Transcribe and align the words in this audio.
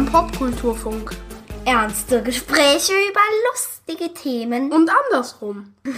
Beim 0.00 0.10
Popkulturfunk. 0.10 1.14
Ernste 1.66 2.22
Gespräche 2.22 2.94
über 3.10 3.20
lustige 3.50 4.14
Themen. 4.14 4.72
Und 4.72 4.88
andersrum. 4.88 5.74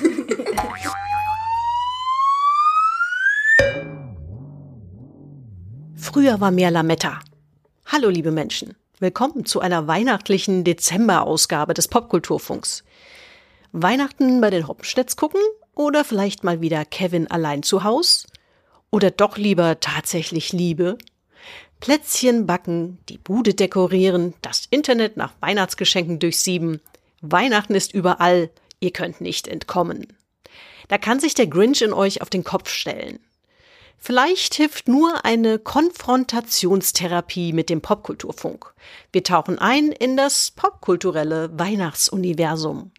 Früher 5.95 6.41
war 6.41 6.51
mehr 6.51 6.73
Lametta. 6.73 7.21
Hallo 7.87 8.09
liebe 8.09 8.33
Menschen, 8.33 8.75
willkommen 8.99 9.45
zu 9.45 9.61
einer 9.61 9.87
weihnachtlichen 9.87 10.65
Dezemberausgabe 10.65 11.73
des 11.73 11.87
Popkulturfunks. 11.87 12.83
Weihnachten 13.71 14.41
bei 14.41 14.51
den 14.51 14.67
Hoppenstedts 14.67 15.17
gucken 15.17 15.41
oder 15.77 16.03
vielleicht 16.03 16.43
mal 16.43 16.61
wieder 16.61 16.85
Kevin 16.85 17.31
allein 17.31 17.63
zu 17.63 17.85
Haus? 17.85 18.27
Oder 18.91 19.13
doch 19.13 19.37
lieber 19.37 19.79
tatsächlich 19.79 20.53
Liebe? 20.53 20.99
Plätzchen 21.83 22.47
backen, 22.47 22.99
die 23.09 23.19
Bude 23.19 23.55
dekorieren, 23.55 24.35
das 24.41 24.69
Internet 24.71 25.17
nach 25.17 25.33
Weihnachtsgeschenken 25.41 26.21
durchsieben. 26.21 26.81
Weihnachten 27.23 27.75
ist 27.75 27.93
überall, 27.93 28.51
ihr 28.79 28.93
könnt 28.93 29.21
nicht 29.21 29.49
entkommen. 29.49 30.07
Da 30.87 30.97
kann 30.97 31.19
sich 31.19 31.35
der 31.35 31.49
Grinch 31.49 31.83
in 31.83 31.93
euch 31.93 32.23
auf 32.23 32.31
den 32.31 32.45
Kopf 32.45 32.69
stellen. 32.69 33.19
Vielleicht 33.99 34.55
hilft 34.55 34.87
nur 34.87 35.25
eine 35.25 35.59
Konfrontationstherapie 35.59 37.53
mit 37.53 37.69
dem 37.69 37.81
Popkulturfunk. 37.81 38.75
Wir 39.11 39.25
tauchen 39.25 39.59
ein 39.59 39.91
in 39.91 40.17
das 40.17 40.53
popkulturelle 40.53 41.51
Weihnachtsuniversum. 41.59 42.93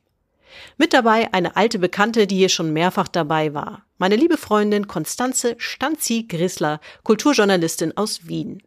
Mit 0.78 0.92
dabei 0.92 1.34
eine 1.34 1.56
alte 1.56 1.80
Bekannte, 1.80 2.28
die 2.28 2.36
hier 2.36 2.50
schon 2.50 2.74
mehrfach 2.74 3.08
dabei 3.08 3.54
war. 3.54 3.86
Meine 3.98 4.18
liebe 4.18 4.36
Freundin 4.36 4.88
Konstanze 4.88 5.56
Stanzi-Grissler, 5.58 6.82
Kulturjournalistin 7.04 7.96
aus 7.96 8.28
Wien. 8.28 8.62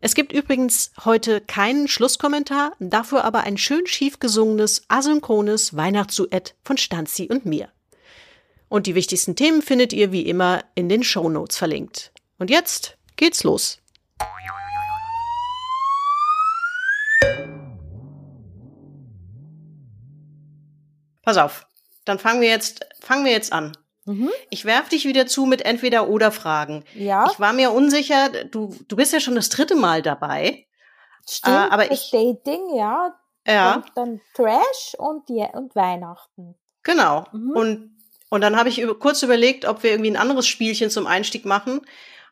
Es 0.00 0.14
gibt 0.14 0.32
übrigens 0.32 0.92
heute 1.04 1.40
keinen 1.40 1.88
Schlusskommentar, 1.88 2.72
dafür 2.78 3.24
aber 3.24 3.40
ein 3.40 3.58
schön 3.58 3.86
schief 3.86 4.20
gesungenes, 4.20 4.84
asynchrones 4.86 5.76
Weihnachtsduett 5.76 6.54
von 6.62 6.78
Stanzi 6.78 7.26
und 7.28 7.44
mir. 7.44 7.68
Und 8.68 8.86
die 8.86 8.94
wichtigsten 8.94 9.34
Themen 9.34 9.60
findet 9.60 9.92
ihr 9.92 10.12
wie 10.12 10.22
immer 10.22 10.62
in 10.76 10.88
den 10.88 11.02
Shownotes 11.02 11.56
verlinkt. 11.56 12.12
Und 12.38 12.48
jetzt 12.48 12.96
geht's 13.16 13.42
los. 13.42 13.78
Pass 21.22 21.36
auf, 21.36 21.66
dann 22.04 22.20
fangen 22.20 22.40
wir 22.40 22.48
jetzt, 22.48 22.86
fangen 23.00 23.24
wir 23.24 23.32
jetzt 23.32 23.52
an. 23.52 23.76
Mhm. 24.08 24.30
Ich 24.50 24.64
werf 24.64 24.88
dich 24.88 25.04
wieder 25.04 25.26
zu 25.26 25.44
mit 25.44 25.62
entweder 25.64 26.08
oder 26.08 26.32
Fragen. 26.32 26.84
Ja. 26.94 27.26
Ich 27.30 27.38
war 27.38 27.52
mir 27.52 27.72
unsicher, 27.72 28.30
du, 28.46 28.74
du 28.88 28.96
bist 28.96 29.12
ja 29.12 29.20
schon 29.20 29.34
das 29.34 29.48
dritte 29.50 29.74
Mal 29.74 30.02
dabei. 30.02 30.66
Stimmt, 31.28 31.54
äh, 31.56 31.58
aber 31.70 31.86
das 31.86 32.04
ich, 32.04 32.10
Dating, 32.10 32.74
ja. 32.74 33.14
ja, 33.46 33.74
Und 33.76 33.84
dann 33.94 34.20
Trash 34.34 34.94
und, 34.96 35.28
ja, 35.28 35.50
und 35.50 35.76
Weihnachten. 35.76 36.54
genau. 36.82 37.26
Mhm. 37.32 37.50
Und, 37.50 37.96
und 38.30 38.40
dann 38.40 38.56
habe 38.56 38.70
ich 38.70 38.80
über, 38.80 38.98
kurz 38.98 39.22
überlegt, 39.22 39.66
ob 39.66 39.82
wir 39.82 39.90
irgendwie 39.90 40.10
ein 40.10 40.16
anderes 40.16 40.46
Spielchen 40.46 40.88
zum 40.90 41.06
Einstieg 41.06 41.44
machen. 41.44 41.82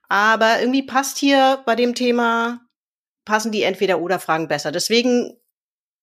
Aber 0.09 0.61
irgendwie 0.61 0.83
passt 0.83 1.19
hier 1.19 1.63
bei 1.67 1.75
dem 1.75 1.95
Thema, 1.95 2.61
passen 3.27 3.53
die 3.53 3.63
entweder 3.65 4.01
oder 4.01 4.19
Fragen 4.19 4.49
besser. 4.49 4.73
Deswegen, 4.73 5.37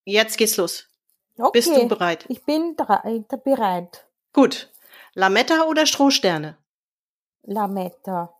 jetzt 0.04 0.38
geht's 0.38 0.56
los. 0.56 0.88
Okay. 1.36 1.50
Bist 1.52 1.74
du 1.74 1.88
bereit? 1.88 2.26
Ich 2.28 2.44
bin 2.44 2.76
drei- 2.76 3.24
bereit. 3.44 4.06
Gut. 4.32 4.70
Lametta 5.14 5.62
oder 5.64 5.86
Strohsterne? 5.86 6.56
Lametta. 7.42 8.34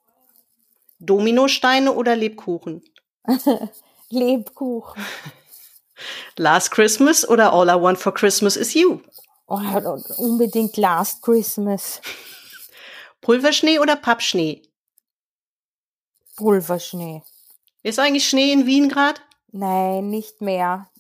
Dominosteine 0.98 1.92
oder 1.92 2.16
Lebkuchen? 2.16 2.82
Lebkuchen. 4.10 5.04
Last 6.36 6.72
Christmas 6.72 7.28
oder 7.28 7.52
All 7.52 7.68
I 7.68 7.80
Want 7.80 7.98
for 7.98 8.12
Christmas 8.12 8.56
is 8.56 8.74
You? 8.74 9.00
Oh, 9.46 9.60
unbedingt 10.16 10.76
Last 10.76 11.22
Christmas. 11.22 12.00
Pulverschnee 13.20 13.78
oder 13.78 13.94
Pappschnee? 13.94 14.62
Pulverschnee. 16.36 17.22
Ist 17.82 18.00
eigentlich 18.00 18.28
Schnee 18.28 18.52
in 18.52 18.66
Wien 18.66 18.88
grad? 18.88 19.20
Nein, 19.52 20.08
nicht 20.08 20.40
mehr. 20.40 20.90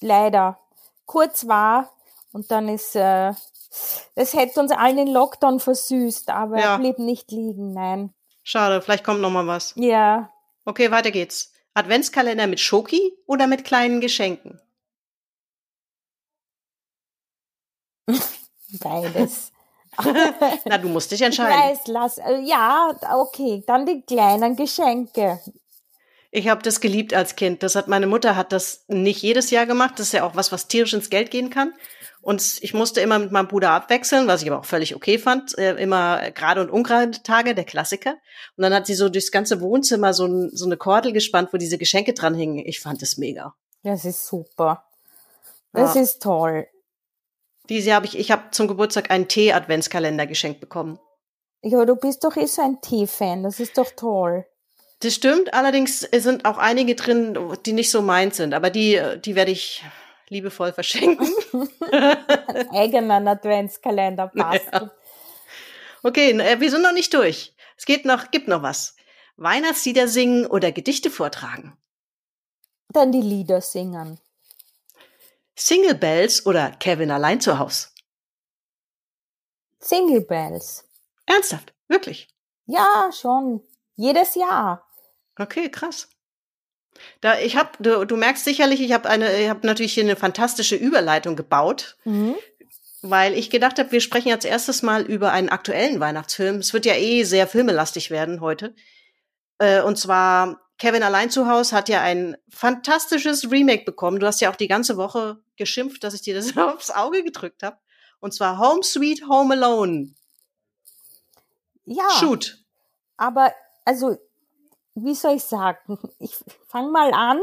Leider. 0.00 0.58
Kurz 1.04 1.46
war 1.46 1.92
und 2.32 2.50
dann 2.50 2.68
ist, 2.68 2.96
äh, 2.96 3.34
es 4.14 4.34
hätte 4.34 4.60
uns 4.60 4.72
allen 4.72 4.96
den 4.96 5.08
Lockdown 5.08 5.60
versüßt, 5.60 6.30
aber 6.30 6.58
Ja. 6.58 6.76
blieb 6.78 6.98
nicht 6.98 7.30
liegen, 7.30 7.72
nein. 7.72 8.14
Schade, 8.42 8.80
vielleicht 8.80 9.04
kommt 9.04 9.20
noch 9.20 9.30
mal 9.30 9.46
was. 9.46 9.74
Ja, 9.76 10.30
Okay, 10.64 10.90
weiter 10.90 11.10
geht's. 11.10 11.52
Adventskalender 11.72 12.46
mit 12.46 12.60
Schoki 12.60 13.16
oder 13.26 13.46
mit 13.46 13.64
kleinen 13.64 14.00
Geschenken? 14.02 14.60
beides. 18.80 19.52
Na, 20.66 20.78
du 20.78 20.88
musst 20.88 21.10
dich 21.10 21.20
Ich 21.20 21.26
entscheiden. 21.26 21.58
weiß, 21.58 21.86
lass, 21.86 22.18
äh, 22.18 22.40
ja, 22.40 22.90
okay, 23.14 23.64
dann 23.66 23.86
die 23.86 24.02
kleinen 24.02 24.54
Geschenke. 24.56 25.40
Ich 26.30 26.48
habe 26.48 26.62
das 26.62 26.80
geliebt 26.80 27.14
als 27.14 27.34
Kind. 27.36 27.62
Das 27.62 27.74
hat 27.74 27.88
meine 27.88 28.06
Mutter 28.06 28.36
hat 28.36 28.52
das 28.52 28.84
nicht 28.88 29.22
jedes 29.22 29.50
Jahr 29.50 29.64
gemacht. 29.66 29.94
Das 29.96 30.08
ist 30.08 30.12
ja 30.12 30.24
auch 30.24 30.36
was, 30.36 30.52
was 30.52 30.68
tierisch 30.68 30.92
ins 30.92 31.08
Geld 31.10 31.30
gehen 31.30 31.48
kann. 31.50 31.72
Und 32.20 32.58
ich 32.60 32.74
musste 32.74 33.00
immer 33.00 33.18
mit 33.18 33.32
meinem 33.32 33.48
Bruder 33.48 33.70
abwechseln, 33.70 34.26
was 34.26 34.42
ich 34.42 34.50
aber 34.50 34.60
auch 34.60 34.64
völlig 34.64 34.94
okay 34.94 35.18
fand. 35.18 35.56
Äh, 35.56 35.74
immer 35.82 36.30
gerade 36.32 36.60
und 36.60 36.70
ungerade 36.70 37.22
Tage, 37.22 37.54
der 37.54 37.64
Klassiker. 37.64 38.16
Und 38.56 38.62
dann 38.62 38.74
hat 38.74 38.86
sie 38.86 38.94
so 38.94 39.08
durchs 39.08 39.30
ganze 39.30 39.60
Wohnzimmer 39.60 40.12
so, 40.12 40.26
ein, 40.26 40.50
so 40.52 40.66
eine 40.66 40.76
Kordel 40.76 41.12
gespannt, 41.12 41.50
wo 41.52 41.56
diese 41.56 41.78
Geschenke 41.78 42.12
dran 42.12 42.34
hingen. 42.34 42.58
Ich 42.66 42.80
fand 42.80 43.02
es 43.02 43.16
mega. 43.16 43.54
Das 43.82 44.04
ist 44.04 44.26
super. 44.26 44.84
Das 45.72 45.94
Ja. 45.94 46.02
ist 46.02 46.22
toll. 46.22 46.66
Dieses 47.68 47.86
Jahr 47.86 47.96
habe 47.96 48.06
ich, 48.06 48.18
ich 48.18 48.30
habe 48.30 48.50
zum 48.50 48.66
Geburtstag 48.66 49.10
einen 49.10 49.28
Tee-Adventskalender 49.28 50.26
geschenkt 50.26 50.60
bekommen. 50.60 50.98
Ja, 51.62 51.84
du 51.84 51.96
bist 51.96 52.24
doch 52.24 52.36
eh 52.36 52.46
so 52.46 52.62
ein 52.62 52.80
Tee-Fan, 52.80 53.42
das 53.42 53.60
ist 53.60 53.76
doch 53.78 53.90
toll. 53.94 54.46
Das 55.00 55.14
stimmt, 55.14 55.52
allerdings 55.54 56.00
sind 56.00 56.44
auch 56.44 56.56
einige 56.58 56.94
drin, 56.94 57.38
die 57.66 57.72
nicht 57.72 57.90
so 57.90 58.00
meins 58.02 58.36
sind, 58.38 58.54
aber 58.54 58.70
die, 58.70 59.00
die 59.24 59.34
werde 59.36 59.50
ich 59.52 59.84
liebevoll 60.30 60.72
verschenken. 60.72 61.28
Ein 61.92 62.70
eigener 62.70 63.26
Adventskalender 63.26 64.28
passt. 64.28 64.68
Ja. 64.72 64.90
Okay, 66.02 66.30
äh, 66.30 66.60
wir 66.60 66.70
sind 66.70 66.82
noch 66.82 66.92
nicht 66.92 67.12
durch. 67.14 67.54
Es 67.76 67.84
geht 67.84 68.04
noch, 68.04 68.30
gibt 68.30 68.48
noch 68.48 68.62
was. 68.62 68.96
Weihnachtslieder 69.36 70.08
singen 70.08 70.46
oder 70.46 70.72
Gedichte 70.72 71.10
vortragen. 71.10 71.76
Dann 72.88 73.12
die 73.12 73.20
Lieder 73.20 73.60
singen. 73.60 74.18
Single 75.54 75.94
Bells 75.94 76.46
oder 76.46 76.70
Kevin 76.72 77.10
allein 77.10 77.40
zu 77.40 77.58
Haus. 77.58 77.92
Single 79.80 80.22
Bells. 80.22 80.88
Ernsthaft, 81.26 81.74
wirklich. 81.88 82.28
Ja, 82.66 83.10
schon. 83.12 83.62
Jedes 83.96 84.34
Jahr. 84.34 84.88
Okay, 85.38 85.70
krass. 85.70 86.08
Da 87.20 87.38
ich 87.38 87.56
habe, 87.56 87.70
du, 87.78 88.04
du 88.04 88.16
merkst 88.16 88.44
sicherlich, 88.44 88.80
ich 88.80 88.92
habe 88.92 89.08
eine, 89.08 89.40
ich 89.40 89.48
habe 89.48 89.66
natürlich 89.66 89.92
hier 89.94 90.04
eine 90.04 90.16
fantastische 90.16 90.76
Überleitung 90.76 91.36
gebaut, 91.36 91.96
Mhm. 92.04 92.34
weil 93.02 93.34
ich 93.34 93.50
gedacht 93.50 93.78
habe, 93.78 93.92
wir 93.92 94.00
sprechen 94.00 94.32
als 94.32 94.44
erstes 94.44 94.82
mal 94.82 95.02
über 95.02 95.32
einen 95.32 95.48
aktuellen 95.48 96.00
Weihnachtsfilm. 96.00 96.56
Es 96.56 96.72
wird 96.72 96.86
ja 96.86 96.94
eh 96.94 97.24
sehr 97.24 97.46
filmelastig 97.46 98.10
werden 98.10 98.40
heute. 98.40 98.74
Äh, 99.58 99.82
und 99.82 99.98
zwar 99.98 100.60
Kevin 100.78 101.02
allein 101.02 101.28
zu 101.30 101.48
Haus 101.48 101.72
hat 101.72 101.88
ja 101.88 102.00
ein 102.02 102.36
fantastisches 102.48 103.50
Remake 103.50 103.84
bekommen. 103.84 104.20
Du 104.20 104.26
hast 104.26 104.40
ja 104.40 104.50
auch 104.50 104.56
die 104.56 104.68
ganze 104.68 104.96
Woche 104.96 105.38
geschimpft, 105.56 106.04
dass 106.04 106.14
ich 106.14 106.22
dir 106.22 106.34
das 106.34 106.56
aufs 106.56 106.90
Auge 106.90 107.24
gedrückt 107.24 107.62
habe. 107.64 107.76
Und 108.20 108.32
zwar 108.34 108.58
Home 108.58 108.82
Sweet 108.84 109.22
Home 109.28 109.54
Alone. 109.54 110.14
Ja. 111.84 112.08
Shoot. 112.20 112.58
Aber, 113.16 113.52
also, 113.84 114.18
wie 115.04 115.14
soll 115.14 115.36
ich 115.36 115.44
sagen? 115.44 115.98
Ich 116.18 116.36
fange 116.68 116.90
mal 116.90 117.12
an. 117.12 117.40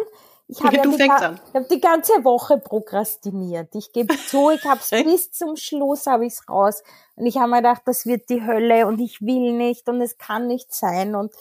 Ich 0.47 0.61
habe 0.61 0.75
ja 0.75 0.83
die, 0.83 1.09
an. 1.09 1.39
hab 1.53 1.69
die 1.69 1.81
ganze 1.81 2.23
Woche 2.23 2.59
prokrastiniert. 2.59 3.73
Ich 3.73 3.91
gebe 3.91 4.15
zu, 4.27 4.51
ich 4.51 4.63
habe 4.63 4.79
es 4.79 4.89
bis 4.91 5.31
zum 5.31 5.55
Schluss 5.55 6.05
habe 6.05 6.25
ich's 6.25 6.47
raus. 6.47 6.83
Und 7.15 7.25
ich 7.25 7.37
habe 7.37 7.49
mir 7.49 7.57
gedacht, 7.57 7.81
das 7.85 8.05
wird 8.05 8.29
die 8.29 8.45
Hölle 8.45 8.85
und 8.85 8.99
ich 8.99 9.21
will 9.21 9.53
nicht 9.53 9.89
und 9.89 10.01
es 10.01 10.17
kann 10.17 10.47
nicht 10.47 10.73
sein. 10.73 11.15
Und 11.15 11.33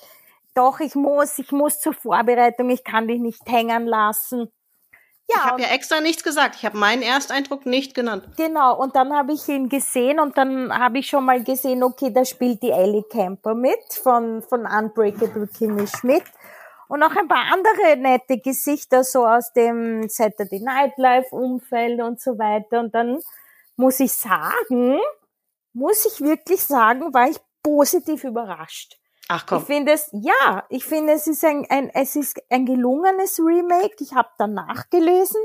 doch, 0.55 0.81
ich 0.81 0.95
muss, 0.95 1.39
ich 1.39 1.53
muss 1.53 1.81
zur 1.81 1.93
Vorbereitung, 1.93 2.71
ich 2.71 2.85
kann 2.85 3.09
dich 3.09 3.21
nicht 3.21 3.43
hängen 3.47 3.87
lassen. 3.87 4.51
Ja, 5.29 5.37
Ich 5.37 5.45
habe 5.45 5.63
ja 5.63 5.69
extra 5.69 6.01
nichts 6.01 6.23
gesagt. 6.23 6.57
Ich 6.57 6.65
habe 6.65 6.77
meinen 6.77 7.03
Ersteindruck 7.03 7.65
nicht 7.67 7.95
genannt. 7.95 8.29
Genau, 8.37 8.77
und 8.79 8.95
dann 8.95 9.13
habe 9.15 9.33
ich 9.33 9.49
ihn 9.49 9.69
gesehen 9.69 10.21
und 10.21 10.37
dann 10.37 10.77
habe 10.77 10.99
ich 10.99 11.07
schon 11.07 11.25
mal 11.25 11.43
gesehen, 11.43 11.83
okay, 11.83 12.13
da 12.13 12.25
spielt 12.25 12.63
die 12.63 12.71
Ellie 12.71 13.05
Camper 13.05 13.55
mit 13.55 13.79
von, 14.03 14.43
von 14.43 14.67
Unbreakable 14.67 15.47
Kimmy 15.47 15.87
Schmidt 15.87 16.25
und 16.89 17.01
noch 17.01 17.17
ein 17.17 17.29
paar 17.29 17.53
andere 17.53 17.97
nette 17.97 18.39
Gesichter 18.39 19.03
so 19.03 19.27
aus 19.27 19.53
dem 19.53 20.09
Saturday 20.09 20.61
Night 20.61 20.99
Live 20.99 21.33
Umfeld 21.33 22.01
und 22.03 22.21
so 22.21 22.39
weiter 22.39 22.81
und 22.81 22.95
dann 22.95 23.21
muss 23.77 24.01
ich 24.01 24.13
sagen, 24.13 24.99
muss 25.73 26.05
ich 26.05 26.21
wirklich 26.21 26.63
sagen, 26.63 27.13
war 27.15 27.29
ich 27.29 27.39
positiv 27.63 28.25
überrascht. 28.25 28.99
Ach 29.29 29.47
komm. 29.47 29.59
Ich 29.59 29.65
finde 29.65 29.93
es, 29.93 30.11
ja, 30.13 30.65
ich 30.69 30.85
finde 30.85 31.13
es 31.15 31.27
ist 31.27 31.45
ein, 31.45 31.67
ein 31.71 31.91
es 31.91 32.17
ist 32.17 32.41
ein 32.51 32.67
gelungenes 32.67 33.39
Remake. 33.39 33.97
Ich 34.01 34.15
habe 34.15 34.29
danach 34.39 34.91
gelesen. 34.91 35.41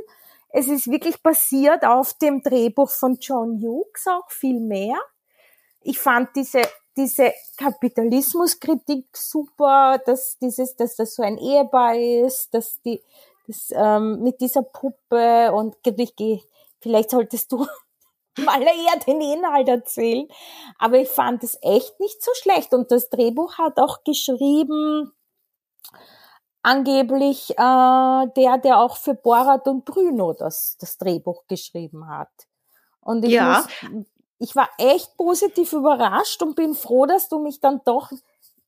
Es 0.49 0.67
ist 0.67 0.89
wirklich 0.89 1.21
basiert 1.21 1.85
auf 1.85 2.13
dem 2.15 2.41
Drehbuch 2.41 2.89
von 2.89 3.17
John 3.21 3.61
Hughes 3.61 4.07
auch 4.07 4.29
viel 4.29 4.59
mehr. 4.59 4.97
Ich 5.81 5.99
fand 5.99 6.35
diese 6.35 6.61
diese 6.99 7.33
Kapitalismuskritik 7.57 9.05
super, 9.15 9.99
dass 10.05 10.37
dieses, 10.39 10.75
dass 10.75 10.97
das 10.97 11.15
so 11.15 11.23
ein 11.23 11.37
Ehepaar 11.37 11.95
ist, 11.95 12.53
dass 12.53 12.81
die 12.81 13.01
das, 13.47 13.71
ähm, 13.71 14.21
mit 14.21 14.41
dieser 14.41 14.63
Puppe 14.63 15.51
und 15.53 15.77
ich 15.83 16.15
gehe, 16.15 16.41
vielleicht 16.81 17.11
solltest 17.11 17.51
du 17.51 17.65
mal 18.37 18.61
eher 18.61 18.99
den 19.05 19.21
Inhalt 19.21 19.67
erzählen. 19.67 20.27
Aber 20.77 20.97
ich 20.97 21.09
fand 21.09 21.43
es 21.43 21.57
echt 21.61 21.99
nicht 21.99 22.23
so 22.23 22.31
schlecht. 22.35 22.73
Und 22.73 22.91
das 22.91 23.09
Drehbuch 23.09 23.57
hat 23.57 23.77
auch 23.79 24.03
geschrieben, 24.03 25.11
angeblich 26.61 27.51
äh, 27.51 27.55
der, 28.35 28.57
der 28.63 28.79
auch 28.79 28.97
für 28.97 29.13
Borat 29.15 29.67
und 29.67 29.85
Bruno 29.85 30.33
das, 30.33 30.77
das 30.79 30.97
Drehbuch 30.97 31.45
geschrieben 31.47 32.07
hat. 32.07 32.29
Und 33.01 33.23
ich, 33.25 33.31
Ja. 33.31 33.65
muss, 33.81 34.01
ich 34.39 34.55
war 34.55 34.69
echt 34.77 35.15
positiv 35.17 35.73
überrascht 35.73 36.41
und 36.41 36.55
bin 36.55 36.75
froh, 36.75 37.05
dass 37.05 37.29
du 37.29 37.39
mich 37.39 37.59
dann 37.59 37.81
doch 37.85 38.11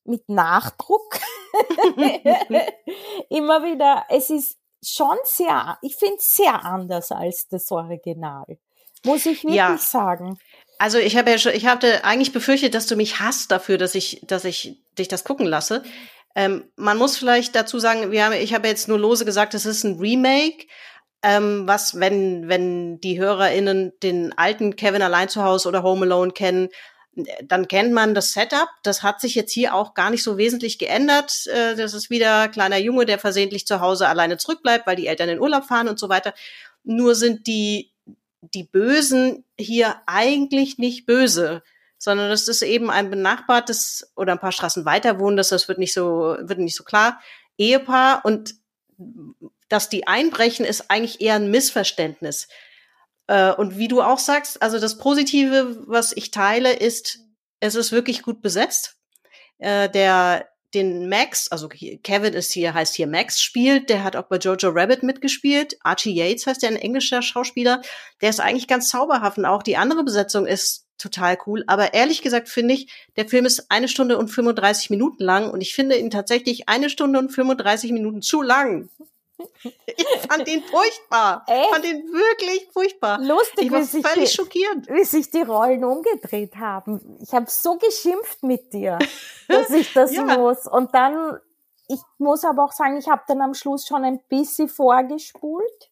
mit 0.03 0.27
Nachdruck 0.29 1.19
immer 3.29 3.63
wieder, 3.63 4.05
es 4.09 4.29
ist 4.29 4.57
schon 4.83 5.17
sehr, 5.23 5.77
ich 5.81 5.95
finde 5.95 6.15
es 6.15 6.35
sehr 6.35 6.65
anders 6.65 7.11
als 7.11 7.47
das 7.49 7.71
Original. 7.71 8.57
Muss 9.05 9.25
ich 9.25 9.43
wirklich 9.43 9.55
Ja. 9.55 9.77
sagen. 9.77 10.37
Also 10.77 10.97
ich 10.97 11.15
habe 11.15 11.29
ja 11.29 11.37
schon, 11.37 11.53
ich 11.53 11.67
hatte 11.67 12.03
eigentlich 12.05 12.33
befürchtet, 12.33 12.73
dass 12.73 12.87
du 12.87 12.95
mich 12.95 13.19
hasst 13.19 13.51
dafür, 13.51 13.77
dass 13.77 13.93
ich, 13.95 14.21
dass 14.25 14.45
ich 14.45 14.77
dich 14.97 15.07
das 15.07 15.23
gucken 15.23 15.45
lasse. 15.45 15.83
Ähm, 16.35 16.65
man 16.75 16.97
muss 16.97 17.17
vielleicht 17.17 17.55
dazu 17.55 17.77
sagen, 17.77 18.11
wir 18.11 18.25
haben, 18.25 18.33
ich 18.33 18.53
habe 18.53 18.67
jetzt 18.67 18.87
nur 18.87 18.97
lose 18.97 19.25
gesagt, 19.25 19.53
es 19.53 19.65
ist 19.65 19.83
ein 19.83 19.99
Remake, 19.99 20.65
ähm, 21.23 21.67
was, 21.67 21.99
wenn, 21.99 22.47
wenn 22.47 22.99
die 22.99 23.19
HörerInnen 23.19 23.93
den 24.01 24.35
alten 24.37 24.75
Kevin 24.75 25.01
allein 25.03 25.29
zu 25.29 25.43
Hause 25.43 25.67
oder 25.67 25.83
Home 25.83 26.05
Alone 26.05 26.31
kennen, 26.31 26.69
dann 27.43 27.67
kennt 27.67 27.91
man 27.93 28.15
das 28.15 28.31
Setup. 28.31 28.69
Das 28.83 29.03
hat 29.03 29.19
sich 29.21 29.35
jetzt 29.35 29.51
hier 29.51 29.75
auch 29.75 29.93
gar 29.93 30.09
nicht 30.09 30.23
so 30.23 30.37
wesentlich 30.37 30.79
geändert. 30.79 31.45
Äh, 31.47 31.75
das 31.75 31.93
ist 31.93 32.09
wieder 32.09 32.47
kleiner 32.47 32.77
Junge, 32.77 33.05
der 33.05 33.19
versehentlich 33.19 33.67
zu 33.67 33.81
Hause 33.81 34.07
alleine 34.07 34.37
zurückbleibt, 34.37 34.87
weil 34.87 34.95
die 34.95 35.07
Eltern 35.07 35.29
in 35.29 35.39
Urlaub 35.39 35.65
fahren 35.65 35.89
und 35.89 35.99
so 35.99 36.09
weiter. 36.09 36.33
Nur 36.83 37.13
sind 37.15 37.45
die, 37.47 37.91
die 38.41 38.63
Bösen 38.63 39.45
hier 39.57 40.01
eigentlich 40.07 40.77
nicht 40.77 41.05
böse, 41.05 41.63
sondern 41.97 42.29
das 42.29 42.47
ist 42.47 42.63
eben 42.63 42.89
ein 42.89 43.09
benachbartes 43.09 44.11
oder 44.15 44.33
ein 44.33 44.39
paar 44.39 44.51
Straßen 44.51 44.85
weiter 44.85 45.19
wohnendes, 45.19 45.49
das 45.49 45.67
wird 45.67 45.77
nicht 45.77 45.93
so, 45.93 46.35
wird 46.39 46.59
nicht 46.59 46.75
so 46.75 46.83
klar, 46.83 47.21
Ehepaar 47.57 48.25
und 48.25 48.55
dass 49.69 49.87
die 49.87 50.07
einbrechen, 50.07 50.65
ist 50.65 50.89
eigentlich 50.89 51.21
eher 51.21 51.35
ein 51.35 51.51
Missverständnis. 51.51 52.47
Äh, 53.27 53.53
Und 53.53 53.77
wie 53.77 53.87
du 53.87 54.01
auch 54.01 54.19
sagst, 54.19 54.61
also 54.61 54.79
das 54.79 54.97
Positive, 54.97 55.83
was 55.87 56.11
ich 56.11 56.31
teile, 56.31 56.73
ist, 56.73 57.19
es 57.59 57.75
ist 57.75 57.91
wirklich 57.91 58.21
gut 58.23 58.41
besetzt. 58.41 58.97
Äh, 59.59 59.89
Der, 59.89 60.49
den 60.73 61.09
Max, 61.09 61.49
also 61.49 61.67
Kevin 61.67 62.33
ist 62.33 62.51
hier, 62.51 62.73
heißt 62.73 62.95
hier 62.95 63.07
Max, 63.07 63.41
spielt, 63.41 63.89
der 63.89 64.03
hat 64.03 64.15
auch 64.15 64.23
bei 64.23 64.37
Jojo 64.37 64.69
Rabbit 64.69 65.03
mitgespielt. 65.03 65.77
Archie 65.81 66.13
Yates 66.13 66.47
heißt 66.47 66.61
der, 66.61 66.69
ein 66.69 66.75
englischer 66.77 67.21
Schauspieler. 67.21 67.81
Der 68.21 68.29
ist 68.29 68.39
eigentlich 68.39 68.67
ganz 68.67 68.89
zauberhaft 68.89 69.37
und 69.37 69.45
auch 69.45 69.63
die 69.63 69.77
andere 69.77 70.03
Besetzung 70.03 70.45
ist 70.45 70.85
total 70.97 71.37
cool. 71.45 71.63
Aber 71.67 71.93
ehrlich 71.93 72.21
gesagt 72.21 72.47
finde 72.47 72.73
ich, 72.75 72.91
der 73.17 73.27
Film 73.27 73.45
ist 73.45 73.69
eine 73.69 73.87
Stunde 73.87 74.17
und 74.17 74.29
35 74.29 74.89
Minuten 74.89 75.23
lang 75.23 75.49
und 75.49 75.61
ich 75.61 75.73
finde 75.73 75.97
ihn 75.97 76.09
tatsächlich 76.09 76.69
eine 76.69 76.89
Stunde 76.89 77.19
und 77.19 77.29
35 77.29 77.91
Minuten 77.91 78.21
zu 78.21 78.41
lang. 78.41 78.89
Ich 79.63 80.05
fand 80.29 80.47
ihn 80.47 80.63
furchtbar. 80.63 81.43
Echt? 81.47 81.63
Ich 81.65 81.69
fand 81.69 81.85
ihn 81.85 82.03
wirklich 82.13 82.69
furchtbar. 82.71 83.19
Lustig, 83.19 83.65
Ich 83.65 83.71
war 83.71 83.79
wie 83.79 83.83
sich 83.83 84.05
völlig 84.07 84.29
die- 84.31 84.35
schockiert. 84.35 84.87
wie 84.89 85.03
sich 85.03 85.29
die 85.31 85.41
Rollen 85.41 85.83
umgedreht 85.83 86.55
haben. 86.57 87.17
Ich 87.21 87.33
habe 87.33 87.45
so 87.49 87.77
geschimpft 87.77 88.43
mit 88.43 88.73
dir, 88.73 88.99
dass 89.47 89.69
ich 89.69 89.91
das 89.93 90.13
Ja. 90.15 90.23
muss. 90.37 90.67
Und 90.67 90.93
dann, 90.93 91.39
ich 91.87 91.99
muss 92.17 92.43
aber 92.45 92.63
auch 92.65 92.71
sagen, 92.71 92.97
ich 92.97 93.07
habe 93.09 93.23
dann 93.27 93.41
am 93.41 93.53
Schluss 93.53 93.85
schon 93.87 94.03
ein 94.03 94.19
bisschen 94.29 94.69
vorgespult, 94.69 95.89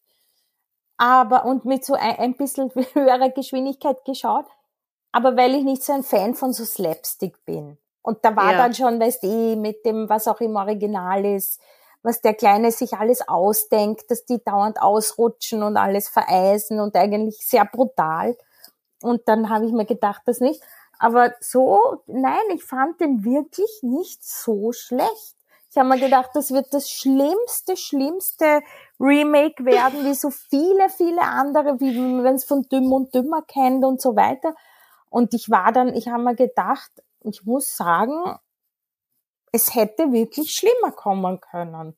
aber 0.96 1.44
und 1.44 1.64
mit 1.64 1.84
so 1.84 1.94
ein, 1.94 2.16
ein 2.18 2.36
bisschen 2.36 2.70
höherer 2.94 3.30
Geschwindigkeit 3.30 4.04
geschaut, 4.04 4.46
aber 5.12 5.36
weil 5.36 5.54
ich 5.54 5.64
nicht 5.64 5.82
so 5.82 5.92
ein 5.92 6.02
Fan 6.02 6.34
von 6.34 6.52
so 6.52 6.64
Slapstick 6.64 7.44
bin. 7.44 7.78
Und 8.02 8.24
da 8.24 8.34
war 8.34 8.52
Ja. 8.52 8.58
dann 8.58 8.74
schon, 8.74 8.98
weißt 9.00 9.22
du, 9.24 9.56
mit 9.56 9.84
dem, 9.84 10.08
was 10.08 10.26
auch 10.26 10.40
im 10.40 10.56
Original 10.56 11.24
ist, 11.24 11.60
was 12.02 12.20
der 12.20 12.34
Kleine 12.34 12.72
sich 12.72 12.94
alles 12.94 13.26
ausdenkt, 13.28 14.10
dass 14.10 14.24
die 14.24 14.42
dauernd 14.42 14.80
ausrutschen 14.80 15.62
und 15.62 15.76
alles 15.76 16.08
vereisen 16.08 16.80
und 16.80 16.96
eigentlich 16.96 17.46
sehr 17.46 17.64
brutal. 17.64 18.36
Und 19.02 19.28
dann 19.28 19.48
habe 19.50 19.66
ich 19.66 19.72
mir 19.72 19.86
gedacht, 19.86 20.22
das 20.26 20.40
nicht. 20.40 20.62
Aber 20.98 21.32
so, 21.40 22.02
nein, 22.06 22.34
ich 22.54 22.64
fand 22.64 23.00
den 23.00 23.24
wirklich 23.24 23.80
nicht 23.82 24.24
so 24.24 24.72
schlecht. 24.72 25.36
Ich 25.70 25.78
habe 25.78 25.88
mir 25.88 26.00
gedacht, 26.00 26.30
das 26.34 26.50
wird 26.50 26.74
das 26.74 26.90
schlimmste, 26.90 27.76
schlimmste 27.76 28.60
Remake 28.98 29.64
werden, 29.64 30.04
wie 30.04 30.14
so 30.14 30.30
viele, 30.30 30.88
viele 30.88 31.22
andere, 31.22 31.78
wie 31.80 31.96
man 31.96 32.34
es 32.34 32.44
von 32.44 32.62
Dümm 32.68 32.92
und 32.92 33.14
Dümmer 33.14 33.42
kennt 33.42 33.84
und 33.84 34.00
so 34.00 34.16
weiter. 34.16 34.54
Und 35.10 35.32
ich 35.32 35.48
war 35.48 35.72
dann, 35.72 35.94
ich 35.94 36.08
habe 36.08 36.22
mir 36.22 36.34
gedacht, 36.34 36.90
ich 37.22 37.44
muss 37.44 37.76
sagen, 37.76 38.36
es 39.52 39.74
hätte 39.74 40.12
wirklich 40.12 40.52
schlimmer 40.52 40.92
kommen 40.92 41.40
können. 41.40 41.96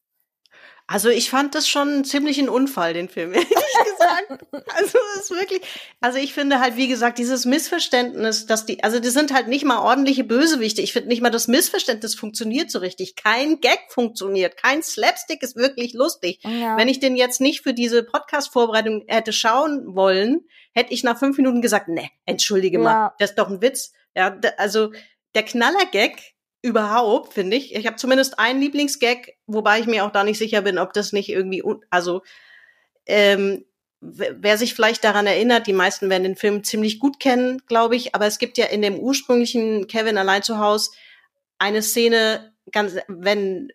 Also 0.88 1.08
ich 1.08 1.30
fand 1.30 1.54
das 1.54 1.68
schon 1.68 2.04
ziemlich 2.04 2.38
ein 2.38 2.48
Unfall, 2.48 2.92
den 2.92 3.08
Film, 3.08 3.32
ehrlich 3.34 3.48
gesagt. 3.48 4.44
Also 4.74 4.98
es 5.14 5.22
ist 5.22 5.30
wirklich, 5.30 5.62
also 6.00 6.18
ich 6.18 6.34
finde 6.34 6.60
halt, 6.60 6.76
wie 6.76 6.88
gesagt, 6.88 7.18
dieses 7.18 7.46
Missverständnis, 7.46 8.46
dass 8.46 8.66
die, 8.66 8.82
also 8.82 8.98
die 8.98 9.08
sind 9.08 9.32
halt 9.32 9.48
nicht 9.48 9.64
mal 9.64 9.78
ordentliche 9.78 10.24
Bösewichte. 10.24 10.82
Ich 10.82 10.92
finde 10.92 11.08
nicht 11.08 11.22
mal 11.22 11.30
das 11.30 11.48
Missverständnis 11.48 12.14
funktioniert 12.14 12.70
so 12.70 12.80
richtig. 12.80 13.16
Kein 13.16 13.60
Gag 13.60 13.78
funktioniert, 13.88 14.56
kein 14.56 14.82
Slapstick 14.82 15.42
ist 15.42 15.56
wirklich 15.56 15.94
lustig. 15.94 16.40
Ja. 16.42 16.76
Wenn 16.76 16.88
ich 16.88 17.00
den 17.00 17.16
jetzt 17.16 17.40
nicht 17.40 17.62
für 17.62 17.72
diese 17.74 18.02
Podcast-Vorbereitung 18.02 19.04
hätte 19.06 19.32
schauen 19.32 19.94
wollen, 19.94 20.46
hätte 20.74 20.92
ich 20.92 21.04
nach 21.04 21.18
fünf 21.18 21.36
Minuten 21.38 21.62
gesagt, 21.62 21.88
ne, 21.88 22.10
entschuldige 22.26 22.78
Ja. 22.78 22.84
mal, 22.84 23.12
das 23.18 23.30
ist 23.30 23.38
doch 23.38 23.48
ein 23.48 23.62
Witz. 23.62 23.92
Ja, 24.14 24.36
also 24.58 24.92
der 25.34 25.44
Knaller-Gag 25.44 26.34
überhaupt, 26.62 27.34
finde 27.34 27.56
ich. 27.56 27.74
Ich 27.74 27.86
habe 27.86 27.96
zumindest 27.96 28.38
einen 28.38 28.60
Lieblingsgag, 28.60 29.34
wobei 29.46 29.80
ich 29.80 29.86
mir 29.86 30.04
auch 30.04 30.12
da 30.12 30.24
nicht 30.24 30.38
sicher 30.38 30.62
bin, 30.62 30.78
ob 30.78 30.92
das 30.92 31.12
nicht 31.12 31.28
irgendwie, 31.28 31.62
also 31.90 32.22
ähm, 33.06 33.64
wer 34.00 34.58
sich 34.58 34.74
vielleicht 34.74 35.04
daran 35.04 35.26
erinnert, 35.26 35.66
die 35.66 35.72
meisten 35.72 36.08
werden 36.08 36.22
den 36.22 36.36
Film 36.36 36.64
ziemlich 36.64 36.98
gut 36.98 37.20
kennen, 37.20 37.62
glaube 37.66 37.96
ich, 37.96 38.14
aber 38.14 38.26
es 38.26 38.38
gibt 38.38 38.58
ja 38.58 38.66
in 38.66 38.82
dem 38.82 38.98
ursprünglichen 38.98 39.86
Kevin 39.86 40.18
allein 40.18 40.42
zu 40.42 40.58
Hause 40.58 40.90
eine 41.58 41.82
Szene, 41.82 42.52
ganz, 42.70 42.96
wenn, 43.08 43.72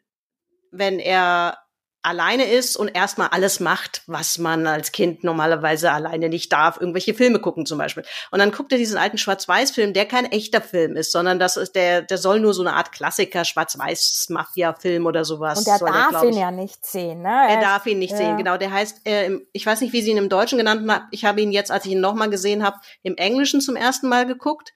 wenn 0.72 1.00
er 1.00 1.58
alleine 2.04 2.46
ist 2.46 2.77
und 2.77 2.88
erstmal 2.88 3.30
alles 3.30 3.60
macht, 3.60 4.01
was 4.08 4.38
man 4.38 4.66
als 4.66 4.92
Kind 4.92 5.24
normalerweise 5.24 5.92
alleine 5.92 6.30
nicht 6.30 6.51
darf, 6.54 6.80
irgendwelche 6.80 7.13
Filme 7.13 7.39
gucken 7.39 7.66
zum 7.66 7.77
Beispiel. 7.77 8.04
Und 8.32 8.39
dann 8.39 8.51
guckt 8.51 8.72
er 8.72 8.77
diesen 8.77 8.98
alten 8.98 9.18
Schwarz-Weiß-Film, 9.18 9.94
der 9.94 10.06
kein 10.06 10.25
echter 10.25 10.62
Film 10.62 10.96
ist, 10.96 11.12
sondern 11.12 11.38
das 11.39 11.58
ist 11.58 11.75
der, 11.75 12.01
der 12.01 12.18
soll 12.18 12.39
nur 12.39 12.54
so 12.54 12.62
eine 12.62 12.74
Art 12.74 12.92
Klassiker, 12.92 13.44
Schwarz-Weiß-Mafia-Film 13.44 15.06
oder 15.06 15.25
sowas. 15.25 15.60
Und 15.60 15.68
er 15.68 15.77
soll 15.80 15.89
darf 15.89 16.10
glaub 16.10 16.24
ihn 16.25 16.38
ja 16.38 16.51
nicht 16.51 16.86
sehen, 16.86 17.22
ne? 17.22 17.48
Er 17.50 17.60
ist- 17.60 17.63
darf 17.63 17.86
ihn 17.86 18.00
nicht 18.00 18.12
ja. 18.12 18.18
sehen, 18.18 18.38
genau. 18.38 18.58
Der 18.58 18.72
heißt, 18.72 19.01
äh, 19.06 19.39
ich 19.51 19.66
weiß 19.66 19.82
nicht, 19.82 19.94
wie 19.94 20.01
sie 20.01 20.12
ihn 20.12 20.18
im 20.18 20.30
Deutschen 20.30 20.58
genannt 20.58 20.89
haben. 20.89 21.08
Ich 21.12 21.25
habe 21.25 21.42
ihn 21.42 21.51
jetzt, 21.51 21.72
als 21.72 21.86
ich 21.86 21.92
ihn 21.92 22.00
nochmal 22.01 22.30
gesehen 22.30 22.63
habe, 22.63 22.77
im 23.04 23.16
Englischen 23.18 23.60
zum 23.62 23.75
ersten 23.75 24.08
Mal 24.08 24.25
geguckt. 24.25 24.74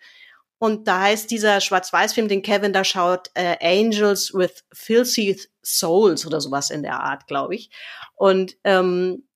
Und 0.61 0.87
da 0.87 1.01
heißt 1.01 1.31
dieser 1.31 1.59
Schwarz-Weiß-Film, 1.59 2.27
den 2.27 2.43
Kevin 2.43 2.71
da 2.71 2.83
schaut, 2.83 3.31
äh, 3.33 3.55
Angels 3.61 4.31
with 4.31 4.63
Filthy 4.71 5.41
Souls 5.65 6.27
oder 6.27 6.39
sowas 6.39 6.69
in 6.69 6.83
der 6.83 6.99
Art, 6.99 7.25
glaube 7.25 7.55
ich. 7.55 7.71
Und 8.13 8.57
ähm, 8.63 9.27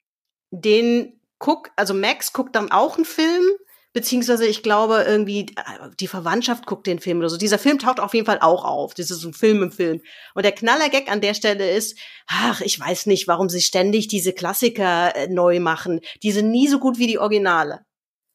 den 0.52 1.20
guck, 1.40 1.72
also 1.78 1.96
Max 1.96 2.32
guckt 2.32 2.56
dann 2.56 2.72
auch 2.72 2.98
einen 2.98 3.06
Film, 3.06 3.44
beziehungsweise 3.92 4.46
ich 4.46 4.62
glaube 4.62 5.04
irgendwie 5.08 5.48
äh, 5.56 5.90
die 6.00 6.06
Verwandtschaft 6.08 6.68
guckt 6.68 6.86
den 6.86 7.00
Film 7.00 7.18
oder 7.18 7.30
so. 7.30 7.38
Dieser 7.38 7.58
Film 7.58 7.80
taucht 7.80 8.00
auf 8.00 8.14
jeden 8.14 8.28
Fall 8.28 8.42
auch 8.42 8.64
auf. 8.64 8.94
Das 8.94 9.10
ist 9.10 9.24
ein 9.24 9.34
Film 9.34 9.64
im 9.64 9.72
Film. 9.72 10.02
Und 10.36 10.44
der 10.46 10.52
Knallergag 10.52 11.10
an 11.12 11.22
der 11.22 11.34
Stelle 11.34 11.72
ist, 11.72 11.98
ach, 12.28 12.62
ich 12.62 12.80
weiß 12.80 13.08
nicht, 13.08 13.28
warum 13.28 13.50
sie 13.50 13.62
ständig 13.62 14.08
diese 14.08 14.34
Klassiker 14.34 15.16
äh, 15.16 15.28
neu 15.28 15.60
machen. 15.60 16.02
Die 16.22 16.32
sind 16.32 16.52
nie 16.52 16.68
so 16.68 16.78
gut 16.78 17.00
wie 17.00 17.08
die 17.08 17.18
Originale. 17.18 17.84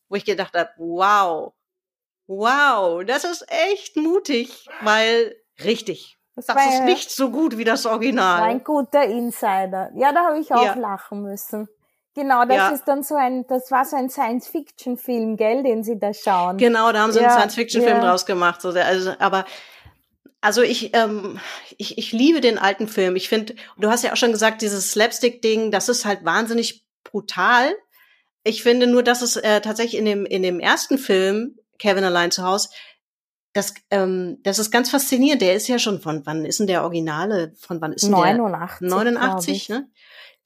Wo 0.08 0.16
ich 0.16 0.24
gedacht 0.24 0.54
habe, 0.54 0.70
wow, 0.76 1.52
wow, 2.30 3.04
das 3.04 3.24
ist 3.24 3.44
echt 3.48 3.96
mutig, 3.96 4.68
weil 4.82 5.34
richtig. 5.64 6.16
Das 6.36 6.46
Das 6.46 6.56
war 6.56 6.68
ist 6.68 6.82
nicht 6.84 7.10
so 7.10 7.30
gut 7.30 7.58
wie 7.58 7.64
das 7.64 7.86
Original. 7.86 8.42
ein 8.42 8.62
guter 8.62 9.02
Insider. 9.04 9.90
Ja, 9.96 10.12
da 10.12 10.26
habe 10.26 10.38
ich 10.38 10.52
auch 10.54 10.62
Ja. 10.64 10.74
lachen 10.74 11.22
müssen. 11.22 11.68
Genau, 12.14 12.44
das 12.44 12.56
Ja. 12.56 12.68
ist 12.70 12.84
dann 12.84 13.02
so 13.02 13.16
ein, 13.16 13.46
das 13.48 13.70
war 13.70 13.84
so 13.84 13.96
ein 13.96 14.08
Science-Fiction-Film, 14.10 15.36
gell, 15.36 15.62
den 15.64 15.82
sie 15.82 15.98
da 15.98 16.14
schauen. 16.14 16.56
Genau, 16.56 16.92
da 16.92 17.00
haben 17.00 17.12
sie 17.12 17.18
Ja, 17.20 17.26
einen 17.26 17.32
Science-Fiction-Film 17.50 18.00
draus 18.00 18.26
gemacht. 18.26 18.64
Also, 18.64 19.12
aber 19.18 19.44
also 20.40 20.62
ich, 20.62 20.94
ähm, 20.96 21.38
ich, 21.78 21.98
ich 21.98 22.12
liebe 22.12 22.40
den 22.40 22.58
alten 22.58 22.88
Film. 22.88 23.16
Ich 23.16 23.28
finde, 23.28 23.54
du 23.76 23.90
hast 23.90 24.04
ja 24.04 24.12
auch 24.12 24.16
schon 24.16 24.32
gesagt, 24.32 24.62
dieses 24.62 24.92
Slapstick-Ding, 24.92 25.70
das 25.72 25.88
ist 25.88 26.04
halt 26.04 26.24
wahnsinnig 26.24 26.84
brutal. 27.04 27.74
Ich 28.44 28.62
finde 28.62 28.86
nur, 28.86 29.02
dass 29.02 29.20
es 29.20 29.36
äh, 29.36 29.60
tatsächlich 29.60 29.98
in 29.98 30.04
dem, 30.06 30.24
in 30.24 30.42
dem 30.42 30.60
ersten 30.60 30.96
Film, 30.96 31.56
Kevin 31.80 32.04
allein 32.04 32.30
zu 32.30 32.44
Hause, 32.44 32.68
das, 33.52 33.74
ähm, 33.90 34.38
das 34.44 34.58
ist 34.58 34.70
ganz 34.70 34.90
faszinierend. 34.90 35.42
Der 35.42 35.54
ist 35.54 35.66
ja 35.66 35.78
schon 35.78 36.00
von, 36.00 36.24
wann 36.24 36.44
ist 36.44 36.60
denn 36.60 36.68
der 36.68 36.84
Originale? 36.84 37.52
Von 37.58 37.80
wann 37.80 37.92
ist 37.92 38.04
denn 38.04 38.12
89, 38.12 38.78
der? 38.80 38.88
89, 38.88 39.68
ne? 39.70 39.88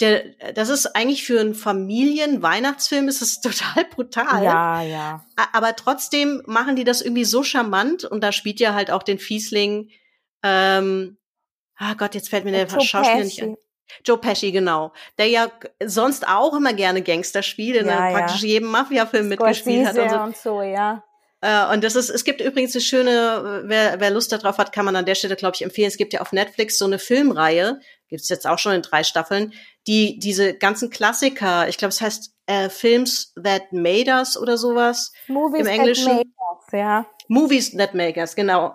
Der, 0.01 0.53
das 0.55 0.71
ist 0.71 0.97
eigentlich 0.97 1.25
für 1.25 1.39
einen 1.39 1.55
Familien-Weihnachtsfilm 1.55 3.07
ist 3.07 3.23
es 3.23 3.41
total 3.43 3.85
brutal. 3.85 4.43
Ja, 4.43 4.83
ja. 4.83 5.25
Aber 5.53 5.77
trotzdem 5.77 6.43
machen 6.47 6.77
die 6.77 6.85
das 6.85 7.03
irgendwie 7.03 7.25
so 7.25 7.43
charmant 7.43 8.05
und 8.05 8.23
da 8.23 8.33
spielt 8.33 8.59
ja 8.59 8.75
halt 8.75 8.91
auch 8.91 9.03
den 9.03 9.19
Fiesling, 9.19 9.91
ähm, 10.43 11.19
ah 11.77 11.95
Gott, 11.95 12.15
jetzt 12.15 12.31
fällt 12.31 12.45
mir 12.45 12.53
der 12.53 12.69
Schauspieler 12.69 13.25
nicht 13.25 13.43
ein. 13.43 13.57
Joe 14.03 14.19
Pesci, 14.19 14.51
genau. 14.51 14.93
Der 15.19 15.29
ja 15.29 15.53
sonst 15.85 16.27
auch 16.27 16.55
immer 16.55 16.73
gerne 16.73 17.03
Gangster 17.03 17.43
spielt, 17.43 17.77
in 17.77 17.87
ja, 17.87 18.11
praktisch 18.11 18.41
ja. 18.41 18.49
jedem 18.49 18.71
Mafia-Film 18.71 19.29
mitgespielt 19.29 19.87
hat. 19.87 19.99
Und 19.99 20.11
so. 20.11 20.17
und 20.17 20.37
so, 20.37 20.63
ja. 20.63 21.05
Äh, 21.45 21.75
und 21.75 21.85
das 21.85 21.95
ist, 21.95 22.09
es 22.09 22.25
gibt 22.25 22.41
übrigens 22.41 22.75
eine 22.75 22.81
schöne, 22.81 23.65
wer, 23.67 24.01
wer 24.01 24.11
Lust 24.11 24.33
darauf 24.33 24.57
hat, 24.57 24.73
kann 24.73 24.87
man 24.87 24.97
an 24.97 25.05
der 25.05 25.15
Stelle, 25.15 25.37
glaube 25.37 25.57
ich, 25.57 25.63
empfehlen. 25.63 25.89
Es 25.89 25.99
gibt 25.99 26.15
ja 26.15 26.23
auf 26.23 26.33
Netflix 26.33 26.79
so 26.79 26.87
eine 26.87 26.99
Filmreihe, 26.99 27.81
gibt's 28.09 28.31
jetzt 28.31 28.47
auch 28.47 28.59
schon 28.59 28.73
in 28.73 28.81
drei 28.81 29.05
Staffeln, 29.05 29.53
die 29.87 30.19
diese 30.19 30.55
ganzen 30.55 30.89
Klassiker, 30.89 31.69
ich 31.69 31.77
glaube, 31.77 31.91
es 31.91 32.01
heißt 32.01 32.33
äh, 32.47 32.71
Films 32.71 33.35
That 33.35 33.73
Made 33.73 34.11
Us 34.11 34.39
oder 34.39 34.57
sowas 34.57 35.13
Movies 35.29 35.61
im 35.61 35.67
Englischen. 35.67 36.07
That 36.07 36.17
made 36.17 36.29
us, 36.55 36.73
ja. 36.73 37.07
Movies 37.29 37.77
That 37.77 37.95
Make 37.95 38.21
Us, 38.21 38.35
genau, 38.35 38.75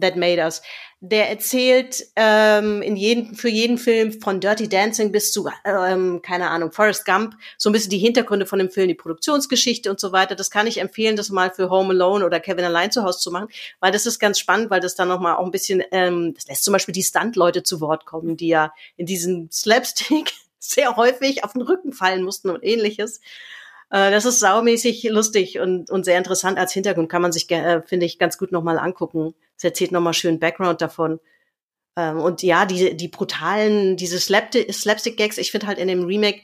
That 0.00 0.16
Made 0.16 0.40
Us. 0.42 0.62
Der 1.00 1.30
erzählt 1.30 2.04
ähm, 2.16 2.82
in 2.82 2.96
jeden, 2.96 3.36
für 3.36 3.48
jeden 3.48 3.78
Film 3.78 4.20
von 4.20 4.40
Dirty 4.40 4.68
Dancing 4.68 5.12
bis 5.12 5.32
zu, 5.32 5.48
ähm, 5.64 6.22
keine 6.22 6.50
Ahnung, 6.50 6.72
Forrest 6.72 7.04
Gump, 7.04 7.36
so 7.56 7.70
ein 7.70 7.72
bisschen 7.72 7.90
die 7.90 7.98
Hintergründe 7.98 8.46
von 8.46 8.58
dem 8.58 8.68
Film, 8.68 8.88
die 8.88 8.94
Produktionsgeschichte 8.94 9.90
und 9.90 10.00
so 10.00 10.10
weiter. 10.10 10.34
Das 10.34 10.50
kann 10.50 10.66
ich 10.66 10.78
empfehlen, 10.78 11.14
das 11.14 11.30
mal 11.30 11.50
für 11.50 11.70
Home 11.70 11.90
Alone 11.90 12.24
oder 12.24 12.40
Kevin 12.40 12.64
Allein 12.64 12.90
zu 12.90 13.04
Hause 13.04 13.20
zu 13.20 13.30
machen, 13.30 13.48
weil 13.78 13.92
das 13.92 14.06
ist 14.06 14.18
ganz 14.18 14.40
spannend, 14.40 14.70
weil 14.70 14.80
das 14.80 14.96
dann 14.96 15.08
nochmal 15.08 15.36
auch 15.36 15.44
ein 15.44 15.52
bisschen, 15.52 15.84
ähm, 15.92 16.34
das 16.34 16.48
lässt 16.48 16.64
zum 16.64 16.72
Beispiel 16.72 16.92
die 16.92 17.04
Stunt-Leute 17.04 17.62
zu 17.62 17.80
Wort 17.80 18.04
kommen, 18.04 18.36
die 18.36 18.48
ja 18.48 18.72
in 18.96 19.06
diesem 19.06 19.50
Slapstick 19.52 20.32
sehr 20.58 20.96
häufig 20.96 21.44
auf 21.44 21.52
den 21.52 21.62
Rücken 21.62 21.92
fallen 21.92 22.24
mussten 22.24 22.50
und 22.50 22.64
ähnliches. 22.64 23.20
Äh, 23.90 24.10
das 24.10 24.24
ist 24.24 24.40
saumäßig 24.40 25.04
lustig 25.04 25.58
und, 25.58 25.90
und 25.90 26.04
sehr 26.04 26.18
interessant 26.18 26.58
als 26.58 26.72
Hintergrund. 26.72 27.08
Kann 27.08 27.22
man 27.22 27.32
sich, 27.32 27.50
äh, 27.50 27.82
finde 27.82 28.06
ich, 28.06 28.18
ganz 28.18 28.38
gut 28.38 28.52
nochmal 28.52 28.78
angucken. 28.78 29.34
Es 29.56 29.64
erzählt 29.64 29.92
nochmal 29.92 30.14
schön 30.14 30.38
Background 30.38 30.80
davon. 30.80 31.20
Ähm, 31.96 32.18
und 32.20 32.42
ja, 32.42 32.66
die, 32.66 32.96
die 32.96 33.08
brutalen, 33.08 33.96
diese 33.96 34.18
Slapstick-Gags, 34.20 35.38
ich 35.38 35.50
finde 35.50 35.66
halt 35.66 35.78
in 35.78 35.88
dem 35.88 36.04
Remake 36.04 36.42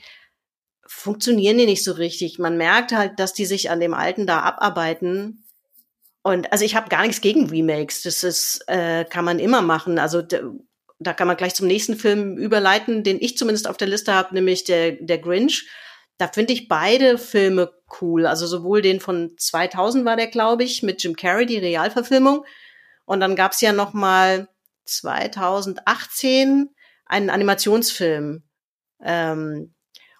funktionieren 0.86 1.58
die 1.58 1.66
nicht 1.66 1.84
so 1.84 1.92
richtig. 1.92 2.38
Man 2.38 2.56
merkt 2.56 2.92
halt, 2.92 3.18
dass 3.18 3.32
die 3.32 3.46
sich 3.46 3.70
an 3.70 3.80
dem 3.80 3.94
Alten 3.94 4.26
da 4.26 4.40
abarbeiten. 4.40 5.44
Und 6.22 6.52
also 6.52 6.64
ich 6.64 6.76
habe 6.76 6.88
gar 6.88 7.02
nichts 7.02 7.20
gegen 7.20 7.48
Remakes. 7.48 8.02
Das 8.02 8.24
ist, 8.24 8.64
äh, 8.66 9.04
kann 9.04 9.24
man 9.24 9.38
immer 9.38 9.62
machen. 9.62 9.98
Also 9.98 10.22
da 10.98 11.12
kann 11.12 11.26
man 11.28 11.36
gleich 11.36 11.54
zum 11.54 11.66
nächsten 11.66 11.96
Film 11.96 12.36
überleiten, 12.36 13.02
den 13.02 13.20
ich 13.20 13.36
zumindest 13.36 13.68
auf 13.68 13.76
der 13.76 13.88
Liste 13.88 14.12
habe, 14.12 14.34
nämlich 14.34 14.64
der, 14.64 14.92
der 14.92 15.18
Grinch 15.18 15.66
da 16.18 16.28
finde 16.28 16.52
ich 16.52 16.68
beide 16.68 17.18
Filme 17.18 17.73
cool. 18.00 18.26
Also 18.26 18.47
sowohl 18.47 18.83
den 18.83 19.00
von 19.00 19.35
2000 19.37 20.04
war 20.04 20.16
der, 20.16 20.28
glaube 20.28 20.64
ich, 20.64 20.83
mit 20.83 21.02
Jim 21.02 21.16
Carrey, 21.16 21.47
die 21.47 21.59
Realverfilmung. 21.59 22.44
Und 23.04 23.21
dann 23.21 23.37
gab's 23.37 23.61
ja 23.61 23.73
noch 23.73 23.92
mal 23.92 24.49
2018 24.85 26.71
einen 27.06 27.30
Animationsfilm. 27.30 28.42
Ähm, 29.02 29.75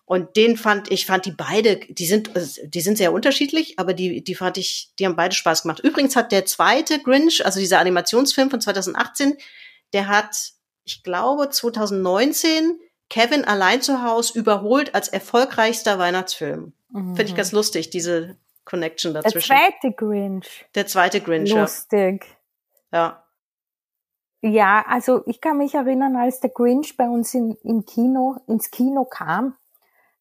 und 0.07 0.37
den 0.37 0.59
fand 0.59 0.91
ich 0.91 1.07
fand 1.07 1.25
die 1.25 1.33
beide, 1.33 1.77
die 1.77 2.07
sind 2.07 2.31
die 2.63 2.81
sind 2.83 2.99
sehr 2.99 3.13
unterschiedlich, 3.13 3.79
aber 3.79 3.95
die 3.95 4.23
die 4.23 4.35
fand 4.35 4.59
ich, 4.59 4.93
die 4.99 5.07
haben 5.07 5.17
beide 5.17 5.35
Spaß 5.35 5.63
gemacht. 5.63 5.81
Übrigens 5.81 6.15
hat 6.15 6.31
der 6.31 6.45
zweite 6.45 7.01
Grinch, 7.01 7.45
also 7.45 7.59
dieser 7.59 7.79
Animationsfilm 7.79 8.51
von 8.51 8.61
2018, 8.61 9.39
der 9.95 10.09
hat, 10.09 10.37
ich 10.85 11.03
glaube 11.03 11.49
2019 11.49 12.79
Kevin 13.11 13.45
allein 13.45 13.83
zu 13.83 14.03
Hause 14.03 14.39
überholt 14.39 14.95
als 14.95 15.09
erfolgreichster 15.09 15.99
Weihnachtsfilm. 15.99 16.73
Mhm. 16.91 17.17
Finde 17.17 17.25
ich 17.25 17.37
ganz 17.37 17.53
lustig, 17.53 17.91
diese 17.91 18.37
Connection 18.65 19.15
dazwischen. 19.15 19.49
Der 19.49 19.59
zweite 19.59 19.93
Grinch. 19.93 20.67
Der 20.75 20.87
zweite 20.87 21.21
Grinch. 21.21 21.53
Lustig. 21.53 22.25
Ja. 22.93 23.25
Ja, 24.41 24.85
also 24.87 25.23
ich 25.27 25.41
kann 25.41 25.59
mich 25.59 25.75
erinnern, 25.75 26.17
als 26.17 26.41
der 26.41 26.51
Grinch 26.51 26.97
bei 26.97 27.09
uns 27.09 27.33
in, 27.33 27.57
im 27.63 27.87
Kino, 27.87 28.37
ins 28.47 28.71
Kino 28.71 29.05
kam, 29.05 29.57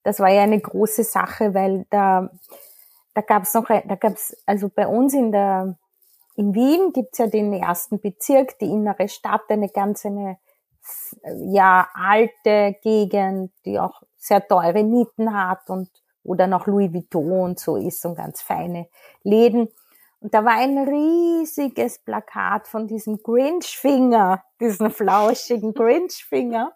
das 0.04 0.20
war 0.20 0.30
ja 0.30 0.44
eine 0.44 0.60
große 0.60 1.04
Sache, 1.04 1.54
weil 1.54 1.86
da, 1.90 2.30
da 3.14 3.22
gab's 3.22 3.54
noch, 3.54 3.68
da 3.68 3.96
gab's, 3.96 4.36
also 4.46 4.70
bei 4.70 4.88
uns 4.88 5.14
in 5.14 5.32
der, 5.32 5.78
in 6.36 6.54
Wien 6.54 6.92
gibt's 6.94 7.18
ja 7.18 7.28
den 7.28 7.54
ersten 7.54 8.00
Bezirk, 8.00 8.60
die 8.60 8.66
innere 8.66 9.08
Stadt, 9.08 9.44
eine 9.50 9.70
ganz 9.70 10.06
eine 10.06 10.38
ja 11.48 11.88
alte 11.94 12.76
Gegend, 12.82 13.52
die 13.66 13.80
auch 13.80 14.02
sehr 14.18 14.46
teure 14.48 14.84
Mieten 14.84 15.34
hat 15.34 15.70
und 15.70 15.90
wo 16.24 16.36
dann 16.36 16.54
auch 16.54 16.68
Louis 16.68 16.94
Vuitton 16.94 17.32
und 17.32 17.60
so 17.60 17.76
ist 17.76 18.06
und 18.06 18.16
ganz 18.16 18.42
feine 18.42 18.88
Läden. 19.24 19.70
Und 20.22 20.34
da 20.34 20.46
war 20.46 20.54
ein 20.54 20.78
riesiges 20.78 22.00
Plakat 22.00 22.68
von 22.68 22.88
diesem 22.88 23.22
Grinch-Finger, 23.22 24.42
diesen 24.62 24.90
flauschigen 24.90 25.74
Grinch-Finger. 25.74 26.72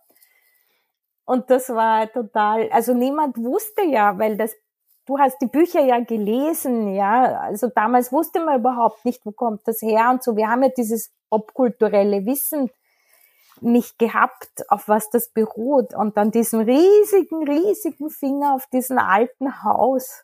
Und 1.23 1.49
das 1.49 1.69
war 1.69 2.11
total, 2.11 2.69
also 2.71 2.93
niemand 2.93 3.37
wusste 3.37 3.83
ja, 3.83 4.17
weil 4.19 4.35
das, 4.35 4.53
du 5.05 5.17
hast 5.17 5.41
die 5.41 5.47
Bücher 5.47 5.81
ja 5.81 5.99
gelesen, 6.01 6.93
ja. 6.93 7.39
Also 7.39 7.67
damals 7.67 8.11
wusste 8.11 8.43
man 8.43 8.59
überhaupt 8.59 9.05
nicht, 9.05 9.25
wo 9.25 9.31
kommt 9.31 9.65
das 9.65 9.81
her 9.81 10.09
und 10.11 10.23
so. 10.23 10.35
Wir 10.35 10.49
haben 10.49 10.63
ja 10.63 10.69
dieses 10.69 11.11
popkulturelle 11.29 12.25
Wissen 12.25 12.69
nicht 13.61 13.99
gehabt, 13.99 14.69
auf 14.69 14.87
was 14.87 15.09
das 15.09 15.29
beruht. 15.29 15.93
Und 15.93 16.17
dann 16.17 16.31
diesen 16.31 16.61
riesigen, 16.61 17.47
riesigen 17.47 18.09
Finger 18.09 18.53
auf 18.53 18.67
diesem 18.67 18.97
alten 18.97 19.63
Haus 19.63 20.23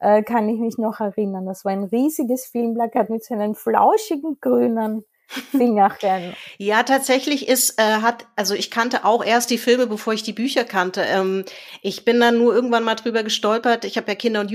äh, 0.00 0.22
kann 0.22 0.48
ich 0.48 0.58
mich 0.58 0.78
noch 0.78 1.00
erinnern. 1.00 1.46
Das 1.46 1.64
war 1.64 1.72
ein 1.72 1.84
riesiges 1.84 2.46
Filmplakat 2.46 3.10
mit 3.10 3.24
so 3.24 3.34
einem 3.34 3.54
flauschigen 3.54 4.38
grünen 4.40 5.04
Fingerchen. 5.50 6.34
ja, 6.56 6.82
tatsächlich 6.84 7.48
ist, 7.48 7.78
äh, 7.78 7.82
hat, 7.82 8.26
also 8.34 8.54
ich 8.54 8.70
kannte 8.70 9.04
auch 9.04 9.22
erst 9.22 9.50
die 9.50 9.58
Filme, 9.58 9.86
bevor 9.86 10.14
ich 10.14 10.22
die 10.22 10.32
Bücher 10.32 10.64
kannte. 10.64 11.02
Ähm, 11.02 11.44
ich 11.82 12.06
bin 12.06 12.18
dann 12.18 12.38
nur 12.38 12.54
irgendwann 12.54 12.84
mal 12.84 12.94
drüber 12.94 13.22
gestolpert. 13.22 13.84
Ich 13.84 13.98
habe 13.98 14.08
ja 14.08 14.14
Kinder- 14.14 14.40
und 14.40 14.50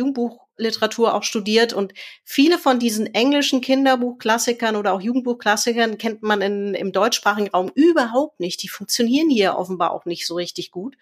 Jugendbuchliteratur 0.58 1.14
auch 1.14 1.24
studiert 1.24 1.74
und 1.74 1.94
viele 2.24 2.58
von 2.58 2.80
diesen 2.80 3.14
englischen 3.14 3.62
Kinderbuchklassikern 3.62 4.76
oder 4.76 4.94
auch 4.94 5.02
Jugendbuchklassikern 5.02 5.98
kennt 5.98 6.22
man 6.24 6.42
in, 6.42 6.74
im 6.74 6.92
deutschsprachigen 6.92 7.50
Raum 7.50 7.72
überhaupt 7.76 8.40
nicht. 8.40 8.62
Die 8.64 8.70
funktionieren 8.70 9.30
hier 9.30 9.56
offenbar 9.56 9.92
auch 9.92 10.06
nicht 10.06 10.28
so 10.28 10.36
richtig 10.36 10.72
gut. 10.72 10.96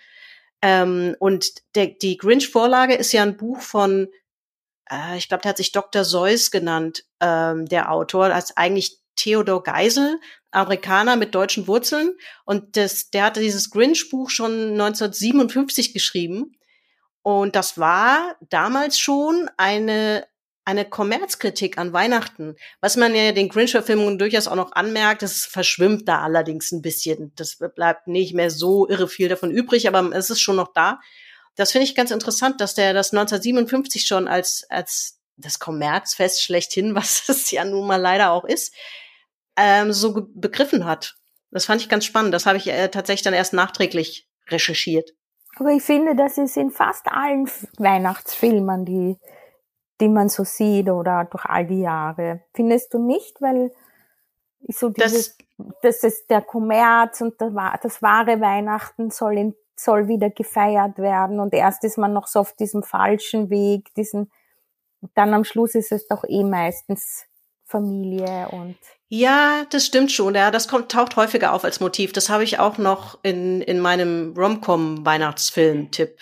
Ähm, 0.62 1.16
und 1.20 1.54
der, 1.76 1.88
die 1.88 2.18
Grinch-Vorlage 2.18 2.94
ist 2.94 3.12
ja 3.12 3.24
ein 3.24 3.38
Buch 3.38 3.62
von 3.62 4.08
äh, 4.90 5.18
ich 5.18 5.28
glaube, 5.28 5.42
der 5.42 5.50
hat 5.50 5.58
sich 5.58 5.72
Dr. 5.72 6.04
Seuss 6.04 6.52
genannt, 6.52 7.04
ähm, 7.20 7.66
der 7.66 7.92
Autor, 7.92 8.26
als 8.26 8.56
eigentlich 8.58 9.00
Theodor 9.16 9.64
Geisel, 9.64 10.20
Amerikaner 10.52 11.16
mit 11.16 11.36
deutschen 11.36 11.68
Wurzeln. 11.68 12.16
Und 12.46 12.78
das, 12.78 13.10
der 13.10 13.26
hatte 13.26 13.42
dieses 13.42 13.70
Grinch-Buch 13.72 14.30
schon 14.30 14.72
1957 14.72 15.94
geschrieben. 15.94 16.56
Und 17.24 17.56
das 17.56 17.78
war 17.78 18.36
damals 18.50 18.98
schon 19.00 19.50
eine, 19.58 20.26
eine 20.66 20.86
Kommerzkritik 20.86 21.78
an 21.78 21.94
Weihnachten. 21.94 22.56
Was 22.80 22.98
man 22.98 23.14
ja 23.14 23.32
den 23.32 23.50
Grinch-Verfilmungen 23.50 24.18
durchaus 24.18 24.48
auch 24.48 24.56
noch 24.56 24.72
anmerkt, 24.72 25.22
das 25.22 25.46
verschwimmt 25.46 26.08
da 26.08 26.22
allerdings 26.22 26.72
ein 26.72 26.82
bisschen. 26.82 27.32
Das 27.36 27.58
bleibt 27.76 28.08
nicht 28.08 28.34
mehr 28.34 28.50
so 28.50 28.88
irre 28.90 29.08
viel 29.08 29.30
davon 29.30 29.52
übrig, 29.52 29.88
aber 29.88 30.12
es 30.16 30.30
ist 30.30 30.42
schon 30.42 30.56
noch 30.56 30.74
da. 30.74 31.00
Das 31.56 31.72
finde 31.72 31.86
ich 31.86 31.96
ganz 31.96 32.12
interessant, 32.12 32.62
dass 32.62 32.74
der 32.74 32.94
das 32.94 33.12
1957 33.12 34.06
schon 34.06 34.28
als, 34.28 34.66
als 34.70 35.20
das 35.38 35.60
Kommerzfest 35.60 36.42
schlechthin, 36.42 36.96
was 36.96 37.30
es 37.30 37.52
ja 37.52 37.66
nun 37.66 37.88
mal 37.88 38.02
leider 38.02 38.32
auch 38.32 38.46
ist, 38.46 38.74
ähm, 39.58 39.94
so 39.94 40.28
begriffen 40.34 40.86
hat. 40.86 41.18
Das 41.52 41.66
fand 41.66 41.82
ich 41.82 41.90
ganz 41.90 42.06
spannend. 42.06 42.34
Das 42.34 42.46
habe 42.46 42.58
ich 42.58 42.68
äh, 42.68 42.88
tatsächlich 42.88 43.24
dann 43.24 43.34
erst 43.34 43.54
nachträglich 43.54 44.28
recherchiert. 44.48 45.12
Aber 45.58 45.70
ich 45.72 45.84
finde, 45.84 46.16
das 46.16 46.38
ist 46.38 46.58
in 46.58 46.72
fast 46.72 47.08
allen 47.12 47.50
Weihnachtsfilmen, 47.78 48.86
die, 48.86 49.18
die 50.00 50.10
man 50.10 50.30
so 50.30 50.44
sieht 50.44 50.90
oder 50.90 51.26
durch 51.26 51.46
all 51.46 51.66
die 51.66 51.82
Jahre. 51.82 52.44
Findest 52.54 52.94
du 52.94 53.00
nicht? 53.00 53.42
Weil 53.42 53.72
so 54.68 54.90
dieses, 54.90 55.38
das, 55.58 55.78
das 55.82 56.04
ist 56.04 56.30
der 56.30 56.42
Kommerz 56.42 57.22
und 57.22 57.40
das, 57.40 57.54
das 57.82 58.02
wahre 58.02 58.40
Weihnachten 58.40 59.12
soll, 59.12 59.38
in, 59.38 59.56
soll 59.76 60.08
wieder 60.08 60.30
gefeiert 60.30 60.98
werden 60.98 61.40
und 61.40 61.54
erst 61.54 61.84
ist 61.84 61.98
man 61.98 62.14
noch 62.14 62.28
so 62.28 62.40
auf 62.40 62.54
diesem 62.54 62.84
falschen 62.84 63.50
Weg, 63.50 63.94
diesen, 63.96 64.32
dann 65.16 65.34
am 65.34 65.44
Schluss 65.44 65.76
ist 65.76 65.92
es 65.92 66.08
doch 66.08 66.24
eh 66.28 66.44
meistens 66.44 67.26
Familie 67.66 68.50
und 68.52 68.78
ja, 69.14 69.66
das 69.70 69.86
stimmt 69.86 70.10
schon. 70.10 70.36
Ja, 70.36 70.52
das 70.52 70.70
kommt, 70.70 70.90
taucht 70.90 71.18
häufiger 71.18 71.52
auf 71.52 71.66
als 71.66 71.82
Motiv. 71.82 72.14
Das 72.14 72.30
habe 72.30 72.46
ich 72.46 72.60
auch 72.60 72.78
noch 72.78 73.20
in, 73.24 73.60
in 73.62 73.82
meinem 73.82 74.34
Rom-Com-Weihnachtsfilm-Tipp, 74.38 76.18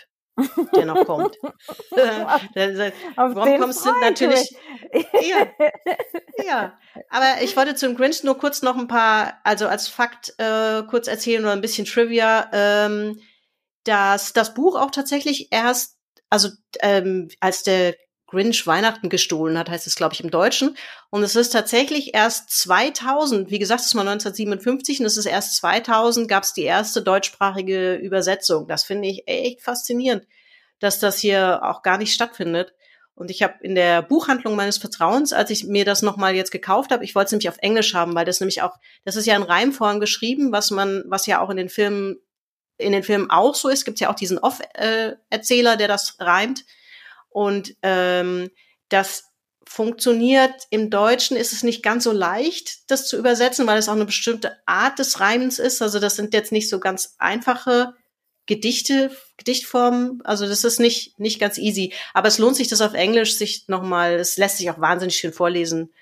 der 0.76 0.86
noch 0.88 1.06
kommt. 1.06 1.38
Rom-Coms 3.36 3.84
sind 3.84 4.02
natürlich. 4.02 4.56
ja, 5.22 5.48
ja, 6.44 6.80
aber 7.12 7.44
ich 7.44 7.56
wollte 7.56 7.76
zum 7.76 7.96
Grinch 7.96 8.24
nur 8.24 8.40
kurz 8.40 8.64
noch 8.64 8.76
ein 8.76 8.88
paar, 8.88 9.40
also 9.44 9.68
als 9.68 9.88
Fakt 9.88 10.34
äh, 10.40 10.82
kurz 10.90 11.08
erzählen 11.08 11.44
oder 11.44 11.54
ein 11.54 11.62
bisschen 11.62 11.86
Trivia, 11.86 12.50
ähm, 12.52 13.22
dass 13.84 14.34
das 14.34 14.56
Buch 14.56 14.76
auch 14.76 14.90
tatsächlich 14.90 15.52
erst, 15.52 15.96
also 16.32 16.50
ähm, 16.80 17.30
als 17.40 17.62
der 17.62 17.94
Grinch 18.30 18.66
Weihnachten 18.68 19.10
gestohlen 19.10 19.58
hat, 19.58 19.70
heißt 19.70 19.88
es, 19.88 19.96
glaube 19.96 20.14
ich, 20.14 20.24
im 20.24 20.32
Deutschen. 20.32 20.78
Und 21.10 21.24
es 21.24 21.36
ist 21.36 21.50
tatsächlich 21.50 22.14
erst 22.14 22.50
2000, 22.52 23.52
wie 23.52 23.60
gesagt, 23.60 23.82
es 23.82 23.94
mal 23.94 24.02
1957 24.02 25.00
und 25.00 25.06
es 25.06 25.18
ist 25.18 25.26
erst 25.26 25.56
2000 25.58 26.28
gab 26.28 26.44
es 26.44 26.54
die 26.54 26.64
erste 26.64 27.02
deutschsprachige 27.02 27.96
Übersetzung. 27.96 28.68
Das 28.68 28.84
finde 28.84 29.08
ich 29.08 29.28
echt 29.28 29.62
faszinierend, 29.62 30.26
dass 30.80 31.00
das 31.00 31.20
hier 31.20 31.62
auch 31.64 31.82
gar 31.82 31.98
nicht 31.98 32.14
stattfindet. 32.14 32.74
Und 33.20 33.30
ich 33.32 33.44
habe 33.44 33.56
in 33.62 33.76
der 33.76 34.02
Buchhandlung 34.02 34.56
meines 34.56 34.78
Vertrauens, 34.78 35.34
als 35.34 35.50
ich 35.50 35.66
mir 35.66 35.84
das 35.84 36.02
nochmal 36.02 36.36
jetzt 36.36 36.52
gekauft 36.52 36.92
habe, 36.92 37.04
ich 37.04 37.16
wollte 37.16 37.26
es 37.26 37.32
nämlich 37.34 37.50
auf 37.50 37.58
Englisch 37.60 37.94
haben, 37.94 38.16
weil 38.16 38.24
das 38.24 38.40
nämlich 38.40 38.62
auch, 38.62 38.78
das 39.04 39.18
ist 39.18 39.26
ja 39.26 39.36
in 39.36 39.44
Reimform 39.44 40.00
geschrieben, 40.00 40.54
was 40.54 40.72
man, 40.72 41.04
was 41.06 41.26
ja 41.26 41.42
auch 41.42 41.50
in 41.50 41.58
den 41.58 41.68
Filmen, 41.68 42.16
in 42.78 42.94
den 42.94 43.04
Filmen 43.04 43.30
auch 43.30 43.56
so 43.56 43.68
ist. 43.68 43.84
Gibt 43.84 44.00
ja 44.00 44.10
auch 44.10 44.16
diesen 44.16 44.38
Off-Erzähler, 44.38 45.76
der 45.76 45.90
das 45.90 46.16
reimt. 46.20 46.64
Und 47.30 47.76
ähm, 47.82 48.50
das 48.90 49.26
funktioniert 49.66 50.66
im 50.72 50.90
Deutschen 50.90 51.38
ist 51.38 51.54
es 51.54 51.62
nicht 51.62 51.84
ganz 51.84 52.04
so 52.04 52.12
leicht, 52.12 52.90
das 52.90 53.08
zu 53.08 53.18
übersetzen, 53.18 53.68
weil 53.68 53.78
es 53.78 53.88
auch 53.88 53.94
eine 53.94 54.06
bestimmte 54.06 54.58
Art 54.66 54.98
des 54.98 55.20
Reimens 55.20 55.60
ist. 55.60 55.84
Also 55.84 56.00
das 56.00 56.16
sind 56.16 56.34
jetzt 56.34 56.52
nicht 56.52 56.70
so 56.70 56.80
ganz 56.80 57.14
einfache 57.20 57.94
Gedichte, 58.48 59.12
Gedichtformen. 59.38 60.24
Also 60.24 60.48
das 60.48 60.64
ist 60.64 60.80
nicht, 60.80 61.20
nicht 61.20 61.40
ganz 61.40 61.60
easy. 61.60 61.94
Aber 62.16 62.28
es 62.28 62.40
lohnt 62.40 62.56
sich, 62.56 62.68
das 62.68 62.82
auf 62.82 62.96
Englisch 62.96 63.36
sich 63.36 63.68
nochmal, 63.68 64.16
es 64.16 64.38
lässt 64.38 64.58
sich 64.58 64.72
auch 64.72 64.82
wahnsinnig 64.82 65.18
schön 65.18 65.34
vorlesen. 65.34 65.94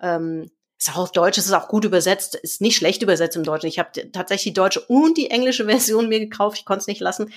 Ähm, 0.00 0.52
ist 0.78 0.90
auch 0.90 0.98
auf 0.98 1.12
Deutsch, 1.12 1.36
es 1.36 1.46
ist 1.46 1.52
auch 1.52 1.66
gut 1.66 1.84
übersetzt, 1.84 2.36
ist 2.36 2.60
nicht 2.60 2.76
schlecht 2.76 3.02
übersetzt 3.02 3.36
im 3.36 3.42
Deutschen. 3.42 3.66
Ich 3.66 3.80
habe 3.80 4.12
tatsächlich 4.12 4.52
die 4.52 4.60
deutsche 4.60 4.82
und 4.82 5.18
die 5.18 5.30
englische 5.30 5.64
Version 5.66 6.08
mir 6.08 6.20
gekauft, 6.20 6.58
ich 6.58 6.64
konnte 6.64 6.82
es 6.82 6.86
nicht 6.86 7.00
lassen. 7.00 7.32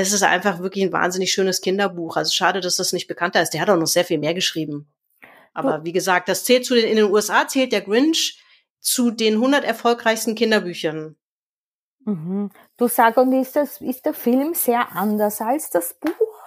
Es 0.00 0.12
ist 0.12 0.22
einfach 0.22 0.60
wirklich 0.60 0.84
ein 0.84 0.92
wahnsinnig 0.92 1.32
schönes 1.32 1.60
Kinderbuch. 1.60 2.16
Also 2.16 2.30
schade, 2.30 2.60
dass 2.60 2.76
das 2.76 2.92
nicht 2.92 3.08
bekannter 3.08 3.42
ist. 3.42 3.50
Der 3.50 3.60
hat 3.60 3.68
auch 3.68 3.76
noch 3.76 3.88
sehr 3.88 4.04
viel 4.04 4.18
mehr 4.18 4.32
geschrieben. 4.32 4.92
Aber 5.54 5.82
wie 5.82 5.90
gesagt, 5.90 6.28
das 6.28 6.44
zählt 6.44 6.64
zu 6.64 6.76
den, 6.76 6.86
in 6.86 6.94
den 6.94 7.10
USA 7.10 7.48
zählt 7.48 7.72
der 7.72 7.80
Grinch 7.80 8.40
zu 8.78 9.10
den 9.10 9.34
100 9.34 9.64
erfolgreichsten 9.64 10.36
Kinderbüchern. 10.36 11.16
Mhm. 12.04 12.52
Du 12.76 12.86
sagst, 12.86 13.18
und 13.18 13.32
ist, 13.32 13.56
das, 13.56 13.80
ist 13.80 14.06
der 14.06 14.14
Film 14.14 14.54
sehr 14.54 14.92
anders 14.92 15.40
als 15.40 15.68
das 15.70 15.94
Buch? 15.94 16.37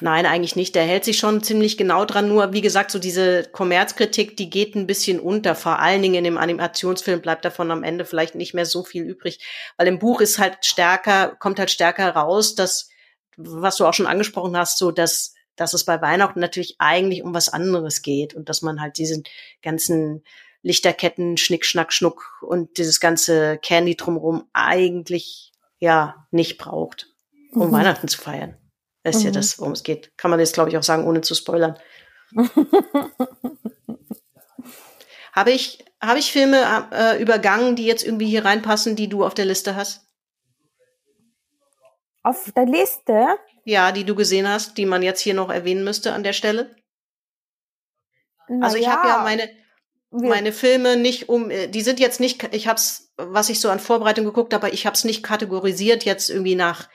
Nein, 0.00 0.26
eigentlich 0.26 0.56
nicht. 0.56 0.74
Der 0.74 0.84
hält 0.84 1.04
sich 1.04 1.18
schon 1.18 1.42
ziemlich 1.42 1.76
genau 1.76 2.04
dran. 2.04 2.28
Nur, 2.28 2.52
wie 2.52 2.60
gesagt, 2.60 2.90
so 2.90 2.98
diese 2.98 3.44
Kommerzkritik, 3.44 4.36
die 4.36 4.50
geht 4.50 4.74
ein 4.74 4.86
bisschen 4.86 5.20
unter. 5.20 5.54
Vor 5.54 5.78
allen 5.78 6.02
Dingen 6.02 6.14
in 6.14 6.24
dem 6.24 6.38
Animationsfilm 6.38 7.20
bleibt 7.20 7.44
davon 7.44 7.70
am 7.70 7.82
Ende 7.82 8.04
vielleicht 8.04 8.34
nicht 8.34 8.54
mehr 8.54 8.66
so 8.66 8.82
viel 8.82 9.04
übrig. 9.04 9.38
Weil 9.76 9.88
im 9.88 9.98
Buch 9.98 10.20
ist 10.20 10.38
halt 10.38 10.64
stärker, 10.64 11.36
kommt 11.38 11.58
halt 11.58 11.70
stärker 11.70 12.10
raus, 12.10 12.54
dass, 12.54 12.88
was 13.36 13.76
du 13.76 13.86
auch 13.86 13.94
schon 13.94 14.06
angesprochen 14.06 14.56
hast, 14.56 14.78
so, 14.78 14.90
dass, 14.90 15.34
dass 15.54 15.74
es 15.74 15.84
bei 15.84 16.00
Weihnachten 16.00 16.40
natürlich 16.40 16.76
eigentlich 16.78 17.22
um 17.22 17.34
was 17.34 17.48
anderes 17.48 18.02
geht 18.02 18.34
und 18.34 18.48
dass 18.48 18.62
man 18.62 18.80
halt 18.80 18.98
diesen 18.98 19.22
ganzen 19.62 20.24
Lichterketten, 20.62 21.36
Schnick, 21.36 21.64
Schnack, 21.64 21.92
Schnuck 21.92 22.42
und 22.42 22.78
dieses 22.78 23.00
ganze 23.00 23.58
Candy 23.58 23.96
drumherum 23.96 24.48
eigentlich, 24.52 25.52
ja, 25.78 26.26
nicht 26.30 26.58
braucht, 26.58 27.06
um 27.52 27.68
mhm. 27.68 27.72
Weihnachten 27.72 28.08
zu 28.08 28.18
feiern. 28.18 28.56
Das 29.08 29.16
ist 29.16 29.22
mhm. 29.22 29.28
ja 29.28 29.32
das, 29.32 29.58
worum 29.58 29.72
es 29.72 29.82
geht. 29.82 30.16
Kann 30.16 30.30
man 30.30 30.40
jetzt, 30.40 30.54
glaube 30.54 30.70
ich, 30.70 30.76
auch 30.76 30.82
sagen, 30.82 31.04
ohne 31.06 31.20
zu 31.20 31.34
spoilern. 31.34 31.78
habe 35.32 35.50
ich, 35.50 35.84
habe 36.00 36.18
ich 36.18 36.32
Filme 36.32 36.88
äh, 36.92 37.20
übergangen, 37.20 37.76
die 37.76 37.86
jetzt 37.86 38.04
irgendwie 38.04 38.28
hier 38.28 38.44
reinpassen, 38.44 38.96
die 38.96 39.08
du 39.08 39.24
auf 39.24 39.34
der 39.34 39.46
Liste 39.46 39.76
hast? 39.76 40.06
Auf 42.22 42.52
der 42.54 42.66
Liste? 42.66 43.38
Ja, 43.64 43.92
die 43.92 44.04
du 44.04 44.14
gesehen 44.14 44.48
hast, 44.48 44.76
die 44.76 44.86
man 44.86 45.02
jetzt 45.02 45.20
hier 45.20 45.34
noch 45.34 45.50
erwähnen 45.50 45.84
müsste 45.84 46.12
an 46.12 46.22
der 46.22 46.32
Stelle. 46.32 46.76
Na 48.48 48.66
also 48.66 48.76
ich 48.76 48.84
ja. 48.84 48.96
habe 48.96 49.08
ja 49.08 49.22
meine, 49.22 49.50
meine 50.10 50.52
Filme 50.52 50.96
nicht 50.96 51.28
um, 51.28 51.50
äh, 51.50 51.68
die 51.68 51.82
sind 51.82 52.00
jetzt 52.00 52.20
nicht, 52.20 52.54
ich 52.54 52.66
habe 52.66 52.76
es, 52.76 53.12
was 53.16 53.48
ich 53.48 53.60
so 53.60 53.70
an 53.70 53.80
Vorbereitung 53.80 54.24
geguckt 54.24 54.52
habe, 54.54 54.70
ich 54.70 54.86
habe 54.86 54.94
es 54.94 55.04
nicht 55.04 55.22
kategorisiert 55.22 56.04
jetzt 56.04 56.30
irgendwie 56.30 56.54
nach 56.54 56.88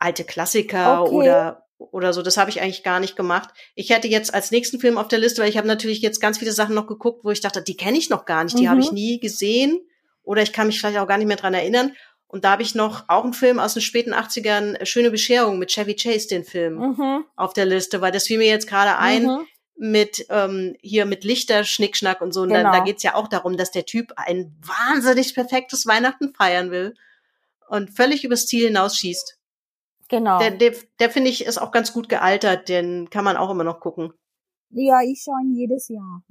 alte 0.00 0.24
Klassiker 0.24 1.02
okay. 1.02 1.14
oder 1.14 1.66
oder 1.80 2.12
so. 2.12 2.22
Das 2.22 2.36
habe 2.36 2.50
ich 2.50 2.60
eigentlich 2.60 2.82
gar 2.82 3.00
nicht 3.00 3.16
gemacht. 3.16 3.50
Ich 3.74 3.90
hätte 3.90 4.06
jetzt 4.06 4.34
als 4.34 4.50
nächsten 4.50 4.80
Film 4.80 4.98
auf 4.98 5.08
der 5.08 5.18
Liste, 5.18 5.40
weil 5.40 5.48
ich 5.48 5.56
habe 5.56 5.66
natürlich 5.66 6.02
jetzt 6.02 6.20
ganz 6.20 6.38
viele 6.38 6.52
Sachen 6.52 6.74
noch 6.74 6.86
geguckt, 6.86 7.24
wo 7.24 7.30
ich 7.30 7.40
dachte, 7.40 7.62
die 7.62 7.76
kenne 7.76 7.96
ich 7.96 8.10
noch 8.10 8.26
gar 8.26 8.44
nicht, 8.44 8.58
die 8.58 8.64
mhm. 8.64 8.70
habe 8.70 8.80
ich 8.80 8.92
nie 8.92 9.18
gesehen 9.18 9.80
oder 10.22 10.42
ich 10.42 10.52
kann 10.52 10.66
mich 10.66 10.78
vielleicht 10.78 10.98
auch 10.98 11.08
gar 11.08 11.18
nicht 11.18 11.26
mehr 11.26 11.36
dran 11.36 11.54
erinnern. 11.54 11.92
Und 12.26 12.44
da 12.44 12.52
habe 12.52 12.62
ich 12.62 12.76
noch 12.76 13.04
auch 13.08 13.24
einen 13.24 13.32
Film 13.32 13.58
aus 13.58 13.74
den 13.74 13.82
späten 13.82 14.14
80ern, 14.14 14.76
äh, 14.76 14.86
Schöne 14.86 15.10
Bescherung 15.10 15.58
mit 15.58 15.70
Chevy 15.70 15.96
Chase, 15.96 16.28
den 16.28 16.44
Film, 16.44 16.74
mhm. 16.76 17.24
auf 17.34 17.54
der 17.54 17.66
Liste, 17.66 18.00
weil 18.00 18.12
das 18.12 18.26
fiel 18.26 18.38
mir 18.38 18.46
jetzt 18.46 18.68
gerade 18.68 18.98
ein 18.98 19.24
mhm. 19.24 19.46
mit 19.74 20.26
ähm, 20.28 20.76
hier 20.80 21.06
mit 21.06 21.24
Lichter, 21.24 21.64
Schnickschnack 21.64 22.20
und 22.20 22.32
so. 22.32 22.42
Und 22.42 22.50
genau. 22.50 22.70
da, 22.70 22.78
da 22.78 22.84
geht's 22.84 23.02
ja 23.02 23.16
auch 23.16 23.26
darum, 23.26 23.56
dass 23.56 23.72
der 23.72 23.84
Typ 23.84 24.12
ein 24.16 24.56
wahnsinnig 24.60 25.34
perfektes 25.34 25.86
Weihnachten 25.86 26.32
feiern 26.32 26.70
will 26.70 26.94
und 27.68 27.90
völlig 27.90 28.22
übers 28.22 28.46
Ziel 28.46 28.66
hinausschießt. 28.66 29.39
Genau. 30.10 30.40
Der, 30.40 30.50
der, 30.50 30.74
der 30.98 31.08
finde 31.08 31.30
ich 31.30 31.44
ist 31.44 31.58
auch 31.58 31.70
ganz 31.70 31.92
gut 31.92 32.08
gealtert, 32.08 32.68
den 32.68 33.08
kann 33.10 33.24
man 33.24 33.36
auch 33.36 33.48
immer 33.48 33.64
noch 33.64 33.80
gucken. 33.80 34.12
Ja, 34.70 35.00
ich 35.02 35.22
schaue 35.22 35.40
ihn 35.42 35.54
jedes 35.54 35.88
Jahr. 35.88 36.22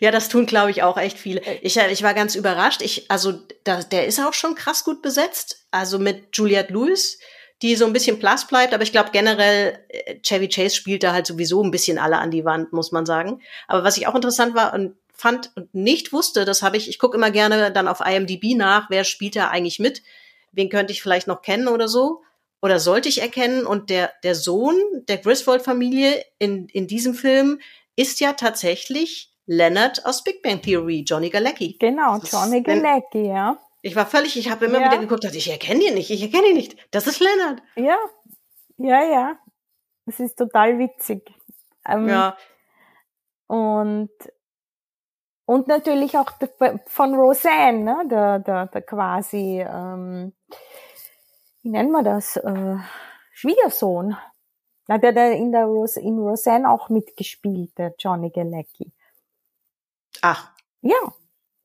ja, 0.00 0.12
das 0.12 0.28
tun, 0.28 0.46
glaube 0.46 0.70
ich, 0.70 0.84
auch 0.84 0.96
echt 0.96 1.18
viele. 1.18 1.40
Äh. 1.40 1.58
Ich, 1.62 1.76
ich 1.76 2.02
war 2.02 2.14
ganz 2.14 2.36
überrascht. 2.36 2.80
Ich, 2.80 3.10
also, 3.10 3.32
da, 3.64 3.82
der 3.82 4.06
ist 4.06 4.20
auch 4.20 4.34
schon 4.34 4.54
krass 4.54 4.84
gut 4.84 5.02
besetzt. 5.02 5.66
Also 5.72 5.98
mit 5.98 6.36
Juliette 6.36 6.72
Lewis, 6.72 7.18
die 7.60 7.74
so 7.74 7.84
ein 7.84 7.92
bisschen 7.92 8.20
blass 8.20 8.46
bleibt, 8.46 8.72
aber 8.72 8.84
ich 8.84 8.92
glaube 8.92 9.10
generell, 9.12 9.78
äh, 9.88 10.20
Chevy 10.20 10.48
Chase 10.48 10.76
spielt 10.76 11.02
da 11.02 11.12
halt 11.12 11.26
sowieso 11.26 11.62
ein 11.62 11.72
bisschen 11.72 11.98
alle 11.98 12.18
an 12.18 12.30
die 12.30 12.44
Wand, 12.44 12.72
muss 12.72 12.92
man 12.92 13.04
sagen. 13.04 13.42
Aber 13.66 13.82
was 13.82 13.96
ich 13.96 14.06
auch 14.06 14.14
interessant 14.14 14.54
war 14.54 14.74
und 14.74 14.94
fand 15.12 15.50
und 15.56 15.74
nicht 15.74 16.12
wusste, 16.12 16.44
das 16.44 16.62
habe 16.62 16.76
ich, 16.76 16.88
ich 16.88 17.00
gucke 17.00 17.16
immer 17.16 17.32
gerne 17.32 17.72
dann 17.72 17.88
auf 17.88 18.00
IMDb 18.00 18.56
nach, 18.56 18.90
wer 18.90 19.04
spielt 19.04 19.34
da 19.36 19.48
eigentlich 19.48 19.80
mit 19.80 20.02
wen 20.52 20.68
könnte 20.68 20.92
ich 20.92 21.02
vielleicht 21.02 21.26
noch 21.26 21.42
kennen 21.42 21.68
oder 21.68 21.88
so? 21.88 22.22
Oder 22.60 22.78
sollte 22.78 23.08
ich 23.08 23.20
erkennen? 23.20 23.66
Und 23.66 23.90
der, 23.90 24.12
der 24.22 24.34
Sohn 24.34 24.76
der 25.08 25.18
Griswold-Familie 25.18 26.24
in, 26.38 26.68
in 26.68 26.86
diesem 26.86 27.14
Film 27.14 27.60
ist 27.96 28.20
ja 28.20 28.34
tatsächlich 28.34 29.34
Leonard 29.46 30.06
aus 30.06 30.22
Big 30.22 30.42
Bang 30.42 30.62
Theory, 30.62 31.04
Johnny 31.06 31.30
Galecki. 31.30 31.76
Genau, 31.78 32.18
Johnny 32.18 32.62
Galecki, 32.62 33.26
ja. 33.26 33.58
Ich 33.82 33.96
war 33.96 34.06
völlig, 34.06 34.36
ich 34.36 34.48
habe 34.48 34.66
immer 34.66 34.80
ja. 34.80 34.86
wieder 34.86 34.98
geguckt, 34.98 35.24
dachte, 35.24 35.36
ich 35.36 35.50
erkenne 35.50 35.82
ihn 35.82 35.94
nicht, 35.94 36.10
ich 36.10 36.22
erkenne 36.22 36.48
ihn 36.48 36.56
nicht. 36.56 36.76
Das 36.92 37.08
ist 37.08 37.20
Leonard. 37.20 37.60
Ja, 37.74 37.98
ja, 38.78 39.02
ja. 39.02 39.38
Es 40.06 40.20
ist 40.20 40.36
total 40.36 40.78
witzig. 40.78 41.28
Ähm, 41.88 42.08
ja. 42.08 42.36
Und 43.48 44.10
und 45.44 45.68
natürlich 45.68 46.16
auch 46.16 46.30
von 46.86 47.14
Roseanne, 47.14 47.84
ne? 47.84 48.08
der, 48.08 48.38
der, 48.38 48.66
der 48.66 48.82
quasi, 48.82 49.60
ähm, 49.60 50.32
wie 51.62 51.70
nennen 51.70 51.90
wir 51.90 52.02
das, 52.02 52.36
äh, 52.36 52.76
Schwiegersohn. 53.32 54.16
Na, 54.88 54.98
der, 54.98 55.12
der 55.12 55.32
in 55.32 55.52
der 55.52 55.64
Rose, 55.64 56.00
in 56.00 56.18
Roseanne 56.18 56.68
auch 56.68 56.88
mitgespielt, 56.88 57.76
der 57.78 57.94
Johnny 57.98 58.30
Galecki. 58.30 58.92
Ach. 60.20 60.52
Ja. 60.80 60.96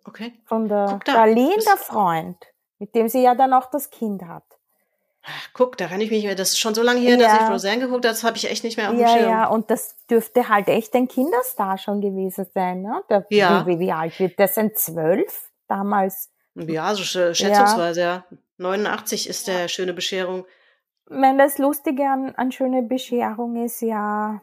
Okay. 0.06 0.34
Von 0.46 0.68
der 0.68 1.00
Darlene, 1.06 1.58
der 1.58 1.78
Freund, 1.78 2.38
mit 2.80 2.96
dem 2.96 3.10
sie 3.10 3.22
ja 3.22 3.36
dann 3.36 3.54
auch 3.54 3.70
das 3.70 3.90
Kind 3.90 4.24
hat. 4.24 4.46
Guck, 5.54 5.78
da 5.78 5.88
kann 5.88 6.02
ich 6.02 6.12
mich, 6.12 6.24
das 6.36 6.50
ist 6.50 6.60
schon 6.60 6.74
so 6.74 6.82
lange 6.82 7.00
her, 7.00 7.18
ja. 7.18 7.28
dass 7.28 7.42
ich 7.42 7.50
Roseanne 7.50 7.80
geguckt 7.82 8.06
habe, 8.06 8.14
das 8.14 8.24
habe 8.24 8.38
ich 8.38 8.50
echt 8.50 8.64
nicht 8.64 8.78
mehr 8.78 8.90
auf 8.90 8.96
dem 8.96 9.02
ja, 9.02 9.10
Schirm. 9.10 9.30
Ja, 9.30 9.48
und 9.48 9.70
das 9.70 9.96
dürfte 10.10 10.50
halt 10.50 10.68
echt 10.68 10.94
ein 10.96 11.08
Kinderstar 11.08 11.78
schon 11.78 12.02
gewesen 12.02 12.46
sein, 12.54 12.82
ne? 12.82 13.02
Der, 13.10 13.26
ja. 13.30 13.66
Wie, 13.66 13.80
wie 13.80 13.92
alt 13.92 14.20
wird 14.20 14.40
der? 14.40 14.48
Sind 14.48 14.78
zwölf 14.78 15.50
damals? 15.68 16.30
Ja, 16.56 16.94
so 16.96 17.04
schätzungsweise, 17.04 18.02
ja. 18.02 18.26
ja. 18.30 18.38
89 18.58 19.30
ist 19.30 19.48
der 19.48 19.68
schöne 19.68 19.94
Bescherung. 19.94 20.46
Ich 21.10 21.16
meine, 21.16 21.44
das 21.44 21.58
Lustige 21.58 22.04
an, 22.04 22.34
an 22.36 22.52
schöne 22.52 22.82
Bescherung 22.82 23.64
ist 23.64 23.82
ja, 23.82 24.42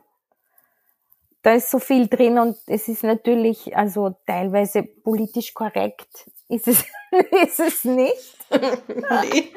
da 1.43 1.53
ist 1.53 1.71
so 1.71 1.79
viel 1.79 2.09
drin 2.09 2.39
und 2.39 2.57
es 2.67 2.89
ist 2.89 3.03
natürlich, 3.03 3.77
also 3.77 4.17
teilweise 4.27 4.83
politisch 4.83 5.53
korrekt 5.53 6.31
ist 6.49 6.69
es, 6.69 6.85
ist 7.43 7.61
es 7.61 7.85
nicht. 7.85 8.37
nee. 9.23 9.53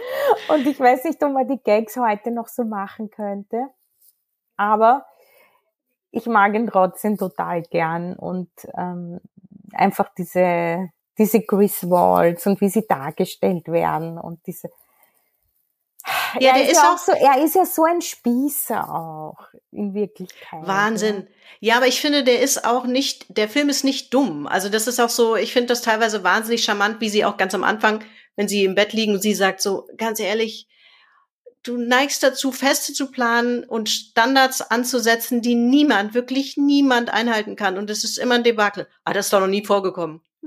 Und 0.49 0.65
ich 0.67 0.79
weiß 0.79 1.03
nicht, 1.05 1.23
ob 1.23 1.31
man 1.33 1.47
die 1.47 1.62
Gags 1.63 1.97
heute 1.97 2.31
noch 2.31 2.47
so 2.47 2.63
machen 2.63 3.10
könnte. 3.10 3.69
Aber 4.55 5.05
ich 6.12 6.25
mag 6.25 6.55
ihn 6.55 6.67
trotzdem 6.67 7.17
total 7.17 7.62
gern 7.63 8.15
und 8.15 8.49
ähm, 8.75 9.19
einfach 9.73 10.10
diese 10.17 10.89
diese 11.17 11.41
Chris 11.41 11.89
Walls 11.89 12.45
und 12.45 12.62
wie 12.62 12.69
sie 12.69 12.86
dargestellt 12.88 13.67
werden 13.67 14.17
und 14.17 14.45
diese 14.45 14.69
ja, 16.39 16.51
er 16.51 16.63
der 16.63 16.71
ist, 16.71 16.79
auch 16.79 16.97
so, 16.97 17.12
er 17.12 17.43
ist 17.43 17.55
ja 17.55 17.65
so 17.65 17.83
ein 17.83 18.01
Spießer 18.01 18.89
auch 18.93 19.38
in 19.71 19.93
Wirklichkeit. 19.93 20.65
Wahnsinn. 20.65 21.27
Ja, 21.60 21.77
aber 21.77 21.88
ich 21.88 21.99
finde, 21.99 22.23
der 22.23 22.39
ist 22.39 22.65
auch 22.65 22.86
nicht, 22.86 23.25
der 23.38 23.49
Film 23.49 23.67
ist 23.67 23.83
nicht 23.83 24.13
dumm. 24.13 24.47
Also 24.47 24.69
das 24.69 24.88
ist 24.88 25.01
auch 25.01 25.10
so, 25.10 25.36
ich 25.36 25.51
finde 25.51 25.67
das 25.67 25.81
teilweise 25.81 26.23
wahnsinnig 26.23 26.63
charmant, 26.63 27.01
wie 27.01 27.10
sie 27.10 27.25
auch 27.25 27.36
ganz 27.36 27.53
am 27.55 27.63
Anfang, 27.63 28.03
wenn 28.38 28.47
sie 28.47 28.63
im 28.63 28.76
Bett 28.76 28.93
liegen 28.93 29.13
und 29.13 29.21
sie 29.21 29.34
sagt 29.34 29.62
so, 29.62 29.89
ganz 29.97 30.21
ehrlich, 30.21 30.69
du 31.63 31.76
neigst 31.76 32.23
dazu, 32.23 32.54
Feste 32.54 32.93
zu 32.93 33.12
planen 33.12 33.65
und 33.65 33.89
Standards 33.89 34.62
anzusetzen, 34.62 35.41
die 35.41 35.56
niemand, 35.56 36.13
wirklich 36.13 36.56
niemand 36.56 37.10
einhalten 37.10 37.58
kann. 37.58 37.78
Und 37.78 37.89
es 37.89 38.06
ist 38.06 38.17
immer 38.17 38.36
ein 38.36 38.45
Debakel. 38.45 38.88
Ah, 39.04 39.12
das 39.12 39.26
ist 39.26 39.34
doch 39.34 39.41
noch 39.41 39.47
nie 39.47 39.65
vorgekommen. 39.65 40.21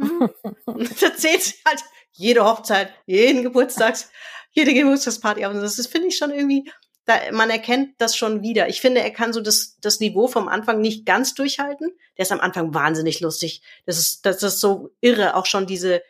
und 0.64 0.90
das 0.90 1.02
erzählt 1.02 1.42
sie 1.42 1.54
halt 1.66 1.80
jede 2.12 2.46
Hochzeit, 2.46 2.94
jeden 3.04 3.42
Geburtstags 3.42 4.08
jede 4.52 4.74
Geburtstagsparty. 4.74 5.46
Und 5.46 5.60
das 5.60 5.78
ist, 5.78 5.88
finde 5.88 6.08
ich 6.08 6.16
schon 6.16 6.30
irgendwie, 6.30 6.70
da, 7.04 7.14
man 7.32 7.50
erkennt 7.50 7.94
das 7.98 8.16
schon 8.16 8.42
wieder. 8.42 8.68
Ich 8.68 8.80
finde, 8.80 9.00
er 9.00 9.10
kann 9.10 9.32
so 9.32 9.40
das, 9.40 9.76
das 9.80 10.00
Niveau 10.00 10.28
vom 10.28 10.48
Anfang 10.48 10.80
nicht 10.80 11.06
ganz 11.06 11.34
durchhalten. 11.34 11.92
Der 12.16 12.22
ist 12.22 12.32
am 12.32 12.40
Anfang 12.40 12.74
wahnsinnig 12.74 13.20
lustig. 13.20 13.62
Das 13.86 13.98
ist, 13.98 14.26
das 14.26 14.42
ist 14.42 14.60
so 14.60 14.90
irre. 15.00 15.34
Auch 15.36 15.46
schon 15.46 15.66
diese, 15.66 16.02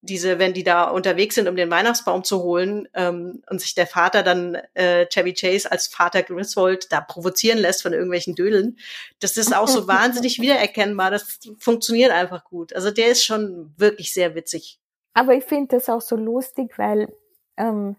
diese, 0.00 0.38
wenn 0.38 0.54
die 0.54 0.62
da 0.62 0.84
unterwegs 0.84 1.34
sind, 1.34 1.48
um 1.48 1.56
den 1.56 1.70
Weihnachtsbaum 1.70 2.22
zu 2.22 2.42
holen 2.42 2.88
ähm, 2.94 3.42
und 3.50 3.60
sich 3.60 3.74
der 3.74 3.86
Vater 3.86 4.22
dann 4.22 4.56
äh, 4.74 5.06
Chevy 5.06 5.34
Chase 5.34 5.70
als 5.70 5.88
Vater 5.88 6.22
Griswold 6.22 6.92
da 6.92 7.00
provozieren 7.00 7.58
lässt 7.58 7.82
von 7.82 7.92
irgendwelchen 7.92 8.34
Dödeln, 8.34 8.78
das 9.20 9.36
ist 9.36 9.54
auch 9.54 9.66
so 9.66 9.88
wahnsinnig 9.88 10.40
wiedererkennbar. 10.40 11.10
Das 11.10 11.40
funktioniert 11.58 12.12
einfach 12.12 12.44
gut. 12.44 12.72
Also 12.74 12.90
der 12.90 13.08
ist 13.08 13.24
schon 13.24 13.74
wirklich 13.76 14.12
sehr 14.12 14.34
witzig. 14.34 14.78
Aber 15.14 15.34
ich 15.34 15.44
finde 15.44 15.76
das 15.76 15.88
auch 15.88 16.00
so 16.00 16.14
lustig, 16.14 16.78
weil 16.78 17.12
ähm, 17.56 17.96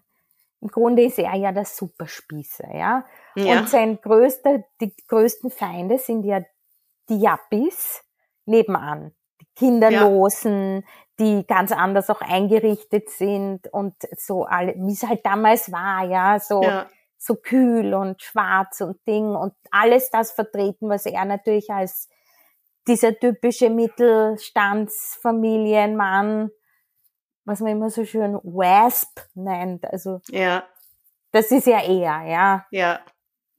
im 0.62 0.68
Grunde 0.68 1.04
ist 1.04 1.18
er 1.18 1.34
ja 1.36 1.52
der 1.52 1.66
Superspießer, 1.66 2.74
ja? 2.74 3.04
ja. 3.36 3.60
Und 3.60 3.68
sein 3.68 4.00
größter, 4.00 4.64
die 4.80 4.94
größten 5.06 5.50
Feinde 5.50 5.98
sind 5.98 6.24
ja 6.24 6.42
die 7.08 7.20
Yuppies 7.20 8.02
nebenan. 8.46 9.12
Kinderlosen, 9.56 10.76
ja. 10.76 10.82
die 11.18 11.44
ganz 11.46 11.72
anders 11.72 12.10
auch 12.10 12.20
eingerichtet 12.20 13.08
sind 13.10 13.66
und 13.72 13.94
so 14.16 14.44
alle, 14.44 14.74
wie 14.76 14.92
es 14.92 15.02
halt 15.02 15.24
damals 15.24 15.72
war, 15.72 16.04
ja, 16.04 16.38
so, 16.40 16.62
ja. 16.62 16.88
so 17.18 17.36
kühl 17.36 17.94
und 17.94 18.22
schwarz 18.22 18.80
und 18.80 18.98
Ding 19.06 19.34
und 19.34 19.52
alles 19.70 20.10
das 20.10 20.32
vertreten, 20.32 20.88
was 20.88 21.06
er 21.06 21.24
natürlich 21.24 21.70
als 21.70 22.08
dieser 22.86 23.18
typische 23.18 23.70
Mittelstandsfamilienmann 23.70 26.50
was 27.50 27.60
man 27.60 27.72
immer 27.72 27.90
so 27.90 28.04
schön 28.04 28.38
WASP 28.42 29.28
nennt. 29.34 29.84
Also 29.84 30.20
ja. 30.28 30.64
das 31.32 31.50
ist 31.50 31.66
ja 31.66 31.82
eher, 31.82 32.22
ja. 32.26 32.66
Ja. 32.70 33.00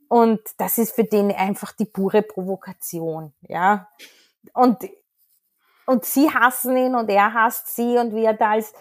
Und 0.08 0.39
das 0.58 0.77
ist 0.77 0.95
für 0.95 1.04
den 1.04 1.32
einfach 1.32 1.73
die 1.73 1.86
pure 1.86 2.21
Provokation, 2.21 3.34
ja. 3.41 3.89
Und, 4.54 4.77
und 5.86 6.06
sie 6.06 6.30
hassen 6.30 6.76
ihn 6.78 6.96
und 6.96 7.10
er 7.10 7.34
hasst 7.34 7.76
sie 7.76 7.98
und 7.98 8.15
wie 8.15 8.26
er 8.26 8.34
da 8.34 8.52
als 8.52 8.74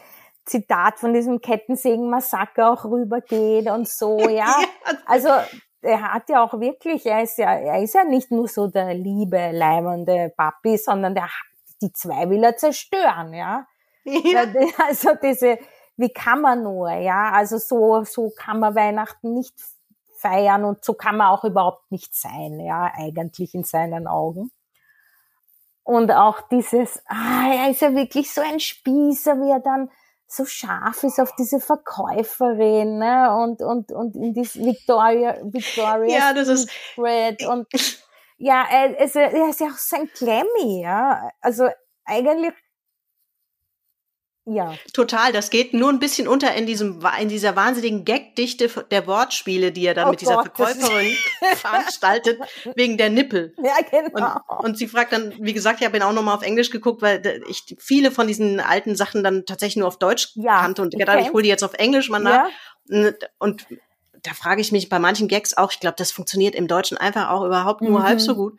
Zitat 0.45 0.99
von 0.99 1.13
diesem 1.13 1.41
Kettensägen-Massaker 1.41 2.73
auch 2.73 2.85
rübergeht 2.85 3.71
und 3.71 3.89
so, 3.89 4.19
ja. 4.29 4.55
Also, 5.07 5.29
er 5.83 6.13
hat 6.13 6.29
ja 6.29 6.43
auch 6.43 6.59
wirklich, 6.61 7.07
er 7.07 7.23
ist 7.23 7.39
ja, 7.39 7.55
er 7.55 7.83
ist 7.83 7.95
ja 7.95 8.05
nicht 8.05 8.31
nur 8.31 8.49
so 8.49 8.67
der 8.67 8.95
liebe, 8.95 9.51
leimende 9.53 10.33
Papi, 10.37 10.77
sondern 10.77 11.15
der, 11.15 11.29
die 11.81 11.93
zwei 11.93 12.29
will 12.29 12.45
er 12.45 12.57
zerstören, 12.57 13.33
ja. 13.33 13.67
Ja. 14.05 14.45
Also 14.79 15.11
diese, 15.23 15.59
wie 15.97 16.13
kann 16.13 16.41
man 16.41 16.63
nur, 16.63 16.91
ja? 16.93 17.31
Also 17.33 17.59
so, 17.59 18.05
so 18.05 18.31
kann 18.37 18.61
man 18.61 18.75
Weihnachten 18.75 19.35
nicht 19.35 19.55
feiern 20.17 20.65
und 20.65 20.85
so 20.85 20.95
kann 20.95 21.17
man 21.17 21.29
auch 21.29 21.45
überhaupt 21.45 21.91
nicht 21.91 22.15
sein, 22.15 22.61
ja, 22.61 22.91
eigentlich 22.95 23.55
in 23.55 23.65
seinen 23.65 24.07
Augen. 24.07 24.51
Und 25.83 26.12
auch 26.12 26.40
dieses, 26.49 27.03
ah, 27.07 27.51
er 27.53 27.71
ist 27.71 27.81
ja 27.81 27.95
wirklich 27.95 28.33
so 28.33 28.40
ein 28.40 28.61
Spießer, 28.61 29.37
wie 29.37 29.51
er 29.51 29.61
dann 29.61 29.90
so 30.27 30.45
scharf 30.45 31.03
ist 31.03 31.19
auf 31.19 31.35
diese 31.35 31.59
Verkäuferin, 31.59 32.99
ne? 32.99 33.35
Und, 33.37 33.62
und, 33.62 33.90
und 33.90 34.14
in 34.14 34.33
das 34.33 34.55
Victoria, 34.55 35.37
Victoria 35.43 36.19
ja, 36.19 36.33
das 36.33 36.47
ist, 36.47 36.71
Secret 36.95 37.45
und, 37.49 37.66
ja, 38.38 38.64
er, 38.71 38.97
er 38.97 39.49
ist 39.49 39.61
ja 39.61 39.66
auch 39.66 39.79
so 39.79 39.97
ein 39.97 40.09
Glammy, 40.16 40.83
ja. 40.83 41.31
Also 41.40 41.69
eigentlich 42.05 42.55
ja. 44.51 44.75
Total. 44.93 45.33
Das 45.33 45.51
geht 45.51 45.75
nur 45.75 45.89
ein 45.89 45.99
bisschen 45.99 46.27
unter 46.27 46.55
in 46.55 46.67
diesem, 46.67 47.01
in 47.21 47.29
dieser 47.29 47.55
wahnsinnigen 47.57 48.05
Gagdichte 48.05 48.69
der 48.91 49.07
Wortspiele, 49.07 49.71
die 49.71 49.87
er 49.87 49.95
dann 49.95 50.09
oh 50.09 50.11
mit 50.11 50.21
dieser 50.21 50.37
Gott, 50.37 50.57
Verkäuferin 50.57 51.15
veranstaltet, 51.57 52.41
wegen 52.75 52.99
der 52.99 53.11
Nippel. 53.11 53.55
Ja, 53.63 53.75
genau. 53.91 54.41
Und, 54.49 54.65
und 54.65 54.79
sie 54.79 54.89
fragt 54.89 55.13
dann, 55.13 55.35
wie 55.39 55.53
gesagt, 55.53 55.81
ich 55.81 55.87
habe 55.87 55.97
ihn 55.97 56.03
auch 56.03 56.13
nochmal 56.13 56.37
auf 56.37 56.43
Englisch 56.43 56.71
geguckt, 56.71 57.01
weil 57.01 57.43
ich 57.49 57.77
viele 57.79 58.11
von 58.11 58.27
diesen 58.27 58.61
alten 58.61 58.97
Sachen 58.97 59.23
dann 59.23 59.47
tatsächlich 59.47 59.77
nur 59.77 59.89
auf 59.89 59.99
Deutsch 59.99 60.33
ja, 60.35 60.61
kannte 60.61 60.83
und 60.83 60.99
gedacht, 60.99 61.21
ich 61.21 61.33
hole 61.33 61.43
die 61.43 61.49
jetzt 61.49 61.63
auf 61.63 61.75
Englisch 61.75 62.09
mal 62.09 62.19
nach. 62.19 62.49
Ja. 62.89 63.13
Und 63.39 63.67
da 64.23 64.35
frage 64.35 64.61
ich 64.61 64.73
mich 64.73 64.89
bei 64.89 64.99
manchen 64.99 65.29
Gags 65.29 65.57
auch, 65.57 65.73
ich 65.73 65.81
glaube, 65.81 65.97
das 65.97 66.13
funktioniert 66.13 66.55
im 66.55 66.69
Deutschen 66.69 66.99
einfach 66.99 67.31
auch 67.31 67.45
überhaupt 67.45 67.83
nur 67.83 68.01
mhm. 68.01 68.05
halb 68.05 68.21
so 68.21 68.35
gut. 68.35 68.55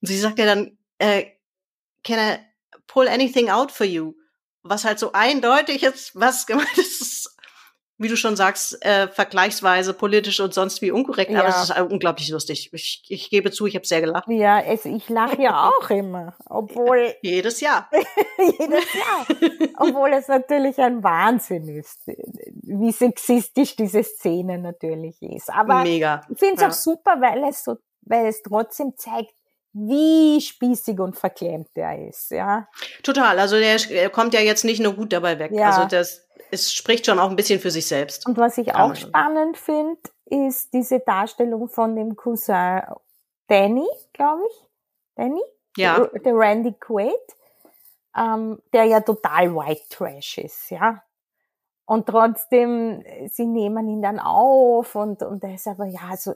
Und 0.00 0.08
sie 0.08 0.18
sagt 0.18 0.38
ja 0.38 0.46
dann, 0.46 0.76
äh, 0.98 1.26
can 2.02 2.18
I 2.18 2.38
pull 2.86 3.08
anything 3.08 3.50
out 3.50 3.70
for 3.70 3.86
you? 3.86 4.14
Was 4.62 4.84
halt 4.84 4.98
so 4.98 5.12
eindeutig 5.12 5.82
ist, 5.82 6.18
was 6.18 6.46
gemeint 6.46 6.68
ist, 6.78 7.34
wie 8.00 8.08
du 8.08 8.16
schon 8.16 8.36
sagst, 8.36 8.84
äh, 8.84 9.08
vergleichsweise 9.08 9.92
politisch 9.92 10.38
und 10.38 10.54
sonst 10.54 10.80
wie 10.82 10.92
unkorrekt, 10.92 11.32
ja. 11.32 11.40
aber 11.40 11.48
es 11.48 11.64
ist 11.64 11.76
äh, 11.76 11.82
unglaublich 11.82 12.28
lustig. 12.28 12.70
Ich, 12.72 13.02
ich 13.08 13.28
gebe 13.28 13.50
zu, 13.50 13.66
ich 13.66 13.74
habe 13.74 13.86
sehr 13.86 14.00
gelacht. 14.00 14.28
Ja, 14.28 14.60
es, 14.60 14.84
ich 14.84 15.08
lache 15.08 15.42
ja 15.42 15.68
auch 15.68 15.90
immer, 15.90 16.36
obwohl 16.46 17.14
jedes 17.22 17.60
Jahr. 17.60 17.90
jedes 18.38 18.94
Jahr, 18.94 19.26
obwohl 19.78 20.12
es 20.12 20.28
natürlich 20.28 20.78
ein 20.78 21.02
Wahnsinn 21.02 21.68
ist, 21.68 22.06
wie 22.06 22.92
sexistisch 22.92 23.74
diese 23.74 24.04
Szene 24.04 24.58
natürlich 24.58 25.20
ist. 25.20 25.50
Aber 25.50 25.82
Mega. 25.82 26.20
ich 26.30 26.38
finde 26.38 26.54
es 26.54 26.60
ja. 26.60 26.68
auch 26.68 26.72
super, 26.72 27.20
weil 27.20 27.42
es 27.48 27.64
so, 27.64 27.78
weil 28.02 28.26
es 28.26 28.42
trotzdem 28.42 28.92
zeigt, 28.96 29.34
wie 29.86 30.40
spießig 30.40 30.98
und 31.00 31.16
verklemmt 31.16 31.68
der 31.76 32.08
ist, 32.08 32.30
ja. 32.30 32.68
Total. 33.02 33.38
Also 33.38 33.56
der 33.58 34.10
kommt 34.10 34.34
ja 34.34 34.40
jetzt 34.40 34.64
nicht 34.64 34.80
nur 34.80 34.94
gut 34.94 35.12
dabei 35.12 35.38
weg. 35.38 35.52
Ja. 35.52 35.70
Also 35.70 35.88
das, 35.88 36.26
es 36.50 36.72
spricht 36.72 37.06
schon 37.06 37.18
auch 37.18 37.30
ein 37.30 37.36
bisschen 37.36 37.60
für 37.60 37.70
sich 37.70 37.86
selbst. 37.86 38.26
Und 38.26 38.38
was 38.38 38.58
ich 38.58 38.74
auch 38.74 38.94
spannend 38.94 39.56
finde, 39.56 40.00
ist 40.26 40.72
diese 40.72 41.00
Darstellung 41.00 41.68
von 41.68 41.96
dem 41.96 42.16
Cousin 42.16 42.82
Danny, 43.46 43.86
glaube 44.12 44.42
ich. 44.48 44.64
Danny? 45.14 45.40
Ja. 45.76 46.06
Der 46.06 46.34
Randy 46.34 46.74
Quaid, 46.78 47.14
ähm, 48.16 48.60
der 48.72 48.84
ja 48.84 49.00
total 49.00 49.54
White 49.54 49.82
Trash 49.90 50.38
ist, 50.38 50.70
ja. 50.70 51.02
Und 51.86 52.06
trotzdem, 52.06 53.02
sie 53.30 53.46
nehmen 53.46 53.88
ihn 53.88 54.02
dann 54.02 54.18
auf 54.18 54.94
und, 54.94 55.22
und 55.22 55.42
er 55.42 55.54
ist 55.54 55.66
aber, 55.66 55.86
ja, 55.86 56.14
so, 56.16 56.34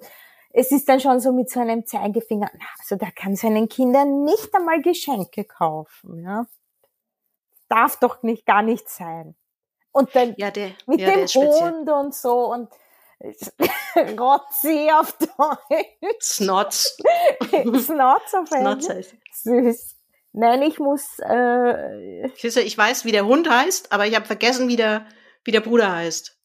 es 0.52 0.70
ist 0.70 0.88
dann 0.88 1.00
schon 1.00 1.20
so 1.20 1.32
mit 1.32 1.50
so 1.50 1.60
einem 1.60 1.86
Zeigefinger, 1.86 2.50
also 2.78 2.96
da 2.96 3.10
kann 3.10 3.36
seinen 3.36 3.68
Kindern 3.68 4.24
nicht 4.24 4.54
einmal 4.54 4.82
Geschenke 4.82 5.44
kaufen, 5.44 6.22
ja. 6.22 6.46
Darf 7.68 7.98
doch 7.98 8.22
nicht 8.22 8.44
gar 8.44 8.62
nicht 8.62 8.88
sein. 8.88 9.34
Und 9.92 10.14
dann 10.14 10.34
ja, 10.36 10.50
der, 10.50 10.72
mit 10.86 11.00
ja, 11.00 11.10
dem 11.10 11.26
Hund 11.26 11.88
und 11.88 12.14
so 12.14 12.52
und 12.52 12.68
Rotzi 14.18 14.90
auf 14.92 15.16
Deutsch. 15.18 15.86
Snotz. 16.20 16.96
Snotz 17.78 18.34
auf 18.34 18.50
Englisch. 18.50 18.84
Snotz 18.84 19.14
Süß. 19.42 19.96
Nein, 20.32 20.62
ich 20.62 20.78
muss. 20.78 21.18
Äh, 21.18 22.26
ich 22.26 22.78
weiß, 22.78 23.04
wie 23.04 23.12
der 23.12 23.26
Hund 23.26 23.48
heißt, 23.48 23.92
aber 23.92 24.06
ich 24.06 24.14
habe 24.14 24.24
vergessen, 24.26 24.68
wie 24.68 24.76
der, 24.76 25.06
wie 25.44 25.52
der 25.52 25.60
Bruder 25.60 25.94
heißt. 25.94 26.38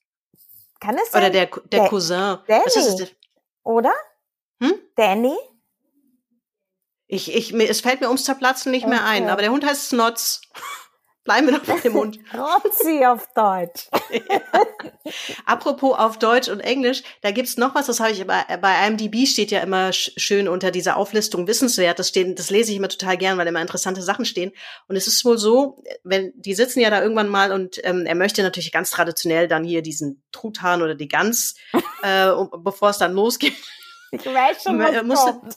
Kann 0.79 0.97
es 0.97 1.11
sein? 1.11 1.21
Oder 1.21 1.29
der, 1.31 1.45
der, 1.47 1.79
der 1.79 1.89
Cousin. 1.89 2.37
Danny. 2.47 2.63
Was 2.65 2.75
ist 2.75 2.97
das? 2.97 3.11
Oder? 3.67 3.93
Hm? 4.63 4.75
Danny? 4.95 5.35
Ich, 7.05 7.35
ich, 7.35 7.53
es 7.53 7.81
fällt 7.81 7.99
mir 7.99 8.07
ums 8.07 8.23
Zerplatzen 8.23 8.71
nicht 8.71 8.85
okay. 8.85 8.95
mehr 8.95 9.03
ein, 9.03 9.27
aber 9.27 9.41
der 9.41 9.51
Hund 9.51 9.65
heißt 9.65 9.89
Snotz. 9.89 10.41
Bleiben 11.27 11.47
wir 11.47 11.59
doch 11.59 11.65
bei 11.65 11.77
dem 11.81 11.93
Hund. 11.93 12.19
Rotzi 12.33 13.05
auf 13.05 13.27
Deutsch. 13.35 13.89
ja. 14.11 14.41
Apropos 15.45 15.99
auf 15.99 16.17
Deutsch 16.19 16.47
und 16.47 16.61
Englisch, 16.61 17.03
da 17.21 17.31
gibt's 17.31 17.57
noch 17.57 17.75
was, 17.75 17.87
das 17.87 17.99
habe 17.99 18.11
ich 18.11 18.25
bei, 18.25 18.43
bei 18.61 18.87
IMDb 18.87 19.27
steht 19.27 19.51
ja 19.51 19.59
immer 19.59 19.91
schön 19.91 20.47
unter 20.47 20.71
dieser 20.71 20.95
Auflistung 20.95 21.45
wissenswert. 21.45 21.99
Das, 21.99 22.07
stehen, 22.07 22.35
das 22.35 22.49
lese 22.49 22.71
ich 22.71 22.77
immer 22.77 22.87
total 22.87 23.17
gern, 23.17 23.37
weil 23.37 23.45
immer 23.45 23.59
interessante 23.59 24.01
Sachen 24.01 24.23
stehen. 24.23 24.53
Und 24.87 24.95
es 24.95 25.07
ist 25.07 25.25
wohl 25.25 25.37
so, 25.37 25.83
wenn 26.05 26.31
die 26.37 26.53
sitzen 26.53 26.79
ja 26.79 26.89
da 26.89 27.01
irgendwann 27.01 27.27
mal 27.27 27.51
und 27.51 27.77
ähm, 27.83 28.05
er 28.05 28.15
möchte 28.15 28.41
natürlich 28.41 28.71
ganz 28.71 28.89
traditionell 28.89 29.49
dann 29.49 29.65
hier 29.65 29.81
diesen 29.81 30.23
Truthahn 30.31 30.81
oder 30.81 30.95
die 30.95 31.09
Gans, 31.09 31.55
äh, 32.03 32.31
bevor 32.57 32.91
es 32.91 32.99
dann 32.99 33.11
losgeht 33.11 33.53
Ich 34.11 34.25
weiß 34.25 34.63
schon, 34.63 34.79
was 34.79 35.03
muss 35.03 35.19
kommt. 35.19 35.55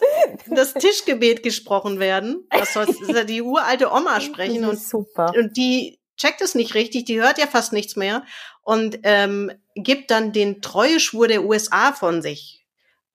das 0.48 0.74
Tischgebet 0.74 1.42
gesprochen 1.42 2.00
werden. 2.00 2.46
Das 2.50 2.72
soll 2.72 2.86
die 3.24 3.42
uralte 3.42 3.92
Oma 3.92 4.20
sprechen 4.20 4.64
und, 4.64 4.80
super. 4.80 5.32
und 5.36 5.56
die 5.56 6.00
checkt 6.16 6.40
es 6.40 6.54
nicht 6.54 6.74
richtig, 6.74 7.04
die 7.04 7.20
hört 7.20 7.38
ja 7.38 7.46
fast 7.46 7.72
nichts 7.72 7.96
mehr 7.96 8.24
und 8.62 8.98
ähm, 9.04 9.50
gibt 9.74 10.10
dann 10.10 10.32
den 10.32 10.60
Treueschwur 10.60 11.28
der 11.28 11.44
USA 11.44 11.92
von 11.92 12.22
sich. 12.22 12.64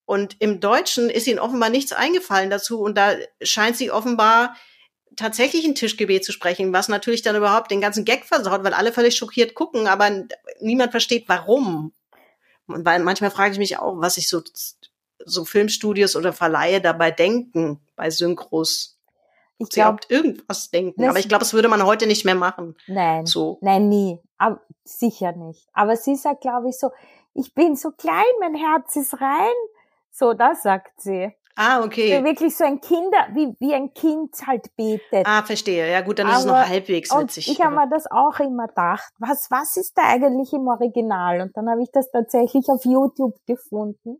Und 0.05 0.35
im 0.39 0.59
Deutschen 0.59 1.09
ist 1.09 1.27
ihnen 1.27 1.39
offenbar 1.39 1.69
nichts 1.69 1.91
eingefallen 1.91 2.49
dazu 2.49 2.79
und 2.81 2.97
da 2.97 3.15
scheint 3.41 3.75
sie 3.75 3.91
offenbar 3.91 4.55
tatsächlich 5.15 5.65
ein 5.65 5.75
Tischgebet 5.75 6.25
zu 6.25 6.31
sprechen, 6.31 6.73
was 6.73 6.89
natürlich 6.89 7.21
dann 7.21 7.35
überhaupt 7.35 7.71
den 7.71 7.81
ganzen 7.81 8.05
Gag 8.05 8.25
versaut, 8.25 8.63
weil 8.63 8.73
alle 8.73 8.91
völlig 8.91 9.15
schockiert 9.15 9.55
gucken, 9.55 9.87
aber 9.87 10.25
niemand 10.59 10.91
versteht, 10.91 11.25
warum. 11.27 11.93
Und 12.67 12.85
weil 12.85 12.99
manchmal 12.99 13.31
frage 13.31 13.53
ich 13.53 13.59
mich 13.59 13.77
auch, 13.77 13.95
was 13.97 14.15
sich 14.15 14.27
so, 14.27 14.41
so 15.25 15.43
Filmstudios 15.45 16.15
oder 16.15 16.33
Verleihe 16.33 16.81
dabei 16.81 17.11
denken 17.11 17.79
bei 17.95 18.09
Synchros. 18.09 18.97
Ich 19.57 19.67
sie 19.71 19.79
überhaupt 19.79 20.09
irgendwas 20.11 20.69
denken. 20.69 21.03
Aber 21.07 21.17
ich 21.19 21.29
glaube, 21.29 21.39
das 21.39 21.53
würde 21.53 21.67
man 21.69 21.83
heute 21.85 22.07
nicht 22.07 22.25
mehr 22.25 22.35
machen. 22.35 22.75
Nein, 22.87 23.25
So. 23.25 23.57
nein, 23.61 23.87
nie. 23.89 24.19
Aber 24.37 24.59
sicher 24.83 25.31
nicht. 25.31 25.67
Aber 25.73 25.95
sie 25.95 26.15
sagt, 26.15 26.41
glaube 26.41 26.69
ich, 26.69 26.77
so, 26.77 26.91
ich 27.33 27.53
bin 27.53 27.75
so 27.77 27.91
klein, 27.91 28.23
mein 28.41 28.55
Herz 28.55 28.95
ist 28.97 29.13
rein. 29.21 29.53
So, 30.11 30.33
das 30.33 30.63
sagt 30.63 31.01
sie. 31.01 31.31
Ah, 31.57 31.81
okay. 31.85 32.21
Wirklich 32.21 32.53
so 32.57 32.65
ein 32.65 32.81
Kinder, 32.81 33.27
wie, 33.33 33.55
wie 33.59 33.73
ein 33.73 33.93
Kind 33.93 34.35
halt 34.45 34.75
betet. 34.75 35.25
Ah, 35.25 35.41
verstehe. 35.41 35.89
Ja, 35.89 36.01
gut, 36.01 36.19
dann 36.19 36.27
ist 36.27 36.39
es 36.39 36.45
Aber- 36.47 36.59
noch 36.59 36.67
halbwegs 36.67 37.15
witzig. 37.15 37.49
ich 37.49 37.61
habe 37.61 37.75
mir 37.75 37.87
das 37.89 38.11
auch 38.11 38.37
immer 38.41 38.67
gedacht, 38.67 39.13
was, 39.19 39.49
was 39.49 39.77
ist 39.77 39.97
da 39.97 40.01
eigentlich 40.03 40.51
im 40.51 40.67
Original? 40.67 41.39
Und 41.39 41.55
dann 41.55 41.69
habe 41.69 41.81
ich 41.81 41.89
das 41.93 42.11
tatsächlich 42.11 42.67
auf 42.67 42.83
YouTube 42.83 43.35
gefunden. 43.47 44.19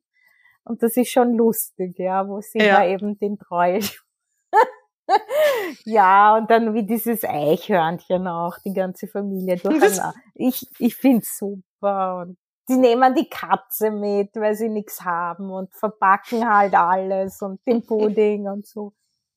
Und 0.66 0.82
das 0.84 0.98
ist 0.98 1.12
schon 1.12 1.34
lustig, 1.34 1.98
ja, 2.00 2.28
wo 2.28 2.42
sie 2.42 2.60
Ja. 2.60 2.78
da 2.80 2.86
eben 2.88 3.18
den 3.20 3.38
Treu. 3.38 3.80
ja, 5.86 6.36
und 6.38 6.50
dann 6.50 6.74
wie 6.74 6.86
dieses 6.86 7.24
Eichhörnchen 7.24 8.28
auch, 8.28 8.58
die 8.66 8.74
ganze 8.74 9.08
Familie 9.08 9.58
durcheinander. 9.64 10.14
Ich, 10.34 10.68
ich 10.80 10.96
find's 10.96 11.38
super. 11.38 12.22
Und 12.26 12.38
sie 12.68 12.78
nehmen 12.78 13.14
die 13.14 13.30
Katze 13.30 13.92
mit, 13.92 14.36
weil 14.36 14.56
sie 14.56 14.70
nichts 14.70 15.04
haben 15.04 15.52
und 15.52 15.74
verpacken 15.76 16.50
halt 16.52 16.74
alles 16.74 17.42
und 17.42 17.60
den 17.68 17.86
Pudding 17.86 18.48
und 18.48 18.66
so. 18.66 18.94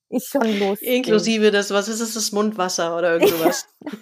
Ist 0.09 0.27
schon 0.29 0.59
lustig. 0.59 0.87
Inklusive 0.87 1.51
das, 1.51 1.71
was 1.71 1.87
ist 1.87 1.99
es, 1.99 2.15
das 2.15 2.31
Mundwasser 2.31 2.97
oder 2.97 3.13
irgendwas. 3.13 3.67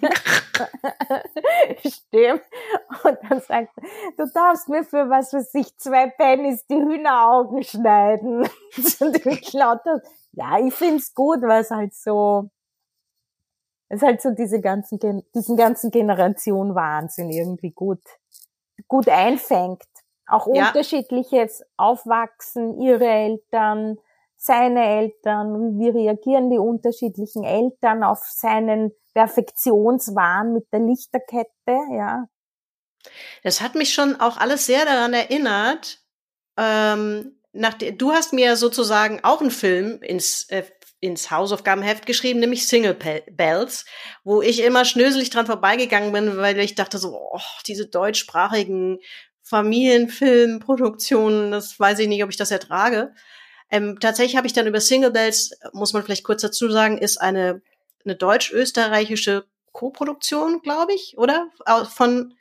Stimmt. 1.80 2.42
Und 3.04 3.18
dann 3.28 3.40
sagt 3.40 3.70
er, 3.76 3.82
du 4.16 4.32
darfst 4.32 4.68
mir 4.68 4.84
für 4.84 5.08
was 5.10 5.32
weiß 5.32 5.54
ich, 5.54 5.76
zwei 5.76 6.08
Pennies 6.08 6.66
die 6.66 6.76
Hühneraugen 6.76 7.62
schneiden. 7.62 8.48
Und 9.00 9.26
ich 9.26 9.52
lauter, 9.52 10.02
ja, 10.32 10.58
ich 10.58 10.74
find's 10.74 11.14
gut, 11.14 11.42
weil 11.42 11.60
es 11.62 11.70
halt 11.70 11.94
so, 11.94 12.48
es 13.88 14.02
halt 14.02 14.22
so 14.22 14.30
diese 14.30 14.60
ganzen, 14.60 14.98
diesen 15.34 15.56
ganzen 15.56 15.90
Generation 15.90 16.74
Wahnsinn 16.74 17.30
irgendwie 17.30 17.70
gut, 17.70 18.00
gut 18.86 19.08
einfängt. 19.08 19.82
Auch 20.26 20.46
Ja. 20.46 20.68
unterschiedliches 20.68 21.64
Aufwachsen, 21.76 22.80
ihre 22.80 23.06
Eltern, 23.06 23.98
seine 24.38 24.86
Eltern, 24.86 25.78
wie 25.78 25.88
reagieren 25.88 26.48
die 26.48 26.58
unterschiedlichen 26.58 27.44
Eltern 27.44 28.04
auf 28.04 28.20
seinen 28.22 28.92
Perfektionswahn 29.12 30.54
mit 30.54 30.72
der 30.72 30.80
Lichterkette, 30.80 31.76
ja. 31.92 32.24
Das 33.42 33.60
hat 33.60 33.74
mich 33.74 33.92
schon 33.92 34.20
auch 34.20 34.36
alles 34.36 34.66
sehr 34.66 34.84
daran 34.84 35.12
erinnert. 35.12 35.98
Ähm, 36.56 37.40
nach 37.52 37.74
der, 37.74 37.90
du 37.92 38.12
hast 38.12 38.32
mir 38.32 38.56
sozusagen 38.56 39.20
auch 39.24 39.40
einen 39.40 39.50
Film 39.50 40.00
ins, 40.02 40.48
äh, 40.50 40.62
ins 41.00 41.30
Hausaufgabenheft 41.30 42.06
geschrieben, 42.06 42.40
nämlich 42.40 42.66
Single 42.66 42.94
Bells, 42.94 43.84
wo 44.24 44.42
ich 44.42 44.62
immer 44.62 44.84
schnöselig 44.84 45.30
dran 45.30 45.46
vorbeigegangen 45.46 46.12
bin, 46.12 46.36
weil 46.36 46.58
ich 46.60 46.74
dachte 46.76 46.98
so, 46.98 47.18
oh, 47.32 47.40
diese 47.66 47.88
deutschsprachigen 47.88 48.98
Familienfilmproduktionen, 49.42 51.50
das 51.50 51.80
weiß 51.80 51.98
ich 52.00 52.08
nicht, 52.08 52.22
ob 52.22 52.28
ich 52.30 52.36
das 52.36 52.50
ertrage. 52.50 53.14
Ähm, 53.70 53.98
tatsächlich 54.00 54.36
habe 54.36 54.46
ich 54.46 54.52
dann 54.52 54.66
über 54.66 54.80
Single 54.80 55.10
Bells, 55.10 55.52
muss 55.72 55.92
man 55.92 56.02
vielleicht 56.02 56.24
kurz 56.24 56.42
dazu 56.42 56.70
sagen, 56.70 56.98
ist 56.98 57.20
eine, 57.20 57.60
eine 58.04 58.16
deutsch-österreichische 58.16 59.44
Co-Produktion, 59.72 60.62
glaube 60.62 60.94
ich, 60.94 61.16
oder? 61.18 61.48
Von, 61.94 62.34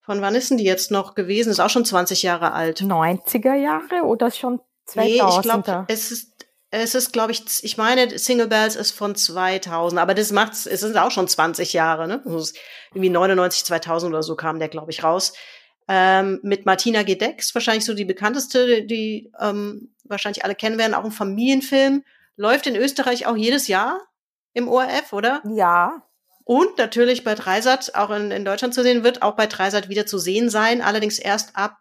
von 0.00 0.20
wann 0.20 0.34
ist 0.34 0.50
denn 0.50 0.58
die 0.58 0.64
jetzt 0.64 0.90
noch 0.90 1.14
gewesen? 1.14 1.50
Ist 1.50 1.60
auch 1.60 1.70
schon 1.70 1.84
20 1.84 2.22
Jahre 2.22 2.52
alt. 2.52 2.80
90er 2.80 3.54
Jahre 3.54 4.04
oder 4.04 4.30
schon 4.30 4.60
2000er? 4.88 5.00
Nee, 5.00 5.14
ich 5.16 5.42
glaube, 5.42 5.84
es 5.88 6.10
ist, 6.10 6.36
es 6.70 6.94
ist, 6.94 7.12
glaube 7.12 7.32
ich, 7.32 7.44
ich 7.62 7.76
meine, 7.76 8.18
Single 8.18 8.48
Bells 8.48 8.76
ist 8.76 8.90
von 8.90 9.14
2000, 9.14 10.00
aber 10.00 10.14
das 10.14 10.32
macht's, 10.32 10.66
es 10.66 10.80
sind 10.80 10.96
auch 10.96 11.10
schon 11.10 11.28
20 11.28 11.72
Jahre, 11.72 12.08
ne? 12.08 12.22
Also 12.24 12.52
irgendwie 12.92 13.10
99, 13.10 13.64
2000 13.64 14.12
oder 14.12 14.22
so 14.22 14.34
kam 14.36 14.58
der, 14.58 14.68
glaube 14.68 14.90
ich, 14.90 15.04
raus. 15.04 15.32
Ähm, 15.88 16.40
mit 16.42 16.66
Martina 16.66 17.02
Gedex, 17.04 17.54
wahrscheinlich 17.54 17.84
so 17.84 17.94
die 17.94 18.04
bekannteste, 18.04 18.82
die, 18.82 19.30
ähm, 19.40 19.94
wahrscheinlich 20.04 20.44
alle 20.44 20.54
kennen 20.54 20.78
werden, 20.78 20.94
auch 20.94 21.04
ein 21.04 21.12
Familienfilm. 21.12 22.02
Läuft 22.36 22.66
in 22.66 22.76
Österreich 22.76 23.26
auch 23.26 23.36
jedes 23.36 23.68
Jahr 23.68 24.00
im 24.52 24.68
ORF, 24.68 25.12
oder? 25.12 25.42
ja, 25.44 26.02
Und 26.44 26.78
natürlich 26.78 27.24
bei 27.24 27.34
Dreisat, 27.34 27.94
auch 27.94 28.10
in, 28.10 28.30
in 28.30 28.44
Deutschland 28.44 28.74
zu 28.74 28.82
sehen, 28.82 29.04
wird 29.04 29.22
auch 29.22 29.36
bei 29.36 29.46
Dreisat 29.46 29.88
wieder 29.88 30.06
zu 30.06 30.18
sehen 30.18 30.50
sein, 30.50 30.82
allerdings 30.82 31.18
erst 31.18 31.56
ab 31.56 31.78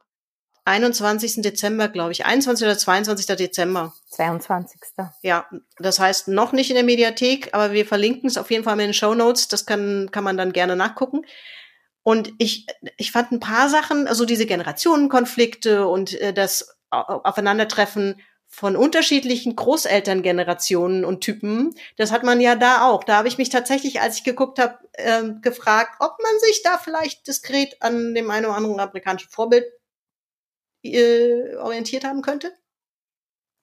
21. 0.65 1.43
Dezember, 1.43 1.87
glaube 1.87 2.11
ich. 2.11 2.25
21. 2.25 2.65
oder 2.65 2.77
22. 2.77 3.27
Dezember. 3.37 3.93
22. 4.09 4.81
Ja, 5.21 5.45
das 5.77 5.99
heißt 5.99 6.27
noch 6.27 6.53
nicht 6.53 6.71
in 6.71 6.75
der 6.75 6.83
Mediathek, 6.83 7.49
aber 7.53 7.71
wir 7.71 7.85
verlinken 7.85 8.27
es 8.27 8.37
auf 8.37 8.49
jeden 8.49 8.63
Fall 8.63 8.73
in 8.73 8.79
den 8.79 8.93
Show 8.93 9.13
Notes. 9.13 9.47
Das 9.47 9.67
kann, 9.67 10.09
kann 10.11 10.23
man 10.23 10.37
dann 10.37 10.53
gerne 10.53 10.75
nachgucken. 10.75 11.21
Und 12.05 12.33
ich, 12.37 12.67
ich 12.97 13.11
fand 13.11 13.31
ein 13.31 13.39
paar 13.39 13.67
Sachen, 13.67 14.07
also 14.07 14.25
diese 14.25 14.45
Generationenkonflikte 14.45 15.87
und 15.87 16.13
äh, 16.21 16.33
das 16.33 16.77
Au- 16.91 17.21
Aufeinandertreffen 17.23 18.21
von 18.47 18.75
unterschiedlichen 18.75 19.55
Großelterngenerationen 19.55 21.03
und 21.03 21.21
Typen, 21.21 21.73
das 21.97 22.11
hat 22.11 22.23
man 22.23 22.39
ja 22.39 22.55
da 22.55 22.87
auch. 22.87 23.03
Da 23.03 23.17
habe 23.17 23.27
ich 23.27 23.39
mich 23.39 23.49
tatsächlich, 23.49 24.01
als 24.01 24.17
ich 24.17 24.23
geguckt 24.23 24.59
habe, 24.59 24.77
ähm, 24.99 25.41
gefragt, 25.41 25.95
ob 25.99 26.15
man 26.21 26.39
sich 26.41 26.61
da 26.61 26.77
vielleicht 26.77 27.25
diskret 27.25 27.81
an 27.81 28.13
dem 28.13 28.29
einen 28.29 28.45
oder 28.45 28.55
anderen 28.55 28.79
amerikanischen 28.79 29.31
Vorbild 29.31 29.65
äh, 30.83 31.55
orientiert 31.55 32.03
haben 32.03 32.21
könnte. 32.21 32.53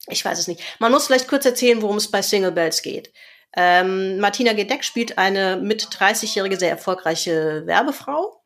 Ich 0.09 0.25
weiß 0.25 0.41
es 0.41 0.49
nicht. 0.49 0.61
Man 0.81 0.91
muss 0.91 1.07
vielleicht 1.07 1.29
kurz 1.29 1.47
erzählen, 1.47 1.81
worum 1.81 1.99
es 1.99 2.11
bei 2.11 2.23
Single 2.23 2.51
Bells 2.51 2.83
geht. 2.83 3.13
Ähm, 3.57 4.19
Martina 4.19 4.53
Gedeck 4.53 4.85
spielt 4.85 5.19
eine 5.19 5.57
mit 5.57 5.85
30-jährige, 5.85 6.59
sehr 6.59 6.71
erfolgreiche 6.71 7.67
Werbefrau, 7.67 8.43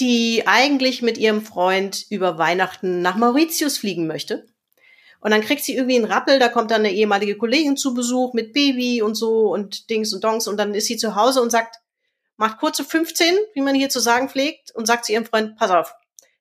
die 0.00 0.44
eigentlich 0.46 1.02
mit 1.02 1.18
ihrem 1.18 1.42
Freund 1.42 2.06
über 2.10 2.38
Weihnachten 2.38 3.02
nach 3.02 3.16
Mauritius 3.16 3.78
fliegen 3.78 4.06
möchte. 4.06 4.46
Und 5.20 5.30
dann 5.30 5.40
kriegt 5.40 5.64
sie 5.64 5.74
irgendwie 5.74 5.96
einen 5.96 6.04
Rappel, 6.04 6.38
da 6.38 6.48
kommt 6.48 6.70
dann 6.70 6.80
eine 6.80 6.92
ehemalige 6.92 7.36
Kollegin 7.36 7.76
zu 7.76 7.94
Besuch 7.94 8.34
mit 8.34 8.52
Baby 8.52 9.00
und 9.00 9.14
so 9.14 9.52
und 9.52 9.88
Dings 9.88 10.12
und 10.12 10.22
Dongs 10.22 10.46
und 10.46 10.58
dann 10.58 10.74
ist 10.74 10.86
sie 10.86 10.98
zu 10.98 11.16
Hause 11.16 11.40
und 11.40 11.50
sagt, 11.50 11.76
macht 12.36 12.58
kurze 12.58 12.84
15, 12.84 13.34
wie 13.54 13.60
man 13.60 13.74
hier 13.74 13.88
zu 13.88 14.00
sagen 14.00 14.28
pflegt, 14.28 14.74
und 14.74 14.86
sagt 14.86 15.06
zu 15.06 15.12
ihrem 15.12 15.24
Freund, 15.24 15.56
pass 15.56 15.70
auf, 15.70 15.94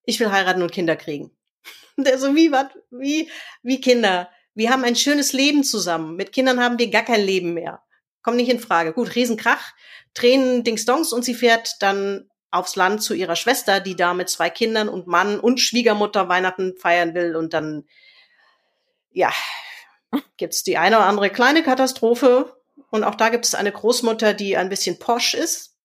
ich 0.04 0.20
will 0.20 0.32
heiraten 0.32 0.62
und 0.62 0.72
Kinder 0.72 0.96
kriegen. 0.96 1.32
Der 1.98 2.18
so, 2.18 2.36
wie, 2.36 2.52
was, 2.52 2.68
wie, 2.92 3.30
wie 3.62 3.80
Kinder? 3.80 4.30
Wir 4.56 4.70
haben 4.70 4.84
ein 4.84 4.96
schönes 4.96 5.34
Leben 5.34 5.64
zusammen. 5.64 6.16
Mit 6.16 6.32
Kindern 6.32 6.60
haben 6.60 6.78
wir 6.78 6.90
gar 6.90 7.04
kein 7.04 7.22
Leben 7.22 7.54
mehr. 7.54 7.82
Kommt 8.22 8.38
nicht 8.38 8.50
in 8.50 8.60
Frage. 8.60 8.94
Gut, 8.94 9.16
Riesenkrach, 9.16 9.74
Tränen, 10.14 10.64
Dingsdongs 10.64 11.12
und 11.12 11.26
sie 11.26 11.34
fährt 11.34 11.76
dann 11.80 12.30
aufs 12.52 12.76
Land 12.76 13.02
zu 13.02 13.16
ihrer 13.16 13.36
Schwester, 13.36 13.80
die 13.80 13.96
da 13.96 14.14
mit 14.14 14.30
zwei 14.30 14.50
Kindern 14.50 14.88
und 14.88 15.08
Mann 15.08 15.40
und 15.40 15.60
Schwiegermutter 15.60 16.30
Weihnachten 16.30 16.78
feiern 16.78 17.16
will 17.16 17.36
und 17.36 17.54
dann, 17.54 17.86
ja, 19.12 19.32
gibt's 20.38 20.64
die 20.64 20.78
eine 20.78 20.98
oder 20.98 21.08
andere 21.08 21.32
kleine 21.32 21.64
Katastrophe 21.64 22.56
und 22.92 23.04
auch 23.04 23.16
da 23.16 23.30
gibt 23.30 23.46
es 23.46 23.56
eine 23.56 23.72
Großmutter, 23.72 24.36
die 24.36 24.56
ein 24.56 24.70
bisschen 24.70 25.00
posch 25.00 25.34
ist 25.34 25.76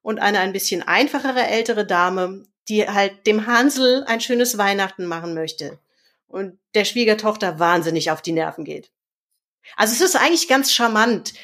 und 0.00 0.20
eine 0.20 0.38
ein 0.38 0.54
bisschen 0.54 0.82
einfachere 0.82 1.46
ältere 1.46 1.86
Dame, 1.86 2.44
die 2.68 2.88
halt 2.88 3.26
dem 3.26 3.46
Hansel 3.46 4.04
ein 4.04 4.22
schönes 4.22 4.56
Weihnachten 4.56 5.04
machen 5.04 5.34
möchte 5.34 5.78
und 6.26 6.58
der 6.74 6.84
Schwiegertochter 6.84 7.58
wahnsinnig 7.58 8.10
auf 8.10 8.22
die 8.22 8.32
Nerven 8.32 8.64
geht. 8.64 8.90
Also 9.76 9.94
es 9.94 10.00
ist 10.00 10.16
eigentlich 10.16 10.48
ganz 10.48 10.72
charmant. 10.72 11.34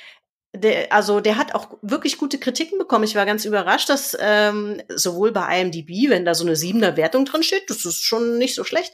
Der, 0.53 0.93
also 0.93 1.21
der 1.21 1.37
hat 1.37 1.55
auch 1.55 1.79
wirklich 1.81 2.19
gute 2.19 2.39
Kritiken 2.39 2.79
bekommen. 2.79 3.05
Ich 3.05 3.15
war 3.15 3.25
ganz 3.25 3.45
überrascht, 3.45 3.89
dass 3.89 4.17
ähm, 4.21 4.83
sowohl 4.89 5.31
bei 5.33 5.61
IMDb, 5.61 6.11
wenn 6.11 6.25
da 6.25 6.35
so 6.35 6.45
eine 6.45 6.57
siebener 6.57 6.97
Wertung 6.97 7.25
drin 7.25 7.43
steht, 7.43 7.71
das 7.71 7.85
ist 7.85 8.03
schon 8.03 8.37
nicht 8.37 8.55
so 8.55 8.65
schlecht. 8.65 8.93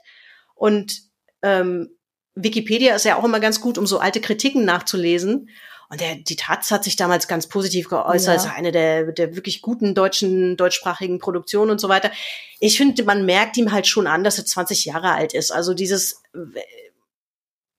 Und 0.55 1.01
ähm, 1.43 1.97
Wikipedia 2.35 2.95
ist 2.95 3.07
ja 3.07 3.17
auch 3.17 3.25
immer 3.25 3.41
ganz 3.41 3.61
gut, 3.61 3.79
um 3.79 3.87
so 3.87 3.99
alte 3.99 4.21
Kritiken 4.21 4.65
nachzulesen. 4.65 5.49
Und 5.89 6.01
der, 6.01 6.17
die 6.17 6.37
Taz 6.37 6.71
hat 6.71 6.85
sich 6.85 6.97
damals 6.97 7.29
ganz 7.29 7.47
positiv 7.47 7.89
geäußert, 7.89 8.37
ja. 8.37 8.43
ist 8.43 8.57
eine 8.57 8.73
der, 8.73 9.13
der 9.13 9.37
wirklich 9.37 9.63
guten 9.63 9.95
deutschen, 9.95 10.57
deutschsprachigen 10.57 11.19
Produktionen 11.19 11.71
und 11.71 11.81
so 11.81 11.89
weiter. 11.89 12.11
Ich 12.59 12.77
finde, 12.77 13.05
man 13.05 13.25
merkt 13.25 13.57
ihm 13.57 13.73
halt 13.73 13.87
schon 13.87 14.07
an, 14.07 14.25
dass 14.25 14.39
er 14.39 14.47
20 14.47 14.85
Jahre 14.85 15.13
alt 15.13 15.33
ist. 15.33 15.53
Also 15.53 15.75
dieses, 15.75 16.23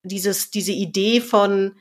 dieses, 0.03 0.51
diese 0.51 0.71
Idee 0.71 1.19
von, 1.19 1.75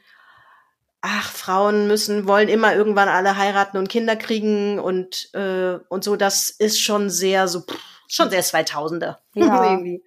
ach, 1.00 1.30
Frauen 1.30 1.86
müssen, 1.86 2.26
wollen 2.26 2.48
immer 2.48 2.74
irgendwann 2.74 3.08
alle 3.08 3.36
heiraten 3.36 3.76
und 3.76 3.88
Kinder 3.88 4.16
kriegen 4.16 4.80
und, 4.80 5.32
äh, 5.34 5.78
und 5.88 6.02
so, 6.02 6.16
das 6.16 6.50
ist 6.50 6.80
schon 6.80 7.08
sehr 7.08 7.46
so, 7.46 7.60
pff, 7.60 7.78
schon 8.08 8.30
sehr 8.30 8.42
2000er. 8.42 9.16
Ja. 9.34 9.64
irgendwie. 9.70 10.02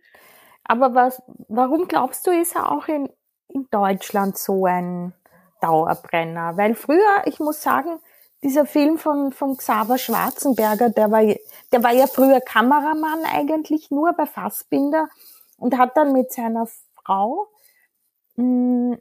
Aber 0.65 0.93
was, 0.93 1.21
warum 1.47 1.88
glaubst 1.88 2.27
du, 2.27 2.32
ist 2.32 2.55
er 2.55 2.71
auch 2.71 2.88
in, 2.88 3.10
in 3.47 3.67
Deutschland 3.71 4.38
so 4.38 4.65
ein 4.65 5.13
Dauerbrenner? 5.62 6.58
Weil 6.58 6.76
früher, 6.76 7.24
ich 7.26 7.39
muss 7.39 7.62
sagen, 7.62 8.00
dieser 8.43 8.65
Film 8.65 8.98
von, 8.98 9.32
von 9.32 9.58
Xaver 9.58 9.98
Schwarzenberger, 9.98 10.89
der 10.89 11.12
war, 11.12 11.22
der 11.72 11.84
war 11.84 11.91
ja 11.91 12.08
früher 12.08 12.39
Kameramann 12.41 13.26
eigentlich 13.26 13.91
nur 13.91 14.13
bei 14.13 14.26
Fassbinder 14.26 15.10
und 15.58 15.78
hat 15.78 15.98
dann 15.98 16.13
mit 16.13 16.32
seiner 16.32 16.67
Frau, 17.04 17.48
hm, 18.36 18.98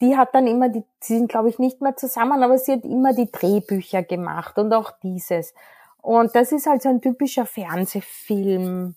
die 0.00 0.16
hat 0.16 0.34
dann 0.34 0.46
immer 0.46 0.68
die, 0.68 0.84
sie 1.00 1.18
sind 1.18 1.28
glaube 1.28 1.48
ich 1.48 1.58
nicht 1.58 1.80
mehr 1.80 1.96
zusammen, 1.96 2.42
aber 2.42 2.58
sie 2.58 2.72
hat 2.72 2.84
immer 2.84 3.14
die 3.14 3.30
Drehbücher 3.30 4.02
gemacht 4.02 4.58
und 4.58 4.72
auch 4.72 4.92
dieses. 5.02 5.54
Und 6.02 6.34
das 6.34 6.52
ist 6.52 6.66
halt 6.66 6.82
so 6.82 6.90
ein 6.90 7.00
typischer 7.00 7.46
Fernsehfilm. 7.46 8.94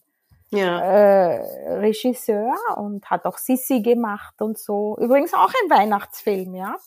Ja. 0.50 0.80
Äh, 0.80 1.80
Regisseur 1.80 2.56
und 2.78 3.10
hat 3.10 3.26
auch 3.26 3.38
Sissi 3.38 3.82
gemacht 3.82 4.42
und 4.42 4.58
so. 4.58 4.98
Übrigens 5.00 5.34
auch 5.34 5.52
ein 5.64 5.70
Weihnachtsfilm, 5.70 6.56
ja. 6.56 6.78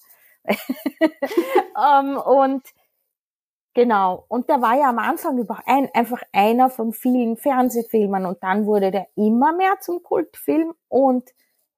um, 0.44 0.56
ähm, 2.16 2.16
und 2.16 2.62
genau. 3.74 4.24
Und 4.28 4.48
der 4.48 4.62
war 4.62 4.78
ja 4.78 4.88
am 4.88 4.98
Anfang 4.98 5.38
über 5.38 5.60
ein, 5.66 5.90
einfach 5.94 6.22
einer 6.32 6.70
von 6.70 6.92
vielen 6.92 7.36
Fernsehfilmen 7.36 8.24
und 8.24 8.42
dann 8.42 8.64
wurde 8.64 8.90
der 8.90 9.08
immer 9.14 9.52
mehr 9.52 9.74
zum 9.80 10.02
Kultfilm 10.02 10.74
und 10.88 11.30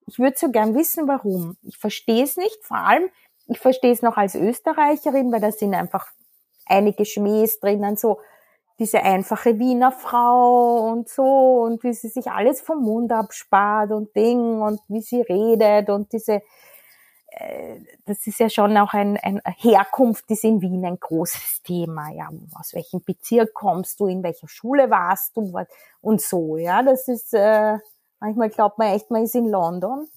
ich 0.06 0.18
würde 0.18 0.36
so 0.36 0.50
gern 0.50 0.74
wissen, 0.74 1.08
warum. 1.08 1.56
Ich 1.62 1.78
verstehe 1.78 2.24
es 2.24 2.36
nicht. 2.36 2.64
Vor 2.64 2.76
allem, 2.76 3.08
ich 3.46 3.58
verstehe 3.58 3.92
es 3.92 4.02
noch 4.02 4.16
als 4.16 4.34
Österreicherin, 4.34 5.32
weil 5.32 5.40
da 5.40 5.52
sind 5.52 5.74
einfach 5.74 6.08
einige 6.66 7.04
Schmähs 7.04 7.60
drinnen, 7.60 7.96
so 7.96 8.18
diese 8.82 9.00
einfache 9.00 9.60
Wiener 9.60 9.92
Frau 9.92 10.90
und 10.90 11.08
so 11.08 11.62
und 11.62 11.84
wie 11.84 11.94
sie 11.94 12.08
sich 12.08 12.32
alles 12.32 12.60
vom 12.60 12.82
Mund 12.82 13.12
abspart 13.12 13.92
und 13.92 14.14
Ding 14.16 14.60
und 14.60 14.80
wie 14.88 15.00
sie 15.00 15.20
redet 15.20 15.88
und 15.88 16.12
diese, 16.12 16.42
äh, 17.28 17.76
das 18.06 18.26
ist 18.26 18.40
ja 18.40 18.50
schon 18.50 18.76
auch 18.76 18.92
ein, 18.92 19.16
ein 19.18 19.40
Herkunft 19.56 20.28
ist 20.32 20.42
in 20.42 20.60
Wien 20.60 20.84
ein 20.84 20.98
großes 20.98 21.62
Thema, 21.62 22.10
ja, 22.10 22.28
aus 22.58 22.74
welchem 22.74 23.04
Bezirk 23.04 23.54
kommst 23.54 24.00
du, 24.00 24.08
in 24.08 24.24
welcher 24.24 24.48
Schule 24.48 24.90
warst 24.90 25.36
du 25.36 25.52
und 26.00 26.20
so, 26.20 26.56
ja, 26.56 26.82
das 26.82 27.06
ist, 27.06 27.34
äh, 27.34 27.78
manchmal 28.18 28.50
glaubt 28.50 28.78
man 28.78 28.88
echt, 28.88 29.12
man 29.12 29.22
ist 29.22 29.36
in 29.36 29.48
London, 29.48 30.08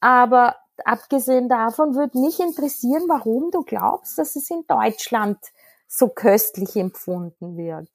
aber, 0.00 0.56
abgesehen 0.84 1.48
davon 1.48 1.94
würde 1.94 2.18
mich 2.18 2.38
interessieren, 2.38 3.04
warum 3.06 3.50
du 3.50 3.62
glaubst, 3.62 4.18
dass 4.18 4.36
es 4.36 4.50
in 4.50 4.64
Deutschland 4.66 5.38
so 5.96 6.08
köstlich 6.08 6.74
empfunden 6.74 7.56
wird. 7.56 7.88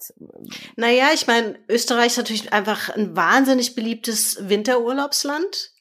Naja, 0.77 1.09
ich 1.13 1.27
meine, 1.27 1.59
Österreich 1.67 2.07
ist 2.07 2.17
natürlich 2.17 2.53
einfach 2.53 2.89
ein 2.89 3.15
wahnsinnig 3.15 3.75
beliebtes 3.75 4.47
Winterurlaubsland. 4.47 5.73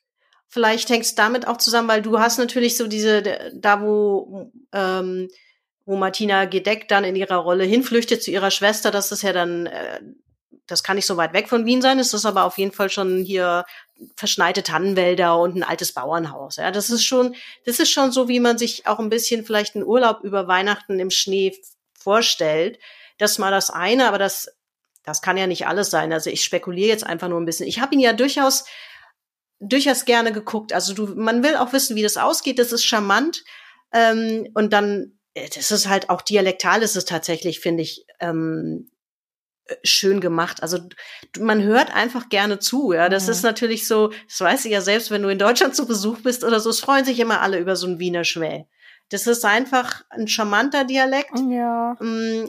Vielleicht 0.49 0.91
hängt 0.91 1.05
es 1.05 1.15
damit 1.15 1.47
auch 1.47 1.59
zusammen, 1.59 1.89
weil 1.89 2.03
du 2.03 2.19
hast 2.19 2.39
natürlich 2.39 2.77
so 2.77 2.89
diese, 2.89 3.53
da 3.55 3.83
wo, 3.83 4.51
ähm, 4.73 5.29
wo 5.87 5.97
Martina 5.97 6.47
Gedeck 6.47 6.89
dann 6.89 7.05
in 7.05 7.15
ihrer 7.15 7.37
Rolle 7.37 7.65
hinflüchtet 7.65 8.23
zu 8.23 8.33
ihrer 8.33 8.51
Schwester, 8.51 8.91
das 8.91 9.13
ist 9.13 9.23
ja 9.23 9.33
dann, 9.33 9.67
äh, 9.67 10.01
das 10.67 10.83
kann 10.83 10.97
nicht 10.97 11.07
so 11.07 11.17
weit 11.17 11.35
weg 11.35 11.49
von 11.49 11.67
Wien 11.67 11.83
sein, 11.83 11.99
ist 11.99 12.15
aber 12.27 12.45
auf 12.45 12.59
jeden 12.59 12.73
Fall 12.73 12.91
schon 12.91 13.23
hier 13.23 13.65
verschneite 14.17 14.63
Tannenwälder 14.63 15.39
und 15.39 15.55
ein 15.55 15.63
altes 15.63 15.93
Bauernhaus. 15.93 16.57
Ja, 16.57 16.71
das 16.73 16.91
ist 16.91 17.05
schon, 17.05 17.37
das 17.65 17.79
ist 17.79 17.91
schon 17.91 18.11
so, 18.11 18.29
wie 18.29 18.41
man 18.41 18.59
sich 18.59 18.87
auch 18.87 18.99
ein 18.99 19.09
bisschen 19.09 19.45
vielleicht 19.45 19.77
einen 19.77 19.85
Urlaub 19.85 20.25
über 20.25 20.49
Weihnachten 20.49 20.99
im 20.99 21.11
Schnee 21.11 21.55
vorstellt. 21.99 22.79
Das 23.19 23.33
ist 23.33 23.39
mal 23.39 23.51
das 23.51 23.71
eine, 23.71 24.07
aber 24.09 24.19
das, 24.19 24.49
das 25.05 25.23
kann 25.23 25.37
ja 25.37 25.47
nicht 25.47 25.67
alles 25.67 25.91
sein. 25.91 26.13
Also 26.13 26.31
ich 26.31 26.43
spekuliere 26.43 26.89
jetzt 26.89 27.05
einfach 27.05 27.29
nur 27.29 27.41
ein 27.41 27.47
bisschen. 27.47 27.67
Ich 27.67 27.81
habe 27.81 27.95
ihn 27.95 28.01
ja 28.01 28.13
durchaus 28.13 28.65
durchaus 29.61 30.05
gerne 30.05 30.33
geguckt. 30.33 30.73
Also 30.73 30.95
du, 30.95 31.07
man 31.15 31.43
will 31.43 31.57
auch 31.57 31.73
wissen, 31.73 31.97
wie 31.97 32.03
das 32.03 32.17
ausgeht. 32.17 32.59
Das 32.59 32.73
ist 32.73 32.85
charmant. 32.85 33.45
Ähm, 33.93 34.49
und 34.55 34.73
dann, 34.73 35.19
äh, 35.35 35.49
das 35.55 35.71
ist 35.71 35.89
halt 35.89 36.11
auch 36.11 36.23
dialektal, 36.23 36.83
ist 36.83 36.97
es 36.97 37.05
tatsächlich, 37.05 37.61
finde 37.61 37.83
ich, 37.83 38.07
ähm, 38.21 38.91
äh, 39.67 39.75
schön 39.83 40.21
gemacht. 40.21 40.63
Also 40.63 40.79
man 41.39 41.63
hört 41.63 41.95
einfach 41.95 42.29
gerne 42.29 42.59
zu. 42.59 42.93
Ja, 42.93 43.09
das 43.09 43.27
mhm. 43.27 43.33
ist 43.33 43.43
natürlich 43.43 43.89
so. 43.89 44.13
Das 44.29 44.41
weiß 44.41 44.65
ich 44.67 44.73
ja 44.73 44.81
selbst, 44.81 45.11
wenn 45.11 45.23
du 45.23 45.29
in 45.29 45.39
Deutschland 45.39 45.75
zu 45.75 45.87
Besuch 45.87 46.21
bist 46.21 46.45
oder 46.45 46.61
so. 46.61 46.71
Es 46.71 46.81
freuen 46.81 47.05
sich 47.05 47.19
immer 47.19 47.41
alle 47.41 47.59
über 47.59 47.77
so 47.77 47.87
ein 47.87 47.99
Wiener 47.99 48.25
Schmäh. 48.25 48.67
Das 49.11 49.27
ist 49.27 49.45
einfach 49.45 50.05
ein 50.11 50.29
charmanter 50.29 50.85
Dialekt. 50.85 51.39
Ja. 51.49 51.97
Mm, 52.01 52.49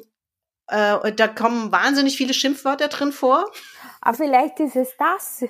äh, 0.68 1.14
da 1.14 1.28
kommen 1.28 1.72
wahnsinnig 1.72 2.18
viele 2.18 2.34
Schimpfwörter 2.34 2.88
drin 2.88 3.12
vor. 3.12 3.52
Aber 4.02 4.18
vielleicht 4.18 4.60
ist 4.60 4.76
es 4.76 4.90
das. 4.98 5.46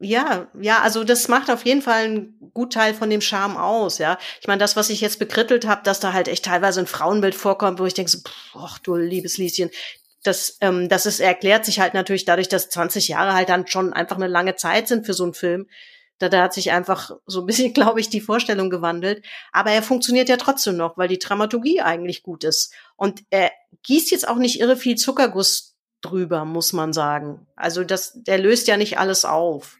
Ja, 0.00 0.48
ja, 0.60 0.80
also 0.80 1.04
das 1.04 1.28
macht 1.28 1.50
auf 1.50 1.64
jeden 1.64 1.80
Fall 1.80 2.04
einen 2.04 2.50
Gutteil 2.52 2.94
von 2.94 3.08
dem 3.08 3.20
Charme 3.20 3.56
aus, 3.56 3.98
ja. 3.98 4.18
Ich 4.40 4.46
meine, 4.48 4.58
das, 4.58 4.76
was 4.76 4.90
ich 4.90 5.00
jetzt 5.00 5.18
bekrittelt 5.18 5.66
habe, 5.66 5.82
dass 5.84 6.00
da 6.00 6.12
halt 6.12 6.28
echt 6.28 6.44
teilweise 6.44 6.80
ein 6.80 6.86
Frauenbild 6.86 7.34
vorkommt, 7.34 7.78
wo 7.78 7.86
ich 7.86 7.94
denke 7.94 8.10
so, 8.10 8.18
ach 8.54 8.78
du 8.80 8.96
liebes 8.96 9.38
Lieschen, 9.38 9.70
das, 10.24 10.58
ähm, 10.60 10.88
das 10.88 11.06
ist, 11.06 11.20
erklärt 11.20 11.64
sich 11.64 11.80
halt 11.80 11.94
natürlich 11.94 12.24
dadurch, 12.24 12.48
dass 12.48 12.70
20 12.70 13.08
Jahre 13.08 13.34
halt 13.34 13.48
dann 13.48 13.66
schon 13.66 13.92
einfach 13.92 14.16
eine 14.16 14.26
lange 14.26 14.56
Zeit 14.56 14.88
sind 14.88 15.06
für 15.06 15.14
so 15.14 15.24
einen 15.24 15.34
Film. 15.34 15.68
Da, 16.18 16.28
da 16.28 16.42
hat 16.42 16.54
sich 16.54 16.70
einfach 16.70 17.10
so 17.26 17.40
ein 17.40 17.46
bisschen, 17.46 17.72
glaube 17.74 18.00
ich, 18.00 18.08
die 18.08 18.20
Vorstellung 18.20 18.70
gewandelt. 18.70 19.24
Aber 19.52 19.70
er 19.70 19.82
funktioniert 19.82 20.28
ja 20.28 20.36
trotzdem 20.36 20.76
noch, 20.76 20.96
weil 20.96 21.08
die 21.08 21.18
Dramaturgie 21.18 21.80
eigentlich 21.80 22.22
gut 22.22 22.44
ist. 22.44 22.72
Und 22.96 23.22
er 23.30 23.50
gießt 23.82 24.10
jetzt 24.10 24.28
auch 24.28 24.36
nicht 24.36 24.60
irre 24.60 24.76
viel 24.76 24.96
Zuckerguss 24.96 25.76
drüber, 26.00 26.44
muss 26.44 26.72
man 26.72 26.92
sagen. 26.92 27.46
Also 27.56 27.84
das, 27.84 28.12
der 28.14 28.38
löst 28.38 28.68
ja 28.68 28.76
nicht 28.76 28.98
alles 28.98 29.24
auf. 29.24 29.76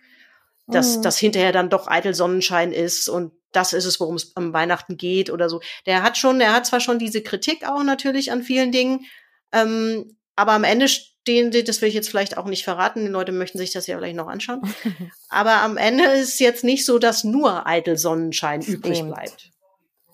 Dass 0.66 0.96
mhm. 0.96 1.02
das 1.02 1.18
hinterher 1.18 1.52
dann 1.52 1.68
doch 1.68 1.88
eitel 1.88 2.14
Sonnenschein 2.14 2.72
ist 2.72 3.08
und 3.10 3.32
das 3.52 3.72
ist 3.72 3.84
es, 3.84 4.00
worum 4.00 4.16
es 4.16 4.34
am 4.34 4.52
Weihnachten 4.52 4.96
geht 4.96 5.30
oder 5.30 5.48
so. 5.48 5.60
Der 5.86 6.02
hat 6.02 6.16
schon, 6.16 6.38
der 6.38 6.52
hat 6.52 6.66
zwar 6.66 6.80
schon 6.80 6.98
diese 6.98 7.22
Kritik 7.22 7.66
auch 7.68 7.82
natürlich 7.82 8.32
an 8.32 8.42
vielen 8.42 8.72
Dingen, 8.72 9.06
ähm, 9.52 10.16
aber 10.36 10.52
am 10.52 10.64
Ende 10.64 10.86
den, 11.26 11.50
das 11.50 11.80
will 11.80 11.88
ich 11.88 11.94
jetzt 11.94 12.08
vielleicht 12.08 12.36
auch 12.36 12.44
nicht 12.44 12.64
verraten, 12.64 13.00
die 13.00 13.10
Leute 13.10 13.32
möchten 13.32 13.58
sich 13.58 13.72
das 13.72 13.86
ja 13.86 13.96
vielleicht 13.96 14.16
noch 14.16 14.28
anschauen. 14.28 14.62
Aber 15.28 15.62
am 15.62 15.76
Ende 15.76 16.04
ist 16.04 16.34
es 16.34 16.38
jetzt 16.38 16.64
nicht 16.64 16.84
so, 16.84 16.98
dass 16.98 17.24
nur 17.24 17.66
eitel 17.66 17.96
Sonnenschein 17.96 18.62
Stimmt. 18.62 18.78
übrig 18.78 19.02
bleibt. 19.04 19.50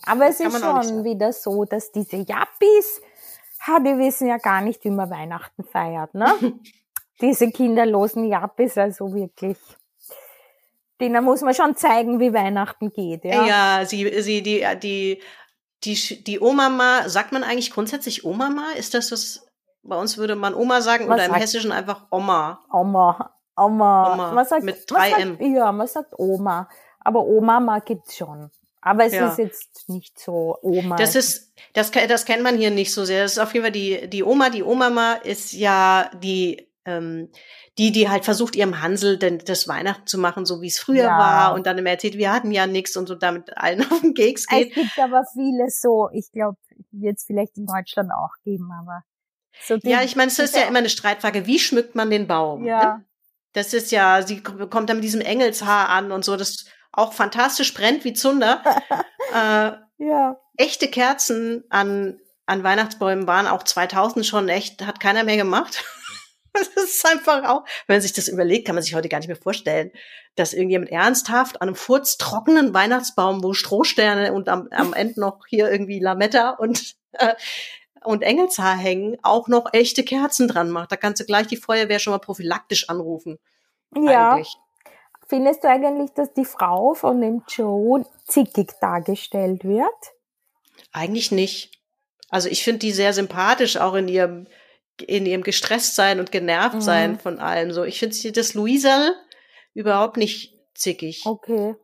Aber 0.05 0.29
es 0.29 0.41
ist 0.41 0.59
schon 0.59 1.05
wieder 1.05 1.33
so, 1.33 1.65
dass 1.65 1.93
diese 1.93 2.17
Jappis, 2.17 3.01
ha, 3.67 3.81
die 3.81 3.99
wissen 3.99 4.29
ja 4.29 4.39
gar 4.39 4.61
nicht, 4.61 4.85
wie 4.85 4.91
man 4.91 5.11
Weihnachten 5.11 5.65
feiert, 5.65 6.15
ne? 6.15 6.33
diese 7.21 7.51
kinderlosen 7.51 8.25
Jappis, 8.25 8.79
also 8.79 9.13
wirklich. 9.13 9.59
Denen 11.01 11.25
muss 11.25 11.43
man 11.43 11.55
schon 11.55 11.77
zeigen, 11.77 12.21
wie 12.21 12.33
Weihnachten 12.33 12.91
geht, 12.91 13.25
ja. 13.25 13.47
Ja, 13.47 13.85
sie, 13.85 14.23
sie, 14.23 14.43
die, 14.43 14.65
die, 14.83 15.23
die, 15.85 16.25
die 16.25 16.41
Oma, 16.41 17.09
sagt 17.09 17.33
man 17.33 17.43
eigentlich 17.43 17.71
grundsätzlich 17.71 18.25
Oma? 18.25 18.73
Ist 18.77 18.95
das 18.95 19.13
was, 19.13 19.50
bei 19.83 19.97
uns 19.97 20.19
würde 20.19 20.37
man 20.37 20.55
Oma 20.55 20.81
sagen 20.81 21.09
Was 21.09 21.15
oder 21.15 21.27
im 21.27 21.35
Hessischen 21.35 21.73
einfach 21.73 22.07
Oma. 22.11 22.61
Oma. 22.73 23.35
Oma. 23.57 24.13
Oma. 24.15 24.33
Man 24.33 24.47
sagt, 24.47 24.65
mit 24.65 24.77
3M. 24.89 25.31
Sagt, 25.31 25.41
ja, 25.41 25.73
man 25.73 25.87
sagt 25.87 26.19
Oma. 26.19 26.69
Aber 27.01 27.25
Oma 27.25 27.61
mag 27.61 27.91
es 27.91 28.17
schon. 28.17 28.51
Aber 28.83 29.05
es 29.05 29.13
ja. 29.13 29.29
ist 29.29 29.39
jetzt 29.39 29.89
nicht 29.89 30.19
so 30.19 30.57
Oma. 30.63 30.97
Das 30.97 31.15
ist, 31.15 31.53
das, 31.75 31.91
das 31.91 32.25
kennt 32.25 32.43
man 32.43 32.57
hier 32.57 32.71
nicht 32.71 32.93
so 32.93 33.05
sehr. 33.05 33.23
Das 33.23 33.33
ist 33.33 33.39
auf 33.39 33.53
jeden 33.53 33.65
Fall 33.65 33.73
die, 33.73 34.09
die 34.09 34.25
Oma, 34.25 34.51
die 34.51 34.63
Oma 34.63 35.15
ist 35.15 35.53
ja 35.53 36.11
die, 36.23 36.71
ähm, 36.87 37.29
die, 37.77 37.93
die 37.93 38.09
halt 38.09 38.25
versucht, 38.25 38.57
ihrem 38.57 38.81
Hansel 38.81 39.19
denn 39.19 39.39
das 39.39 39.69
Weihnachten 39.69 40.07
zu 40.07 40.19
machen, 40.19 40.47
so 40.47 40.63
wie 40.63 40.69
es 40.69 40.79
früher 40.79 41.05
ja. 41.05 41.19
war 41.19 41.55
und 41.55 41.67
dann 41.67 41.77
immer 41.77 41.91
erzählt, 41.91 42.17
wir 42.17 42.33
hatten 42.33 42.51
ja 42.51 42.67
nichts 42.67 42.97
und 42.97 43.07
so 43.07 43.15
damit 43.15 43.57
allen 43.57 43.81
auf 43.91 44.01
den 44.01 44.15
Keks 44.15 44.47
geht. 44.47 44.69
Es 44.69 44.75
gibt 44.75 44.99
aber 44.99 45.25
viele 45.33 45.69
so, 45.69 46.09
ich 46.13 46.31
glaube, 46.33 46.57
wird 46.91 47.19
es 47.19 47.25
vielleicht 47.25 47.59
in 47.59 47.67
Deutschland 47.67 48.11
auch 48.13 48.33
geben, 48.45 48.71
aber 48.73 49.03
so 49.67 49.79
ja, 49.83 50.03
ich 50.03 50.17
meine, 50.17 50.31
es 50.31 50.39
ist 50.39 50.57
ja 50.57 50.63
immer 50.63 50.79
eine 50.79 50.89
Streitfrage, 50.89 51.47
wie 51.47 51.59
schmückt 51.59 51.95
man 51.95 52.11
den 52.11 52.27
Baum? 52.27 52.65
Ja. 52.65 52.97
Ne? 52.97 53.05
Das 53.53 53.75
ist 53.75 53.91
ja, 53.91 54.23
sie 54.23 54.43
kommt 54.43 54.89
dann 54.89 54.99
mit 54.99 55.05
diesem 55.05 55.21
Engelshaar 55.21 55.89
an 55.89 56.13
und 56.13 56.25
so, 56.25 56.37
das 56.37 56.67
auch 56.93 57.13
fantastisch 57.13 57.75
brennt 57.75 58.05
wie 58.05 58.13
Zunder. 58.13 58.63
äh, 59.35 59.73
ja. 59.99 60.37
Echte 60.57 60.89
Kerzen 60.89 61.65
an, 61.69 62.19
an 62.47 62.63
Weihnachtsbäumen 62.63 63.27
waren 63.27 63.47
auch 63.47 63.63
2000 63.63 64.25
schon 64.27 64.49
echt, 64.49 64.87
hat 64.87 65.01
keiner 65.01 65.25
mehr 65.25 65.37
gemacht. 65.37 65.85
Das 66.53 66.67
ist 66.67 67.07
einfach 67.07 67.49
auch, 67.49 67.65
wenn 67.87 67.95
man 67.95 68.01
sich 68.03 68.13
das 68.13 68.27
überlegt, 68.27 68.67
kann 68.67 68.75
man 68.75 68.83
sich 68.83 68.97
heute 68.97 69.09
gar 69.09 69.19
nicht 69.19 69.29
mehr 69.29 69.37
vorstellen, 69.37 69.93
dass 70.35 70.53
irgendjemand 70.53 70.91
ernsthaft 70.91 71.63
an 71.63 71.69
einem 71.69 71.77
furztrockenen 71.77 72.75
Weihnachtsbaum, 72.75 73.45
wo 73.45 73.53
Strohsterne 73.53 74.33
und 74.33 74.49
am, 74.49 74.67
am 74.73 74.93
Ende 74.93 75.21
noch 75.21 75.47
hier 75.49 75.71
irgendwie 75.71 76.01
Lametta 76.01 76.51
und, 76.51 76.97
äh, 77.13 77.35
und 78.05 78.23
Engelshaar 78.23 78.77
hängen, 78.77 79.19
auch 79.23 79.49
noch 79.49 79.73
echte 79.73 80.05
Kerzen 80.05 80.49
dran 80.49 80.71
macht. 80.71 80.93
Da 80.93 80.97
kannst 80.97 81.21
du 81.21 81.25
gleich 81.27 81.47
die 81.47 81.57
Feuerwehr 81.57 81.99
schon 81.99 82.13
mal 82.13 82.19
prophylaktisch 82.19 82.89
anrufen. 82.89 83.39
Ja. 83.95 84.33
Eigentlich. 84.33 84.57
Findest 85.29 85.63
du 85.63 85.69
eigentlich, 85.69 86.11
dass 86.13 86.33
die 86.33 86.45
Frau 86.45 86.95
von 86.95 87.21
dem 87.21 87.43
Joe 87.49 88.05
zickig 88.27 88.73
dargestellt 88.81 89.65
wird? 89.65 89.89
Eigentlich 90.93 91.31
nicht. 91.31 91.71
Also 92.31 92.49
ich 92.49 92.65
finde 92.65 92.81
die 92.81 92.93
sehr 92.93 93.13
sympathisch, 93.13 93.77
auch 93.77 93.95
in 93.95 94.09
ihrem 94.09 94.47
in 95.07 95.25
ihrem 95.25 95.43
gestresst 95.43 95.95
sein 95.95 96.21
und 96.21 96.31
genervt 96.31 96.83
sein 96.83 97.13
mhm. 97.13 97.19
von 97.21 97.39
allem. 97.39 97.73
So, 97.73 97.85
ich 97.85 97.99
finde 97.99 98.33
das 98.33 98.55
Luisa 98.55 99.15
überhaupt 99.73 100.17
nicht 100.17 100.59
zickig. 100.75 101.23
Okay. 101.25 101.75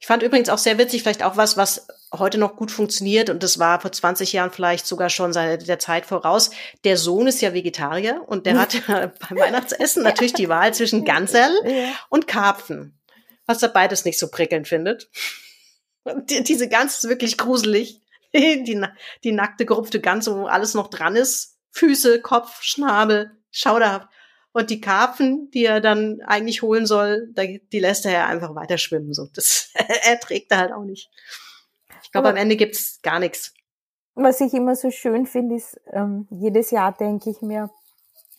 Ich 0.00 0.06
fand 0.06 0.22
übrigens 0.22 0.48
auch 0.48 0.58
sehr 0.58 0.78
witzig, 0.78 1.02
vielleicht 1.02 1.22
auch 1.22 1.36
was, 1.36 1.56
was 1.56 1.86
heute 2.12 2.38
noch 2.38 2.56
gut 2.56 2.70
funktioniert 2.70 3.30
und 3.30 3.42
das 3.42 3.58
war 3.58 3.80
vor 3.80 3.92
20 3.92 4.32
Jahren 4.32 4.50
vielleicht 4.50 4.86
sogar 4.86 5.10
schon 5.10 5.32
seine, 5.32 5.58
der 5.58 5.78
Zeit 5.78 6.06
voraus. 6.06 6.50
Der 6.84 6.96
Sohn 6.96 7.26
ist 7.26 7.40
ja 7.40 7.54
Vegetarier 7.54 8.22
und 8.26 8.46
der 8.46 8.58
hat 8.58 8.82
beim 8.86 9.38
Weihnachtsessen 9.38 10.02
natürlich 10.02 10.32
die 10.32 10.48
Wahl 10.48 10.74
zwischen 10.74 11.04
Ganserl 11.04 11.54
und 12.08 12.26
Karpfen, 12.26 12.98
was 13.46 13.62
er 13.62 13.68
beides 13.68 14.04
nicht 14.04 14.18
so 14.18 14.28
prickelnd 14.28 14.68
findet. 14.68 15.08
Und 16.04 16.30
die, 16.30 16.42
diese 16.42 16.68
Gans 16.68 16.98
ist 16.98 17.08
wirklich 17.08 17.36
gruselig. 17.36 18.00
Die, 18.32 18.80
die 19.24 19.32
nackte, 19.32 19.66
gerupfte 19.66 20.00
Gans, 20.00 20.30
wo 20.30 20.46
alles 20.46 20.74
noch 20.74 20.86
dran 20.86 21.16
ist. 21.16 21.56
Füße, 21.72 22.20
Kopf, 22.20 22.62
Schnabel, 22.62 23.32
schauderhaft. 23.50 24.06
Und 24.52 24.70
die 24.70 24.80
Karpfen, 24.80 25.50
die 25.52 25.64
er 25.64 25.80
dann 25.80 26.20
eigentlich 26.26 26.62
holen 26.62 26.86
soll, 26.86 27.32
die 27.72 27.78
lässt 27.78 28.04
er 28.04 28.12
ja 28.12 28.26
einfach 28.26 28.54
weiter 28.54 28.78
schwimmen. 28.78 29.14
So, 29.14 29.28
das 29.32 29.72
er 29.74 30.18
trägt 30.18 30.50
er 30.50 30.58
halt 30.58 30.72
auch 30.72 30.84
nicht. 30.84 31.08
Ich 32.02 32.10
glaube, 32.10 32.28
am 32.28 32.36
Ende 32.36 32.56
gibt's 32.56 33.00
gar 33.02 33.20
nichts. 33.20 33.54
Was 34.14 34.40
ich 34.40 34.52
immer 34.52 34.74
so 34.74 34.90
schön 34.90 35.26
finde, 35.26 35.54
ist, 35.54 35.80
ähm, 35.92 36.26
jedes 36.30 36.72
Jahr 36.72 36.92
denke 36.92 37.30
ich 37.30 37.40
mir, 37.40 37.70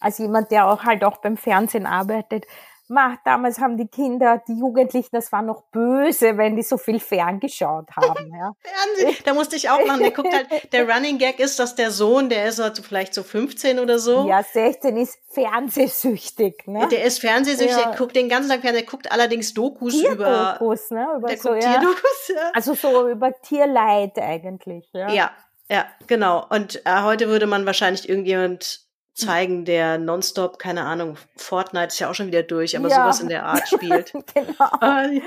als 0.01 0.17
jemand, 0.17 0.51
der 0.51 0.67
auch 0.67 0.83
halt 0.83 1.03
auch 1.03 1.17
beim 1.17 1.37
Fernsehen 1.37 1.85
arbeitet, 1.85 2.45
Ma, 2.91 3.17
damals 3.23 3.57
haben 3.59 3.77
die 3.77 3.87
Kinder, 3.87 4.43
die 4.45 4.59
Jugendlichen, 4.59 5.11
das 5.13 5.31
war 5.31 5.41
noch 5.41 5.63
böse, 5.71 6.37
wenn 6.37 6.57
die 6.57 6.61
so 6.61 6.77
viel 6.77 6.99
ferngeschaut 6.99 7.87
haben. 7.95 8.35
Ja. 8.35 8.51
Fernsehen, 8.61 9.23
da 9.23 9.33
musste 9.33 9.55
ich 9.55 9.69
auch 9.69 9.85
machen. 9.85 10.01
Der 10.01 10.11
guckt 10.11 10.33
halt, 10.33 10.73
der 10.73 10.89
Running 10.93 11.17
Gag 11.17 11.39
ist, 11.39 11.57
dass 11.57 11.75
der 11.75 11.89
Sohn, 11.91 12.27
der 12.27 12.47
ist 12.47 12.59
halt 12.59 12.77
vielleicht 12.79 13.13
so 13.13 13.23
15 13.23 13.79
oder 13.79 13.97
so. 13.97 14.27
Ja, 14.27 14.43
16 14.43 14.97
ist 14.97 15.17
fernsehsüchtig. 15.29 16.67
Ne? 16.67 16.85
Der 16.89 17.05
ist 17.05 17.21
fernsehsüchtig, 17.21 17.77
ja. 17.77 17.91
der 17.91 17.97
guckt 17.97 18.13
den 18.13 18.27
ganzen 18.27 18.49
Tag 18.49 18.59
Fernsehen, 18.59 18.85
guckt 18.85 19.09
allerdings 19.09 19.53
Dokus 19.53 19.95
über, 19.95 20.57
Dokus, 20.59 20.91
ne? 20.91 21.07
über 21.15 21.29
so. 21.37 21.53
Tierdokus, 21.53 22.27
ja. 22.27 22.51
Also 22.53 22.73
so 22.73 23.07
über 23.07 23.31
Tierleid 23.41 24.19
eigentlich. 24.19 24.89
Ja, 24.91 25.09
ja, 25.13 25.31
ja 25.69 25.85
genau. 26.07 26.45
Und 26.49 26.85
äh, 26.85 27.03
heute 27.03 27.29
würde 27.29 27.47
man 27.47 27.65
wahrscheinlich 27.65 28.09
irgendjemand 28.09 28.90
zeigen, 29.13 29.65
der 29.65 29.97
nonstop, 29.97 30.59
keine 30.59 30.85
Ahnung, 30.85 31.17
Fortnite 31.35 31.87
ist 31.87 31.99
ja 31.99 32.09
auch 32.09 32.15
schon 32.15 32.27
wieder 32.27 32.43
durch, 32.43 32.77
aber 32.77 32.89
ja. 32.89 32.95
sowas 32.95 33.19
in 33.19 33.29
der 33.29 33.45
Art 33.45 33.67
spielt. 33.67 34.13
genau. 34.33 34.69
Äh, 34.81 35.21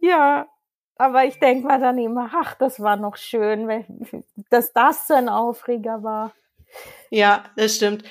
ja, 0.00 0.46
aber 0.96 1.24
ich 1.24 1.38
denke 1.38 1.66
mal 1.66 1.80
dann 1.80 1.98
immer, 1.98 2.30
ach, 2.34 2.54
das 2.54 2.80
war 2.80 2.96
noch 2.96 3.16
schön, 3.16 4.24
dass 4.50 4.72
das 4.72 5.06
so 5.06 5.14
ein 5.14 5.28
Aufreger 5.28 6.02
war. 6.02 6.32
Ja, 7.10 7.44
das 7.56 7.76
stimmt. 7.76 8.04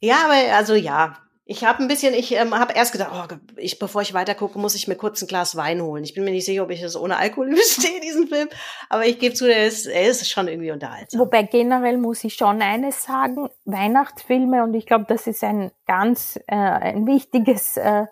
Ja, 0.00 0.26
aber 0.26 0.54
also 0.54 0.74
ja, 0.74 1.16
ich 1.48 1.64
habe 1.64 1.80
ein 1.80 1.86
bisschen, 1.86 2.12
ich 2.12 2.32
ähm, 2.32 2.58
habe 2.58 2.72
erst 2.72 2.90
gedacht, 2.90 3.12
oh, 3.14 3.36
ich, 3.56 3.78
bevor 3.78 4.02
ich 4.02 4.12
weitergucke, 4.12 4.58
muss 4.58 4.74
ich 4.74 4.88
mir 4.88 4.96
kurz 4.96 5.22
ein 5.22 5.28
Glas 5.28 5.54
Wein 5.54 5.80
holen. 5.80 6.02
Ich 6.02 6.12
bin 6.12 6.24
mir 6.24 6.32
nicht 6.32 6.44
sicher, 6.44 6.64
ob 6.64 6.70
ich 6.70 6.80
das 6.80 6.96
ohne 6.96 7.16
Alkohol 7.16 7.48
überstehe, 7.52 8.00
diesen 8.00 8.26
Film. 8.26 8.48
Aber 8.88 9.06
ich 9.06 9.20
gebe 9.20 9.32
zu, 9.32 9.46
er 9.48 9.64
ist, 9.64 9.86
er 9.86 10.08
ist 10.08 10.28
schon 10.28 10.48
irgendwie 10.48 10.72
unterhaltsam. 10.72 11.20
Wobei 11.20 11.44
generell 11.44 11.98
muss 11.98 12.24
ich 12.24 12.34
schon 12.34 12.60
eines 12.60 13.04
sagen, 13.04 13.48
Weihnachtsfilme, 13.64 14.64
und 14.64 14.74
ich 14.74 14.86
glaube, 14.86 15.04
das 15.06 15.28
ist 15.28 15.44
ein 15.44 15.70
ganz, 15.86 16.36
äh, 16.48 16.56
ein 16.56 17.06
wichtiges, 17.06 17.76
äh, 17.76 18.06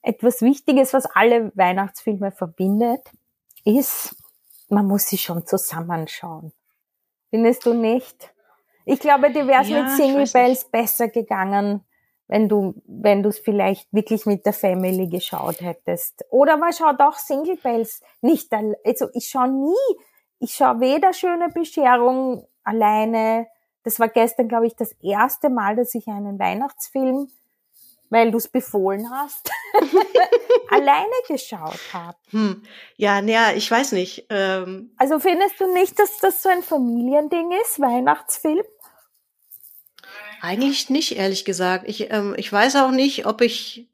etwas 0.00 0.40
Wichtiges, 0.40 0.94
was 0.94 1.04
alle 1.04 1.52
Weihnachtsfilme 1.54 2.32
verbindet, 2.32 3.02
ist, 3.66 4.16
man 4.70 4.86
muss 4.86 5.04
sie 5.04 5.18
schon 5.18 5.46
zusammenschauen. 5.46 6.52
Findest 7.28 7.66
du 7.66 7.74
nicht? 7.74 8.32
Ich 8.86 9.00
glaube, 9.00 9.30
dir 9.30 9.46
wäre 9.46 9.60
es 9.60 9.68
ja, 9.68 9.82
mit 9.82 9.92
Single 9.92 10.26
Bells 10.32 10.64
besser 10.64 11.08
gegangen, 11.08 11.84
wenn 12.28 12.48
du, 12.48 12.74
wenn 12.86 13.22
du 13.22 13.30
es 13.30 13.38
vielleicht 13.38 13.92
wirklich 13.92 14.26
mit 14.26 14.44
der 14.44 14.52
Family 14.52 15.08
geschaut 15.08 15.60
hättest. 15.60 16.24
Oder 16.30 16.58
man 16.58 16.72
schaut 16.72 17.00
auch 17.00 17.16
Single 17.16 17.56
Bells 17.56 18.02
nicht, 18.20 18.52
also 18.52 19.08
ich 19.14 19.28
schaue 19.28 19.48
nie, 19.48 20.04
ich 20.38 20.54
schaue 20.54 20.80
weder 20.80 21.12
Schöne 21.12 21.48
Bescherung 21.48 22.46
alleine, 22.62 23.48
das 23.82 23.98
war 23.98 24.08
gestern, 24.08 24.48
glaube 24.48 24.66
ich, 24.66 24.76
das 24.76 24.92
erste 25.02 25.48
Mal, 25.48 25.74
dass 25.74 25.94
ich 25.94 26.06
einen 26.08 26.38
Weihnachtsfilm, 26.38 27.30
weil 28.10 28.30
du 28.30 28.36
es 28.36 28.48
befohlen 28.48 29.08
hast, 29.10 29.50
alleine 30.70 31.08
geschaut 31.26 31.80
habe. 31.92 32.16
Hm. 32.30 32.62
Ja, 32.96 33.22
naja, 33.22 33.52
ich 33.54 33.70
weiß 33.70 33.92
nicht. 33.92 34.26
Ähm 34.28 34.92
also 34.98 35.18
findest 35.18 35.58
du 35.60 35.72
nicht, 35.72 35.98
dass 35.98 36.18
das 36.18 36.42
so 36.42 36.50
ein 36.50 36.62
Familiending 36.62 37.52
ist, 37.62 37.80
Weihnachtsfilm? 37.80 38.64
Eigentlich 40.40 40.90
nicht, 40.90 41.16
ehrlich 41.16 41.44
gesagt. 41.44 41.88
Ich, 41.88 42.10
ähm, 42.10 42.34
ich 42.36 42.52
weiß 42.52 42.76
auch 42.76 42.90
nicht, 42.90 43.26
ob 43.26 43.40
ich, 43.40 43.88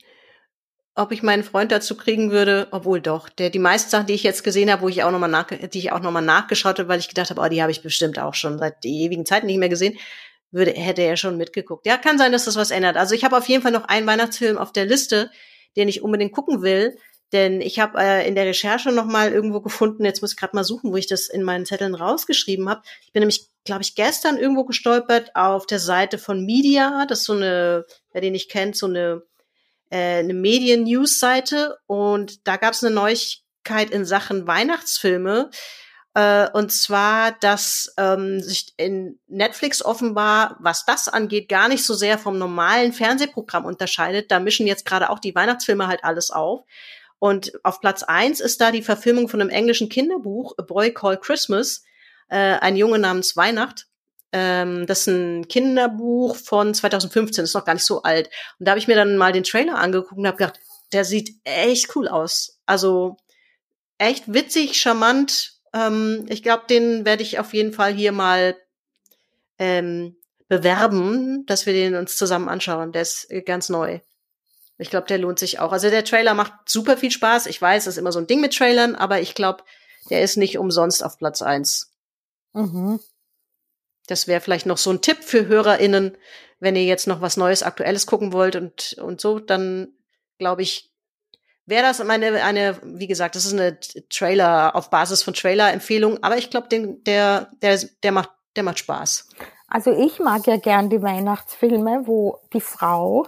ob 0.95 1.13
ich 1.13 1.23
meinen 1.23 1.45
Freund 1.45 1.73
dazu 1.73 1.97
kriegen 1.97 2.31
würde, 2.31 2.69
obwohl 2.71 3.01
doch, 3.01 3.29
der 3.29 3.51
die 3.51 3.59
meisten 3.59 3.91
Sachen, 3.91 4.07
die 4.07 4.15
ich 4.15 4.23
jetzt 4.23 4.45
gesehen 4.45 4.71
habe, 4.71 4.83
wo 4.83 4.89
ich 4.89 5.03
auch 5.03 5.11
nochmal 5.11 5.31
nach, 5.31 5.47
die 5.47 5.79
ich 5.79 5.93
auch 5.93 6.01
nochmal 6.01 6.23
nachgeschaut 6.23 6.79
habe, 6.79 6.89
weil 6.89 7.01
ich 7.01 7.09
gedacht 7.09 7.31
habe, 7.31 7.41
oh, 7.41 7.49
die 7.49 7.63
habe 7.63 7.73
ich 7.73 7.83
bestimmt 7.83 8.19
auch 8.19 8.35
schon 8.35 8.59
seit 8.59 8.85
ewigen 8.85 9.27
Zeiten 9.27 9.47
nicht 9.47 9.59
mehr 9.59 9.69
gesehen, 9.69 9.99
würde, 10.51 10.73
hätte 10.73 11.03
er 11.03 11.17
schon 11.17 11.37
mitgeguckt. 11.37 11.87
Ja, 11.87 11.97
kann 11.97 12.19
sein, 12.19 12.33
dass 12.33 12.45
das 12.45 12.57
was 12.57 12.71
ändert. 12.71 12.97
Also 12.97 13.15
ich 13.15 13.25
habe 13.25 13.37
auf 13.37 13.49
jeden 13.49 13.63
Fall 13.63 13.73
noch 13.73 13.87
einen 13.87 14.07
Weihnachtsfilm 14.07 14.57
auf 14.57 14.73
der 14.73 14.87
Liste, 14.87 15.31
den 15.77 15.89
ich 15.89 16.03
unbedingt 16.03 16.33
gucken 16.33 16.63
will, 16.63 16.97
denn 17.33 17.61
ich 17.61 17.81
habe 17.81 17.99
äh, 17.99 18.29
in 18.29 18.37
der 18.37 18.47
Recherche 18.47 18.93
noch 18.93 19.07
mal 19.07 19.33
irgendwo 19.33 19.61
gefunden, 19.61 20.05
jetzt 20.05 20.23
muss 20.23 20.33
ich 20.33 20.37
gerade 20.37 20.55
mal 20.55 20.63
suchen, 20.63 20.93
wo 20.93 20.97
ich 20.97 21.09
das 21.09 21.29
in 21.29 21.43
meinen 21.43 21.67
Zetteln 21.67 21.97
rausgeschrieben 21.97 22.69
habe. 22.69 22.83
Ich 23.05 23.13
bin 23.13 23.21
nämlich, 23.21 23.49
glaube 23.65 23.83
ich, 23.83 23.95
gestern 23.95 24.37
irgendwo 24.37 24.65
gestolpert 24.65 25.35
auf 25.35 25.67
der 25.67 25.79
Seite 25.79 26.19
von 26.19 26.45
Media. 26.45 27.07
Das 27.07 27.21
ist 27.21 27.25
so 27.27 27.33
eine, 27.33 27.85
wer 28.13 28.21
den 28.21 28.33
nicht 28.33 28.51
kennt, 28.51 28.77
so 28.77 28.87
eine, 28.87 29.23
äh, 29.91 30.19
eine 30.19 30.35
Medien-News-Seite. 30.35 31.79
Und 31.87 32.47
da 32.47 32.57
gab 32.57 32.75
es 32.75 32.85
eine 32.85 32.95
Neuigkeit 32.95 33.91
in 33.91 34.05
Sachen 34.05 34.47
Weihnachtsfilme. 34.47 35.51
Äh, 36.15 36.49
und 36.51 36.71
zwar, 36.71 37.33
dass 37.33 37.93
ähm, 37.97 38.41
sich 38.41 38.73
in 38.77 39.19
Netflix 39.27 39.85
offenbar, 39.85 40.57
was 40.61 40.85
das 40.85 41.09
angeht, 41.09 41.49
gar 41.49 41.69
nicht 41.69 41.85
so 41.85 41.95
sehr 41.95 42.19
vom 42.19 42.39
normalen 42.39 42.93
Fernsehprogramm 42.93 43.65
unterscheidet. 43.65 44.31
Da 44.31 44.39
mischen 44.41 44.67
jetzt 44.67 44.85
gerade 44.85 45.11
auch 45.11 45.19
die 45.19 45.35
Weihnachtsfilme 45.35 45.89
halt 45.89 46.05
alles 46.05 46.31
auf. 46.31 46.65
Und 47.19 47.53
auf 47.65 47.81
Platz 47.81 48.03
eins 48.03 48.41
ist 48.41 48.61
da 48.61 48.71
die 48.71 48.83
Verfilmung 48.83 49.29
von 49.29 49.41
einem 49.41 49.51
englischen 49.51 49.89
Kinderbuch, 49.89 50.55
A 50.59 50.63
Boy 50.63 50.93
Called 50.93 51.23
Christmas, 51.23 51.83
äh, 52.29 52.59
ein 52.61 52.77
Junge 52.77 52.99
namens 52.99 53.37
Weihnacht. 53.37 53.87
Ähm, 54.33 54.87
das 54.87 55.03
ist 55.03 55.07
ein 55.09 55.49
Kinderbuch 55.49 56.37
von 56.37 56.75
2015, 56.75 57.45
ist 57.45 57.55
noch 57.55 57.65
gar 57.65 57.75
nicht 57.75 57.87
so 57.87 58.03
alt. 58.03 58.31
Und 58.59 58.67
da 58.67 58.73
habe 58.73 58.79
ich 58.79 58.89
mir 58.89 58.97
dann 58.97 59.17
mal 59.17 59.33
den 59.33 59.45
Trailer 59.45 59.77
angeguckt 59.77 60.19
und 60.19 60.27
habe 60.27 60.37
gedacht, 60.37 60.61
der 60.93 61.05
sieht 61.05 61.37
echt 61.45 61.95
cool 61.95 62.09
aus. 62.09 62.59
Also 62.67 63.17
echt 63.99 64.33
witzig, 64.33 64.81
charmant. 64.81 65.53
Ähm, 65.73 66.27
ich 66.29 66.43
glaube, 66.43 66.65
den 66.69 67.05
werde 67.05 67.23
ich 67.23 67.39
auf 67.39 67.55
jeden 67.55 67.73
Fall 67.73 67.95
hier 67.95 68.13
mal 68.13 68.57
ähm, 69.59 70.17
bewerben, 70.49 71.47
dass 71.47 71.67
wir 71.67 71.73
den 71.73 71.95
uns 71.95 72.17
zusammen 72.17 72.49
anschauen. 72.49 72.93
Der 72.93 73.03
ist 73.03 73.29
ganz 73.47 73.69
neu. 73.69 74.01
Ich 74.79 74.91
glaube, 74.91 75.07
der 75.07 75.19
lohnt 75.19 75.39
sich 75.39 75.61
auch. 75.61 75.73
Also 75.73 75.91
der 75.91 76.05
Trailer 76.05 76.35
macht 76.35 76.53
super 76.67 76.97
viel 76.97 77.11
Spaß. 77.11 77.47
Ich 77.47 77.61
weiß, 77.61 77.85
das 77.85 77.95
ist 77.95 77.99
immer 77.99 78.13
so 78.13 78.19
ein 78.19 78.27
Ding 78.27 78.41
mit 78.41 78.57
Trailern, 78.57 78.97
aber 78.97 79.21
ich 79.21 79.35
glaube, 79.35 79.63
der 80.11 80.23
ist 80.23 80.37
nicht 80.37 80.59
umsonst 80.59 81.05
auf 81.05 81.19
Platz 81.19 81.43
eins. 81.43 81.94
Mhm. 82.55 83.01
Das 84.07 84.27
wäre 84.27 84.41
vielleicht 84.41 84.67
noch 84.67 84.79
so 84.79 84.91
ein 84.91 85.01
Tipp 85.01 85.23
für 85.23 85.47
HörerInnen, 85.47 86.17
wenn 86.61 86.77
ihr 86.77 86.85
jetzt 86.85 87.07
noch 87.07 87.21
was 87.21 87.37
Neues, 87.37 87.63
Aktuelles 87.63 88.07
gucken 88.07 88.33
wollt 88.33 88.57
und, 88.57 88.97
und 89.01 89.21
so, 89.21 89.39
dann 89.39 89.89
glaube 90.39 90.63
ich, 90.63 90.93
wäre 91.67 91.83
das 91.83 92.03
meine, 92.03 92.43
eine, 92.43 92.79
wie 92.83 93.07
gesagt, 93.07 93.35
das 93.35 93.45
ist 93.45 93.53
eine 93.53 93.79
Trailer, 94.11 94.75
auf 94.75 94.91
Basis 94.91 95.23
von 95.23 95.35
Trailer-Empfehlung, 95.35 96.23
aber 96.23 96.37
ich 96.37 96.51
glaube, 96.51 96.69
der, 96.71 97.49
der, 97.61 97.79
der 98.03 98.13
macht, 98.13 98.31
der 98.57 98.63
macht 98.63 98.79
Spaß. 98.79 99.29
Also 99.69 99.91
ich 99.91 100.19
mag 100.19 100.47
ja 100.47 100.57
gern 100.57 100.91
die 100.91 101.03
Weihnachtsfilme, 101.03 102.03
wo 102.07 102.41
die 102.53 102.61
Frau 102.61 103.27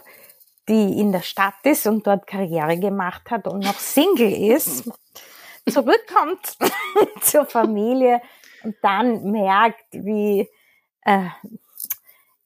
die 0.68 0.98
in 0.98 1.12
der 1.12 1.22
Stadt 1.22 1.54
ist 1.62 1.86
und 1.86 2.06
dort 2.06 2.26
Karriere 2.26 2.78
gemacht 2.78 3.30
hat 3.30 3.46
und 3.46 3.64
noch 3.64 3.78
Single 3.78 4.32
ist, 4.32 4.84
zurückkommt 5.68 6.56
zur 7.22 7.46
Familie 7.46 8.20
und 8.66 8.76
dann 8.82 9.30
merkt, 9.30 9.86
wie, 9.92 10.48
äh, 11.02 11.28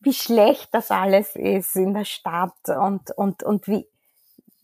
wie 0.01 0.13
schlecht 0.13 0.69
das 0.75 0.91
alles 0.91 1.35
ist 1.35 1.75
in 1.77 1.95
der 1.95 2.05
Stadt 2.05 2.69
und, 2.69 3.11
und, 3.17 3.43
und 3.43 3.67
wie, 3.67 3.89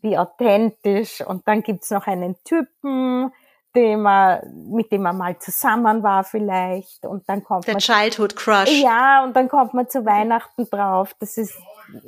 wie 0.03 0.19
authentisch. 0.19 1.23
Und 1.23 1.49
dann 1.49 1.63
gibt's 1.63 1.91
noch 1.91 2.07
einen 2.07 2.37
Typen, 2.45 3.33
dem 3.75 4.03
man, 4.03 4.41
mit 4.71 4.93
dem 4.93 5.03
man 5.03 5.17
mal 5.17 5.39
zusammen 5.39 6.03
war 6.03 6.25
vielleicht. 6.25 7.07
Und 7.07 7.27
dann 7.27 7.43
kommt 7.43 7.67
Der 7.67 7.75
man. 7.75 7.81
Childhood 7.81 8.37
Crush. 8.37 8.83
Ja, 8.83 9.25
und 9.25 9.35
dann 9.35 9.49
kommt 9.49 9.73
man 9.73 9.89
zu 9.89 10.05
Weihnachten 10.05 10.69
drauf. 10.69 11.15
Das 11.21 11.39
ist, 11.39 11.55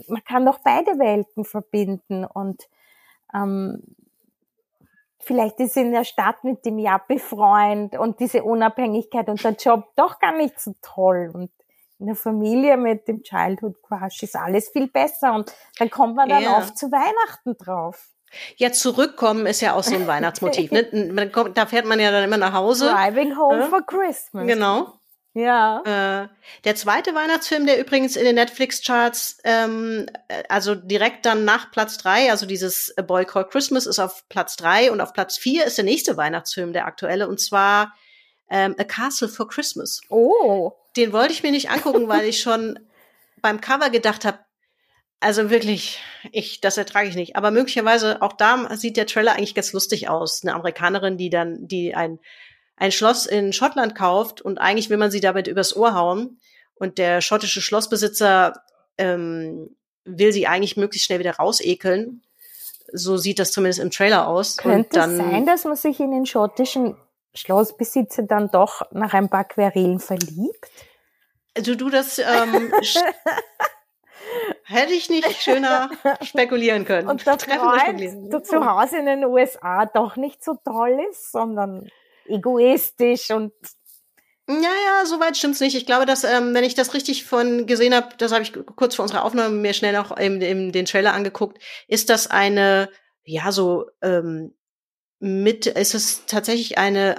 man 0.09 0.23
kann 0.25 0.45
doch 0.45 0.59
beide 0.63 0.99
Welten 0.99 1.47
verbinden 1.47 2.27
und 2.27 2.69
ähm, 3.35 3.83
vielleicht 5.21 5.61
ist 5.61 5.77
in 5.77 5.93
der 5.93 6.05
Stadt 6.05 6.45
mit 6.45 6.65
dem 6.65 6.79
Jappi-Freund 6.79 7.97
und 7.99 8.21
diese 8.21 8.43
Unabhängigkeit 8.45 9.29
und 9.29 9.43
der 9.43 9.53
Job 9.53 9.85
doch 9.97 10.19
gar 10.19 10.33
nicht 10.37 10.61
so 10.61 10.75
toll 10.83 11.31
und 11.35 11.51
in 12.01 12.07
der 12.07 12.15
Familie 12.17 12.77
mit 12.77 13.09
dem 13.09 13.23
Childhood 13.23 13.83
Crush 13.83 14.23
ist 14.23 14.37
alles 14.37 14.69
viel 14.69 14.87
besser 14.87 15.35
und 15.35 15.53
dann 15.79 15.91
kommt 15.91 16.15
man 16.15 16.29
dann 16.29 16.43
Ja. 16.43 16.59
oft 16.59 16.79
zu 16.79 16.91
Weihnachten 16.93 17.57
drauf. 17.59 18.09
Ja, 18.57 18.71
zurückkommen 18.71 19.47
ist 19.47 19.63
ja 19.63 19.73
auch 19.75 19.83
so 19.83 19.95
ein 19.95 20.07
Weihnachtsmotiv. 20.07 20.71
Ne? 20.71 20.85
Da 21.55 21.67
fährt 21.67 21.87
man 21.87 21.99
ja 21.99 22.11
dann 22.13 22.23
immer 22.25 22.37
nach 22.37 22.53
Hause. 22.53 22.89
Driving 22.91 23.37
home 23.37 23.61
Ja. 23.61 23.67
for 23.67 23.83
Christmas. 23.85 24.47
Genau. 24.47 24.93
Ja. 25.35 25.83
Äh, 26.25 26.29
der 26.65 26.75
zweite 26.75 27.15
Weihnachtsfilm, 27.15 27.67
der 27.67 27.79
übrigens 27.79 28.17
in 28.17 28.25
den 28.25 28.35
Netflix-Charts, 28.35 29.39
ähm, 29.45 30.07
äh, 30.29 30.43
also 30.49 30.75
direkt 30.75 31.27
dann 31.27 31.45
nach 31.45 31.71
Platz 31.71 31.99
drei, 31.99 32.31
also 32.31 32.47
dieses 32.47 32.97
A 32.97 33.03
Boy 33.03 33.25
Called 33.25 33.51
Christmas 33.51 33.87
ist 33.87 33.99
auf 33.99 34.29
Platz 34.29 34.57
drei 34.57 34.91
und 34.91 35.01
auf 35.01 35.13
Platz 35.13 35.37
vier 35.39 35.65
ist 35.65 35.79
der 35.79 35.85
nächste 35.85 36.17
Weihnachtsfilm, 36.17 36.73
der 36.73 36.87
aktuelle, 36.87 37.29
und 37.29 37.41
zwar 37.41 37.95
ähm, 38.51 38.75
A 38.79 38.85
Castle 38.85 39.29
for 39.29 39.49
Christmas. 39.49 40.01
Oh. 40.09 40.73
Den 40.97 41.13
wollte 41.13 41.33
ich 41.33 41.43
mir 41.43 41.53
nicht 41.53 41.71
angucken, 41.71 42.09
weil 42.09 42.25
ich 42.25 42.41
schon 42.41 42.79
beim 43.41 43.61
Cover 43.61 43.91
gedacht 43.91 44.25
habe, 44.25 44.39
also 45.21 45.51
wirklich, 45.51 46.01
ich, 46.31 46.61
das 46.61 46.77
ertrage 46.79 47.09
ich 47.09 47.17
nicht. 47.17 47.37
Aber 47.37 47.51
möglicherweise 47.51 48.23
auch 48.23 48.33
da 48.33 48.77
sieht 48.77 48.97
der 48.97 49.07
Trailer 49.07 49.33
eigentlich 49.33 49.55
ganz 49.55 49.73
lustig 49.73 50.09
aus. 50.09 50.43
Eine 50.43 50.55
Amerikanerin, 50.55 51.17
die 51.17 51.29
dann, 51.29 51.67
die 51.67 51.95
ein, 51.95 52.21
ein 52.79 52.93
Schloss 52.93 53.27
in 53.27 53.53
Schottland 53.53 53.95
kauft 53.95 54.41
und 54.41 54.59
eigentlich 54.59 54.91
will 54.91 54.97
man 54.97 55.11
sie 55.11 55.21
damit 55.21 55.47
übers 55.47 55.77
Ohr 55.77 55.95
hauen. 55.95 56.41
Und 56.75 56.99
der 56.99 57.21
schottische 57.21 57.61
Schlossbesitzer 57.61 58.63
ähm, 58.99 59.77
will 60.05 60.33
sie 60.33 60.47
eigentlich 60.47 60.77
möglichst 60.77 61.07
schnell 61.07 61.19
wieder 61.19 61.37
rausekeln. 61.37 62.23
So 62.93 63.17
sieht 63.17 63.39
das 63.39 63.53
zumindest 63.53 63.81
im 63.81 63.91
Trailer 63.91 64.29
aus. 64.29 64.57
Könnte 64.57 64.77
und 64.79 64.97
dann, 64.97 65.11
es 65.11 65.17
sein, 65.19 65.47
dass 65.47 65.65
man 65.65 65.77
sich 65.77 66.01
in 66.01 66.13
den 66.13 66.25
schottischen 66.25 66.97
Schlossbesitzer 67.35 68.23
dann 68.23 68.51
doch 68.51 68.83
nach 68.93 69.13
ein 69.13 69.29
paar 69.29 69.45
Querelen 69.45 69.99
verliebt? 69.99 70.71
Du, 71.55 71.77
du, 71.77 71.91
das 71.91 72.19
ähm, 72.19 72.73
hätte 74.65 74.93
ich 74.93 75.11
nicht 75.11 75.43
schöner 75.43 75.91
spekulieren 76.23 76.85
können. 76.85 77.09
Und 77.09 77.27
der. 77.27 77.39
Freund 77.39 78.01
der 78.33 78.45
zu 78.45 78.65
Hause 78.65 78.99
in 78.99 79.07
den 79.07 79.25
USA 79.25 79.87
doch 79.87 80.17
nicht 80.17 80.45
so 80.45 80.55
toll 80.65 80.99
ist, 81.11 81.33
sondern 81.33 81.89
egoistisch 82.29 83.31
und 83.31 83.53
Ja, 84.49 84.57
ja, 84.57 85.05
soweit 85.05 85.37
stimmt's 85.37 85.61
nicht. 85.61 85.77
Ich 85.77 85.85
glaube, 85.87 86.07
dass, 86.07 86.25
ähm, 86.25 86.55
wenn 86.55 86.65
ich 86.65 86.75
das 86.75 86.95
richtig 86.95 87.25
von 87.25 87.67
gesehen 87.67 87.95
habe, 87.95 88.17
das 88.17 88.33
habe 88.33 88.43
ich 88.43 88.53
kurz 88.77 88.95
vor 88.95 89.03
unserer 89.03 89.25
Aufnahme 89.25 89.55
mir 89.55 89.75
schnell 89.75 89.93
noch 89.93 90.17
im, 90.17 90.41
im, 90.41 90.73
den 90.73 90.87
Trailer 90.87 91.13
angeguckt, 91.13 91.63
ist 91.87 92.09
das 92.09 92.29
eine, 92.29 92.89
ja, 93.25 93.53
so 93.53 93.91
ähm, 94.01 94.55
mit, 95.21 95.67
ist 95.67 95.95
es 95.95 96.25
tatsächlich 96.27 96.79
eine 96.79 97.17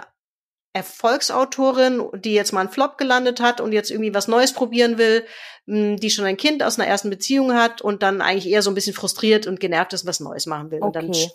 Erfolgsautorin, 0.74 2.10
die 2.14 2.34
jetzt 2.34 2.54
mal 2.54 2.62
einen 2.62 2.70
Flop 2.70 2.98
gelandet 2.98 3.42
hat 3.42 3.60
und 3.60 3.74
jetzt 3.74 3.92
irgendwie 3.92 4.14
was 4.14 4.28
Neues 4.28 4.54
probieren 4.54 4.98
will, 4.98 5.26
mh, 5.66 5.98
die 5.98 6.10
schon 6.10 6.26
ein 6.26 6.38
Kind 6.38 6.64
aus 6.64 6.80
einer 6.80 6.88
ersten 6.88 7.10
Beziehung 7.10 7.54
hat 7.54 7.82
und 7.82 8.02
dann 8.02 8.22
eigentlich 8.22 8.48
eher 8.48 8.62
so 8.62 8.72
ein 8.72 8.76
bisschen 8.76 8.94
frustriert 8.94 9.48
und 9.48 9.60
genervt 9.60 9.94
ist, 9.94 10.06
was 10.06 10.20
Neues 10.20 10.46
machen 10.46 10.72
will. 10.72 10.82
Und 10.82 10.96
dann 10.96 11.10
Okay. 11.10 11.30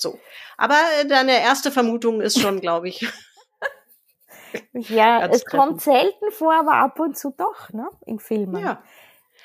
So. 0.00 0.18
Aber 0.56 0.76
äh, 1.00 1.06
deine 1.06 1.40
erste 1.40 1.70
Vermutung 1.70 2.20
ist 2.20 2.40
schon, 2.40 2.60
glaube 2.62 2.88
ich. 2.88 3.06
ja, 4.72 5.26
es 5.26 5.44
kommt 5.44 5.80
selten 5.80 6.30
vor, 6.30 6.54
aber 6.54 6.74
ab 6.74 6.98
und 7.00 7.16
zu 7.16 7.34
doch, 7.36 7.70
ne, 7.72 7.88
in 8.06 8.18
Filmen. 8.18 8.62
Ja. 8.62 8.82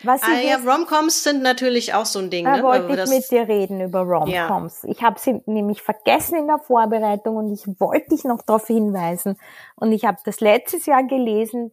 Was 0.02 0.24
Ah, 0.24 0.40
ja, 0.40 0.58
Romcoms 0.58 1.24
sind 1.24 1.44
natürlich 1.44 1.94
auch 1.94 2.06
so 2.06 2.20
ein 2.20 2.30
Ding. 2.30 2.46
Da 2.46 2.58
ne? 2.58 2.64
wollte 2.64 3.02
ich 3.02 3.10
mit 3.10 3.32
dir 3.32 3.48
reden 3.48 3.80
über 3.80 4.02
Romcoms. 4.02 4.84
Ich 4.86 5.04
habe 5.04 5.20
sie 5.20 5.42
nämlich 5.46 5.82
vergessen 5.82 6.36
in 6.38 6.48
der 6.48 6.58
Vorbereitung 6.58 7.38
und 7.38 7.54
ich 7.54 7.68
wollte 7.80 8.10
dich 8.10 8.24
noch 8.24 8.42
darauf 8.42 8.68
hinweisen. 8.68 9.38
Und 9.76 9.92
ich 9.92 10.04
habe 10.06 10.18
das 10.26 10.42
letztes 10.42 10.88
Jahr 10.88 11.04
gelesen, 11.04 11.72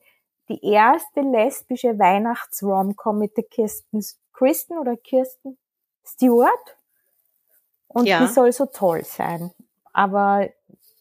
die 0.49 0.64
erste 0.64 1.20
lesbische 1.20 1.99
Weihnachts-Romcom 1.99 3.18
mit 3.18 3.37
der 3.37 3.45
Kirsten, 3.45 4.05
Kristen 4.33 4.78
oder 4.78 4.97
Kirsten 4.97 5.59
Stewart. 6.05 6.76
Und 7.93 8.07
Ja. 8.07 8.20
die 8.24 8.32
soll 8.32 8.53
so 8.53 8.66
toll 8.66 9.05
sein. 9.05 9.51
Aber 9.93 10.49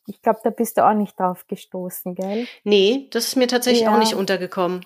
ich 0.07 0.21
glaube, 0.23 0.39
da 0.43 0.49
bist 0.49 0.77
du 0.77 0.85
auch 0.87 0.93
nicht 0.93 1.19
drauf 1.19 1.45
gestoßen, 1.47 2.15
gell? 2.15 2.47
Nee, 2.63 3.07
das 3.11 3.27
ist 3.27 3.35
mir 3.35 3.47
tatsächlich 3.47 3.83
Ja. 3.83 3.93
auch 3.93 3.99
nicht 3.99 4.15
untergekommen. 4.15 4.83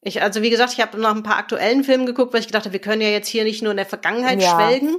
Ich, 0.00 0.22
also 0.22 0.42
wie 0.42 0.50
gesagt, 0.50 0.72
ich 0.72 0.80
habe 0.80 0.98
noch 0.98 1.14
ein 1.14 1.22
paar 1.22 1.36
aktuellen 1.38 1.84
Filme 1.84 2.06
geguckt, 2.06 2.32
weil 2.32 2.40
ich 2.40 2.46
gedacht 2.46 2.64
habe, 2.64 2.72
wir 2.72 2.80
können 2.80 3.02
ja 3.02 3.08
jetzt 3.08 3.28
hier 3.28 3.44
nicht 3.44 3.62
nur 3.62 3.70
in 3.72 3.76
der 3.76 3.86
Vergangenheit 3.86 4.40
Ja. 4.40 4.54
schwelgen. 4.54 4.96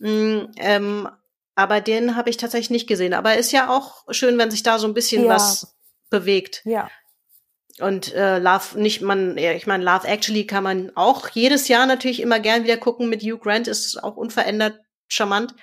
Mm, 0.00 0.50
ähm, 0.56 1.08
aber 1.54 1.80
den 1.80 2.16
habe 2.16 2.30
ich 2.30 2.36
tatsächlich 2.36 2.70
nicht 2.70 2.88
gesehen. 2.88 3.14
Aber 3.14 3.36
ist 3.36 3.52
ja 3.52 3.70
auch 3.70 4.04
schön, 4.12 4.38
wenn 4.38 4.50
sich 4.50 4.62
da 4.62 4.78
so 4.78 4.86
ein 4.88 4.94
bisschen 4.94 5.24
Ja. 5.24 5.30
was 5.34 5.76
bewegt. 6.10 6.62
Ja. 6.64 6.90
Und 7.80 8.12
äh, 8.14 8.38
Love, 8.38 8.80
nicht 8.80 9.00
man, 9.02 9.38
ja, 9.38 9.52
ich 9.52 9.66
meine, 9.66 9.84
Love 9.84 10.06
Actually 10.06 10.46
kann 10.46 10.64
man 10.64 10.92
auch 10.96 11.28
jedes 11.30 11.68
Jahr 11.68 11.86
natürlich 11.86 12.20
immer 12.20 12.40
gern 12.40 12.64
wieder 12.64 12.76
gucken. 12.76 13.08
Mit 13.08 13.22
Hugh 13.22 13.38
Grant 13.38 13.68
ist 13.68 14.02
auch 14.02 14.16
unverändert 14.16 14.80
charmant. 15.10 15.54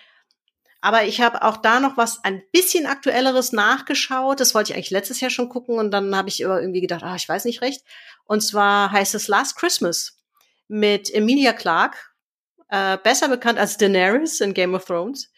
Aber 0.81 1.03
ich 1.05 1.21
habe 1.21 1.41
auch 1.41 1.57
da 1.57 1.79
noch 1.79 1.97
was 1.97 2.23
ein 2.23 2.43
bisschen 2.51 2.85
aktuelleres 2.85 3.51
nachgeschaut. 3.51 4.39
Das 4.39 4.53
wollte 4.53 4.71
ich 4.71 4.75
eigentlich 4.75 4.91
letztes 4.91 5.19
Jahr 5.19 5.31
schon 5.31 5.49
gucken 5.49 5.79
und 5.79 5.91
dann 5.91 6.15
habe 6.15 6.29
ich 6.29 6.39
irgendwie 6.39 6.81
gedacht, 6.81 7.03
ah, 7.03 7.15
ich 7.15 7.27
weiß 7.27 7.45
nicht 7.45 7.61
recht. 7.61 7.83
Und 8.25 8.41
zwar 8.41 8.91
heißt 8.91 9.15
es 9.15 9.27
Last 9.27 9.55
Christmas 9.55 10.19
mit 10.67 11.13
Emilia 11.13 11.53
Clarke, 11.53 11.97
äh, 12.69 12.97
besser 12.97 13.29
bekannt 13.29 13.57
als 13.57 13.77
Daenerys 13.77 14.39
in 14.41 14.53
Game 14.53 14.75
of 14.75 14.85
Thrones, 14.85 15.31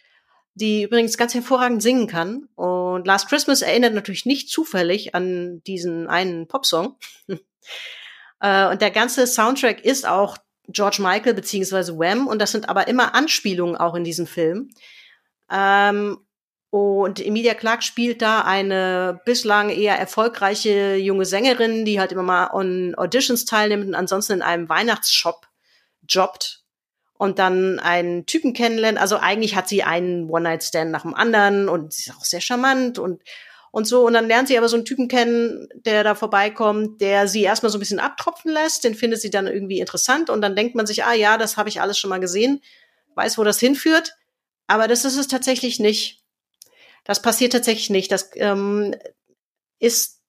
die 0.55 0.83
übrigens 0.83 1.17
ganz 1.17 1.33
hervorragend 1.33 1.81
singen 1.81 2.07
kann. 2.07 2.49
Und 2.55 3.07
Last 3.07 3.29
Christmas 3.29 3.61
erinnert 3.61 3.93
natürlich 3.93 4.25
nicht 4.25 4.49
zufällig 4.49 5.15
an 5.15 5.61
diesen 5.63 6.07
einen 6.07 6.47
Popsong. 6.47 6.97
äh, 8.41 8.67
und 8.67 8.81
der 8.81 8.91
ganze 8.91 9.25
Soundtrack 9.25 9.85
ist 9.85 10.05
auch 10.05 10.37
George 10.71 11.01
Michael 11.01 11.33
beziehungsweise 11.33 11.97
Wham. 11.97 12.27
Und 12.27 12.39
das 12.39 12.51
sind 12.51 12.69
aber 12.69 12.87
immer 12.87 13.15
Anspielungen 13.15 13.75
auch 13.75 13.95
in 13.95 14.03
diesem 14.03 14.27
Film. 14.27 14.69
Ähm, 15.51 16.17
und 16.71 17.19
Emilia 17.19 17.55
Clarke 17.55 17.81
spielt 17.81 18.21
da 18.21 18.41
eine 18.41 19.19
bislang 19.25 19.69
eher 19.69 19.97
erfolgreiche 19.97 20.95
junge 20.95 21.25
Sängerin, 21.25 21.83
die 21.83 21.99
halt 21.99 22.11
immer 22.11 22.23
mal 22.23 22.45
an 22.45 22.93
Auditions 22.95 23.45
teilnimmt 23.45 23.87
und 23.87 23.95
ansonsten 23.95 24.33
in 24.33 24.41
einem 24.43 24.69
Weihnachtsshop 24.69 25.47
jobbt 26.07 26.63
und 27.17 27.39
dann 27.39 27.79
einen 27.79 28.27
Typen 28.27 28.53
kennenlernt. 28.53 28.99
Also 28.99 29.17
eigentlich 29.17 29.55
hat 29.55 29.67
sie 29.67 29.81
einen 29.83 30.29
One-Night-Stand 30.29 30.91
nach 30.91 31.01
dem 31.01 31.15
anderen 31.15 31.69
und 31.69 31.91
sie 31.91 32.11
ist 32.11 32.15
auch 32.15 32.23
sehr 32.23 32.41
charmant 32.41 32.99
und 32.99 33.23
und 33.71 33.85
so. 33.85 34.05
Und 34.05 34.13
dann 34.13 34.27
lernt 34.27 34.47
sie 34.47 34.57
aber 34.57 34.69
so 34.69 34.75
einen 34.75 34.85
Typen 34.85 35.07
kennen, 35.07 35.67
der 35.73 36.03
da 36.03 36.15
vorbeikommt, 36.15 37.01
der 37.01 37.27
sie 37.27 37.43
erstmal 37.43 37.71
so 37.71 37.77
ein 37.77 37.81
bisschen 37.81 37.99
abtropfen 37.99 38.51
lässt. 38.51 38.83
Den 38.83 38.95
findet 38.95 39.21
sie 39.21 39.29
dann 39.29 39.47
irgendwie 39.47 39.79
interessant. 39.79 40.29
Und 40.29 40.41
dann 40.41 40.55
denkt 40.55 40.75
man 40.75 40.87
sich, 40.87 41.03
ah 41.03 41.13
ja, 41.13 41.37
das 41.37 41.57
habe 41.57 41.69
ich 41.69 41.81
alles 41.81 41.97
schon 41.97 42.09
mal 42.09 42.19
gesehen, 42.19 42.61
weiß, 43.15 43.37
wo 43.37 43.43
das 43.43 43.59
hinführt. 43.59 44.15
Aber 44.67 44.87
das 44.87 45.05
ist 45.05 45.17
es 45.17 45.27
tatsächlich 45.27 45.79
nicht. 45.79 46.21
Das 47.03 47.21
passiert 47.21 47.53
tatsächlich 47.53 47.89
nicht. 47.89 48.11
Das 48.11 48.31
ähm, 48.35 48.95
ist, 49.79 50.21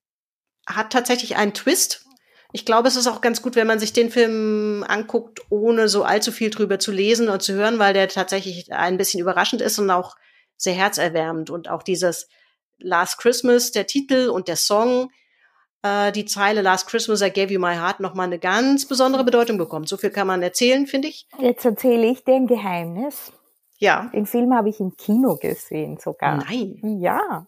hat 0.66 0.92
tatsächlich 0.92 1.36
einen 1.36 1.54
Twist. 1.54 2.06
Ich 2.52 2.64
glaube, 2.64 2.88
es 2.88 2.96
ist 2.96 3.06
auch 3.06 3.20
ganz 3.20 3.42
gut, 3.42 3.54
wenn 3.54 3.66
man 3.66 3.78
sich 3.78 3.92
den 3.92 4.10
Film 4.10 4.84
anguckt, 4.88 5.40
ohne 5.50 5.88
so 5.88 6.04
allzu 6.04 6.32
viel 6.32 6.50
drüber 6.50 6.78
zu 6.78 6.90
lesen 6.90 7.28
und 7.28 7.42
zu 7.42 7.52
hören, 7.52 7.78
weil 7.78 7.94
der 7.94 8.08
tatsächlich 8.08 8.72
ein 8.72 8.96
bisschen 8.96 9.20
überraschend 9.20 9.62
ist 9.62 9.78
und 9.78 9.90
auch 9.90 10.16
sehr 10.56 10.74
herzerwärmend. 10.74 11.50
Und 11.50 11.68
auch 11.68 11.82
dieses 11.82 12.28
Last 12.82 13.18
Christmas, 13.18 13.72
der 13.72 13.86
Titel 13.86 14.28
und 14.28 14.48
der 14.48 14.56
Song, 14.56 15.10
äh, 15.82 16.12
die 16.12 16.24
Zeile 16.24 16.62
Last 16.62 16.86
Christmas, 16.88 17.22
I 17.22 17.30
gave 17.30 17.52
you 17.52 17.60
my 17.60 17.74
heart, 17.74 18.00
nochmal 18.00 18.26
eine 18.26 18.38
ganz 18.38 18.86
besondere 18.86 19.24
Bedeutung 19.24 19.58
bekommt. 19.58 19.88
So 19.88 19.96
viel 19.96 20.10
kann 20.10 20.26
man 20.26 20.42
erzählen, 20.42 20.86
finde 20.86 21.08
ich. 21.08 21.26
Jetzt 21.38 21.64
erzähle 21.64 22.06
ich 22.10 22.24
dir 22.24 22.34
ein 22.34 22.46
Geheimnis. 22.46 23.32
Ja. 23.78 24.10
Den 24.12 24.26
Film 24.26 24.54
habe 24.54 24.68
ich 24.68 24.78
im 24.80 24.94
Kino 24.96 25.36
gesehen 25.36 25.98
sogar. 25.98 26.36
Nein. 26.36 26.98
Ja. 27.00 27.46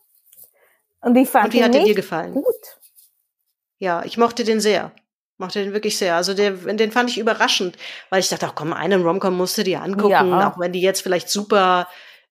Und 1.03 1.17
ich 1.17 1.29
fand 1.29 1.47
Und 1.47 1.53
wie 1.55 1.63
hat 1.65 1.75
er 1.75 1.85
dir 1.85 1.95
gefallen? 1.95 2.33
gut. 2.33 2.79
Ja, 3.79 4.03
ich 4.05 4.17
mochte 4.17 4.45
den 4.45 4.61
sehr. 4.61 4.93
Mochte 5.39 5.63
den 5.65 5.73
wirklich 5.73 5.99
sehr. 5.99 6.15
Also 6.15 6.35
der, 6.35 6.53
den 6.53 6.93
fand 6.93 7.11
ich 7.11 7.19
überraschend, 7.19 7.77
weil 8.11 8.21
ich 8.21 8.29
dachte, 8.29 8.47
ach 8.47 8.55
komm, 8.55 8.73
einen 8.73 9.03
Romcom 9.03 9.37
musst 9.37 9.59
du 9.59 9.65
dir 9.65 9.83
angucken, 9.83 10.11
Ja. 10.11 10.51
auch 10.51 10.59
wenn 10.59 10.73
die 10.73 10.81
jetzt 10.81 11.03
vielleicht 11.03 11.29
super, 11.29 11.89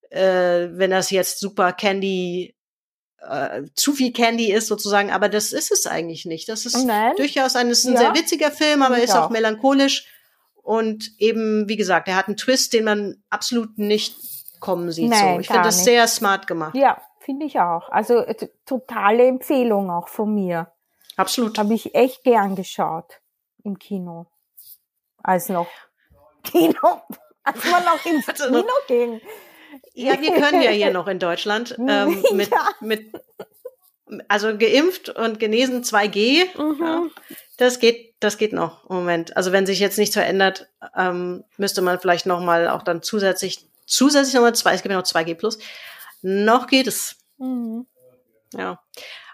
äh, 0.10 0.70
wenn 0.72 0.92
das 0.92 1.12
jetzt 1.12 1.40
super 1.40 1.74
Candy 1.74 2.56
äh, 3.28 3.64
zu 3.76 3.94
viel 3.94 4.12
Candy 4.14 4.52
ist 4.52 4.68
sozusagen, 4.68 5.12
aber 5.12 5.30
das 5.30 5.54
ist 5.54 5.72
es 5.72 5.86
eigentlich 5.88 6.26
nicht. 6.26 6.50
Das 6.50 6.66
ist 6.66 6.84
Nein. 6.86 7.14
durchaus 7.18 7.56
ein, 7.56 7.70
ist 7.70 7.86
ein 7.86 7.94
Ja. 7.94 8.00
sehr 8.00 8.16
witziger 8.16 8.52
Film, 8.52 8.82
aber 8.82 8.98
ist 9.00 9.16
auch 9.16 9.26
auch. 9.26 9.30
melancholisch 9.30 10.08
und 10.64 11.12
eben, 11.20 11.68
wie 11.70 11.76
gesagt, 11.78 12.08
er 12.08 12.16
hat 12.16 12.28
einen 12.28 12.38
Twist, 12.38 12.74
den 12.74 12.84
man 12.86 13.24
absolut 13.30 13.78
nicht 13.78 14.16
kommen 14.60 14.92
sieht. 14.92 15.12
so. 15.14 15.20
Nein, 15.20 15.42
Ich 15.42 15.48
finde 15.48 15.64
das 15.64 15.78
nicht. 15.78 15.86
sehr 15.86 16.08
smart 16.08 16.48
gemacht. 16.48 16.76
Ja, 16.76 17.02
finde 17.20 17.46
ich 17.46 17.60
auch. 17.60 17.90
Also 17.90 18.18
äh, 18.18 18.48
totale 18.66 19.26
Empfehlung 19.28 19.90
auch 19.90 20.08
von 20.08 20.34
mir. 20.34 20.72
Absolut. 21.18 21.58
Habe 21.58 21.74
ich 21.74 21.94
echt 21.96 22.24
gern 22.24 22.56
geschaut 22.56 23.22
im 23.64 23.78
Kino. 23.80 24.28
Als 25.24 25.50
noch 25.50 25.68
Kino, 26.44 27.02
als 27.44 27.64
man 27.66 27.84
noch 27.86 28.06
ins 28.06 28.28
Also 28.30 28.46
Kino 28.46 28.64
ging. 28.88 29.22
Ja, 29.94 30.20
wir 30.22 30.32
können 30.34 30.62
ja 30.62 30.72
hier 30.72 30.92
noch 30.92 31.08
in 31.08 31.20
Deutschland 31.20 31.76
ähm, 31.88 32.24
mit, 32.34 32.50
Ja. 32.50 32.70
mit 32.82 33.12
also 34.28 34.58
geimpft 34.58 35.10
und 35.10 35.40
genesen 35.40 35.84
2G. 35.84 36.46
Mhm. 36.58 36.84
Ja, 36.84 37.04
das 37.58 37.80
geht, 37.80 38.16
das 38.20 38.38
geht 38.38 38.54
noch 38.54 38.90
im 38.90 38.98
Moment. 38.98 39.38
Also 39.38 39.52
wenn 39.52 39.66
sich 39.66 39.80
jetzt 39.80 39.98
nichts 39.98 40.16
verändert, 40.16 40.68
ähm, 40.98 41.44
müsste 41.58 41.82
man 41.82 42.00
vielleicht 42.00 42.26
noch 42.26 42.42
mal 42.42 42.68
auch 42.70 42.84
dann 42.84 43.02
zusätzlich 43.04 43.68
zusätzlich 43.86 44.34
nochmal 44.34 44.56
zwei. 44.56 44.74
Es 44.74 44.82
gibt 44.84 44.92
ja 44.92 44.98
noch 44.98 45.06
2G 45.06 45.36
plus. 45.36 45.60
Noch 46.22 46.68
geht 46.68 46.88
es. 46.88 47.16
Mhm. 47.38 47.86
Ja, 48.54 48.82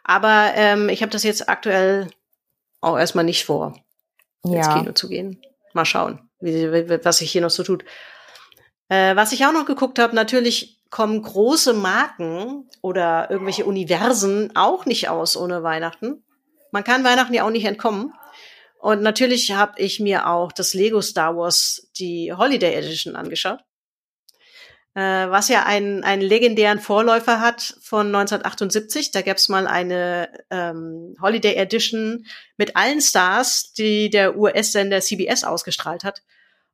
aber 0.03 0.51
ähm, 0.55 0.89
ich 0.89 1.01
habe 1.01 1.11
das 1.11 1.23
jetzt 1.23 1.49
aktuell 1.49 2.07
auch 2.81 2.97
erstmal 2.97 3.25
nicht 3.25 3.45
vor, 3.45 3.73
ins 4.43 4.67
Ja. 4.67 4.77
Kino 4.77 4.91
zu 4.91 5.09
gehen. 5.09 5.41
Mal 5.73 5.85
schauen, 5.85 6.29
wie, 6.39 6.71
was 7.03 7.17
sich 7.17 7.31
hier 7.31 7.41
noch 7.41 7.49
so 7.49 7.63
tut. 7.63 7.83
Äh, 8.89 9.15
was 9.15 9.31
ich 9.31 9.45
auch 9.45 9.51
noch 9.51 9.65
geguckt 9.65 9.99
habe, 9.99 10.15
natürlich 10.15 10.81
kommen 10.89 11.21
große 11.21 11.73
Marken 11.73 12.69
oder 12.81 13.29
irgendwelche 13.29 13.65
Universen 13.65 14.55
auch 14.55 14.85
nicht 14.85 15.09
aus 15.09 15.35
ohne 15.35 15.63
Weihnachten. 15.63 16.23
Man 16.71 16.83
kann 16.83 17.03
Weihnachten 17.03 17.33
ja 17.33 17.43
auch 17.43 17.49
nicht 17.49 17.65
entkommen. 17.65 18.13
Und 18.79 19.01
natürlich 19.01 19.51
habe 19.51 19.79
ich 19.81 19.99
mir 19.99 20.27
auch 20.27 20.51
das 20.51 20.73
Lego 20.73 21.01
Star 21.01 21.35
Wars, 21.35 21.89
die 21.97 22.31
Holiday 22.31 22.75
Edition 22.75 23.15
angeschaut. 23.15 23.59
Äh, 24.97 25.29
was 25.29 25.49
ja 25.49 25.63
einen, 25.63 26.03
einen 26.03 26.23
legendären 26.23 26.79
Vorläufer 26.79 27.39
hat 27.39 27.75
von 27.81 28.07
1978. 28.07 29.11
Da 29.11 29.21
gab's 29.21 29.49
mal 29.49 29.67
eine 29.67 30.29
ähm, 30.49 31.15
Holiday 31.21 31.55
Edition 31.55 32.25
mit 32.57 32.75
allen 32.75 33.01
Stars, 33.01 33.73
die 33.73 34.09
der 34.09 34.37
US-Sender 34.37 35.01
CBS 35.01 35.43
ausgestrahlt 35.43 36.03
hat. 36.03 36.23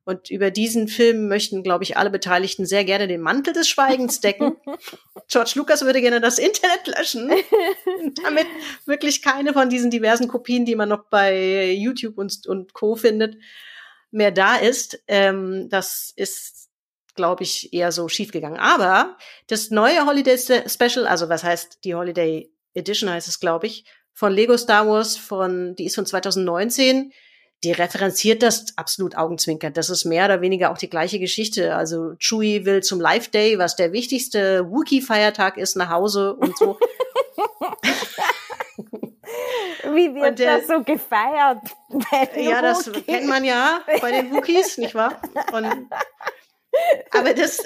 Und 0.06 0.30
über 0.30 0.50
diesen 0.50 0.86
Film 0.86 1.28
möchten, 1.28 1.62
glaube 1.62 1.82
ich, 1.84 1.96
alle 1.96 2.10
Beteiligten 2.10 2.66
sehr 2.66 2.84
gerne 2.84 3.08
den 3.08 3.22
Mantel 3.22 3.54
des 3.54 3.68
Schweigens 3.68 4.20
decken. 4.20 4.56
George 5.28 5.52
Lucas 5.54 5.82
würde 5.82 6.02
gerne 6.02 6.20
das 6.20 6.38
Internet 6.38 6.86
löschen, 6.86 7.30
damit 8.22 8.46
wirklich 8.84 9.22
keine 9.22 9.54
von 9.54 9.70
diesen 9.70 9.90
diversen 9.90 10.28
Kopien, 10.28 10.66
die 10.66 10.76
man 10.76 10.90
noch 10.90 11.04
bei 11.08 11.70
YouTube 11.72 12.18
und, 12.18 12.46
und 12.46 12.74
Co. 12.74 12.96
findet, 12.96 13.36
mehr 14.10 14.30
da 14.30 14.56
ist. 14.56 15.02
Ähm, 15.08 15.68
das 15.70 16.12
ist, 16.14 16.68
glaube 17.14 17.42
ich, 17.44 17.72
eher 17.72 17.90
so 17.90 18.08
schiefgegangen. 18.08 18.58
Aber 18.58 19.16
das 19.46 19.70
neue 19.70 20.04
Holiday 20.04 20.36
Special, 20.36 21.06
also 21.06 21.30
was 21.30 21.44
heißt 21.44 21.78
die 21.84 21.94
Holiday 21.94 22.50
Edition 22.74 23.08
heißt 23.08 23.28
es, 23.28 23.40
glaube 23.40 23.66
ich, 23.66 23.86
von 24.12 24.32
Lego 24.32 24.56
Star 24.56 24.86
Wars, 24.86 25.16
von, 25.16 25.74
die 25.76 25.86
ist 25.86 25.94
von 25.94 26.06
2019, 26.06 27.12
die 27.64 27.72
referenziert 27.72 28.42
das 28.42 28.66
absolut 28.76 29.16
augenzwinkern. 29.16 29.72
Das 29.72 29.88
ist 29.90 30.04
mehr 30.04 30.26
oder 30.26 30.40
weniger 30.42 30.70
auch 30.70 30.78
die 30.78 30.90
gleiche 30.90 31.18
Geschichte. 31.18 31.74
Also 31.74 32.14
Chewie 32.18 32.64
will 32.64 32.82
zum 32.82 33.00
Life 33.00 33.30
Day, 33.30 33.58
was 33.58 33.74
der 33.76 33.92
wichtigste 33.92 34.70
Wookie-Feiertag 34.70 35.56
ist, 35.56 35.76
nach 35.76 35.90
Hause 35.90 36.34
und 36.34 36.56
so. 36.56 36.78
Wie 39.94 40.14
wird 40.14 40.38
der- 40.38 40.58
das 40.58 40.66
so 40.66 40.82
gefeiert? 40.82 41.58
bei 42.10 42.26
den 42.26 42.48
ja, 42.48 42.62
das 42.62 42.90
kennt 43.06 43.26
man 43.26 43.44
ja 43.44 43.80
bei 44.00 44.10
den 44.10 44.32
Wookies, 44.32 44.78
nicht 44.78 44.94
wahr? 44.94 45.20
Und, 45.52 45.66
aber 47.10 47.34
das, 47.34 47.62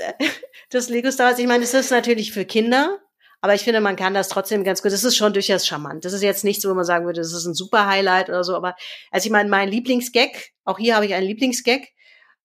das 0.71 0.89
Lego 0.89 1.11
Star 1.11 1.29
Wars, 1.31 1.39
ich 1.39 1.47
meine, 1.47 1.61
das 1.63 1.75
ist 1.75 1.91
natürlich 1.91 2.33
für 2.33 2.45
Kinder, 2.45 2.99
aber 3.41 3.55
ich 3.55 3.63
finde, 3.63 3.81
man 3.81 3.97
kann 3.97 4.15
das 4.15 4.29
trotzdem 4.29 4.65
ganz 4.65 4.83
gut. 4.83 4.93
Das 4.93 5.05
ist 5.05 5.17
schon 5.17 5.33
durchaus 5.33 5.67
charmant. 5.67 6.05
Das 6.05 6.13
ist 6.13 6.23
jetzt 6.23 6.45
nichts, 6.45 6.67
wo 6.67 6.75
man 6.75 6.85
sagen 6.85 7.07
würde, 7.07 7.21
das 7.21 7.33
ist 7.33 7.47
ein 7.47 7.55
super 7.55 7.87
Highlight 7.87 8.29
oder 8.29 8.43
so. 8.43 8.57
Aber 8.57 8.75
also 9.11 9.27
ich 9.27 9.33
meine, 9.33 9.49
mein 9.49 9.69
Lieblingsgag, 9.69 10.51
auch 10.65 10.79
hier 10.79 10.97
habe 10.97 11.07
ich 11.07 11.15
einen 11.15 11.27
Lieblingsgag, 11.27 11.83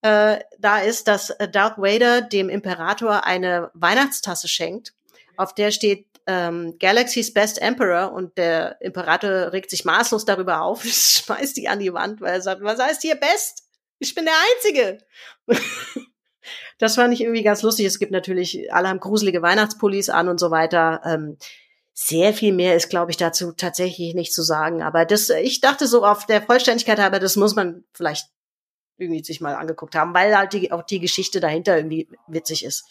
äh, 0.02 0.40
da 0.60 0.80
ist, 0.80 1.08
dass 1.08 1.34
Darth 1.52 1.78
Vader 1.78 2.22
dem 2.22 2.50
Imperator 2.50 3.26
eine 3.26 3.72
Weihnachtstasse 3.74 4.48
schenkt, 4.48 4.94
auf 5.36 5.56
der 5.56 5.72
steht 5.72 6.06
ähm, 6.28 6.78
Galaxy's 6.80 7.34
Best 7.34 7.62
Emperor 7.62 8.12
und 8.14 8.38
der 8.38 8.80
Imperator 8.82 9.52
regt 9.52 9.70
sich 9.70 9.86
maßlos 9.86 10.26
darüber 10.26 10.62
auf, 10.62 10.84
schmeißt 10.86 11.58
die 11.58 11.68
an 11.68 11.80
die 11.80 11.94
Wand, 11.94 12.22
weil 12.22 12.36
er 12.36 12.42
sagt, 12.42 12.62
was 12.62 12.80
heißt 12.80 13.02
hier 13.02 13.16
Best? 13.16 13.64
Ich 14.00 14.14
bin 14.14 14.26
der 14.26 14.36
Einzige. 14.56 14.98
das 16.80 16.96
fand 16.96 17.14
ich 17.14 17.22
irgendwie 17.22 17.44
ganz 17.44 17.62
lustig. 17.62 17.86
Es 17.86 18.00
gibt 18.00 18.12
natürlich, 18.12 18.74
alle 18.74 18.90
haben 18.90 19.00
gruselige 19.00 19.42
Weihnachtspullis 19.42 20.10
an 20.10 20.30
und 20.30 20.40
so 20.40 20.52
weiter. 20.52 21.02
Ähm, 21.06 21.38
sehr 21.94 22.34
viel 22.34 22.54
mehr 22.54 22.76
ist, 22.76 22.90
glaube 22.90 23.12
ich, 23.12 23.18
dazu 23.18 23.52
tatsächlich 23.52 24.16
nicht 24.16 24.34
zu 24.34 24.42
sagen. 24.42 24.82
Aber 24.82 25.06
das, 25.06 25.30
ich 25.30 25.62
dachte 25.62 25.88
so 25.88 26.06
auf 26.06 26.26
der 26.26 26.42
Vollständigkeit 26.42 27.00
halber, 27.00 27.20
das 27.20 27.36
muss 27.36 27.56
man 27.56 27.84
vielleicht 27.94 28.28
irgendwie 28.98 29.24
sich 29.24 29.42
mal 29.42 29.56
angeguckt 29.56 29.96
haben, 29.96 30.14
weil 30.14 30.36
halt 30.36 30.54
die, 30.54 30.72
auch 30.72 30.84
die 30.84 31.00
Geschichte 31.00 31.40
dahinter 31.40 31.76
irgendwie 31.78 32.08
witzig 32.28 32.66
ist. 32.66 32.86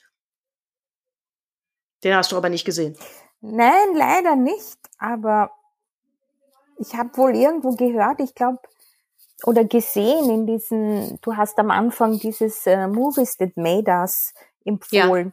Den 2.04 2.14
hast 2.14 2.32
du 2.32 2.36
aber 2.36 2.48
nicht 2.48 2.64
gesehen. 2.64 2.96
Nein, 3.40 3.94
leider 3.94 4.36
nicht. 4.36 4.78
Aber 4.98 5.50
ich 6.78 6.94
habe 6.94 7.16
wohl 7.16 7.34
irgendwo 7.34 7.70
gehört, 7.76 8.20
ich 8.20 8.34
glaube, 8.34 8.58
oder 9.44 9.64
gesehen 9.64 10.30
in 10.30 10.46
diesen, 10.46 11.18
du 11.22 11.36
hast 11.36 11.58
am 11.58 11.70
Anfang 11.70 12.18
dieses 12.18 12.66
äh, 12.66 12.86
Movies 12.86 13.36
That 13.36 13.56
Made 13.56 13.90
Us 13.90 14.32
empfohlen. 14.64 15.32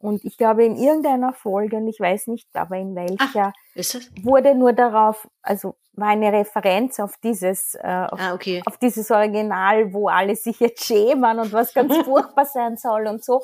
Und 0.00 0.24
ich 0.24 0.36
glaube, 0.38 0.64
in 0.64 0.76
irgendeiner 0.76 1.32
Folge, 1.32 1.76
und 1.76 1.88
ich 1.88 1.98
weiß 1.98 2.28
nicht, 2.28 2.48
aber 2.54 2.76
in 2.76 2.94
welcher, 2.94 3.52
Ist 3.74 3.94
das? 3.96 4.10
wurde 4.22 4.54
nur 4.54 4.72
darauf, 4.72 5.28
also 5.42 5.74
war 5.94 6.10
eine 6.10 6.32
Referenz 6.32 7.00
auf 7.00 7.16
dieses, 7.16 7.74
äh, 7.74 8.06
auf, 8.08 8.20
Ah, 8.20 8.32
okay. 8.34 8.62
auf 8.66 8.76
dieses 8.78 9.10
Original, 9.10 9.92
wo 9.92 10.06
alle 10.08 10.36
sich 10.36 10.60
jetzt 10.60 10.84
schämen 10.84 11.40
und 11.40 11.52
was 11.52 11.74
ganz 11.74 11.92
furchtbar 12.04 12.44
sein 12.46 12.76
soll 12.76 13.08
und 13.08 13.24
so. 13.24 13.42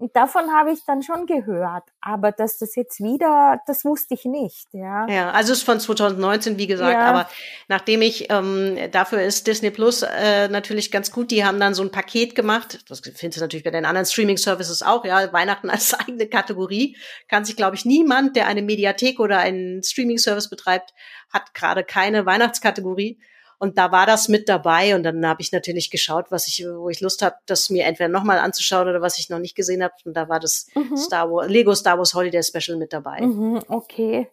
Und 0.00 0.16
davon 0.16 0.50
habe 0.50 0.72
ich 0.72 0.82
dann 0.86 1.02
schon 1.02 1.26
gehört. 1.26 1.84
Aber 2.00 2.32
dass 2.32 2.56
das 2.56 2.74
jetzt 2.74 3.00
wieder, 3.00 3.60
das 3.66 3.84
wusste 3.84 4.14
ich 4.14 4.24
nicht, 4.24 4.72
ja. 4.72 5.06
Ja, 5.08 5.30
also 5.32 5.52
es 5.52 5.58
ist 5.58 5.64
von 5.64 5.78
2019, 5.78 6.56
wie 6.56 6.66
gesagt, 6.66 6.94
Ja. 6.94 7.02
aber 7.02 7.28
nachdem 7.68 8.00
ich, 8.00 8.32
ähm, 8.32 8.78
dafür 8.92 9.20
ist 9.20 9.46
Disney 9.46 9.70
Plus 9.70 10.00
äh, 10.02 10.48
natürlich 10.48 10.90
ganz 10.90 11.12
gut, 11.12 11.30
die 11.30 11.44
haben 11.44 11.60
dann 11.60 11.74
so 11.74 11.82
ein 11.82 11.90
Paket 11.90 12.34
gemacht, 12.34 12.82
das 12.88 13.00
findest 13.00 13.36
du 13.36 13.40
natürlich 13.42 13.62
bei 13.62 13.70
den 13.70 13.84
anderen 13.84 14.06
Streaming-Services 14.06 14.82
auch, 14.82 15.04
ja, 15.04 15.30
Weihnachten 15.34 15.68
als 15.68 15.92
eigene 16.00 16.26
Kategorie, 16.28 16.96
kann 17.28 17.44
sich, 17.44 17.54
glaube 17.54 17.76
ich, 17.76 17.84
niemand, 17.84 18.36
der 18.36 18.46
eine 18.46 18.62
Mediathek 18.62 19.20
oder 19.20 19.40
einen 19.40 19.82
Streaming-Service 19.82 20.48
betreibt, 20.48 20.94
hat 21.30 21.52
gerade 21.52 21.84
keine 21.84 22.24
Weihnachtskategorie. 22.24 23.18
Und 23.62 23.76
da 23.76 23.92
war 23.92 24.06
das 24.06 24.28
mit 24.28 24.48
dabei 24.48 24.94
und 24.94 25.02
dann 25.02 25.24
habe 25.26 25.42
ich 25.42 25.52
natürlich 25.52 25.90
geschaut, 25.90 26.30
was 26.30 26.48
ich, 26.48 26.64
wo 26.66 26.88
ich 26.88 27.02
Lust 27.02 27.20
habe, 27.20 27.36
das 27.44 27.68
mir 27.68 27.84
entweder 27.84 28.08
nochmal 28.08 28.38
anzuschauen 28.38 28.88
oder 28.88 29.02
was 29.02 29.18
ich 29.18 29.28
noch 29.28 29.38
nicht 29.38 29.54
gesehen 29.54 29.82
habe. 29.82 29.92
Und 30.06 30.14
da 30.16 30.30
war 30.30 30.40
das 30.40 30.66
Mhm. 30.74 30.96
Star 30.96 31.30
Wars, 31.30 31.48
Lego 31.48 31.74
Star 31.74 31.98
Wars 31.98 32.14
Holiday 32.14 32.42
Special 32.42 32.78
mit 32.78 32.94
dabei. 32.94 33.20
Mhm, 33.20 33.60
okay. 33.68 34.30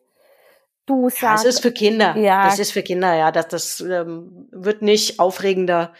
Du 0.85 1.09
Ja, 1.09 1.09
sagst, 1.09 1.45
es 1.45 1.55
ist 1.55 1.61
für 1.61 1.73
Kinder. 1.73 2.15
Ja. 2.15 2.45
Das 2.45 2.57
ist 2.57 2.71
für 2.71 2.81
Kinder, 2.83 3.13
ja. 3.15 3.33
Das, 3.33 3.49
das 3.49 3.81
ähm, 3.81 4.47
wird 4.51 4.81
nicht 4.81 5.19
aufregender 5.19 5.91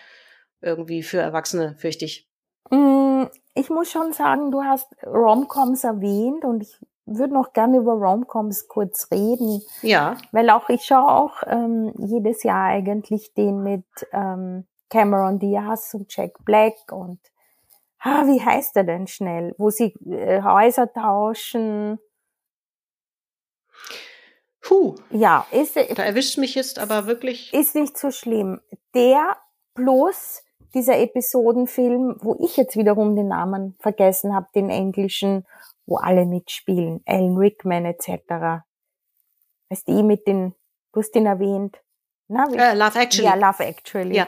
irgendwie 0.61 1.03
für 1.03 1.17
Erwachsene, 1.19 1.75
fürchte 1.77 2.05
ich. 2.05 2.29
Mm, 2.71 3.23
ich 3.55 3.69
muss 3.69 3.91
schon 3.91 4.13
sagen, 4.13 4.51
du 4.51 4.63
hast 4.63 4.87
Romcoms 5.05 5.83
erwähnt 5.83 6.45
und 6.45 6.63
ich 6.63 6.77
würde 7.07 7.33
noch 7.33 7.53
gerne 7.53 7.77
über 7.77 7.93
Romcoms 7.93 8.67
kurz 8.67 9.09
reden, 9.11 9.61
Ja. 9.81 10.17
weil 10.31 10.49
auch 10.49 10.69
ich 10.69 10.83
schaue 10.83 11.09
auch 11.09 11.43
ähm, 11.47 11.93
jedes 11.97 12.43
Jahr 12.43 12.65
eigentlich 12.65 13.33
den 13.33 13.63
mit 13.63 13.85
ähm, 14.11 14.67
Cameron 14.89 15.39
Diaz 15.39 15.93
und 15.93 16.15
Jack 16.15 16.33
Black 16.45 16.75
und 16.91 17.19
ah, 17.99 18.25
wie 18.27 18.41
heißt 18.43 18.75
er 18.77 18.83
denn 18.83 19.07
schnell, 19.07 19.55
wo 19.57 19.69
sie 19.69 19.93
äh, 20.09 20.41
Häuser 20.43 20.91
tauschen. 20.91 21.99
Puh, 24.61 24.95
Ja, 25.11 25.45
ist, 25.51 25.75
da 25.77 26.03
erwischt 26.03 26.37
mich 26.37 26.55
jetzt 26.55 26.77
aber 26.79 27.07
wirklich. 27.07 27.53
ist 27.53 27.75
nicht 27.75 27.97
so 27.97 28.11
schlimm. 28.11 28.59
Der 28.93 29.37
plus 29.75 30.43
dieser 30.73 30.97
Episodenfilm, 30.99 32.17
wo 32.21 32.35
ich 32.39 32.57
jetzt 32.57 32.75
wiederum 32.75 33.15
den 33.15 33.29
Namen 33.29 33.75
vergessen 33.79 34.35
habe, 34.35 34.47
den 34.55 34.69
englischen, 34.69 35.45
wo 35.87 35.97
alle 35.97 36.25
mitspielen, 36.25 37.01
Alan 37.07 37.37
Rickman 37.37 37.85
etc. 37.85 38.61
Weißt 39.69 39.87
du, 39.87 40.03
mit 40.03 40.27
den, 40.27 40.53
du 40.93 40.99
hast 40.99 41.15
ihn 41.15 41.25
erwähnt. 41.25 41.81
Na, 42.27 42.45
wie, 42.51 42.57
Äh, 42.57 42.75
Love 42.75 42.99
Actually. 42.99 43.25
ja, 43.27 43.35
Love 43.35 43.63
Actually. 43.65 44.15
Ja. 44.15 44.27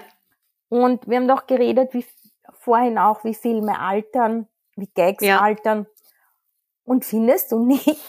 Und 0.69 1.07
wir 1.07 1.17
haben 1.17 1.27
doch 1.27 1.45
geredet, 1.45 1.93
wie 1.93 2.05
vorhin 2.59 2.97
auch, 2.97 3.23
wie 3.23 3.33
Filme 3.35 3.79
altern, 3.79 4.47
wie 4.75 4.87
Gags 4.87 5.23
Ja. 5.23 5.39
altern. 5.41 5.85
Und 6.85 7.05
findest 7.05 7.51
du 7.51 7.59
nicht, 7.65 7.99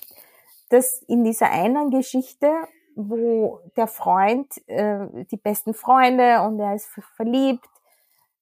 dass 0.71 1.03
in 1.03 1.25
dieser 1.25 1.51
einen 1.51 1.91
Geschichte, 1.91 2.51
wo 2.95 3.61
der 3.77 3.87
Freund, 3.89 4.53
äh, 4.69 5.07
die 5.31 5.37
besten 5.37 5.75
Freunde 5.75 6.43
und 6.43 6.59
er 6.61 6.75
ist 6.75 6.89
verliebt, 7.17 7.67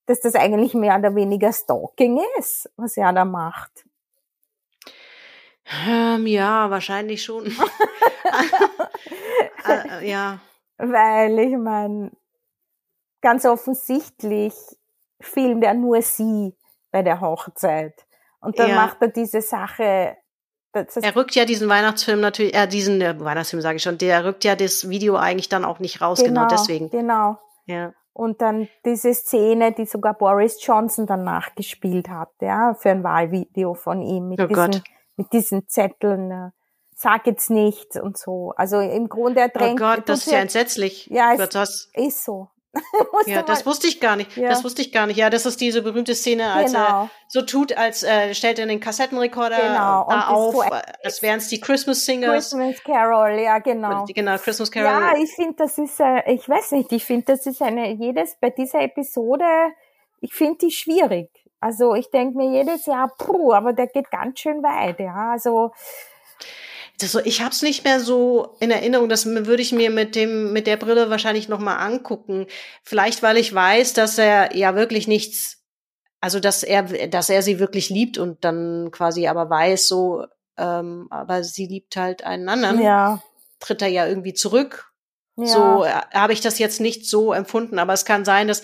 dass 0.07 0.21
das 0.21 0.35
eigentlich 0.35 0.75
mehr 0.75 0.99
oder 0.99 1.15
weniger 1.15 1.53
Stalking 1.53 2.21
ist, 2.39 2.71
was 2.77 2.97
er 2.97 3.13
da 3.13 3.25
macht. 3.25 3.85
Ähm, 5.87 6.27
ja, 6.27 6.71
wahrscheinlich 6.71 7.23
schon. 7.23 7.47
äh, 9.67 9.99
äh, 10.01 10.11
ja. 10.11 10.39
Weil 10.79 11.39
ich 11.39 11.57
meine, 11.57 12.11
ganz 13.21 13.45
offensichtlich 13.45 14.55
filmt 15.21 15.65
er 15.65 15.75
nur 15.75 16.01
sie 16.03 16.55
bei 16.91 17.03
der 17.03 17.21
Hochzeit. 17.21 18.07
Und 18.41 18.59
dann 18.59 18.71
ja. 18.71 18.77
macht 18.77 18.99
er 19.01 19.09
diese 19.09 19.43
Sache. 19.43 20.17
er 20.73 21.17
rückt 21.17 21.35
ja 21.35 21.45
diesen 21.45 21.69
Weihnachtsfilm 21.69 22.21
natürlich, 22.21 22.55
äh, 22.55 22.67
diesen 22.69 23.01
äh, 23.01 23.19
Weihnachtsfilm 23.19 23.61
sage 23.61 23.77
ich 23.77 23.83
schon, 23.83 23.99
der 23.99 24.25
rückt 24.25 24.45
ja 24.45 24.55
das 24.55 24.89
Video 24.89 25.17
eigentlich 25.17 25.49
dann 25.49 25.65
auch 25.65 25.81
nicht 25.81 26.01
raus, 26.01 26.21
genau, 26.21 26.43
genau 26.43 26.49
deswegen. 26.49 26.91
Genau. 26.91 27.39
Ja. 27.67 27.93
Und 28.13 28.41
dann 28.43 28.69
diese 28.85 29.15
Szene, 29.15 29.73
die 29.73 29.87
sogar 29.87 30.15
Boris 30.15 30.65
Johnson 30.65 31.07
dann 31.07 31.25
nachgespielt 31.25 32.09
hat, 32.09 32.31
ja, 32.41 32.75
für 32.75 32.91
ein 32.91 33.05
Wahlvideo 33.05 33.75
von 33.75 34.03
ihm 34.03 34.29
mit, 34.29 34.41
oh 34.41 34.47
diesen, 34.47 34.71
Gott. 34.71 34.83
Mit 35.19 35.33
diesen 35.33 35.69
Zetteln. 35.69 36.31
Äh, 36.31 36.51
sag 36.99 37.27
jetzt 37.27 37.49
nichts 37.51 38.01
und 38.01 38.19
so. 38.19 38.53
Also 38.57 38.81
im 38.81 39.09
Grunde 39.09 39.41
er 39.41 39.49
drängt. 39.49 39.81
Oh 39.81 39.85
Gott, 39.85 40.09
das 40.09 40.27
ist 40.27 40.33
ja 40.33 40.39
entsetzlich. 40.39 41.07
Ja, 41.07 41.35
es 41.35 41.89
ist 41.95 42.25
so. 42.25 42.49
ja, 43.27 43.43
das 43.43 43.65
wusste 43.67 43.87
ich 43.87 44.01
gar 44.01 44.17
nicht. 44.17 44.37
Ja. 44.37 44.51
Das 44.51 44.63
wusste 44.63 44.83
ich 44.83 44.93
gar 44.93 45.07
nicht. 45.07 45.17
Ja, 45.17 45.31
das 45.31 45.47
ist 45.47 45.61
diese 45.61 45.83
berühmte 45.83 46.15
Szene, 46.15 46.53
als 46.53 46.73
genau. 46.73 46.85
er 46.85 47.11
so 47.29 47.43
tut, 47.43 47.77
als 47.77 48.03
äh, 48.03 48.35
stellt 48.35 48.59
er 48.59 48.67
den 48.67 48.81
Kassettenrekorder 48.81 49.57
genau. 49.57 50.07
da 50.09 50.29
auf, 50.29 50.55
so 50.55 50.63
als 50.63 51.23
wären 51.23 51.39
es 51.39 51.49
die 51.49 51.61
Christmas 51.61 52.05
Singers. 52.05 52.51
Christmas 52.51 52.83
Carol, 52.85 53.41
ja, 53.41 53.59
genau. 53.59 54.05
Genau, 54.07 54.37
Christmas 54.37 54.71
Carol. 54.71 55.03
Ja, 55.03 55.17
ich 55.17 55.33
finde, 55.35 55.55
das 55.57 55.79
ist, 55.79 55.99
äh, 55.99 56.31
ich 56.33 56.49
weiß 56.49 56.73
nicht, 56.73 56.93
ich 56.93 57.05
finde, 57.05 57.27
das 57.27 57.47
ist 57.47 57.63
eine, 57.63 57.91
jedes, 57.93 58.37
bei 58.41 58.51
dieser 58.51 58.81
Episode, 58.83 59.45
ich 60.21 60.35
finde 60.35 60.59
die 60.59 60.71
schwierig. 60.71 61.31
Also 61.61 61.95
ich 61.95 62.11
denke 62.11 62.37
mir 62.37 62.51
jedes 62.53 62.87
Jahr, 62.87 63.13
puh, 63.17 63.53
aber 63.53 63.73
der 63.73 63.89
geht 63.89 64.11
ganz 64.11 64.39
schön 64.39 64.63
weit, 64.63 65.01
ja. 65.01 65.33
Also 65.33 65.73
so, 67.07 67.21
ich 67.21 67.41
habe 67.41 67.51
es 67.51 67.63
nicht 67.63 67.85
mehr 67.85 68.01
so 68.01 68.57
in 68.59 68.73
Erinnerung, 68.73 69.09
das 69.09 69.25
würde 69.25 69.63
ich 69.63 69.73
mir 69.73 69.91
mit 69.91 70.17
dem 70.17 70.53
mit 70.53 70.67
der 70.67 70.77
Brille 70.77 71.11
wahrscheinlich 71.11 71.49
noch 71.49 71.61
mal 71.61 71.77
angucken. 71.77 72.47
Vielleicht 72.83 73.23
weil 73.23 73.37
ich 73.37 73.55
weiß, 73.55 73.93
dass 73.93 74.19
er 74.19 74.57
ja 74.57 74.75
wirklich 74.75 75.07
nichts, 75.07 75.63
also 76.21 76.41
dass 76.41 76.65
er 76.65 76.83
dass 77.09 77.31
er 77.31 77.43
sie 77.43 77.61
wirklich 77.61 77.89
liebt 77.89 78.19
und 78.19 78.45
dann 78.45 78.91
quasi 78.91 79.29
aber 79.29 79.49
weiß 79.49 79.87
so, 79.87 80.27
ähm, 80.57 81.07
aber 81.11 81.45
sie 81.45 81.67
liebt 81.67 81.95
halt 81.97 82.25
einen 82.25 82.49
anderen. 82.49 82.83
Ja. 82.83 83.23
Tritt 83.61 83.83
er 83.83 83.89
ja 83.89 84.07
irgendwie 84.07 84.35
zurück. 84.35 84.93
Ja. 85.37 85.47
So 85.47 85.85
äh, 85.85 85.91
habe 86.13 86.33
ich 86.33 86.41
das 86.41 86.59
jetzt 86.59 86.81
nicht 86.81 87.09
so 87.09 87.33
empfunden, 87.33 87.79
aber 87.79 87.93
es 87.93 88.05
kann 88.05 88.25
sein, 88.25 88.49
dass 88.49 88.63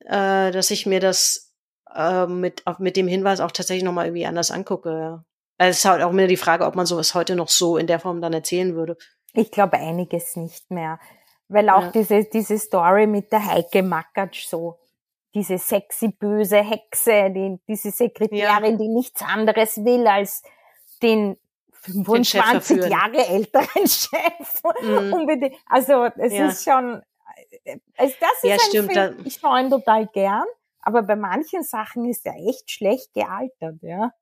äh, 0.00 0.50
dass 0.50 0.72
ich 0.72 0.84
mir 0.84 0.98
das 0.98 1.47
äh, 1.98 2.26
mit 2.26 2.62
mit 2.78 2.96
dem 2.96 3.08
Hinweis 3.08 3.40
auch 3.40 3.50
tatsächlich 3.50 3.84
noch 3.84 3.92
mal 3.92 4.06
irgendwie 4.06 4.26
anders 4.26 4.50
angucke. 4.50 4.90
Ja. 4.90 5.24
Also 5.58 5.70
es 5.70 5.78
ist 5.78 5.84
halt 5.84 6.02
auch 6.02 6.10
immer 6.10 6.26
die 6.28 6.36
Frage, 6.36 6.64
ob 6.64 6.76
man 6.76 6.86
sowas 6.86 7.14
heute 7.14 7.34
noch 7.34 7.48
so 7.48 7.76
in 7.76 7.86
der 7.86 7.98
Form 7.98 8.20
dann 8.20 8.32
erzählen 8.32 8.74
würde. 8.74 8.96
Ich 9.32 9.50
glaube 9.50 9.76
einiges 9.76 10.36
nicht 10.36 10.70
mehr. 10.70 11.00
Weil 11.48 11.68
auch 11.70 11.82
ja. 11.82 11.90
diese, 11.90 12.24
diese 12.24 12.58
Story 12.58 13.06
mit 13.06 13.32
der 13.32 13.44
Heike 13.44 13.82
Makatsch 13.82 14.46
so, 14.46 14.78
diese 15.34 15.58
sexy 15.58 16.08
böse 16.08 16.58
Hexe, 16.58 17.30
die, 17.30 17.58
diese 17.66 17.90
Sekretärin, 17.90 18.72
ja. 18.72 18.76
die 18.76 18.88
nichts 18.88 19.22
anderes 19.22 19.84
will 19.84 20.06
als 20.06 20.42
den 21.02 21.36
25 21.72 22.80
den 22.80 22.90
Jahre 22.90 23.26
älteren 23.26 23.66
Chef. 23.86 24.62
Mhm. 24.82 25.50
Also 25.66 26.04
es 26.16 26.32
ja. 26.32 26.48
ist 26.48 26.64
schon, 26.64 27.02
also 27.96 28.14
das 28.20 28.32
ist 28.42 28.44
ja, 28.44 28.54
ein 28.54 28.60
stimmt, 28.60 28.92
Film, 28.92 29.16
ich 29.24 29.34
schaue 29.34 29.60
ihn 29.60 29.70
total 29.70 30.06
gern, 30.08 30.44
aber 30.80 31.02
bei 31.02 31.16
manchen 31.16 31.62
Sachen 31.62 32.04
ist 32.04 32.26
er 32.26 32.34
echt 32.36 32.70
schlecht 32.70 33.12
gealtert, 33.14 33.82
ja. 33.82 34.12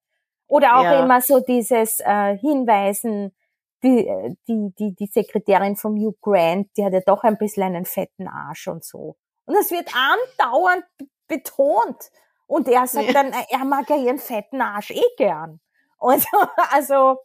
Oder 0.49 0.79
auch 0.79 0.85
ja. 0.85 1.05
immer 1.05 1.21
so 1.21 1.41
dieses 1.41 2.01
äh, 2.01 2.37
Hinweisen, 2.39 3.35
die, 3.83 4.07
äh, 4.07 4.35
die, 4.49 4.73
die, 4.79 4.95
die 4.95 5.07
Sekretärin 5.07 5.77
vom 5.77 5.97
Hugh 5.97 6.17
Grant, 6.21 6.69
die 6.77 6.85
hat 6.85 6.93
ja 6.93 7.01
doch 7.01 7.25
ein 7.25 7.37
bisschen 7.37 7.65
einen 7.65 7.85
fetten 7.85 8.29
Arsch 8.29 8.69
und 8.69 8.85
so. 8.85 9.17
Und 9.45 9.55
das 9.55 9.71
wird 9.71 9.91
andauernd 9.95 10.85
betont. 11.29 12.11
Und 12.47 12.69
er 12.69 12.87
sagt 12.87 13.09
ja. 13.09 13.13
dann, 13.13 13.33
er 13.33 13.65
mag 13.65 13.89
ja 13.91 13.97
ihren 13.97 14.19
fetten 14.19 14.61
Arsch 14.61 14.91
eh 14.93 15.15
gern. 15.17 15.61
Und 15.99 16.25
also, 16.71 17.19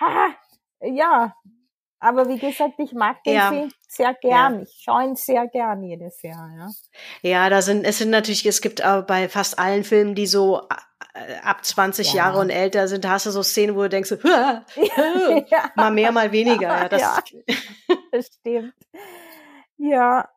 haha, 0.00 0.34
ja. 0.80 1.34
Aber 2.06 2.28
wie 2.28 2.38
gesagt, 2.38 2.74
ich 2.78 2.92
mag 2.92 3.24
den 3.24 3.34
ja. 3.34 3.48
Film 3.48 3.68
sehr 3.88 4.14
gern. 4.14 4.54
Ja. 4.54 4.62
Ich 4.62 4.80
schaue 4.84 5.02
ihn 5.02 5.16
sehr 5.16 5.48
gern 5.48 5.82
jedes 5.82 6.22
Jahr, 6.22 6.48
ja. 6.56 6.70
Ja, 7.22 7.50
da 7.50 7.62
sind, 7.62 7.84
es 7.84 7.98
sind 7.98 8.10
natürlich, 8.10 8.46
es 8.46 8.60
gibt 8.60 8.84
auch 8.84 9.02
bei 9.02 9.28
fast 9.28 9.58
allen 9.58 9.82
Filmen, 9.82 10.14
die 10.14 10.28
so 10.28 10.60
äh, 11.14 11.34
ab 11.42 11.64
20 11.64 12.12
ja. 12.12 12.14
Jahre 12.14 12.38
und 12.38 12.50
älter 12.50 12.86
sind, 12.86 13.08
hast 13.08 13.26
du 13.26 13.32
so 13.32 13.42
Szenen, 13.42 13.74
wo 13.74 13.82
du 13.82 13.88
denkst, 13.88 14.10
ja. 14.22 15.72
mal 15.74 15.90
mehr, 15.90 16.12
mal 16.12 16.30
weniger. 16.30 16.68
Ja, 16.68 16.88
das, 16.88 17.00
ja, 17.00 17.18
das 18.12 18.26
stimmt. 18.38 18.74
Ja. 19.76 20.28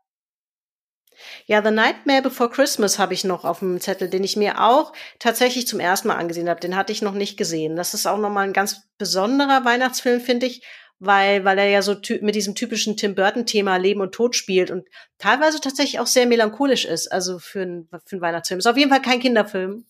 Ja, 1.46 1.64
The 1.64 1.70
Nightmare 1.70 2.24
Before 2.24 2.50
Christmas 2.50 2.98
habe 2.98 3.14
ich 3.14 3.26
noch 3.26 3.46
auf 3.46 3.60
dem 3.60 3.80
Zettel, 3.80 4.10
den 4.10 4.24
ich 4.24 4.38
mir 4.38 4.60
auch 4.60 4.92
tatsächlich 5.20 5.68
zum 5.68 5.80
ersten 5.80 6.08
Mal 6.08 6.16
angesehen 6.16 6.50
habe. 6.50 6.62
Den 6.62 6.76
hatte 6.76 6.94
ich 6.94 7.04
noch 7.04 7.14
nicht 7.14 7.38
gesehen. 7.38 7.76
Das 7.76 7.94
ist 7.94 8.08
auch 8.08 8.18
nochmal 8.18 8.48
ein 8.48 8.54
ganz 8.54 8.90
besonderer 8.98 9.66
Weihnachtsfilm, 9.66 10.20
finde 10.20 10.48
ich, 10.48 10.64
weil, 11.00 11.46
weil 11.46 11.58
er 11.58 11.70
ja 11.70 11.82
so 11.82 11.96
mit 12.22 12.36
diesem 12.36 12.56
typischen 12.56 12.98
Tim 12.98 13.16
Burton-Thema 13.16 13.78
Leben 13.78 14.02
und 14.02 14.14
Tod 14.14 14.36
spielt 14.36 14.70
und 14.70 14.88
teilweise 15.18 15.60
tatsächlich 15.60 16.00
auch 16.00 16.08
sehr 16.08 16.26
melancholisch 16.26 16.86
ist, 16.86 17.12
also 17.12 17.40
für 17.40 17.62
einen, 17.62 17.90
für 18.06 18.14
einen 18.14 18.22
Weihnachtsfilm. 18.22 18.60
Ist 18.60 18.68
auf 18.68 18.78
jeden 18.78 18.92
Fall 18.92 19.02
kein 19.02 19.20
Kinderfilm 19.20 19.86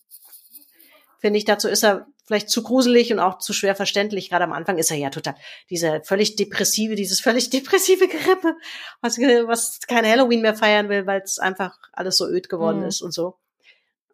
finde 1.20 1.38
ich. 1.38 1.44
Dazu 1.44 1.68
ist 1.68 1.84
er 1.84 2.06
vielleicht 2.26 2.48
zu 2.48 2.62
gruselig 2.62 3.12
und 3.12 3.18
auch 3.18 3.38
zu 3.38 3.52
schwer 3.52 3.76
verständlich. 3.76 4.30
Gerade 4.30 4.44
am 4.44 4.52
Anfang 4.52 4.78
ist 4.78 4.90
er 4.90 4.96
ja 4.96 5.10
total 5.10 5.34
dieser 5.68 6.02
völlig 6.02 6.36
depressive, 6.36 6.94
dieses 6.94 7.20
völlig 7.20 7.50
depressive 7.50 8.08
Gerippe, 8.08 8.56
was, 9.00 9.18
was 9.18 9.80
kein 9.86 10.06
Halloween 10.06 10.40
mehr 10.40 10.54
feiern 10.54 10.88
will, 10.88 11.06
weil 11.06 11.20
es 11.22 11.38
einfach 11.38 11.76
alles 11.92 12.16
so 12.16 12.26
öd 12.26 12.48
geworden 12.48 12.80
mhm. 12.80 12.86
ist 12.86 13.02
und 13.02 13.12
so. 13.12 13.36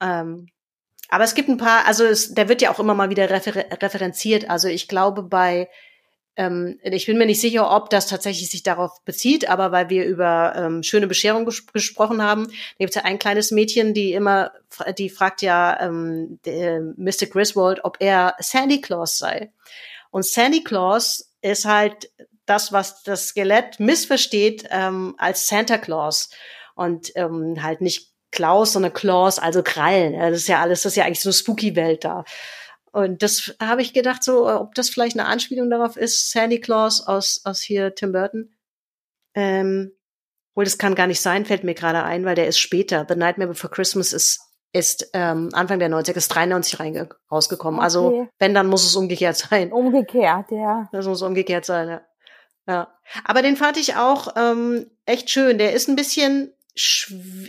Ähm, 0.01 0.49
aber 1.09 1.25
es 1.25 1.35
gibt 1.35 1.49
ein 1.49 1.57
paar, 1.57 1.87
also 1.87 2.05
es, 2.05 2.35
der 2.35 2.49
wird 2.49 2.63
ja 2.63 2.73
auch 2.73 2.81
immer 2.81 2.95
mal 2.95 3.11
wieder 3.11 3.31
refer 3.31 3.65
referenziert. 3.81 4.51
Also 4.51 4.69
ich 4.69 4.89
glaube 4.89 5.23
bei 5.23 5.69
ähm, 6.37 6.79
ich 6.83 7.07
bin 7.07 7.19
mir 7.19 7.27
nicht 7.27 7.41
sicher, 7.41 7.75
ob 7.75 7.91
das 7.91 8.07
tatsächlich 8.07 8.51
sich 8.51 8.63
darauf 8.63 9.03
bezieht, 9.05 9.49
aber 9.49 9.73
weil 9.73 9.89
wir 9.89 10.05
über 10.05 10.55
ähm, 10.57 10.83
schöne 10.83 11.07
Bescherung 11.07 11.45
ges 11.47 11.67
gesprochen 11.67 12.23
haben, 12.23 12.49
gibt 12.79 12.91
es 12.91 12.97
ja 12.97 13.05
ein 13.05 13.19
kleines 13.19 13.51
Mädchen, 13.51 13.95
die 13.95 14.13
immer, 14.13 14.53
die 14.99 15.09
fragt 15.09 15.43
ja 15.43 15.79
ähm, 15.81 16.39
Mr. 16.97 17.27
Griswold, 17.27 17.85
ob 17.85 17.97
er 18.01 18.35
Sandy 18.39 18.81
Claus 18.81 19.19
sei. 19.19 19.51
Und 20.11 20.25
Sandy 20.25 20.63
Claus 20.63 21.33
ist 21.41 21.65
halt 21.65 22.11
das, 22.45 22.73
was 22.73 23.03
das 23.03 23.29
Skelett 23.29 23.81
missversteht 23.81 24.67
ähm, 24.71 25.15
als 25.19 25.49
Santa 25.49 25.79
Claus 25.79 26.31
und 26.75 27.13
ähm, 27.17 27.63
halt 27.63 27.81
nicht 27.81 28.13
Klaus, 28.31 28.75
sondern 28.75 28.93
Claus, 28.93 29.39
also 29.39 29.63
Krallen. 29.63 30.19
Das 30.19 30.37
ist 30.37 30.49
ja 30.49 30.61
alles, 30.61 30.83
das 30.83 30.93
ist 30.93 30.97
ja 30.97 31.05
eigentlich 31.05 31.21
so 31.21 31.31
eine 31.31 31.35
Spooky-Welt 31.35 32.05
da. 32.05 32.25
Und 32.97 33.23
das 33.23 33.55
habe 33.61 33.83
ich 33.83 33.93
gedacht, 33.93 34.25
so, 34.25 34.49
ob 34.49 34.75
das 34.75 34.89
vielleicht 34.89 35.19
eine 35.19 35.29
Anspielung 35.29 35.69
darauf 35.69 35.99
ist, 35.99 36.31
Sandy 36.31 36.61
Claus 36.61 37.07
aus, 37.07 37.43
aus 37.45 37.61
hier 37.61 37.95
Tim 37.95 38.13
Burton. 38.13 38.57
Ähm, 39.35 39.93
wohl, 40.55 40.65
das 40.65 40.79
kann 40.79 40.95
gar 40.95 41.07
nicht 41.07 41.21
sein, 41.21 41.45
fällt 41.45 41.63
mir 41.63 41.75
gerade 41.75 42.05
ein, 42.05 42.25
weil 42.25 42.37
der 42.37 42.47
ist 42.47 42.59
später. 42.59 43.05
The 43.07 43.15
Nightmare 43.15 43.51
Before 43.51 43.71
Christmas 43.71 44.15
ist, 44.15 44.41
ist 44.73 45.11
ähm, 45.13 45.51
Anfang 45.53 45.79
der 45.79 45.91
90er, 45.91 46.17
ist 46.17 46.29
93 46.29 47.07
rausgekommen. 47.31 47.81
Also, 47.81 48.07
okay. 48.07 48.19
Also, 48.21 48.31
wenn, 48.39 48.55
dann 48.55 48.67
muss 48.67 48.87
es 48.87 48.97
umgekehrt 48.97 49.37
sein. 49.37 49.73
Umgekehrt, 49.73 50.51
ja. 50.51 50.89
Das 50.91 51.07
muss 51.07 51.21
umgekehrt 51.21 51.67
sein, 51.67 51.89
ja. 51.91 52.01
Ja. 52.67 52.89
Aber 53.25 53.43
den 53.43 53.59
fand 53.59 53.77
ich 53.77 53.97
auch 53.97 54.29
ähm, 54.37 54.91
echt 55.05 55.29
schön. 55.29 55.59
Der 55.59 55.75
ist 55.75 55.91
ein 55.91 55.97
bisschen, 55.97 56.55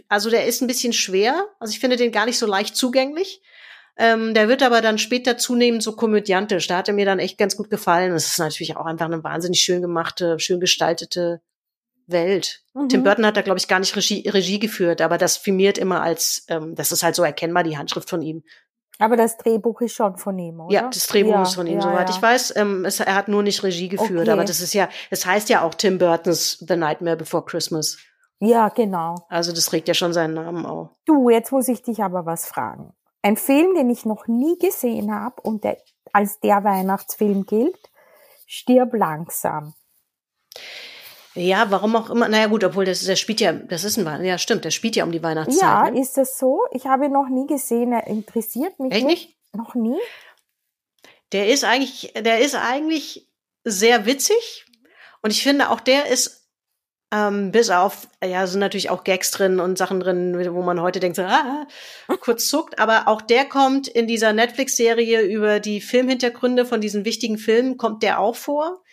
also 0.10 0.30
der 0.30 0.46
ist 0.46 0.60
ein 0.60 0.68
bisschen 0.68 0.92
schwer. 0.92 1.48
Also 1.62 1.72
ich 1.72 1.80
finde 1.80 1.96
den 1.96 2.12
gar 2.12 2.26
nicht 2.26 2.38
so 2.38 2.46
leicht 2.46 2.76
zugänglich. 2.76 3.42
Ähm, 3.98 4.34
der 4.34 4.48
wird 4.48 4.62
aber 4.62 4.82
dann 4.82 4.98
später 4.98 5.38
zunehmend 5.38 5.82
so 5.82 5.96
komödiantisch. 5.96 6.68
Da 6.68 6.78
hat 6.78 6.88
er 6.88 6.94
mir 6.94 7.06
dann 7.06 7.20
echt 7.20 7.38
ganz 7.38 7.58
gut 7.58 7.70
gefallen. 7.70 8.14
Es 8.14 8.28
ist 8.28 8.40
natürlich 8.40 8.78
auch 8.78 8.86
einfach 8.86 9.06
eine 9.06 9.24
wahnsinnig 9.24 9.60
schön 9.60 9.82
gemachte, 9.82 10.40
schön 10.40 10.60
gestaltete 10.60 11.42
Welt. 12.06 12.64
Mhm. 12.74 12.90
Tim 12.90 13.04
Burton 13.04 13.26
hat 13.26 13.38
da, 13.38 13.42
glaube 13.42 13.60
ich, 13.60 13.68
gar 13.68 13.80
nicht 13.80 13.96
Regie, 13.96 14.28
Regie 14.30 14.60
geführt, 14.60 15.02
aber 15.02 15.18
das 15.18 15.38
filmiert 15.38 15.78
immer 15.78 16.02
als, 16.02 16.46
ähm, 16.48 16.76
das 16.76 16.92
ist 16.92 17.04
halt 17.04 17.16
so 17.16 17.24
erkennbar, 17.24 17.64
die 17.64 17.78
Handschrift 17.78 18.10
von 18.10 18.22
ihm. 18.22 18.44
Aber 19.00 19.16
das 19.16 19.38
Drehbuch 19.38 19.82
ist 19.82 19.94
schon 19.94 20.18
von 20.18 20.40
ihm, 20.40 20.60
oder? 20.60 20.74
Ja, 20.74 20.90
das 20.90 21.06
Drehbuch 21.08 21.34
ja, 21.34 21.44
ist 21.44 21.56
von 21.56 21.68
ihm, 21.68 21.76
ja, 21.76 21.82
soweit 21.82 22.10
ja. 22.10 22.16
ich 22.16 22.22
weiß. 22.22 22.56
Ähm, 22.56 22.86
es, 22.86 23.00
er 23.00 23.14
hat 23.14 23.28
nur 23.28 23.44
nicht 23.44 23.64
Regie 23.64 23.90
geführt, 23.90 24.22
okay. 24.22 24.32
aber 24.32 24.44
das 24.44 24.60
ist 24.60 24.74
ja, 24.74 24.90
es 25.12 25.26
heißt 25.26 25.50
ja 25.50 25.62
auch 25.62 25.76
Tim 25.76 26.00
Burtons 26.00 26.64
The 26.68 26.76
Nightmare 26.76 27.18
Before 27.18 27.46
Christmas. 27.46 27.98
Ja, 28.40 28.70
genau. 28.70 29.16
Also 29.30 29.52
das 29.52 29.66
trägt 29.66 29.88
ja 29.88 29.94
schon 29.94 30.14
seinen 30.14 30.36
Namen 30.36 30.66
auch. 30.66 30.92
Du, 31.06 31.30
jetzt 31.30 31.52
muss 31.52 31.68
ich 31.68 31.82
dich 31.84 32.02
aber 32.02 32.26
was 32.26 32.46
fragen. 32.48 32.94
Ein 33.28 33.36
Film, 33.36 33.76
den 33.76 33.90
ich 33.90 34.06
noch 34.06 34.28
nie 34.28 34.58
gesehen 34.58 35.14
habe 35.14 35.42
und 35.42 35.66
der 35.66 35.78
als 36.14 36.40
der 36.40 36.64
Weihnachtsfilm 36.64 37.46
gilt, 37.46 37.78
Stirb 38.46 38.94
langsam. 38.94 39.74
Ja, 41.36 41.70
warum 41.70 41.98
auch 41.98 42.10
immer. 42.10 42.30
Naja 42.30 42.48
gut, 42.48 42.64
obwohl 42.64 42.86
das, 42.86 43.04
das 43.04 43.20
spielt 43.20 43.42
ja, 43.42 43.52
das 43.52 43.84
ist 43.84 44.00
ein, 44.00 44.24
ja 44.24 44.38
stimmt, 44.38 44.64
das 44.64 44.74
spielt 44.74 44.96
ja 44.96 45.04
um 45.04 45.12
die 45.12 45.22
Weihnachtszeit. 45.22 45.62
Ja, 45.62 45.92
ne? 45.92 46.00
ist 46.00 46.16
das 46.16 46.38
so? 46.38 46.62
Ich 46.72 46.86
habe 46.86 47.08
ihn 47.08 47.12
noch 47.12 47.28
nie 47.28 47.46
gesehen. 47.48 47.92
Er 47.92 48.08
interessiert 48.08 48.80
mich 48.80 48.94
Echt 48.94 49.06
nicht? 49.06 49.38
Noch 49.52 49.76
nie? 49.76 50.00
Der 51.34 51.50
ist 51.50 51.66
eigentlich, 51.66 52.14
der 52.18 52.40
ist 52.40 52.56
eigentlich 52.56 53.30
sehr 53.66 54.06
witzig. 54.06 54.66
Und 55.22 55.32
ich 55.32 55.44
finde 55.44 55.70
auch 55.70 55.82
der 55.82 56.06
ist, 56.06 56.37
ähm, 57.12 57.52
bis 57.52 57.70
auf, 57.70 58.08
ja, 58.24 58.46
sind 58.48 58.60
natürlich 58.60 58.90
auch 58.90 59.04
Gags 59.04 59.32
drin 59.32 59.60
und 59.60 59.78
Sachen 59.78 60.00
drin, 60.00 60.36
wo 60.54 60.62
man 60.62 60.82
heute 60.82 61.00
denkt, 61.00 61.16
so, 61.16 61.24
ah, 61.24 61.66
kurz 62.20 62.50
zuckt. 62.50 62.80
Aber 62.80 63.08
auch 63.08 63.22
der 63.22 63.46
kommt 63.46 63.88
in 63.88 64.08
dieser 64.08 64.34
Netflix-Serie 64.34 65.22
über 65.22 65.60
die 65.60 65.80
Filmhintergründe 65.80 66.66
von 66.66 66.82
diesen 66.82 67.06
wichtigen 67.06 67.38
Filmen, 67.38 67.78
kommt 67.78 68.04
der 68.04 68.20
auch 68.20 68.36
vor. 68.36 68.84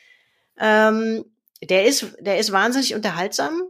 Ähm, 0.58 1.24
der 1.62 1.86
ist, 1.86 2.14
der 2.20 2.38
ist 2.38 2.52
wahnsinnig 2.52 2.94
unterhaltsam. 2.94 3.62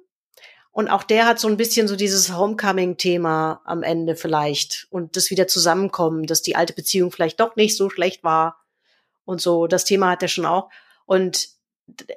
Und 0.72 0.88
auch 0.88 1.04
der 1.04 1.24
hat 1.24 1.38
so 1.38 1.46
ein 1.48 1.56
bisschen 1.56 1.86
so 1.86 1.94
dieses 1.94 2.36
Homecoming-Thema 2.36 3.62
am 3.64 3.82
Ende 3.82 4.16
vielleicht. 4.16 4.88
Und 4.90 5.16
das 5.16 5.30
wieder 5.30 5.46
zusammenkommen, 5.46 6.26
dass 6.26 6.42
die 6.42 6.56
alte 6.56 6.72
Beziehung 6.72 7.12
vielleicht 7.12 7.40
doch 7.40 7.56
nicht 7.56 7.76
so 7.76 7.88
schlecht 7.88 8.24
war. 8.24 8.60
Und 9.24 9.40
so, 9.40 9.68
das 9.68 9.84
Thema 9.84 10.10
hat 10.10 10.22
er 10.22 10.28
schon 10.28 10.44
auch. 10.44 10.68
Und 11.06 11.53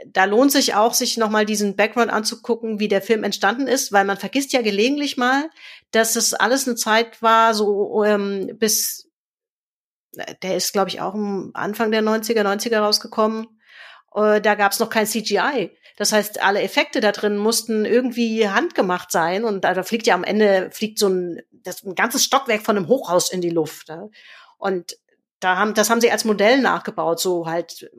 da 0.05 0.25
lohnt 0.25 0.51
sich 0.51 0.75
auch, 0.75 0.93
sich 0.93 1.17
nochmal 1.17 1.45
diesen 1.45 1.75
Background 1.75 2.11
anzugucken, 2.11 2.79
wie 2.79 2.87
der 2.87 3.01
Film 3.01 3.23
entstanden 3.23 3.67
ist, 3.67 3.91
weil 3.91 4.05
man 4.05 4.17
vergisst 4.17 4.53
ja 4.53 4.61
gelegentlich 4.61 5.17
mal, 5.17 5.49
dass 5.91 6.15
es 6.15 6.33
alles 6.33 6.67
eine 6.67 6.75
Zeit 6.75 7.21
war, 7.21 7.53
so 7.53 8.03
ähm, 8.03 8.57
bis, 8.57 9.09
der 10.41 10.55
ist, 10.55 10.73
glaube 10.73 10.89
ich, 10.89 11.01
auch 11.01 11.13
am 11.13 11.51
Anfang 11.53 11.91
der 11.91 12.01
90er, 12.01 12.43
90er 12.43 12.79
rausgekommen. 12.79 13.47
Äh, 14.15 14.41
da 14.41 14.55
gab 14.55 14.71
es 14.71 14.79
noch 14.79 14.89
kein 14.89 15.05
CGI. 15.05 15.71
Das 15.97 16.13
heißt, 16.13 16.41
alle 16.41 16.61
Effekte 16.61 17.01
da 17.01 17.11
drin 17.11 17.37
mussten 17.37 17.83
irgendwie 17.83 18.47
handgemacht 18.47 19.11
sein 19.11 19.43
und 19.43 19.63
da, 19.63 19.81
fliegt 19.83 20.07
ja 20.07 20.13
am 20.13 20.23
Ende 20.23 20.69
fliegt 20.71 20.99
so 20.99 21.09
ein, 21.09 21.41
das, 21.51 21.83
ein 21.83 21.95
ganzes 21.95 22.23
Stockwerk 22.23 22.61
von 22.61 22.77
einem 22.77 22.87
Hochhaus 22.87 23.31
in 23.31 23.41
die 23.41 23.49
Luft. 23.49 23.89
Ja? 23.89 24.07
Und 24.57 24.97
da 25.39 25.57
haben, 25.57 25.73
das 25.73 25.89
haben 25.89 26.01
sie 26.01 26.11
als 26.11 26.23
Modell 26.23 26.61
nachgebaut, 26.61 27.19
so 27.19 27.47
halt 27.47 27.89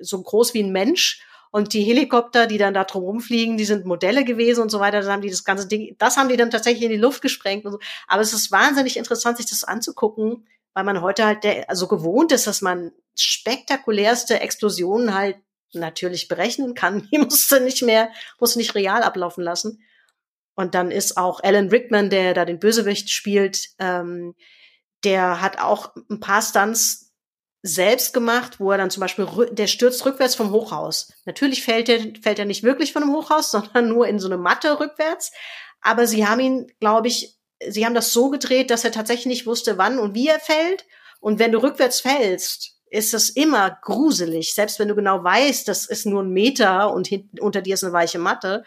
so 0.00 0.22
groß 0.22 0.54
wie 0.54 0.62
ein 0.62 0.72
Mensch. 0.72 1.22
Und 1.52 1.72
die 1.72 1.82
Helikopter, 1.82 2.46
die 2.46 2.58
dann 2.58 2.74
da 2.74 2.84
drum 2.84 3.02
rumfliegen, 3.02 3.56
die 3.56 3.64
sind 3.64 3.84
Modelle 3.84 4.24
gewesen 4.24 4.62
und 4.62 4.70
so 4.70 4.78
weiter. 4.78 5.00
Dann 5.00 5.10
haben 5.10 5.22
die 5.22 5.30
das 5.30 5.42
ganze 5.42 5.66
Ding, 5.66 5.96
das 5.98 6.16
haben 6.16 6.28
die 6.28 6.36
dann 6.36 6.50
tatsächlich 6.50 6.84
in 6.84 6.90
die 6.90 6.96
Luft 6.96 7.22
gesprengt. 7.22 7.64
Und 7.64 7.72
so. 7.72 7.78
Aber 8.06 8.22
es 8.22 8.32
ist 8.32 8.52
wahnsinnig 8.52 8.96
interessant, 8.96 9.36
sich 9.36 9.46
das 9.50 9.64
anzugucken, 9.64 10.46
weil 10.74 10.84
man 10.84 11.02
heute 11.02 11.24
halt 11.26 11.42
der, 11.42 11.68
also 11.68 11.88
gewohnt 11.88 12.30
ist, 12.30 12.46
dass 12.46 12.62
man 12.62 12.92
spektakulärste 13.18 14.38
Explosionen 14.40 15.14
halt 15.14 15.36
natürlich 15.72 16.28
berechnen 16.28 16.74
kann. 16.74 17.08
Die 17.12 17.18
musste 17.18 17.60
nicht 17.60 17.82
mehr, 17.82 18.10
musste 18.38 18.58
nicht 18.58 18.74
real 18.76 19.02
ablaufen 19.02 19.42
lassen. 19.42 19.82
Und 20.54 20.74
dann 20.74 20.90
ist 20.90 21.16
auch 21.16 21.42
Alan 21.42 21.68
Rickman, 21.68 22.10
der 22.10 22.34
da 22.34 22.44
den 22.44 22.58
Bösewicht 22.58 23.10
spielt, 23.10 23.70
ähm, 23.78 24.34
der 25.04 25.40
hat 25.40 25.58
auch 25.58 25.94
ein 26.10 26.20
paar 26.20 26.42
Stunts 26.42 27.09
selbst 27.62 28.14
gemacht, 28.14 28.58
wo 28.58 28.70
er 28.70 28.78
dann 28.78 28.90
zum 28.90 29.02
Beispiel, 29.02 29.26
der 29.52 29.66
stürzt 29.66 30.04
rückwärts 30.06 30.34
vom 30.34 30.50
Hochhaus. 30.50 31.12
Natürlich 31.26 31.62
fällt 31.62 31.88
er, 31.88 32.00
fällt 32.22 32.38
er 32.38 32.46
nicht 32.46 32.62
wirklich 32.62 32.92
von 32.92 33.02
einem 33.02 33.12
Hochhaus, 33.12 33.50
sondern 33.50 33.88
nur 33.88 34.06
in 34.06 34.18
so 34.18 34.28
eine 34.28 34.38
Matte 34.38 34.80
rückwärts. 34.80 35.32
Aber 35.80 36.06
sie 36.06 36.26
haben 36.26 36.40
ihn, 36.40 36.72
glaube 36.80 37.08
ich, 37.08 37.38
sie 37.66 37.84
haben 37.84 37.94
das 37.94 38.12
so 38.12 38.30
gedreht, 38.30 38.70
dass 38.70 38.84
er 38.84 38.92
tatsächlich 38.92 39.26
nicht 39.26 39.46
wusste, 39.46 39.78
wann 39.78 39.98
und 39.98 40.14
wie 40.14 40.28
er 40.28 40.40
fällt. 40.40 40.86
Und 41.20 41.38
wenn 41.38 41.52
du 41.52 41.62
rückwärts 41.62 42.00
fällst, 42.00 42.76
ist 42.90 43.14
es 43.14 43.30
immer 43.30 43.78
gruselig, 43.82 44.52
selbst 44.52 44.80
wenn 44.80 44.88
du 44.88 44.96
genau 44.96 45.22
weißt, 45.22 45.68
das 45.68 45.86
ist 45.86 46.06
nur 46.06 46.22
ein 46.22 46.30
Meter 46.30 46.92
und 46.92 47.06
hinten 47.06 47.38
unter 47.38 47.62
dir 47.62 47.74
ist 47.74 47.84
eine 47.84 47.92
weiche 47.92 48.18
Matte. 48.18 48.64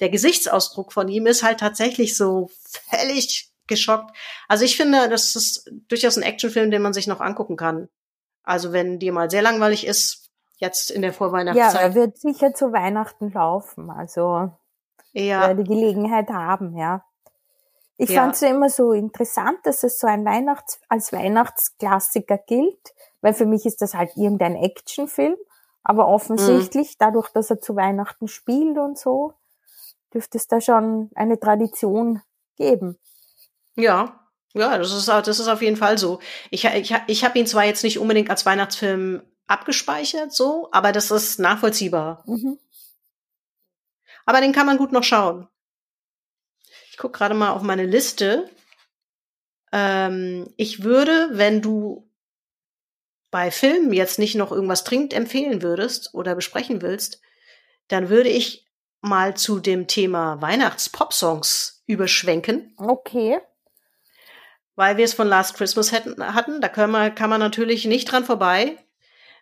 Der 0.00 0.10
Gesichtsausdruck 0.10 0.92
von 0.92 1.08
ihm 1.08 1.26
ist 1.26 1.42
halt 1.42 1.58
tatsächlich 1.58 2.16
so 2.16 2.50
völlig 2.88 3.50
geschockt. 3.66 4.16
Also 4.48 4.64
ich 4.64 4.76
finde, 4.76 5.08
das 5.08 5.34
ist 5.34 5.70
durchaus 5.88 6.16
ein 6.16 6.22
Actionfilm, 6.22 6.70
den 6.70 6.82
man 6.82 6.92
sich 6.92 7.06
noch 7.06 7.20
angucken 7.20 7.56
kann. 7.56 7.88
Also 8.44 8.72
wenn 8.72 8.98
dir 8.98 9.12
mal 9.12 9.30
sehr 9.30 9.42
langweilig 9.42 9.86
ist, 9.86 10.30
jetzt 10.58 10.90
in 10.90 11.02
der 11.02 11.12
Vorweihnachtszeit. 11.12 11.74
Ja, 11.74 11.80
er 11.80 11.94
wird 11.94 12.18
sicher 12.18 12.54
zu 12.54 12.72
Weihnachten 12.72 13.32
laufen. 13.32 13.90
Also 13.90 14.50
ja. 15.12 15.52
die 15.54 15.64
Gelegenheit 15.64 16.30
haben, 16.30 16.76
ja. 16.76 17.04
Ich 17.96 18.10
ja. 18.10 18.22
fand 18.22 18.34
es 18.34 18.40
ja 18.40 18.48
immer 18.48 18.70
so 18.70 18.92
interessant, 18.92 19.58
dass 19.64 19.84
es 19.84 19.98
so 19.98 20.06
ein 20.06 20.24
Weihnachts 20.24 20.80
als 20.88 21.12
Weihnachtsklassiker 21.12 22.38
gilt, 22.38 22.92
weil 23.20 23.34
für 23.34 23.46
mich 23.46 23.66
ist 23.66 23.82
das 23.82 23.94
halt 23.94 24.16
irgendein 24.16 24.56
Actionfilm, 24.56 25.36
aber 25.84 26.08
offensichtlich 26.08 26.90
mhm. 26.90 26.96
dadurch, 26.98 27.30
dass 27.30 27.50
er 27.50 27.60
zu 27.60 27.76
Weihnachten 27.76 28.26
spielt 28.26 28.78
und 28.78 28.98
so, 28.98 29.34
dürfte 30.12 30.38
es 30.38 30.48
da 30.48 30.60
schon 30.60 31.10
eine 31.14 31.38
Tradition 31.38 32.20
geben. 32.56 32.98
Ja, 33.76 34.23
ja, 34.54 34.78
das 34.78 34.92
ist, 34.92 35.08
das 35.08 35.40
ist 35.40 35.48
auf 35.48 35.62
jeden 35.62 35.76
Fall 35.76 35.98
so. 35.98 36.20
Ich, 36.50 36.64
ich, 36.64 36.94
ich 37.08 37.24
habe 37.24 37.38
ihn 37.38 37.46
zwar 37.46 37.64
jetzt 37.64 37.82
nicht 37.82 37.98
unbedingt 37.98 38.30
als 38.30 38.46
Weihnachtsfilm 38.46 39.22
abgespeichert, 39.46 40.32
so, 40.32 40.68
aber 40.72 40.92
das 40.92 41.10
ist 41.10 41.40
nachvollziehbar. 41.40 42.22
Mhm. 42.26 42.58
Aber 44.24 44.40
den 44.40 44.52
kann 44.52 44.66
man 44.66 44.78
gut 44.78 44.92
noch 44.92 45.02
schauen. 45.02 45.48
Ich 46.90 46.96
gucke 46.96 47.18
gerade 47.18 47.34
mal 47.34 47.50
auf 47.50 47.62
meine 47.62 47.84
Liste. 47.84 48.48
Ähm, 49.72 50.48
ich 50.56 50.84
würde, 50.84 51.30
wenn 51.32 51.60
du 51.60 52.08
bei 53.32 53.50
Filmen 53.50 53.92
jetzt 53.92 54.20
nicht 54.20 54.36
noch 54.36 54.52
irgendwas 54.52 54.84
dringend 54.84 55.12
empfehlen 55.12 55.62
würdest 55.62 56.14
oder 56.14 56.36
besprechen 56.36 56.80
willst, 56.80 57.20
dann 57.88 58.08
würde 58.08 58.28
ich 58.28 58.70
mal 59.00 59.36
zu 59.36 59.58
dem 59.58 59.88
Thema 59.88 60.40
Weihnachts-Pop-Songs 60.40 61.82
überschwenken. 61.86 62.72
Okay 62.78 63.40
weil 64.76 64.96
wir 64.96 65.04
es 65.04 65.14
von 65.14 65.28
Last 65.28 65.54
Christmas 65.54 65.92
hätten, 65.92 66.34
hatten. 66.34 66.60
Da 66.60 66.68
kann 66.68 66.90
man, 66.90 67.14
kann 67.14 67.30
man 67.30 67.40
natürlich 67.40 67.84
nicht 67.84 68.10
dran 68.10 68.24
vorbei. 68.24 68.76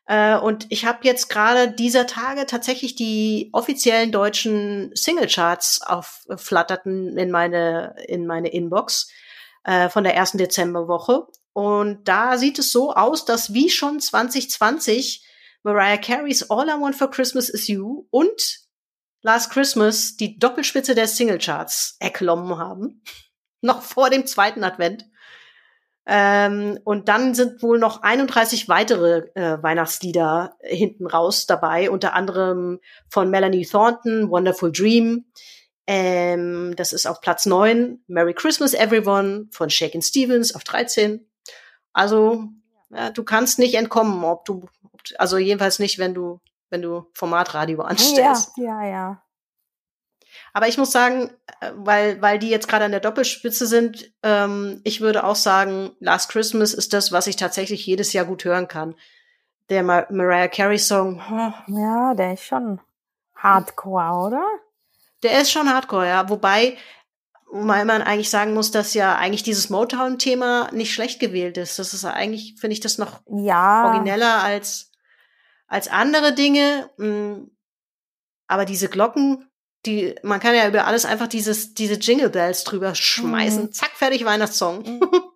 Äh, 0.07 0.37
und 0.37 0.67
ich 0.71 0.85
habe 0.85 1.01
jetzt 1.03 1.29
gerade 1.29 1.71
dieser 1.71 2.07
Tage 2.07 2.47
tatsächlich 2.47 2.95
die 2.95 3.51
offiziellen 3.53 4.13
deutschen 4.13 4.91
Singlecharts 4.95 5.81
aufflatterten 5.83 7.17
in 7.17 7.31
meine, 7.31 7.95
in 8.09 8.27
meine 8.27 8.49
Inbox 8.49 9.09
äh, 9.65 9.89
von 9.89 10.05
der 10.05 10.15
ersten 10.15 10.39
Dezemberwoche. 10.39 11.27
Und 11.53 12.09
da 12.09 12.39
sieht 12.39 12.59
es 12.59 12.73
so 12.73 12.93
aus, 12.93 13.25
dass 13.25 13.53
wie 13.53 13.71
schon 13.71 14.01
2020 14.01 15.27
Mariah 15.63 15.99
Careys 15.99 16.51
All 16.51 16.69
I 16.69 16.81
Want 16.81 16.97
for 16.97 17.11
Christmas 17.11 17.49
is 17.49 17.69
You 17.69 18.07
und 18.11 18.61
Last 19.25 19.51
Christmas 19.51 20.17
die 20.17 20.39
Doppelspitze 20.39 20.97
der 20.97 21.07
Singlecharts 21.07 21.97
erklommen 22.01 22.59
haben. 22.59 23.05
Noch 23.61 23.83
vor 23.83 24.11
dem 24.11 24.27
zweiten 24.27 24.65
Advent. 24.65 25.05
Ähm, 26.05 26.81
und 26.85 27.09
dann 27.09 27.35
sind 27.35 27.63
wohl 27.63 27.79
noch 27.79 28.03
31 28.03 28.69
weitere 28.69 29.29
äh, 29.35 29.63
Weihnachtslieder 29.63 30.57
hinten 30.61 31.07
raus 31.07 31.47
dabei, 31.47 31.91
unter 31.91 32.15
anderem 32.15 32.81
von 33.09 33.31
Melanie 33.31 33.65
Thornton, 33.65 34.31
Wonderful 34.31 34.73
Dream. 34.73 35.27
Ähm, 35.87 36.75
das 36.77 36.93
ist 36.93 37.07
auf 37.07 37.21
Platz 37.21 37.47
9. 37.47 38.03
Merry 38.09 38.35
Christmas 38.35 38.75
Everyone 38.75 39.49
von 39.53 39.71
Shakin' 39.71 40.03
Stevens 40.03 40.55
auf 40.55 40.65
13. 40.65 41.25
Also, 41.93 42.49
ja, 42.91 43.11
du 43.11 43.23
kannst 43.23 43.59
nicht 43.59 43.75
entkommen, 43.75 44.25
ob 44.25 44.45
du, 44.45 44.67
also 45.19 45.39
jedenfalls 45.39 45.79
nicht, 45.79 45.99
wenn 45.99 46.15
du, 46.15 46.41
wenn 46.71 46.83
du 46.83 47.07
Formatradio 47.15 47.81
anstellst. 47.83 48.53
Ja, 48.57 48.83
ja, 48.83 48.89
ja. 48.89 49.22
Aber 50.53 50.69
ich 50.69 50.79
muss 50.79 50.93
sagen, 50.93 51.31
äh, 51.61 51.73
weil, 51.75 52.21
weil 52.21 52.39
die 52.39 52.51
jetzt 52.51 52.69
gerade 52.69 52.85
an 52.85 52.91
der 52.91 53.01
Doppelspitze 53.01 53.67
sind, 53.67 54.13
ähm, 54.23 54.81
ich 54.85 55.01
würde 55.01 55.25
auch 55.25 55.37
sagen, 55.37 55.93
Last 56.01 56.31
Christmas 56.31 56.75
ist 56.75 56.93
das, 56.93 57.13
was 57.13 57.27
ich 57.27 57.37
tatsächlich 57.37 57.87
jedes 57.87 58.13
Jahr 58.13 58.25
gut 58.25 58.45
hören 58.45 58.69
kann. 58.69 58.95
Der 59.71 59.83
Mar 59.83 60.07
Mariah 60.11 60.49
Carey 60.49 60.79
Song. 60.79 61.23
Oh. 61.31 61.73
Ja, 61.73 62.15
der 62.15 62.35
ist 62.35 62.45
schon 62.45 62.81
Hardcore, 63.35 64.27
oder? 64.27 64.45
Der 65.23 65.41
ist 65.41 65.51
schon 65.51 65.73
Hardcore, 65.73 66.09
ja. 66.09 66.29
Wobei, 66.29 66.77
weil 67.51 67.85
man 67.85 68.03
eigentlich 68.03 68.29
sagen 68.29 68.55
muss, 68.55 68.71
dass 68.71 68.93
ja 68.93 69.17
eigentlich 69.17 69.43
dieses 69.43 69.71
Motown-Thema 69.71 70.71
nicht 70.73 70.93
schlecht 70.93 71.21
gewählt 71.21 71.57
ist. 71.57 71.79
Das 71.79 71.95
ist 71.95 72.05
eigentlich, 72.05 72.57
finde 72.61 72.75
ich, 72.75 72.81
das 72.81 72.99
noch 72.99 73.21
ja. 73.27 73.87
origineller 73.87 74.43
als, 74.43 74.91
als 75.67 75.89
andere 75.89 76.35
Dinge. 76.35 76.91
Mm. 76.99 77.51
Aber 78.49 78.67
diese 78.67 78.89
Glocken, 78.89 79.49
die, 79.87 80.15
man 80.23 80.41
kann 80.41 80.55
ja 80.55 80.69
über 80.69 80.87
alles 80.87 81.05
einfach 81.05 81.27
dieses, 81.27 81.75
diese 81.75 81.95
Jingle 81.95 82.31
Bells 82.31 82.65
drüber 82.65 82.95
schmeißen. 82.95 83.65
Mhm. 83.65 83.73
Zack, 83.73 83.91
fertig, 83.91 84.25
Weihnachtssong. 84.25 84.83
Mhm. 84.83 85.01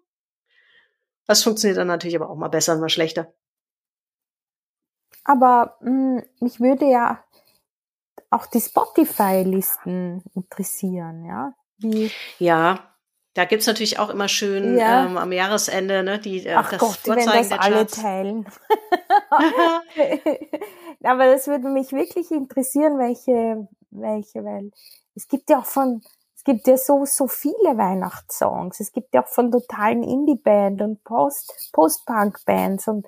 Das 1.29 1.43
funktioniert 1.43 1.79
dann 1.79 1.89
natürlich 1.89 2.15
aber 2.15 2.31
auch 2.31 2.37
mal 2.37 2.47
besser 2.47 2.75
und 2.75 2.81
mal 2.81 2.89
schlechter. 2.89 3.35
Aber 5.25 5.77
mh, 5.81 6.21
hm, 6.21 6.23
mich 6.39 6.61
würde 6.61 6.89
ja 6.89 7.25
auch 8.31 8.47
die 8.47 8.61
Spotify-Listen 8.61 10.23
interessieren, 10.37 11.25
ja? 11.25 11.53
Wie? 11.79 12.13
Ja, 12.39 12.97
Da 13.35 13.45
gibt's 13.45 13.67
natürlich 13.67 13.99
auch 13.99 14.09
immer 14.09 14.29
schön 14.29 14.79
Ja. 14.79 15.05
ähm, 15.05 15.19
am 15.19 15.31
Jahresende, 15.31 16.03
ne, 16.03 16.19
die 16.19 16.47
äh, 16.47 16.55
Ach 16.55 16.71
das 16.71 16.81
Gott, 16.81 17.01
wenn 17.05 17.27
das 17.27 17.53
alle 17.53 17.87
teilen. 17.87 18.47
Aber 21.05 21.27
das 21.27 21.47
würde 21.47 21.69
mich 21.69 21.93
wirklich 21.93 22.31
interessieren, 22.31 22.99
welche, 22.99 23.69
welche, 23.91 24.45
weil 24.45 24.71
es 25.15 25.29
gibt 25.29 25.51
ja 25.51 25.61
auch 25.61 25.67
von, 25.67 26.03
es 26.35 26.45
gibt 26.45 26.67
ja 26.67 26.77
so, 26.77 27.05
so 27.05 27.27
viele 27.29 27.77
Weihnachtssongs. 27.77 28.81
Es 28.81 28.93
gibt 28.93 29.15
ja 29.15 29.25
auch 29.25 29.29
von 29.29 29.51
totalen 29.51 30.03
Indie-Band 30.03 30.83
und 30.83 31.03
Post, 31.05 31.71
Post-Punk-Bands 31.73 32.89
und 32.89 33.07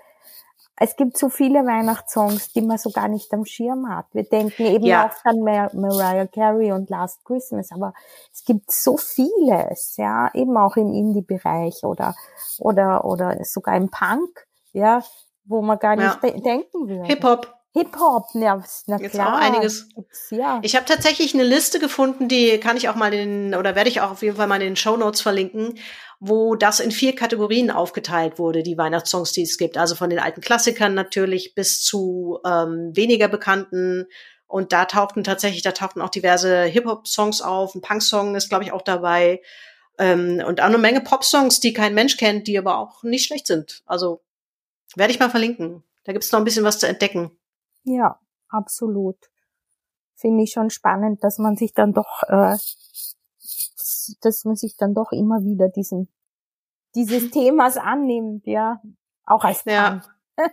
es 0.81 0.95
gibt 0.95 1.19
so 1.19 1.29
viele 1.29 1.67
Weihnachtssongs, 1.67 2.53
die 2.53 2.63
man 2.63 2.79
so 2.79 2.91
gar 2.91 3.09
nicht 3.09 3.33
am 3.35 3.45
Schirm 3.45 3.89
hat. 3.89 4.07
Wir 4.13 4.23
denken 4.25 4.65
eben 4.65 4.85
Ja. 4.87 5.07
oft 5.07 5.21
an 5.25 5.41
Mar 5.41 5.71
Mariah 5.75 6.27
Carey 6.29 6.71
und 6.73 6.89
Last 6.89 7.25
Christmas, 7.25 7.73
aber 7.73 7.95
es 8.33 8.45
gibt 8.45 8.71
so 8.71 8.97
vieles, 8.97 9.97
ja, 9.97 10.31
eben 10.35 10.57
auch 10.57 10.77
im 10.77 10.93
Indie-Bereich 10.93 11.83
oder, 11.83 12.15
oder, 12.61 13.05
oder 13.05 13.45
sogar 13.45 13.77
im 13.77 13.91
Punk, 13.91 14.47
ja, 14.73 15.03
wo 15.45 15.63
man 15.63 15.79
gar 15.81 15.97
nicht 15.97 16.23
Ja. 16.23 16.31
de 16.31 16.41
denken 16.41 16.89
würde. 16.89 17.05
Hip-Hop. 17.07 17.58
Hip-Hop, 17.79 18.27
ja, 18.35 18.63
na 18.87 18.97
Gibt's 18.97 19.15
klar. 19.15 19.35
auch 19.35 19.39
einiges. 19.39 19.89
Gibt's, 19.95 20.31
ja. 20.31 20.61
Ich 20.63 20.75
habe 20.77 20.85
tatsächlich 20.85 21.35
eine 21.35 21.45
Liste 21.45 21.79
gefunden, 21.79 22.29
die 22.29 22.59
kann 22.59 22.77
ich 22.77 22.89
auch 22.89 22.95
mal 22.95 23.15
in, 23.15 23.55
oder 23.55 23.75
werde 23.75 23.89
ich 23.89 24.01
auch 24.01 24.11
auf 24.11 24.23
jeden 24.23 24.37
Fall 24.37 24.47
mal 24.47 24.57
in 24.57 24.69
den 24.69 24.77
Show 24.77 24.97
Notes 24.97 25.21
verlinken, 25.21 25.79
wo 26.21 26.57
das 26.57 26.81
in 26.81 26.91
vier 26.91 27.15
Kategorien 27.15 27.71
aufgeteilt 27.71 28.39
wurde, 28.39 28.63
die 28.63 28.77
Weihnachtssongs, 28.77 29.33
die 29.33 29.43
es 29.43 29.59
gibt. 29.59 29.79
Also 29.79 29.95
von 29.95 30.11
den 30.11 30.19
alten 30.19 30.41
Klassikern 30.41 30.95
natürlich 30.95 31.55
bis 31.55 31.83
zu 31.83 32.41
ähm, 32.45 32.91
weniger 32.95 33.29
bekannten. 33.29 34.07
Und 34.47 34.73
da 34.73 34.87
tauchten 34.87 35.25
tatsächlich, 35.25 35.63
da 35.63 35.73
tauchten 35.73 36.01
auch 36.01 36.09
diverse 36.09 36.65
Hip-Hop-Songs 36.65 37.43
auf. 37.43 37.75
Ein 37.75 37.83
Punk-Song 37.83 38.35
ist, 38.35 38.49
glaube 38.49 38.65
ich, 38.65 38.73
auch 38.73 38.83
dabei. 38.83 39.43
Ähm, 39.99 40.43
und 40.47 40.61
auch 40.61 40.67
eine 40.67 40.79
Menge 40.79 41.03
Pop-Songs, 41.03 41.61
die 41.61 41.73
kein 41.73 41.95
Mensch 41.95 42.17
kennt, 42.17 42.47
die 42.47 42.59
aber 42.59 42.79
auch 42.79 43.03
nicht 43.03 43.27
schlecht 43.27 43.47
sind. 43.47 43.83
Also 43.87 44.23
werde 44.97 45.13
ich 45.13 45.21
mal 45.21 45.31
verlinken. 45.31 45.85
Da 46.05 46.13
gibt 46.13 46.25
es 46.25 46.33
noch 46.33 46.39
ein 46.39 46.45
bisschen 46.45 46.65
was 46.65 46.79
zu 46.79 46.89
entdecken. 46.89 47.31
Ja, 47.89 48.21
absolut. 48.49 49.17
Finde 50.15 50.45
ich 50.45 50.53
schon 50.53 50.69
spannend, 50.71 51.25
dass 51.25 51.39
man 51.39 51.57
sich 51.57 51.73
dann 51.73 51.95
doch, 51.95 52.23
äh, 52.29 52.57
dass 54.21 54.45
man 54.45 54.57
sich 54.57 54.77
dann 54.77 54.95
doch 54.95 55.13
immer 55.13 55.43
wieder 55.43 55.69
diesen, 55.69 56.09
dieses 56.95 57.31
Themas 57.31 57.77
annimmt, 57.77 58.47
ja. 58.47 58.83
Auch 59.25 59.45
als 59.45 59.65
Ja. 59.65 60.03
Punk. 60.37 60.53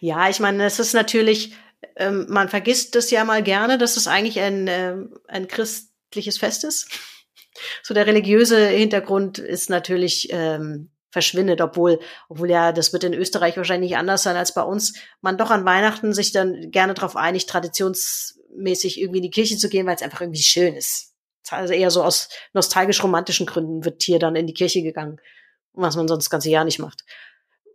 Ja, 0.00 0.28
ich 0.28 0.40
meine, 0.40 0.64
es 0.64 0.80
ist 0.80 0.94
natürlich, 0.94 1.54
ähm, 1.96 2.26
man 2.28 2.48
vergisst 2.48 2.96
das 2.96 3.10
ja 3.12 3.24
mal 3.24 3.42
gerne, 3.42 3.78
dass 3.78 3.96
es 3.96 4.08
eigentlich 4.08 4.40
ein, 4.40 4.66
ähm, 4.68 5.14
ein 5.28 5.46
christliches 5.46 6.38
Fest 6.38 6.64
ist. 6.64 6.88
So 7.82 7.94
der 7.94 8.06
religiöse 8.06 8.66
Hintergrund 8.66 9.38
ist 9.38 9.70
natürlich 9.70 10.28
ähm, 10.32 10.91
verschwindet, 11.12 11.60
obwohl, 11.60 12.00
obwohl 12.28 12.50
ja, 12.50 12.72
das 12.72 12.92
wird 12.92 13.04
in 13.04 13.14
Österreich 13.14 13.56
wahrscheinlich 13.56 13.90
nicht 13.90 13.98
anders 13.98 14.22
sein 14.24 14.34
als 14.34 14.54
bei 14.54 14.62
uns, 14.62 14.94
man 15.20 15.36
doch 15.38 15.50
an 15.50 15.64
Weihnachten 15.64 16.12
sich 16.12 16.32
dann 16.32 16.70
gerne 16.72 16.94
darauf 16.94 17.14
einigt, 17.16 17.48
traditionsmäßig 17.50 18.98
irgendwie 19.00 19.18
in 19.18 19.24
die 19.24 19.30
Kirche 19.30 19.56
zu 19.58 19.68
gehen, 19.68 19.86
weil 19.86 19.94
es 19.94 20.02
einfach 20.02 20.22
irgendwie 20.22 20.42
schön 20.42 20.74
ist. 20.74 21.12
Also 21.50 21.74
eher 21.74 21.90
so 21.90 22.02
aus 22.02 22.30
nostalgisch-romantischen 22.54 23.46
Gründen 23.46 23.84
wird 23.84 24.02
hier 24.02 24.18
dann 24.18 24.36
in 24.36 24.46
die 24.46 24.54
Kirche 24.54 24.82
gegangen, 24.82 25.20
was 25.74 25.96
man 25.96 26.08
sonst 26.08 26.24
das 26.24 26.30
ganze 26.30 26.48
Jahr 26.50 26.64
nicht 26.64 26.78
macht. 26.78 27.04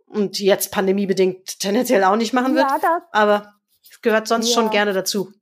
Und 0.06 0.40
jetzt 0.40 0.72
pandemiebedingt 0.72 1.60
tendenziell 1.60 2.02
auch 2.02 2.16
nicht 2.16 2.32
machen 2.32 2.54
wird, 2.56 2.66
Ja, 2.68 2.78
da, 2.80 3.02
aber 3.12 3.54
es 3.88 4.00
gehört 4.00 4.26
sonst 4.26 4.48
Ja. 4.48 4.54
schon 4.54 4.70
gerne 4.70 4.92
dazu. 4.92 5.32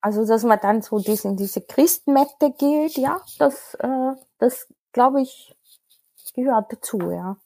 also 0.00 0.26
dass 0.26 0.42
man 0.42 0.58
dann 0.60 0.82
so 0.82 0.98
diesen, 0.98 1.36
diese 1.36 1.60
Christmette 1.60 2.52
gilt, 2.58 2.96
ja, 2.96 3.20
das, 3.38 3.74
äh, 3.74 4.12
das 4.38 4.66
glaube 4.92 5.20
ich, 5.22 5.54
gehört 6.34 6.72
dazu, 6.72 6.98
ja. 7.10 7.36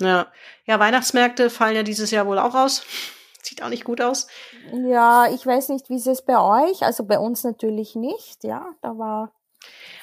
Ja. 0.00 0.28
ja, 0.64 0.78
Weihnachtsmärkte 0.78 1.50
fallen 1.50 1.76
ja 1.76 1.82
dieses 1.82 2.10
Jahr 2.10 2.26
wohl 2.26 2.38
auch 2.38 2.54
aus. 2.54 2.84
Sieht 3.42 3.62
auch 3.62 3.68
nicht 3.68 3.84
gut 3.84 4.00
aus. 4.00 4.26
Ja, 4.72 5.26
ich 5.32 5.44
weiß 5.46 5.70
nicht, 5.70 5.88
wie 5.88 5.96
ist 5.96 6.06
es 6.06 6.22
bei 6.22 6.38
euch, 6.38 6.82
also 6.82 7.04
bei 7.04 7.18
uns 7.18 7.42
natürlich 7.42 7.94
nicht, 7.94 8.44
ja, 8.44 8.66
da 8.82 8.98
war, 8.98 9.32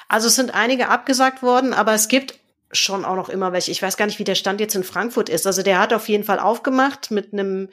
Also 0.07 0.27
es 0.27 0.35
sind 0.35 0.53
einige 0.53 0.89
abgesagt 0.89 1.43
worden, 1.43 1.73
aber 1.73 1.93
es 1.93 2.07
gibt 2.07 2.39
schon 2.71 3.05
auch 3.05 3.15
noch 3.15 3.29
immer 3.29 3.53
welche. 3.53 3.71
Ich 3.71 3.81
weiß 3.81 3.97
gar 3.97 4.05
nicht, 4.05 4.19
wie 4.19 4.23
der 4.23 4.35
Stand 4.35 4.59
jetzt 4.59 4.75
in 4.75 4.83
Frankfurt 4.83 5.29
ist. 5.29 5.47
Also 5.47 5.61
der 5.61 5.79
hat 5.79 5.93
auf 5.93 6.09
jeden 6.09 6.23
Fall 6.23 6.39
aufgemacht 6.39 7.11
mit 7.11 7.31
einem 7.33 7.69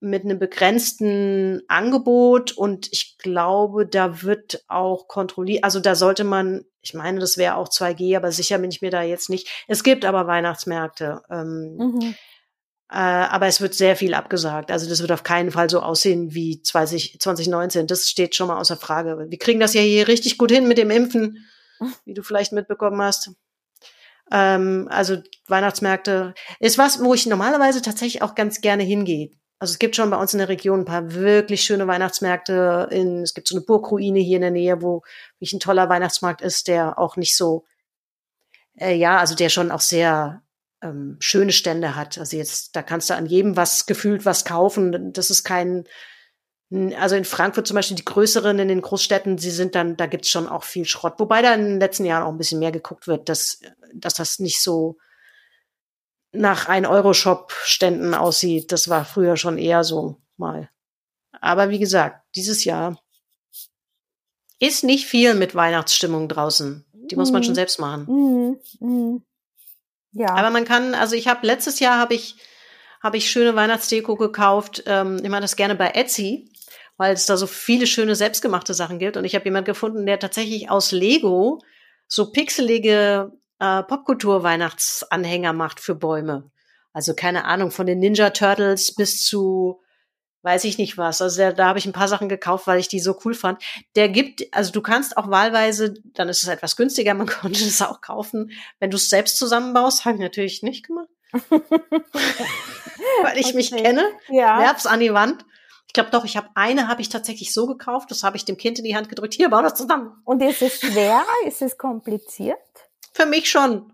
mit 0.00 0.24
einem 0.24 0.38
begrenzten 0.38 1.62
Angebot 1.68 2.52
und 2.52 2.88
ich 2.90 3.18
glaube, 3.18 3.86
da 3.86 4.22
wird 4.22 4.64
auch 4.66 5.08
kontrolliert, 5.08 5.62
also 5.62 5.78
da 5.78 5.94
sollte 5.94 6.24
man, 6.24 6.64
ich 6.80 6.94
meine, 6.94 7.20
das 7.20 7.36
wäre 7.36 7.56
auch 7.56 7.68
2G, 7.68 8.16
aber 8.16 8.32
sicher 8.32 8.58
bin 8.58 8.70
ich 8.70 8.80
mir 8.80 8.90
da 8.90 9.02
jetzt 9.02 9.28
nicht. 9.28 9.48
Es 9.68 9.84
gibt 9.84 10.06
aber 10.06 10.26
Weihnachtsmärkte, 10.26 11.20
ähm, 11.30 11.76
mhm. 11.76 12.14
äh, 12.90 12.96
aber 12.96 13.46
es 13.46 13.60
wird 13.60 13.74
sehr 13.74 13.94
viel 13.94 14.14
abgesagt. 14.14 14.70
Also 14.70 14.88
das 14.88 15.02
wird 15.02 15.12
auf 15.12 15.22
keinen 15.22 15.50
Fall 15.50 15.68
so 15.68 15.80
aussehen 15.80 16.32
wie 16.32 16.62
20, 16.62 17.20
2019. 17.20 17.86
Das 17.86 18.08
steht 18.08 18.34
schon 18.34 18.48
mal 18.48 18.58
außer 18.58 18.78
Frage. 18.78 19.26
Wir 19.28 19.38
kriegen 19.38 19.60
das 19.60 19.74
ja 19.74 19.82
hier 19.82 20.08
richtig 20.08 20.38
gut 20.38 20.50
hin 20.50 20.66
mit 20.66 20.78
dem 20.78 20.90
Impfen, 20.90 21.46
wie 22.06 22.14
du 22.14 22.22
vielleicht 22.22 22.52
mitbekommen 22.52 23.02
hast. 23.02 23.32
Ähm, 24.32 24.88
also 24.90 25.18
Weihnachtsmärkte 25.46 26.34
ist 26.58 26.78
was, 26.78 27.04
wo 27.04 27.12
ich 27.12 27.26
normalerweise 27.26 27.82
tatsächlich 27.82 28.22
auch 28.22 28.34
ganz 28.34 28.62
gerne 28.62 28.82
hingehe. 28.82 29.30
Also 29.60 29.72
es 29.72 29.78
gibt 29.78 29.94
schon 29.94 30.08
bei 30.08 30.16
uns 30.16 30.32
in 30.32 30.38
der 30.38 30.48
Region 30.48 30.80
ein 30.80 30.84
paar 30.86 31.12
wirklich 31.12 31.62
schöne 31.62 31.86
Weihnachtsmärkte. 31.86 32.88
In, 32.90 33.22
es 33.22 33.34
gibt 33.34 33.46
so 33.46 33.54
eine 33.54 33.64
Burgruine 33.64 34.18
hier 34.18 34.36
in 34.36 34.42
der 34.42 34.50
Nähe, 34.50 34.80
wo 34.80 35.02
wirklich 35.34 35.52
ein 35.52 35.60
toller 35.60 35.90
Weihnachtsmarkt 35.90 36.40
ist, 36.40 36.66
der 36.66 36.98
auch 36.98 37.16
nicht 37.16 37.36
so, 37.36 37.66
äh, 38.78 38.94
ja, 38.94 39.18
also 39.18 39.34
der 39.34 39.50
schon 39.50 39.70
auch 39.70 39.82
sehr 39.82 40.42
ähm, 40.80 41.18
schöne 41.20 41.52
Stände 41.52 41.94
hat. 41.94 42.16
Also 42.16 42.38
jetzt, 42.38 42.74
da 42.74 42.82
kannst 42.82 43.10
du 43.10 43.14
an 43.14 43.26
jedem 43.26 43.54
was 43.54 43.84
gefühlt 43.84 44.24
was 44.24 44.46
kaufen. 44.46 45.12
Das 45.12 45.28
ist 45.28 45.44
kein, 45.44 45.84
also 46.98 47.14
in 47.16 47.26
Frankfurt 47.26 47.66
zum 47.66 47.74
Beispiel 47.74 47.98
die 47.98 48.04
größeren 48.06 48.58
in 48.60 48.68
den 48.68 48.80
Großstädten, 48.80 49.36
sie 49.36 49.50
sind 49.50 49.74
dann, 49.74 49.94
da 49.98 50.06
gibt's 50.06 50.30
schon 50.30 50.48
auch 50.48 50.64
viel 50.64 50.86
Schrott. 50.86 51.16
Wobei 51.18 51.42
da 51.42 51.52
in 51.52 51.64
den 51.66 51.80
letzten 51.80 52.06
Jahren 52.06 52.22
auch 52.22 52.32
ein 52.32 52.38
bisschen 52.38 52.60
mehr 52.60 52.72
geguckt 52.72 53.06
wird, 53.06 53.28
dass, 53.28 53.60
dass 53.92 54.14
das 54.14 54.38
nicht 54.38 54.62
so 54.62 54.96
nach 56.32 56.68
ein 56.68 56.86
Euro-Shop-Ständen 56.86 58.14
aussieht. 58.14 58.72
Das 58.72 58.88
war 58.88 59.04
früher 59.04 59.36
schon 59.36 59.58
eher 59.58 59.84
so 59.84 60.16
mal. 60.36 60.70
Aber 61.40 61.70
wie 61.70 61.78
gesagt, 61.78 62.22
dieses 62.36 62.64
Jahr 62.64 63.00
ist 64.58 64.84
nicht 64.84 65.06
viel 65.06 65.34
mit 65.34 65.54
Weihnachtsstimmung 65.54 66.28
draußen. 66.28 66.84
Die 66.92 67.16
muss 67.16 67.32
man 67.32 67.40
Mhm. 67.40 67.44
schon 67.46 67.54
selbst 67.54 67.80
machen. 67.80 68.04
Mhm. 68.08 68.58
Mhm. 68.80 69.22
Ja. 70.12 70.30
Aber 70.34 70.50
man 70.50 70.64
kann, 70.64 70.94
also 70.94 71.16
ich 71.16 71.28
habe 71.28 71.46
letztes 71.46 71.80
Jahr 71.80 71.98
habe 71.98 72.14
ich 72.14 72.36
habe 73.02 73.16
ich 73.16 73.30
schöne 73.30 73.56
Weihnachtsdeko 73.56 74.14
gekauft. 74.16 74.82
Ähm, 74.84 75.18
ich 75.22 75.30
mache 75.30 75.40
das 75.40 75.56
gerne 75.56 75.74
bei 75.74 75.92
Etsy, 75.92 76.52
weil 76.98 77.14
es 77.14 77.24
da 77.24 77.38
so 77.38 77.46
viele 77.46 77.86
schöne 77.86 78.14
selbstgemachte 78.14 78.74
Sachen 78.74 78.98
gibt. 78.98 79.16
Und 79.16 79.24
ich 79.24 79.34
habe 79.34 79.46
jemand 79.46 79.64
gefunden, 79.64 80.04
der 80.04 80.18
tatsächlich 80.18 80.68
aus 80.68 80.92
Lego 80.92 81.62
so 82.06 82.30
pixelige 82.30 83.32
äh, 83.60 83.82
Popkultur-Weihnachtsanhänger 83.82 85.52
macht 85.52 85.80
für 85.80 85.94
Bäume. 85.94 86.50
Also 86.92 87.14
keine 87.14 87.44
Ahnung, 87.44 87.70
von 87.70 87.86
den 87.86 88.00
Ninja 88.00 88.30
Turtles 88.30 88.94
bis 88.94 89.24
zu 89.24 89.80
weiß 90.42 90.64
ich 90.64 90.78
nicht 90.78 90.96
was. 90.96 91.20
Also 91.20 91.40
da, 91.42 91.52
da 91.52 91.66
habe 91.66 91.78
ich 91.78 91.86
ein 91.86 91.92
paar 91.92 92.08
Sachen 92.08 92.28
gekauft, 92.28 92.66
weil 92.66 92.80
ich 92.80 92.88
die 92.88 93.00
so 93.00 93.18
cool 93.24 93.34
fand. 93.34 93.62
Der 93.94 94.08
gibt, 94.08 94.42
also 94.52 94.72
du 94.72 94.80
kannst 94.80 95.16
auch 95.16 95.30
wahlweise, 95.30 95.94
dann 96.14 96.28
ist 96.30 96.42
es 96.42 96.48
etwas 96.48 96.76
günstiger, 96.76 97.14
man 97.20 97.26
konnte 97.26 97.62
es 97.62 97.82
auch 97.82 98.00
kaufen, 98.00 98.50
wenn 98.78 98.90
du 98.90 98.96
es 98.96 99.10
selbst 99.10 99.36
zusammenbaust. 99.36 100.04
Habe 100.04 100.16
ich 100.16 100.22
natürlich 100.22 100.62
nicht 100.62 100.86
gemacht. 100.86 101.08
weil 103.22 103.38
ich 103.38 103.54
mich 103.54 103.72
Okay. 103.72 103.82
kenne. 103.82 104.04
ja. 104.28 104.58
Werf's 104.58 104.86
an 104.86 105.00
die 105.00 105.12
Wand. 105.12 105.44
Ich 105.86 105.92
glaube 105.92 106.10
doch, 106.10 106.24
ich 106.24 106.36
habe 106.36 106.48
eine 106.54 106.88
habe 106.88 107.00
ich 107.00 107.08
tatsächlich 107.08 107.52
so 107.52 107.66
gekauft, 107.66 108.10
das 108.10 108.22
habe 108.22 108.36
ich 108.36 108.44
dem 108.44 108.56
Kind 108.56 108.78
in 108.78 108.84
die 108.84 108.96
Hand 108.96 109.08
gedrückt. 109.08 109.34
Hier, 109.34 109.48
bau 109.48 109.60
das 109.60 109.74
zusammen. 109.74 110.12
Und 110.24 110.40
ist 110.42 110.62
es 110.62 110.80
schwer? 110.80 111.22
ist 111.46 111.62
es 111.62 111.76
kompliziert? 111.76 112.58
Für 113.20 113.26
mich 113.26 113.50
schon. 113.50 113.92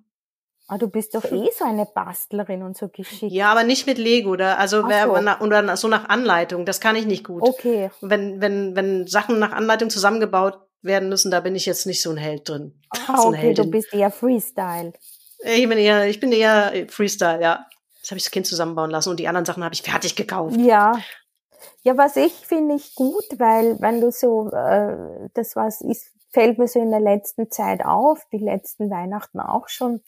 Ah, 0.68 0.78
du 0.78 0.88
bist 0.88 1.14
doch 1.14 1.24
eh 1.24 1.48
so 1.56 1.64
eine 1.64 1.86
Bastlerin 1.86 2.62
und 2.62 2.76
so 2.76 2.88
geschickt. 2.88 3.32
Ja, 3.32 3.52
aber 3.52 3.62
nicht 3.64 3.86
mit 3.86 3.98
Lego, 3.98 4.30
oder? 4.30 4.58
Also 4.58 4.82
Ach 4.84 4.88
wer, 4.88 5.06
so. 5.06 5.20
na- 5.20 5.40
oder 5.40 5.76
so 5.76 5.88
nach 5.88 6.08
Anleitung, 6.08 6.64
das 6.64 6.80
kann 6.80 6.96
ich 6.96 7.06
nicht 7.06 7.24
gut. 7.24 7.42
Okay. 7.42 7.90
Wenn, 8.00 8.40
wenn, 8.40 8.74
wenn 8.74 9.06
Sachen 9.06 9.38
nach 9.38 9.52
Anleitung 9.52 9.90
zusammengebaut 9.90 10.58
werden 10.82 11.08
müssen, 11.08 11.30
da 11.30 11.40
bin 11.40 11.54
ich 11.54 11.66
jetzt 11.66 11.86
nicht 11.86 12.02
so 12.02 12.10
ein 12.10 12.16
Held 12.16 12.48
drin. 12.48 12.80
Ah, 12.90 13.16
so 13.16 13.28
okay, 13.28 13.36
du 13.36 13.36
Heldin. 13.62 13.70
bist 13.70 13.92
eher 13.92 14.10
Freestyle. 14.10 14.92
Ich 15.44 15.68
bin 15.68 15.78
eher, 15.78 16.06
ich 16.08 16.18
bin 16.20 16.32
eher 16.32 16.72
Freestyle, 16.88 17.40
ja. 17.40 17.66
Das 18.00 18.10
habe 18.10 18.18
ich 18.18 18.24
das 18.24 18.30
Kind 18.30 18.46
zusammenbauen 18.46 18.90
lassen 18.90 19.10
und 19.10 19.18
die 19.20 19.26
anderen 19.28 19.44
Sachen 19.44 19.64
habe 19.64 19.74
ich 19.74 19.82
fertig 19.82 20.14
gekauft. 20.16 20.56
Ja. 20.56 20.92
Ja, 21.82 21.96
was 21.96 22.16
ich 22.16 22.32
finde 22.32 22.76
ich 22.76 22.94
gut, 22.94 23.24
weil 23.38 23.76
wenn 23.80 24.00
du 24.00 24.10
so, 24.10 24.50
äh, 24.50 25.28
das 25.34 25.54
was 25.56 25.80
ist, 25.80 26.12
fällt 26.37 26.59
mir 26.59 26.68
so 26.68 26.78
in 26.78 26.91
der 26.91 27.01
letzten 27.01 27.51
Zeit 27.51 27.82
auf, 27.82 28.26
die 28.30 28.37
letzten 28.37 28.91
Weihnachten 28.91 29.41
auch 29.41 29.68
schon, 29.68 30.03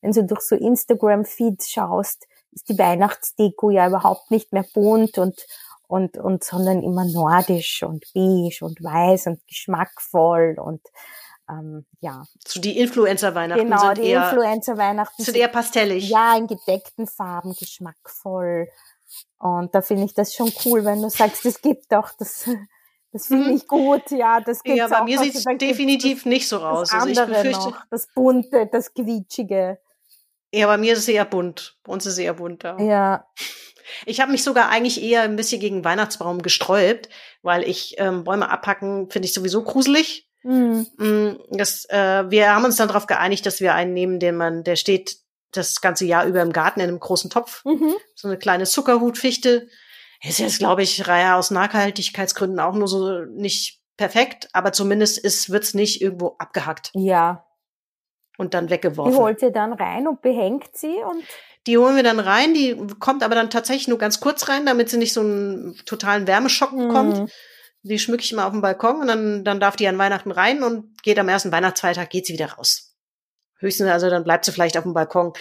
wenn 0.00 0.12
du 0.12 0.22
durch 0.22 0.42
so 0.42 0.54
Instagram-Feeds 0.54 1.68
schaust, 1.68 2.28
ist 2.52 2.68
die 2.68 2.78
Weihnachtsdeko 2.78 3.70
ja 3.70 3.88
überhaupt 3.88 4.30
nicht 4.30 4.52
mehr 4.52 4.64
bunt 4.74 5.18
und 5.18 5.44
und 5.88 6.16
und 6.18 6.44
sondern 6.44 6.84
immer 6.84 7.04
nordisch 7.04 7.82
und 7.82 8.04
beige 8.14 8.64
und 8.64 8.80
weiß 8.80 9.26
und 9.26 9.44
geschmackvoll 9.48 10.54
und 10.56 10.82
ähm, 11.50 11.84
ja. 11.98 12.22
So 12.46 12.60
die 12.60 12.78
Influencer-Weihnachten 12.78 13.64
Genau, 13.64 13.80
sind 13.80 13.98
die 13.98 14.02
eher, 14.02 14.30
Influencer-Weihnachten 14.30 15.24
sind 15.24 15.36
eher 15.36 15.48
pastellig. 15.48 16.08
ja 16.08 16.36
in 16.36 16.46
gedeckten 16.46 17.08
Farben, 17.08 17.56
geschmackvoll. 17.58 18.68
Und 19.38 19.74
da 19.74 19.82
finde 19.82 20.04
ich 20.04 20.14
das 20.14 20.32
schon 20.32 20.52
cool, 20.64 20.84
wenn 20.84 21.02
du 21.02 21.10
sagst, 21.10 21.44
es 21.44 21.60
gibt 21.60 21.90
doch 21.90 22.12
das. 22.16 22.48
Das 23.12 23.26
finde 23.26 23.50
Mhm. 23.50 23.56
ich 23.56 23.66
gut, 23.68 24.10
ja. 24.10 24.40
Das 24.40 24.62
gibt's 24.62 24.78
Ja, 24.78 24.88
bei 24.88 25.00
auch. 25.00 25.04
mir 25.04 25.18
sieht 25.18 25.34
es 25.34 25.44
definitiv 25.58 26.24
nicht 26.24 26.48
so 26.48 26.56
das, 26.56 26.64
raus. 26.64 26.88
das 26.90 27.00
Also 27.02 27.20
andere 27.22 27.26
befürchte, 27.36 27.68
noch, 27.70 27.84
das 27.90 28.08
bunte, 28.14 28.68
das 28.72 28.94
quietschige. 28.94 29.78
ja, 30.52 30.66
bei 30.66 30.78
mir 30.78 30.94
ist 30.94 31.00
es 31.00 31.08
eher 31.08 31.24
bunt. 31.26 31.76
Bei 31.84 31.92
uns 31.92 32.06
ist 32.06 32.14
es 32.14 32.18
eher 32.18 32.34
bunt. 32.34 32.62
Ja. 32.64 32.78
Ja, 32.80 33.26
Ich 34.06 34.20
habe 34.20 34.32
mich 34.32 34.42
sogar 34.42 34.68
eigentlich 34.70 35.02
eher 35.02 35.22
ein 35.22 35.36
bisschen 35.36 35.60
gegen 35.60 35.84
Weihnachtsbaum 35.84 36.40
gesträubt, 36.40 37.08
weil 37.42 37.62
ich 37.68 37.96
ähm, 37.98 38.24
Bäume 38.24 38.48
abhacken 38.50 39.10
finde 39.10 39.26
ich 39.26 39.34
sowieso 39.34 39.62
gruselig. 39.62 40.28
hm. 40.42 40.86
Mm, 40.96 41.36
Das, 41.50 41.84
äh, 41.90 42.24
wir 42.30 42.54
haben 42.54 42.64
uns 42.64 42.76
dann 42.76 42.88
darauf 42.88 43.06
geeinigt, 43.06 43.44
dass 43.44 43.60
wir 43.60 43.74
einen 43.74 43.92
nehmen, 43.92 44.18
den 44.20 44.36
man, 44.36 44.64
der 44.64 44.76
steht 44.76 45.18
das 45.52 45.80
ganze 45.82 46.06
Jahr 46.06 46.24
über 46.24 46.40
im 46.40 46.52
Garten 46.54 46.80
in 46.80 46.88
einem 46.88 46.98
großen 47.00 47.28
Topf. 47.28 47.62
Mhm. 47.66 47.94
So 48.14 48.28
eine 48.28 48.38
kleine 48.38 48.64
Zuckerhutfichte. 48.64 49.68
Ist 50.24 50.38
jetzt, 50.38 50.58
glaube 50.58 50.82
ich, 50.82 51.08
Reihe 51.08 51.34
aus 51.34 51.50
Nachhaltigkeitsgründen 51.50 52.60
auch 52.60 52.74
nur 52.74 52.86
so 52.86 53.24
nicht 53.24 53.80
perfekt, 53.96 54.48
aber 54.52 54.72
zumindest 54.72 55.18
ist, 55.18 55.50
wird's 55.50 55.74
nicht 55.74 56.00
irgendwo 56.00 56.36
abgehackt 56.38 56.90
ja. 56.94 57.44
und 58.38 58.54
dann 58.54 58.68
Die 58.68 58.72
weggeworfen. 58.74 59.16
holt 59.16 59.42
ihr 59.42 59.50
dann 59.50 59.72
rein 59.72 60.06
und 60.06 60.22
behängt 60.22 60.76
sie 60.76 60.96
und 60.96 61.24
Die 61.66 61.76
holen 61.76 61.96
wir 61.96 62.02
dann 62.02 62.20
rein, 62.20 62.54
die 62.54 62.76
kommt 62.98 63.22
aber 63.22 63.34
dann 63.34 63.50
tatsächlich 63.50 63.88
nur 63.88 63.98
ganz 63.98 64.20
kurz 64.20 64.48
rein, 64.48 64.64
damit 64.66 64.90
sie 64.90 64.96
nicht 64.96 65.12
so 65.12 65.20
einen 65.20 65.76
totalen 65.86 66.26
Wärmeschock 66.26 66.70
bekommt. 66.70 67.18
Hm. 67.18 67.28
Die 67.84 67.98
schmücke 67.98 68.22
ich 68.22 68.32
mal 68.32 68.46
auf 68.46 68.52
dem 68.52 68.60
Balkon 68.62 69.00
und 69.00 69.08
dann, 69.08 69.44
dann 69.44 69.58
darf 69.60 69.74
die 69.74 69.88
an 69.88 69.98
Weihnachten 69.98 70.30
rein 70.30 70.62
und 70.62 71.02
geht 71.02 71.18
am 71.18 71.28
ersten 71.28 71.50
Weihnachtsfeiertag, 71.50 72.10
geht 72.10 72.26
sie 72.26 72.32
wieder 72.32 72.52
raus. 72.52 72.96
Höchstens, 73.58 73.90
also 73.90 74.08
dann 74.08 74.24
bleibt 74.24 74.44
sie 74.44 74.52
vielleicht 74.52 74.76
auf 74.76 74.84
dem 74.84 74.94
Balkon, 74.94 75.32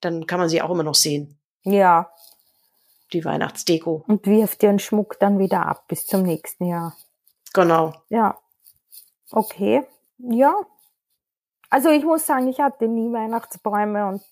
dann 0.00 0.26
kann 0.26 0.38
man 0.40 0.48
sie 0.48 0.62
auch 0.62 0.70
immer 0.70 0.84
noch 0.84 0.94
sehen, 0.94 1.40
ja. 1.62 2.10
Die 3.12 3.24
Weihnachtsdeko. 3.24 4.04
Und 4.06 4.26
wirft 4.26 4.62
ihren 4.62 4.78
Schmuck 4.78 5.18
dann 5.20 5.38
wieder 5.38 5.66
ab 5.66 5.84
bis 5.88 6.06
zum 6.06 6.22
nächsten 6.22 6.66
Jahr. 6.66 6.96
Genau. 7.52 7.92
Ja. 8.08 8.38
Okay. 9.30 9.84
Ja. 10.18 10.54
Also 11.68 11.90
ich 11.90 12.04
muss 12.04 12.26
sagen, 12.26 12.48
ich 12.48 12.60
hatte 12.60 12.88
nie 12.88 13.12
Weihnachtsbäume 13.12 14.06
und 14.06 14.22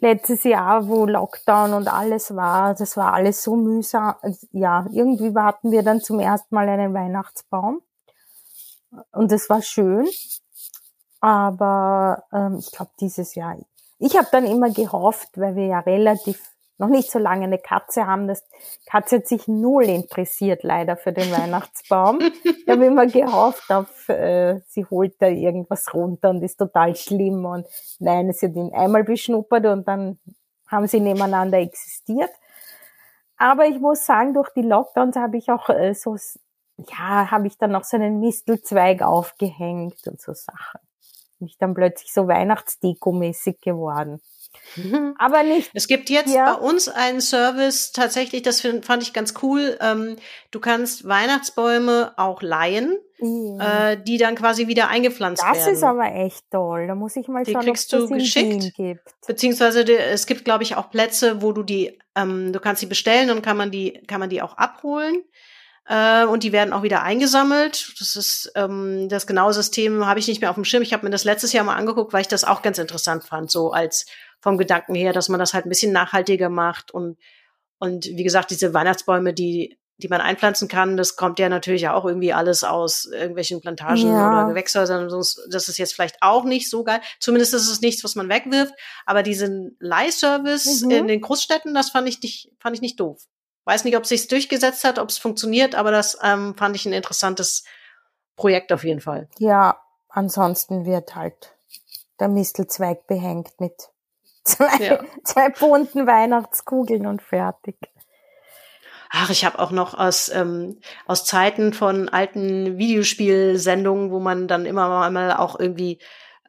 letztes 0.00 0.44
Jahr, 0.44 0.88
wo 0.88 1.06
Lockdown 1.06 1.72
und 1.72 1.88
alles 1.88 2.34
war, 2.34 2.74
das 2.74 2.96
war 2.96 3.12
alles 3.12 3.42
so 3.42 3.56
mühsam. 3.56 4.14
Also, 4.22 4.46
Ja, 4.52 4.86
irgendwie 4.92 5.34
hatten 5.36 5.70
wir 5.70 5.82
dann 5.82 6.00
zum 6.00 6.20
ersten 6.20 6.54
Mal 6.54 6.68
einen 6.68 6.94
Weihnachtsbaum. 6.94 7.80
Und 9.12 9.32
das 9.32 9.48
war 9.48 9.62
schön. 9.62 10.08
Aber 11.20 12.24
ähm, 12.32 12.58
ich 12.58 12.70
glaube, 12.70 12.90
dieses 13.00 13.34
Jahr, 13.34 13.56
ich 13.98 14.16
habe 14.16 14.28
dann 14.30 14.44
immer 14.44 14.70
gehofft, 14.70 15.30
weil 15.36 15.56
wir 15.56 15.66
ja 15.66 15.78
relativ 15.80 16.53
noch 16.78 16.88
nicht 16.88 17.10
so 17.10 17.18
lange 17.18 17.44
eine 17.44 17.58
Katze 17.58 18.06
haben, 18.06 18.26
dass 18.26 18.44
Katze 18.86 19.16
hat 19.16 19.28
sich 19.28 19.46
null 19.46 19.84
interessiert 19.84 20.62
leider 20.62 20.96
für 20.96 21.12
den 21.12 21.30
Weihnachtsbaum. 21.30 22.18
Ich 22.42 22.68
habe 22.68 22.86
immer 22.86 23.06
gehofft 23.06 23.70
auf, 23.70 24.08
äh, 24.08 24.60
sie 24.68 24.84
holt 24.86 25.14
da 25.20 25.28
irgendwas 25.28 25.92
runter 25.94 26.30
und 26.30 26.42
ist 26.42 26.56
total 26.56 26.96
schlimm 26.96 27.44
und 27.44 27.66
nein, 27.98 28.32
sie 28.32 28.46
hat 28.46 28.56
ihn 28.56 28.72
einmal 28.74 29.04
beschnuppert 29.04 29.66
und 29.66 29.86
dann 29.86 30.18
haben 30.66 30.86
sie 30.86 31.00
nebeneinander 31.00 31.58
existiert. 31.58 32.30
Aber 33.36 33.66
ich 33.66 33.78
muss 33.80 34.06
sagen, 34.06 34.34
durch 34.34 34.50
die 34.50 34.62
Lockdowns 34.62 35.16
habe 35.16 35.36
ich 35.36 35.50
auch 35.50 35.68
äh, 35.68 35.94
so, 35.94 36.16
ja, 36.78 37.30
habe 37.30 37.46
ich 37.46 37.58
dann 37.58 37.72
noch 37.72 37.84
so 37.84 37.96
einen 37.96 38.20
Mistelzweig 38.20 39.02
aufgehängt 39.02 40.06
und 40.06 40.20
so 40.20 40.32
Sachen. 40.32 40.80
Bin 41.38 41.48
ich 41.48 41.58
dann 41.58 41.74
plötzlich 41.74 42.12
so 42.12 42.22
Weihnachtsdeko-mäßig 42.22 43.60
geworden. 43.60 44.20
Aber 45.18 45.42
nicht, 45.42 45.70
Es 45.74 45.86
gibt 45.86 46.10
jetzt 46.10 46.34
Ja. 46.34 46.54
bei 46.54 46.60
uns 46.60 46.88
einen 46.88 47.20
Service, 47.20 47.92
tatsächlich, 47.92 48.42
das 48.42 48.60
find, 48.60 48.84
fand 48.84 49.02
ich 49.02 49.12
ganz 49.12 49.34
cool. 49.42 49.78
Ähm, 49.80 50.16
du 50.50 50.60
kannst 50.60 51.06
Weihnachtsbäume 51.06 52.12
auch 52.16 52.42
leihen, 52.42 52.98
äh, 53.20 53.96
die 54.06 54.18
dann 54.18 54.34
quasi 54.34 54.66
wieder 54.66 54.88
eingepflanzt 54.88 55.42
das 55.42 55.58
werden. 55.58 55.74
ist 55.74 55.82
aber 55.82 56.12
echt 56.14 56.44
toll. 56.50 56.86
Da 56.86 56.94
muss 56.94 57.16
ich 57.16 57.28
mal 57.28 57.44
Die 57.44 57.52
schauen, 57.52 57.60
ob 57.62 57.66
kriegst 57.66 57.92
das 57.92 58.06
du 58.06 58.12
in 58.14 58.18
geschickt. 58.18 58.74
Gibt. 58.76 59.02
Beziehungsweise 59.26 59.84
die, 59.84 59.94
es 59.94 60.26
gibt, 60.26 60.44
glaube 60.44 60.62
ich, 60.64 60.76
auch 60.76 60.90
Plätze, 60.90 61.40
wo 61.42 61.52
du 61.52 61.62
die, 61.62 61.98
ähm, 62.14 62.52
du 62.52 62.60
kannst 62.60 62.80
sie 62.80 62.86
bestellen 62.86 63.30
und 63.30 63.42
kann 63.42 63.56
man 63.56 63.70
die, 63.70 64.02
kann 64.06 64.20
man 64.20 64.28
die 64.30 64.42
auch 64.42 64.56
abholen. 64.56 65.22
Äh, 65.86 66.24
und 66.24 66.42
die 66.44 66.52
werden 66.52 66.72
auch 66.72 66.82
wieder 66.82 67.02
eingesammelt. 67.02 67.94
Das 68.00 68.16
ist 68.16 68.50
ähm, 68.54 69.08
das 69.10 69.26
genaue 69.26 69.52
System 69.52 70.06
habe 70.06 70.18
ich 70.18 70.26
nicht 70.28 70.40
mehr 70.40 70.48
auf 70.48 70.54
dem 70.56 70.64
Schirm. 70.64 70.82
Ich 70.82 70.92
habe 70.94 71.04
mir 71.04 71.10
das 71.10 71.24
letztes 71.24 71.52
Jahr 71.52 71.64
mal 71.64 71.76
angeguckt, 71.76 72.12
weil 72.14 72.22
ich 72.22 72.28
das 72.28 72.44
auch 72.44 72.62
ganz 72.62 72.78
interessant 72.78 73.24
fand, 73.24 73.50
so 73.50 73.70
als 73.70 74.06
vom 74.44 74.58
Gedanken 74.58 74.94
her, 74.94 75.12
dass 75.12 75.28
man 75.28 75.40
das 75.40 75.54
halt 75.54 75.66
ein 75.66 75.70
bisschen 75.70 75.90
nachhaltiger 75.92 76.48
macht 76.50 76.92
und 76.92 77.18
und 77.80 78.04
wie 78.06 78.22
gesagt, 78.22 78.50
diese 78.50 78.72
Weihnachtsbäume, 78.72 79.34
die 79.34 79.78
die 79.96 80.08
man 80.08 80.20
einpflanzen 80.20 80.66
kann, 80.66 80.96
das 80.96 81.14
kommt 81.14 81.38
ja 81.38 81.48
natürlich 81.48 81.86
auch 81.88 82.04
irgendwie 82.04 82.32
alles 82.32 82.64
aus 82.64 83.04
irgendwelchen 83.04 83.60
Plantagen 83.60 84.08
Ja. 84.08 84.26
oder 84.28 84.48
Gewächshäusern. 84.48 85.04
und 85.04 85.10
so. 85.10 85.40
Das 85.50 85.68
ist 85.68 85.78
jetzt 85.78 85.94
vielleicht 85.94 86.16
auch 86.20 86.42
nicht 86.42 86.68
so 86.68 86.82
geil. 86.82 87.00
Zumindest 87.20 87.54
ist 87.54 87.70
es 87.70 87.80
nichts, 87.80 88.02
was 88.02 88.16
man 88.16 88.28
wegwirft. 88.28 88.74
Aber 89.06 89.22
diesen 89.22 89.76
Leihservice 89.78 90.82
Mhm. 90.82 90.90
in 90.90 91.06
den 91.06 91.20
Großstädten, 91.20 91.74
das 91.74 91.90
fand 91.90 92.08
ich 92.08 92.20
nicht, 92.22 92.50
fand 92.58 92.74
ich 92.74 92.82
nicht 92.82 92.98
doof. 92.98 93.22
Weiß 93.66 93.84
nicht, 93.84 93.96
ob 93.96 94.02
es 94.02 94.08
sich 94.08 94.26
durchgesetzt 94.26 94.82
hat, 94.82 94.98
ob 94.98 95.10
es 95.10 95.18
funktioniert, 95.18 95.76
aber 95.76 95.92
das 95.92 96.18
ähm, 96.22 96.56
fand 96.56 96.74
ich 96.74 96.86
ein 96.86 96.92
interessantes 96.92 97.62
Projekt 98.34 98.72
auf 98.72 98.82
jeden 98.82 99.00
Fall. 99.00 99.28
Ja, 99.38 99.80
ansonsten 100.08 100.86
wird 100.86 101.14
halt 101.14 101.54
der 102.18 102.26
Mistelzweig 102.28 103.06
behängt 103.06 103.60
mit 103.60 103.90
zwei, 104.44 104.76
Ja. 104.84 105.00
zwei 105.24 105.48
bunten 105.50 106.06
Weihnachtskugeln 106.06 107.06
und 107.06 107.22
fertig. 107.22 107.76
Ach, 109.10 109.30
ich 109.30 109.44
habe 109.44 109.60
auch 109.60 109.70
noch 109.70 109.94
aus, 109.96 110.28
ähm, 110.28 110.80
aus 111.06 111.24
Zeiten 111.24 111.72
von 111.72 112.08
alten 112.08 112.78
Videospielsendungen, 112.78 114.10
wo 114.10 114.18
man 114.18 114.48
dann 114.48 114.66
immer 114.66 115.08
mal 115.10 115.32
auch 115.36 115.58
irgendwie 115.58 116.00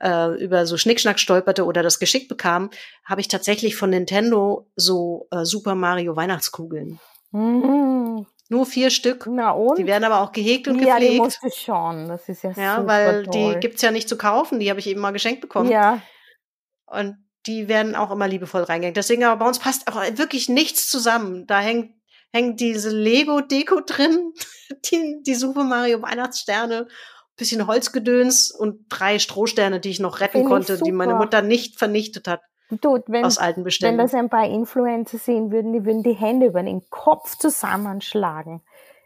äh, 0.01 0.29
über 0.43 0.65
so 0.65 0.75
Schnickschnack 0.75 1.19
stolperte 1.19 1.63
oder 1.65 1.83
das 1.83 1.99
geschickt 1.99 2.27
bekam, 2.27 2.69
habe 3.05 3.21
ich 3.21 3.27
tatsächlich 3.27 3.75
von 3.75 3.91
Nintendo 3.91 4.67
so 4.75 5.27
äh, 5.31 5.45
Super 5.45 5.75
Mario 5.75 6.15
Weihnachtskugeln. 6.15 6.99
Mhm. 7.31 8.25
Nur 8.49 8.65
vier 8.65 8.89
Stück. 8.89 9.27
Na 9.31 9.51
und? 9.51 9.77
Die 9.77 9.85
werden 9.87 10.03
aber 10.03 10.21
auch 10.21 10.31
gehegt 10.31 10.67
und 10.67 10.79
ja, 10.79 10.95
die 10.97 11.01
gepflegt. 11.17 11.23
musst 11.23 11.43
du 11.43 11.49
schauen. 11.51 12.07
Das 12.07 12.27
ist 12.29 12.43
ja, 12.43 12.51
Ja, 12.57 12.75
super 12.77 12.87
weil 12.87 13.23
toll. 13.23 13.53
die 13.53 13.59
gibt's 13.59 13.81
ja 13.81 13.91
nicht 13.91 14.09
zu 14.09 14.17
kaufen, 14.17 14.59
die 14.59 14.69
habe 14.69 14.79
ich 14.79 14.87
eben 14.87 15.01
mal 15.01 15.11
geschenkt 15.11 15.41
bekommen. 15.41 15.69
Ja, 15.71 16.01
Und 16.87 17.17
die 17.47 17.67
werden 17.67 17.95
auch 17.95 18.11
immer 18.11 18.27
liebevoll 18.27 18.63
reingehängt. 18.63 18.97
Deswegen 18.97 19.23
aber 19.23 19.39
bei 19.39 19.47
uns 19.47 19.59
passt 19.59 19.87
auch 19.87 20.01
wirklich 20.17 20.49
nichts 20.49 20.89
zusammen. 20.89 21.45
Da 21.47 21.59
hängt, 21.59 21.93
hängt 22.33 22.59
diese 22.59 22.89
Lego-Deko 22.89 23.81
drin, 23.85 24.33
die, 24.91 25.21
die 25.25 25.35
Super 25.35 25.63
Mario 25.63 26.01
Weihnachtssterne, 26.01 26.87
bisschen 27.37 27.67
Holzgedöns 27.67 28.51
und 28.51 28.85
drei 28.89 29.19
Strohsterne, 29.19 29.79
die 29.79 29.89
ich 29.89 29.99
noch 29.99 30.19
retten 30.19 30.39
Finde 30.39 30.47
ich 30.47 30.51
konnte, 30.67 30.83
die 30.83 30.91
meine. 30.91 31.15
Mutter 31.15 31.41
nicht 31.41 31.77
vernichtet 31.77 32.27
hat 32.27 32.41
du, 32.69 32.99
wenn, 33.07 33.25
aus 33.25 33.37
alten 33.37 33.57
wenn 33.59 33.63
Beständen. 33.65 33.97
das 33.97 34.13
ein 34.13 34.29
paar 34.29 34.47
Influencer 34.47 35.17
sehen 35.17 35.51
würden, 35.51 35.73
die 35.73 35.85
würden 35.85 36.03
die 36.03 36.13
Hände 36.13 36.47
über 36.47 36.63
den 36.63 36.81
Kopf 36.89 37.37
zusammenschlagen. 37.37 38.61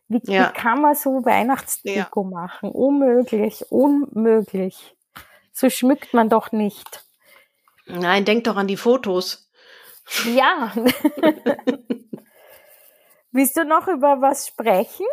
Wie, 0.07 0.21
Ja. 0.23 0.49
wie 0.49 0.53
kann 0.53 0.81
man 0.81 0.95
so 0.95 1.23
Weihnachtsdeko 1.25 2.23
machen? 2.23 2.71
Unmöglich, 2.71 3.71
unmöglich. 3.71 4.95
So 5.51 5.69
schmückt 5.69 6.13
man 6.13 6.29
doch 6.29 6.51
nicht. 6.51 7.03
Nein, 7.89 8.25
denk 8.25 8.43
doch 8.43 8.55
an 8.55 8.67
die 8.67 8.77
Fotos. 8.77 9.49
Ja. 10.25 10.73
Willst 13.31 13.57
du 13.57 13.63
noch 13.63 13.87
über 13.87 14.21
was 14.21 14.47
sprechen? 14.47 15.05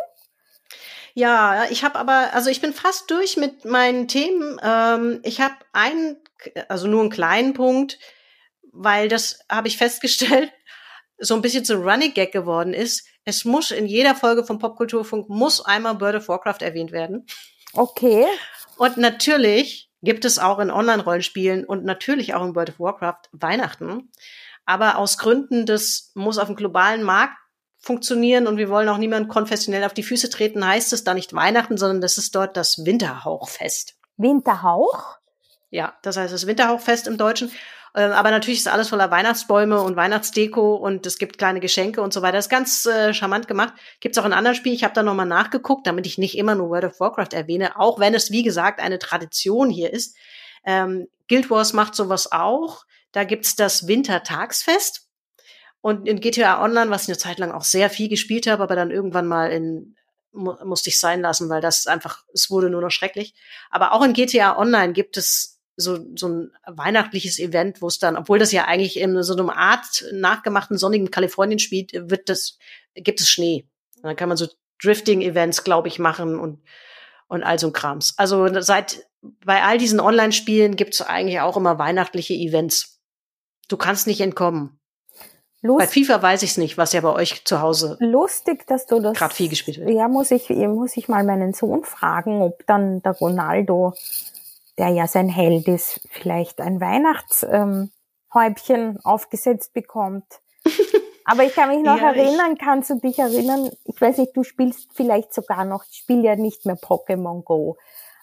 Ja, 1.13 1.65
ich 1.69 1.83
habe 1.83 1.97
aber, 1.97 2.33
also 2.33 2.49
ich 2.49 2.61
bin 2.61 2.73
fast 2.73 3.09
durch 3.09 3.37
mit 3.37 3.65
meinen 3.65 4.07
Themen. 4.07 4.59
Ähm, 4.63 5.19
ich 5.23 5.41
habe 5.41 5.55
einen, 5.73 6.17
also 6.69 6.87
nur 6.87 7.01
einen 7.01 7.09
kleinen 7.09 7.53
Punkt, 7.53 7.97
weil 8.71 9.09
das 9.09 9.39
habe 9.49 9.67
ich 9.67 9.77
festgestellt, 9.77 10.51
so 11.17 11.33
ein 11.33 11.41
bisschen 11.41 11.65
zu 11.65 11.75
Running 11.75 12.13
Gag 12.13 12.31
geworden 12.31 12.73
ist. 12.73 13.07
Es 13.25 13.45
muss 13.45 13.71
in 13.71 13.87
jeder 13.87 14.13
Folge 14.13 14.45
vom 14.45 14.59
Popkulturfunk 14.59 15.27
muss 15.29 15.65
einmal 15.65 15.99
World 15.99 16.17
of 16.17 16.27
Warcraft 16.27 16.61
erwähnt 16.61 16.91
werden. 16.91 17.25
Okay. 17.73 18.25
Und 18.77 18.97
natürlich 18.97 19.86
gibt 20.01 20.25
es 20.25 20.39
auch 20.39 20.59
in 20.59 20.71
Online-Rollenspielen 20.71 21.65
und 21.65 21.83
natürlich 21.83 22.33
auch 22.33 22.45
in 22.45 22.55
World 22.55 22.69
of 22.69 22.79
Warcraft 22.79 23.29
Weihnachten. 23.31 24.11
Aber 24.65 24.97
aus 24.97 25.17
Gründen 25.17 25.65
des 25.65 26.11
muss 26.13 26.37
auf 26.37 26.47
dem 26.47 26.55
globalen 26.55 27.03
Markt 27.03 27.37
funktionieren 27.79 28.47
und 28.47 28.57
wir 28.57 28.69
wollen 28.69 28.89
auch 28.89 28.97
niemand 28.97 29.29
konfessionell 29.29 29.83
auf 29.83 29.93
die 29.93 30.03
Füße 30.03 30.29
treten, 30.29 30.65
heißt 30.65 30.91
es 30.93 31.03
da 31.03 31.13
nicht 31.13 31.33
Weihnachten, 31.33 31.77
sondern 31.77 32.01
das 32.01 32.17
ist 32.17 32.35
dort 32.35 32.57
das 32.57 32.85
Winterhauchfest. 32.85 33.95
Winterhauch? 34.17 35.17
Ja, 35.69 35.95
das 36.01 36.17
heißt 36.17 36.33
das 36.33 36.47
Winterhauchfest 36.47 37.07
im 37.07 37.17
Deutschen. 37.17 37.51
Äh, 37.97 38.11
aber 38.11 38.29
natürlich 38.29 38.59
ist 38.59 38.67
alles 38.67 38.89
voller 38.89 39.09
Weihnachtsbäume 39.09 39.81
und 39.81 39.95
Weihnachtsdeko 39.95 40.75
und 40.75 41.07
es 41.07 41.17
gibt 41.17 41.39
kleine 41.39 41.59
Geschenke 41.59 42.01
und 42.03 42.13
so 42.13 42.21
weiter. 42.21 42.37
Das 42.37 42.45
ist 42.45 42.51
ganz 42.51 42.85
äh, 42.85 43.11
charmant 43.11 43.47
gemacht. 43.47 43.73
Gibt's 44.01 44.19
auch 44.19 44.25
in 44.25 44.33
anderen 44.33 44.55
Spielen. 44.55 44.75
Ich 44.75 44.83
habe 44.83 44.93
da 44.93 45.01
nochmal 45.01 45.25
nachgeguckt, 45.25 45.87
damit 45.87 46.05
ich 46.05 46.19
nicht 46.19 46.37
immer 46.37 46.53
nur 46.53 46.69
World 46.69 46.85
of 46.85 46.99
Warcraft 46.99 47.33
erwähne, 47.33 47.79
auch 47.79 47.99
wenn 47.99 48.13
es, 48.13 48.29
wie 48.29 48.43
gesagt, 48.43 48.79
eine 48.79 48.99
Tradition 48.99 49.71
hier 49.71 49.91
ist. 49.91 50.15
Ähm, 50.63 51.07
Guild 51.27 51.49
Wars 51.49 51.73
macht 51.73 51.95
sowas 51.95 52.31
auch. 52.31 52.85
Da 53.13 53.23
gibt's 53.23 53.55
das 53.55 53.87
Wintertagsfest. 53.87 55.07
Und 55.81 56.07
in 56.07 56.19
GTA 56.19 56.63
Online, 56.63 56.91
was 56.91 57.03
ich 57.03 57.09
eine 57.09 57.17
Zeit 57.17 57.39
lang 57.39 57.51
auch 57.51 57.63
sehr 57.63 57.89
viel 57.89 58.09
gespielt 58.09 58.45
habe, 58.45 58.61
aber 58.61 58.75
dann 58.75 58.91
irgendwann 58.91 59.25
mal 59.25 59.51
in 59.51 59.95
mu 60.31 60.53
musste 60.65 60.89
ich 60.89 60.99
sein 60.99 61.21
lassen, 61.21 61.49
weil 61.49 61.61
das 61.61 61.87
einfach, 61.87 62.25
es 62.31 62.51
wurde 62.51 62.69
nur 62.69 62.81
noch 62.81 62.91
schrecklich. 62.91 63.33
Aber 63.71 63.93
auch 63.93 64.03
in 64.03 64.13
GTA 64.13 64.55
Online 64.55 64.93
gibt 64.93 65.17
es 65.17 65.56
so, 65.77 65.99
so 66.15 66.27
ein 66.27 66.51
weihnachtliches 66.65 67.39
Event, 67.39 67.81
wo 67.81 67.87
es 67.87 67.99
dann, 67.99 68.17
obwohl 68.17 68.39
das 68.39 68.51
ja 68.51 68.65
eigentlich 68.65 68.99
in 68.99 69.21
so 69.23 69.37
einer 69.37 69.55
Art 69.55 70.03
nachgemachten 70.11 70.77
sonnigen 70.77 71.11
Kalifornien 71.11 71.59
spielt, 71.59 71.93
wird 71.93 72.29
das, 72.29 72.57
gibt 72.95 73.21
es 73.21 73.29
Schnee. 73.29 73.67
Und 73.97 74.05
dann 74.05 74.15
kann 74.15 74.27
man 74.27 74.37
so 74.37 74.47
Drifting-Events, 74.81 75.63
glaube 75.63 75.87
ich, 75.87 75.99
machen 75.99 76.39
und, 76.39 76.61
und 77.27 77.43
all 77.43 77.59
so 77.59 77.67
ein 77.67 77.73
Krams. 77.73 78.15
Also 78.17 78.61
seit, 78.61 79.07
bei 79.21 79.63
all 79.63 79.77
diesen 79.77 79.99
Online-Spielen 79.99 80.75
gibt 80.75 80.95
es 80.95 81.01
eigentlich 81.01 81.39
auch 81.39 81.57
immer 81.57 81.77
weihnachtliche 81.77 82.33
Events. 82.33 82.99
Du 83.67 83.77
kannst 83.77 84.07
nicht 84.07 84.21
entkommen. 84.21 84.79
Lust 85.61 85.79
bei 85.79 85.87
FIFA 85.87 86.21
weiß 86.21 86.43
ich 86.43 86.51
es 86.51 86.57
nicht, 86.57 86.77
was 86.77 86.93
ja 86.93 87.01
bei 87.01 87.11
euch 87.11 87.43
zu 87.43 87.61
Hause 87.61 87.97
lustig, 87.99 88.67
dass 88.67 88.85
du 88.85 88.99
das 88.99 89.17
gerade 89.17 89.33
viel 89.33 89.49
gespielt 89.49 89.79
wird. 89.79 89.89
Ja, 89.89 90.07
muss 90.07 90.29
ich 90.29 90.49
muss 90.49 90.95
ich 90.95 91.07
mal 91.07 91.23
meinen 91.23 91.53
Sohn 91.53 91.83
fragen, 91.83 92.41
ob 92.43 92.65
dann 92.67 93.01
der 93.01 93.13
Ronaldo 93.13 93.93
der 94.77 94.89
ja 94.89 95.07
sein 95.07 95.29
Held 95.29 95.67
ist, 95.67 96.07
vielleicht 96.11 96.61
ein 96.61 96.79
Weihnachtshäubchen 96.79 97.89
ähm, 98.69 98.99
aufgesetzt 99.03 99.73
bekommt. 99.73 100.25
Aber 101.25 101.43
ich 101.43 101.53
kann 101.53 101.69
mich 101.69 101.83
noch 101.83 101.99
ja, 101.99 102.13
erinnern, 102.13 102.57
kannst 102.57 102.89
du 102.89 102.95
dich 102.95 103.19
erinnern? 103.19 103.69
Ich 103.83 103.99
weiß 103.99 104.17
nicht, 104.17 104.35
du 104.35 104.43
spielst 104.43 104.87
vielleicht 104.93 105.33
sogar 105.33 105.65
noch, 105.65 105.83
ich 105.91 105.97
spiele 105.97 106.23
ja 106.23 106.35
nicht 106.37 106.65
mehr 106.65 106.77
Pokémon 106.77 107.43
Go. 107.43 107.77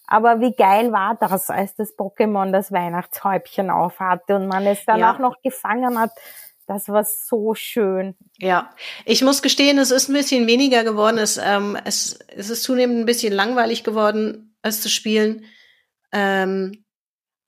Aber 0.07 0.41
wie 0.41 0.53
geil 0.53 0.91
war 0.93 1.15
das, 1.15 1.51
als 1.51 1.75
das 1.77 1.97
Pokémon 1.97 2.51
das 2.51 2.73
Weihnachtshäubchen 2.73 3.71
aufhatte 3.71 4.37
und 4.37 4.49
man 4.49 4.67
es 4.67 4.85
dann 4.87 5.01
ja. 5.01 5.15
auch 5.15 5.19
noch 5.19 5.43
gefangen 5.43 5.99
hat. 5.99 6.11
Das 6.67 6.89
war 6.89 7.05
so 7.05 7.55
schön. 7.55 8.15
Ja, 8.39 8.71
ich 9.05 9.23
muss 9.23 9.43
gestehen, 9.43 9.79
es 9.79 9.91
ist 9.91 10.09
ein 10.09 10.15
bisschen 10.15 10.47
weniger 10.47 10.83
geworden. 10.83 11.19
Es, 11.19 11.37
ähm, 11.37 11.77
es, 11.85 12.19
es 12.29 12.49
ist 12.49 12.63
zunehmend 12.63 13.01
ein 13.01 13.07
bisschen 13.07 13.35
langweilig 13.35 13.85
geworden, 13.85 14.57
es 14.63 14.81
zu 14.81 14.89
spielen. 14.89 15.45
Ähm, 16.15 16.85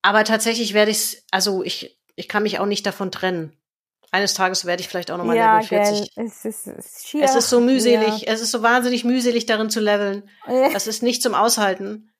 aber 0.02 0.24
tatsächlich 0.24 0.74
werde 0.74 0.90
ich 0.90 1.22
also 1.30 1.62
ich, 1.62 1.98
ich 2.16 2.28
kann 2.28 2.42
mich 2.42 2.58
auch 2.58 2.66
nicht 2.66 2.84
davon 2.84 3.10
trennen. 3.10 3.56
Eines 4.12 4.34
Tages 4.34 4.64
werde 4.64 4.80
ich 4.80 4.88
vielleicht 4.88 5.10
auch 5.10 5.18
nochmal 5.18 5.36
ja, 5.36 5.60
Level 5.60 5.68
40. 5.68 6.14
Gell. 6.14 6.26
Es 6.26 6.44
ist, 6.44 6.66
es, 6.66 6.86
ist 6.86 7.08
schier, 7.08 7.22
es 7.24 7.34
ist 7.34 7.50
so 7.50 7.60
mühselig, 7.60 8.22
ja. 8.22 8.32
es 8.32 8.40
ist 8.40 8.50
so 8.50 8.62
wahnsinnig 8.62 9.04
mühselig 9.04 9.46
darin 9.46 9.68
zu 9.68 9.80
leveln. 9.80 10.28
Das 10.72 10.86
ist 10.86 11.02
nicht 11.02 11.22
zum 11.22 11.34
Aushalten. 11.34 12.12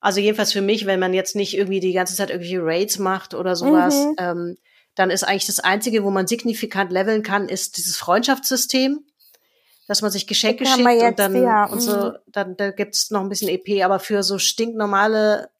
Also 0.00 0.20
jedenfalls 0.20 0.52
für 0.52 0.62
mich, 0.62 0.86
wenn 0.86 1.00
man 1.00 1.14
jetzt 1.14 1.36
nicht 1.36 1.56
irgendwie 1.56 1.80
die 1.80 1.92
ganze 1.92 2.14
Zeit 2.14 2.30
irgendwie 2.30 2.56
Raids 2.56 2.98
macht 2.98 3.34
oder 3.34 3.56
sowas, 3.56 3.94
mhm. 3.94 4.14
ähm, 4.18 4.56
dann 4.94 5.10
ist 5.10 5.24
eigentlich 5.24 5.46
das 5.46 5.60
Einzige, 5.60 6.04
wo 6.04 6.10
man 6.10 6.26
signifikant 6.26 6.92
leveln 6.92 7.22
kann, 7.22 7.48
ist 7.48 7.76
dieses 7.76 7.96
Freundschaftssystem, 7.96 9.00
dass 9.86 10.02
man 10.02 10.10
sich 10.10 10.26
Geschenke 10.26 10.66
schickt 10.66 11.02
und 11.02 11.18
dann 11.18 11.42
ja. 11.42 11.66
und 11.66 11.80
so, 11.80 11.96
mhm. 11.96 12.12
dann 12.26 12.56
da 12.56 12.70
gibt's 12.70 13.10
noch 13.10 13.20
ein 13.20 13.28
bisschen 13.28 13.48
EP, 13.48 13.84
aber 13.84 13.98
für 13.98 14.22
so 14.22 14.38
stinknormale 14.38 15.50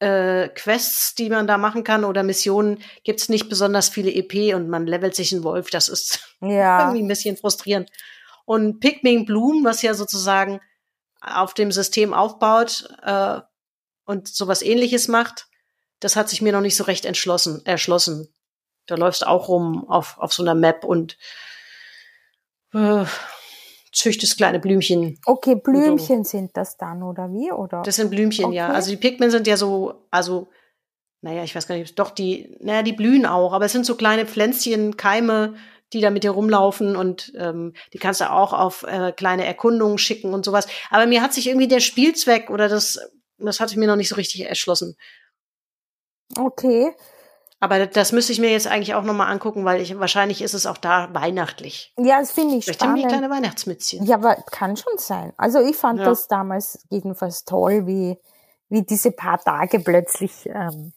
äh, 0.00 0.48
Quests, 0.48 1.14
die 1.14 1.28
man 1.28 1.46
da 1.46 1.58
machen 1.58 1.84
kann 1.84 2.04
oder 2.04 2.22
Missionen, 2.22 2.82
gibt's 3.04 3.28
nicht 3.28 3.48
besonders 3.48 3.88
viele 3.88 4.12
EP 4.12 4.54
und 4.54 4.68
man 4.68 4.86
levelt 4.86 5.14
sich 5.14 5.32
einen 5.32 5.44
Wolf. 5.44 5.70
Das 5.70 5.88
ist 5.88 6.20
ja. 6.40 6.80
irgendwie 6.80 7.02
ein 7.02 7.08
bisschen 7.08 7.36
frustrierend. 7.36 7.90
Und 8.44 8.80
Pikmin 8.80 9.24
Bloom, 9.24 9.64
was 9.64 9.82
ja 9.82 9.94
sozusagen 9.94 10.60
auf 11.20 11.52
dem 11.54 11.72
System 11.72 12.14
aufbaut 12.14 12.88
äh, 13.02 13.40
und 14.04 14.28
sowas 14.28 14.62
ähnliches 14.62 15.08
macht, 15.08 15.48
das 16.00 16.16
hat 16.16 16.28
sich 16.28 16.42
mir 16.42 16.52
noch 16.52 16.60
nicht 16.60 16.76
so 16.76 16.84
recht 16.84 17.04
entschlossen, 17.04 17.64
erschlossen. 17.66 18.32
Da 18.86 18.94
läufst 18.94 19.26
auch 19.26 19.48
rum 19.48 19.88
auf, 19.88 20.16
auf 20.18 20.32
so 20.32 20.42
einer 20.42 20.54
Map 20.54 20.84
und 20.84 21.18
äh, 22.72 23.04
züchtest 23.92 24.36
kleine 24.36 24.58
Blümchen. 24.58 25.18
Okay, 25.24 25.54
Blümchen 25.54 26.24
so. 26.24 26.30
sind 26.30 26.56
das 26.56 26.76
dann, 26.76 27.02
oder 27.02 27.32
wie? 27.32 27.50
Oder? 27.52 27.82
Das 27.82 27.96
sind 27.96 28.10
Blümchen, 28.10 28.46
okay. 28.46 28.56
ja. 28.56 28.68
Also 28.68 28.90
die 28.90 28.96
Pikmin 28.96 29.30
sind 29.30 29.46
ja 29.46 29.56
so, 29.56 30.06
also, 30.10 30.48
naja, 31.20 31.44
ich 31.44 31.54
weiß 31.54 31.66
gar 31.66 31.76
nicht, 31.76 31.98
doch, 31.98 32.10
die, 32.10 32.56
naja, 32.60 32.82
die 32.82 32.92
blühen 32.92 33.26
auch, 33.26 33.52
aber 33.52 33.64
es 33.64 33.72
sind 33.72 33.86
so 33.86 33.96
kleine 33.96 34.26
Pflänzchen, 34.26 34.96
Keime, 34.96 35.54
die 35.92 36.00
da 36.00 36.10
mit 36.10 36.24
dir 36.24 36.32
rumlaufen 36.32 36.96
und 36.96 37.32
ähm, 37.36 37.72
die 37.92 37.98
kannst 37.98 38.20
du 38.20 38.30
auch 38.30 38.52
auf 38.52 38.82
äh, 38.82 39.12
kleine 39.12 39.46
Erkundungen 39.46 39.98
schicken 39.98 40.34
und 40.34 40.44
sowas. 40.44 40.66
Aber 40.90 41.06
mir 41.06 41.22
hat 41.22 41.32
sich 41.32 41.46
irgendwie 41.46 41.68
der 41.68 41.80
Spielzweck 41.80 42.50
oder 42.50 42.68
das, 42.68 42.98
das 43.38 43.60
hatte 43.60 43.72
ich 43.72 43.78
mir 43.78 43.86
noch 43.86 43.96
nicht 43.96 44.10
so 44.10 44.16
richtig 44.16 44.46
erschlossen. 44.46 44.96
Okay. 46.36 46.94
Aber 47.60 47.86
das 47.86 48.12
müsste 48.12 48.32
ich 48.32 48.38
mir 48.38 48.50
jetzt 48.50 48.68
eigentlich 48.68 48.94
auch 48.94 49.02
nochmal 49.02 49.32
angucken, 49.32 49.64
weil 49.64 49.80
ich, 49.80 49.98
wahrscheinlich 49.98 50.42
ist 50.42 50.54
es 50.54 50.64
auch 50.64 50.76
da 50.76 51.12
weihnachtlich. 51.12 51.92
Ja, 51.98 52.20
das 52.20 52.30
finde 52.30 52.54
ich 52.54 52.64
Vielleicht 52.64 52.80
spannend. 52.80 53.02
haben 53.02 53.08
die 53.08 53.14
kleine 53.16 53.34
Weihnachtsmützchen. 53.34 54.04
Ja, 54.04 54.16
aber 54.16 54.36
kann 54.50 54.76
schon 54.76 54.96
sein. 54.96 55.32
Also 55.36 55.60
ich 55.60 55.76
fand 55.76 55.98
ja. 55.98 56.04
das 56.04 56.28
damals 56.28 56.86
jedenfalls 56.88 57.44
toll, 57.44 57.86
wie, 57.86 58.16
wie 58.68 58.82
diese 58.82 59.10
paar 59.10 59.38
Tage 59.38 59.80
plötzlich 59.80 60.46
ähm, 60.46 60.92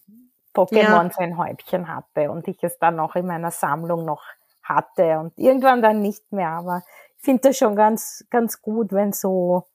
Pokémon 0.53 1.03
ja. 1.03 1.11
sein 1.15 1.37
Häubchen 1.37 1.87
hatte 1.87 2.29
und 2.29 2.47
ich 2.47 2.61
es 2.61 2.77
dann 2.77 2.99
auch 2.99 3.15
in 3.15 3.25
meiner 3.25 3.51
Sammlung 3.51 4.05
noch 4.05 4.21
hatte 4.61 5.17
und 5.17 5.33
irgendwann 5.37 5.81
dann 5.81 6.01
nicht 6.01 6.31
mehr. 6.31 6.49
Aber 6.49 6.83
ich 7.17 7.23
finde 7.23 7.49
das 7.49 7.57
schon 7.57 7.75
ganz, 7.75 8.25
ganz 8.29 8.61
gut, 8.61 8.91
wenn 8.91 9.13
so 9.13 9.67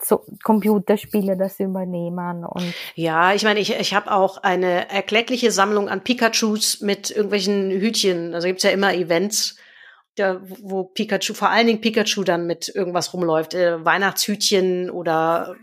so 0.00 0.24
Computerspiele 0.44 1.36
das 1.36 1.58
übernehmen 1.58 2.44
und 2.44 2.72
ja, 2.94 3.34
ich 3.34 3.42
meine, 3.42 3.60
ich, 3.60 3.74
ich 3.74 3.94
habe 3.94 4.12
auch 4.12 4.38
eine 4.38 4.88
erkleckliche 4.90 5.50
Sammlung 5.50 5.88
an 5.88 6.04
Pikachus 6.04 6.80
mit 6.80 7.10
irgendwelchen 7.10 7.70
Hütchen. 7.70 8.34
Also 8.34 8.46
gibt's 8.46 8.62
ja 8.62 8.70
immer 8.70 8.94
Events, 8.94 9.56
da, 10.18 10.40
wo 10.42 10.84
Pikachu, 10.84 11.34
vor 11.34 11.50
allen 11.50 11.66
Dingen 11.66 11.80
Pikachu 11.80 12.24
dann 12.24 12.46
mit 12.46 12.68
irgendwas 12.68 13.12
rumläuft, 13.12 13.54
äh, 13.54 13.84
Weihnachtshütchen 13.84 14.90
oder 14.90 15.56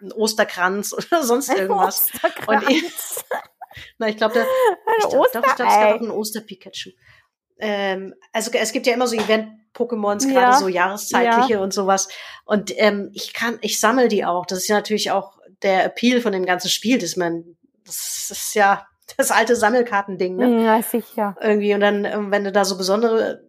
ein 0.00 0.12
Osterkranz 0.12 0.92
oder 1.10 1.22
sonst 1.22 1.50
irgendwas. 1.50 2.08
Und 2.46 2.68
ich, 2.68 2.84
na, 3.98 4.08
ich 4.08 4.16
glaube, 4.16 4.34
da, 4.34 4.44
ich 4.98 5.08
glaub, 5.08 5.32
doch, 5.32 5.46
ich 5.46 5.54
glaube, 5.54 5.72
es 5.72 5.78
gab 5.78 5.96
auch 5.96 6.00
ein 6.00 6.10
Oster-Pikachu. 6.10 6.90
Ähm, 7.58 8.14
also 8.32 8.50
es 8.52 8.72
gibt 8.72 8.86
ja 8.86 8.94
immer 8.94 9.06
so 9.06 9.16
Event 9.16 9.48
Pokémons, 9.76 10.26
gerade 10.26 10.52
ja, 10.52 10.52
so 10.54 10.68
jahreszeitliche 10.68 11.54
ja. 11.54 11.60
und 11.60 11.72
sowas. 11.72 12.08
Und 12.44 12.72
ähm, 12.76 13.10
ich 13.12 13.34
kann, 13.34 13.58
ich 13.60 13.78
sammle 13.78 14.08
die 14.08 14.24
auch. 14.24 14.46
Das 14.46 14.60
ist 14.60 14.68
ja 14.68 14.76
natürlich 14.76 15.10
auch 15.10 15.38
der 15.62 15.84
Appeal 15.84 16.20
von 16.20 16.32
dem 16.32 16.46
ganzen 16.46 16.70
Spiel, 16.70 16.98
dass 16.98 17.16
man, 17.16 17.44
das 17.84 18.28
ist 18.30 18.54
ja 18.54 18.86
das 19.16 19.30
alte 19.30 19.54
Sammelkartending, 19.54 20.36
ne? 20.36 20.64
Ja, 20.64 20.82
sicher. 20.82 21.36
Irgendwie. 21.40 21.74
Und 21.74 21.80
dann, 21.80 22.04
ähm, 22.04 22.30
wenn 22.30 22.44
du 22.44 22.52
da 22.52 22.64
so 22.64 22.76
besondere 22.76 23.42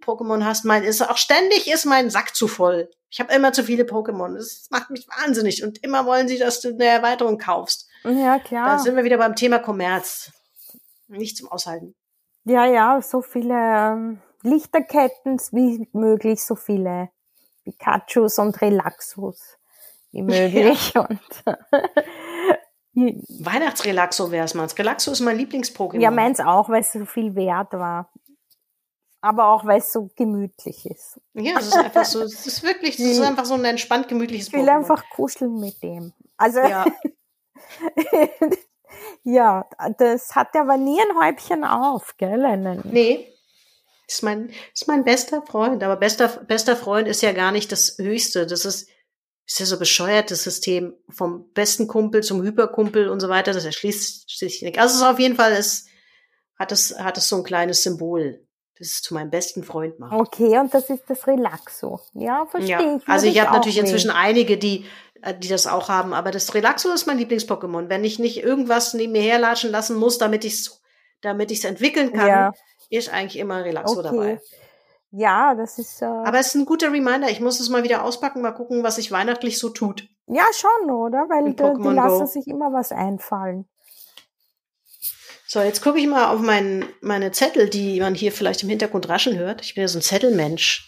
Pokémon 0.00 0.44
hast, 0.44 0.64
mein, 0.64 0.82
ist 0.82 1.02
auch 1.02 1.16
ständig 1.16 1.70
ist 1.70 1.84
mein 1.84 2.10
Sack 2.10 2.34
zu 2.34 2.48
voll. 2.48 2.90
Ich 3.10 3.20
habe 3.20 3.32
immer 3.32 3.52
zu 3.52 3.64
viele 3.64 3.84
Pokémon. 3.84 4.34
Das 4.34 4.68
macht 4.70 4.90
mich 4.90 5.06
wahnsinnig. 5.08 5.64
Und 5.64 5.82
immer 5.82 6.06
wollen 6.06 6.28
sie, 6.28 6.38
dass 6.38 6.60
du 6.60 6.68
eine 6.68 6.84
Erweiterung 6.84 7.38
kaufst. 7.38 7.88
Ja, 8.04 8.38
klar. 8.38 8.76
Da 8.76 8.78
sind 8.78 8.96
wir 8.96 9.04
wieder 9.04 9.18
beim 9.18 9.34
Thema 9.34 9.58
Kommerz. 9.58 10.30
Nicht 11.08 11.36
zum 11.36 11.50
Aushalten. 11.50 11.94
Ja, 12.44 12.66
ja, 12.66 13.00
so 13.00 13.22
viele 13.22 13.54
ähm, 13.54 14.20
Lichterketten 14.42 15.38
wie 15.52 15.88
möglich, 15.92 16.42
so 16.42 16.54
viele 16.54 17.10
Pikachus 17.64 18.38
und 18.38 18.60
Relaxos 18.60 19.58
wie 20.12 20.22
möglich. 20.22 20.92
Ja. 20.94 21.06
Und 21.06 21.20
Weihnachtsrelaxo 23.44 24.30
wäre 24.30 24.44
es 24.44 24.54
mal. 24.54 24.66
Relaxo 24.66 25.12
ist 25.12 25.20
mein 25.20 25.36
Lieblings-Pokémon. 25.36 26.00
Ja, 26.00 26.10
meins 26.10 26.40
auch, 26.40 26.68
weil 26.68 26.80
es 26.80 26.92
so 26.92 27.04
viel 27.04 27.34
wert 27.34 27.72
war. 27.72 28.10
Aber 29.20 29.48
auch, 29.48 29.64
weil 29.66 29.78
es 29.78 29.92
so 29.92 30.10
gemütlich 30.14 30.86
ist. 30.86 31.20
Ja, 31.34 31.58
es 31.58 31.66
ist 31.68 31.76
einfach 31.76 32.04
so, 32.04 32.22
es 32.22 32.46
ist 32.46 32.62
wirklich, 32.62 32.98
es 32.98 33.04
ist 33.04 33.20
einfach 33.26 33.44
so 33.44 33.54
ein 33.54 33.64
entspannt 33.64 34.08
gemütliches 34.08 34.48
Pokémon. 34.48 34.60
Ich 34.60 34.62
will 34.62 34.68
einfach 34.68 35.04
kuscheln 35.10 35.58
mit 35.58 35.82
dem. 35.82 36.12
Also, 36.36 36.60
ja. 36.60 36.86
ja, 39.24 39.68
das 39.98 40.36
hat 40.36 40.54
aber 40.56 40.76
nie 40.76 41.00
ein 41.00 41.20
Häubchen 41.20 41.64
auf, 41.64 42.16
gell? 42.16 42.44
Einen, 42.44 42.80
nee 42.84 43.34
ist 44.08 44.22
mein, 44.22 44.50
ist 44.74 44.88
mein 44.88 45.04
bester 45.04 45.42
Freund. 45.42 45.82
Aber 45.82 45.96
bester, 45.96 46.28
bester 46.28 46.76
Freund 46.76 47.06
ist 47.08 47.22
ja 47.22 47.32
gar 47.32 47.52
nicht 47.52 47.70
das 47.70 47.96
Höchste. 47.98 48.46
Das 48.46 48.64
ist, 48.64 48.88
ist 49.46 49.60
ja 49.60 49.66
so 49.66 49.78
bescheuertes 49.78 50.42
System. 50.42 50.94
Vom 51.08 51.52
besten 51.52 51.86
Kumpel 51.86 52.22
zum 52.22 52.42
Hyperkumpel 52.42 53.08
und 53.08 53.20
so 53.20 53.28
weiter. 53.28 53.52
Das 53.52 53.64
erschließt 53.64 54.30
sich 54.30 54.62
nicht. 54.62 54.78
Also 54.78 54.94
es 54.94 55.00
ist 55.02 55.06
auf 55.06 55.18
jeden 55.18 55.36
Fall, 55.36 55.52
es 55.52 55.86
hat 56.58 56.72
es, 56.72 56.98
hat 56.98 57.18
es 57.18 57.28
so 57.28 57.36
ein 57.36 57.44
kleines 57.44 57.82
Symbol 57.82 58.44
das 58.78 58.88
es 58.88 59.02
zu 59.02 59.14
meinem 59.14 59.30
besten 59.30 59.64
Freund 59.64 59.98
macht. 59.98 60.12
Okay, 60.12 60.56
und 60.58 60.72
das 60.72 60.88
ist 60.88 61.02
das 61.08 61.26
Relaxo. 61.26 62.00
Ja, 62.14 62.46
verstehe 62.46 62.70
ja. 62.70 62.96
ich. 62.96 63.08
Also 63.08 63.26
ich 63.26 63.40
habe 63.40 63.52
natürlich 63.52 63.76
nicht. 63.76 63.86
inzwischen 63.86 64.10
einige, 64.10 64.56
die, 64.56 64.84
äh, 65.22 65.34
die 65.34 65.48
das 65.48 65.66
auch 65.66 65.88
haben, 65.88 66.14
aber 66.14 66.30
das 66.30 66.54
Relaxo 66.54 66.92
ist 66.92 67.06
mein 67.06 67.18
Lieblings-Pokémon. 67.18 67.88
Wenn 67.88 68.04
ich 68.04 68.18
nicht 68.18 68.42
irgendwas 68.42 68.94
neben 68.94 69.12
mir 69.12 69.22
herlatschen 69.22 69.70
lassen 69.70 69.96
muss, 69.96 70.18
damit 70.18 70.44
ich 70.44 70.70
damit 71.20 71.50
ich 71.50 71.58
es 71.58 71.64
entwickeln 71.64 72.12
kann, 72.12 72.28
Ja. 72.28 72.52
Ist 72.90 73.08
eigentlich 73.10 73.38
immer 73.38 73.64
Relaxo 73.64 73.98
Okay. 74.00 74.02
dabei. 74.10 74.40
Ja, 75.10 75.54
das 75.54 75.78
ist, 75.78 76.02
äh, 76.02 76.04
Aber 76.04 76.38
es 76.38 76.48
ist 76.48 76.54
ein 76.56 76.66
guter 76.66 76.92
Reminder. 76.92 77.30
Ich 77.30 77.40
muss 77.40 77.60
es 77.60 77.70
mal 77.70 77.82
wieder 77.82 78.04
auspacken, 78.04 78.42
mal 78.42 78.52
gucken, 78.52 78.82
was 78.82 78.96
sich 78.96 79.10
weihnachtlich 79.10 79.58
so 79.58 79.70
tut. 79.70 80.06
ja 80.26 80.44
schon, 80.54 80.90
oder? 80.90 81.26
Weil 81.30 81.50
die 81.50 81.56
Pokémon 81.56 81.94
lassen 81.94 82.18
Go. 82.20 82.26
sich 82.26 82.46
immer 82.46 82.72
was 82.72 82.92
einfallen. 82.92 83.66
So, 85.46 85.60
jetzt 85.62 85.80
gucke 85.82 85.98
ich 85.98 86.06
mal 86.06 86.26
auf 86.26 86.40
mein, 86.40 86.84
meine 87.00 87.32
Zettel, 87.32 87.70
die 87.70 88.00
man 88.00 88.14
hier 88.14 88.32
vielleicht 88.32 88.62
im 88.62 88.68
Hintergrund 88.68 89.08
raschen 89.08 89.38
hört. 89.38 89.62
Ich 89.62 89.74
bin 89.74 89.80
ja 89.80 89.88
so 89.88 89.98
ein 89.98 90.02
Zettelmensch. 90.02 90.86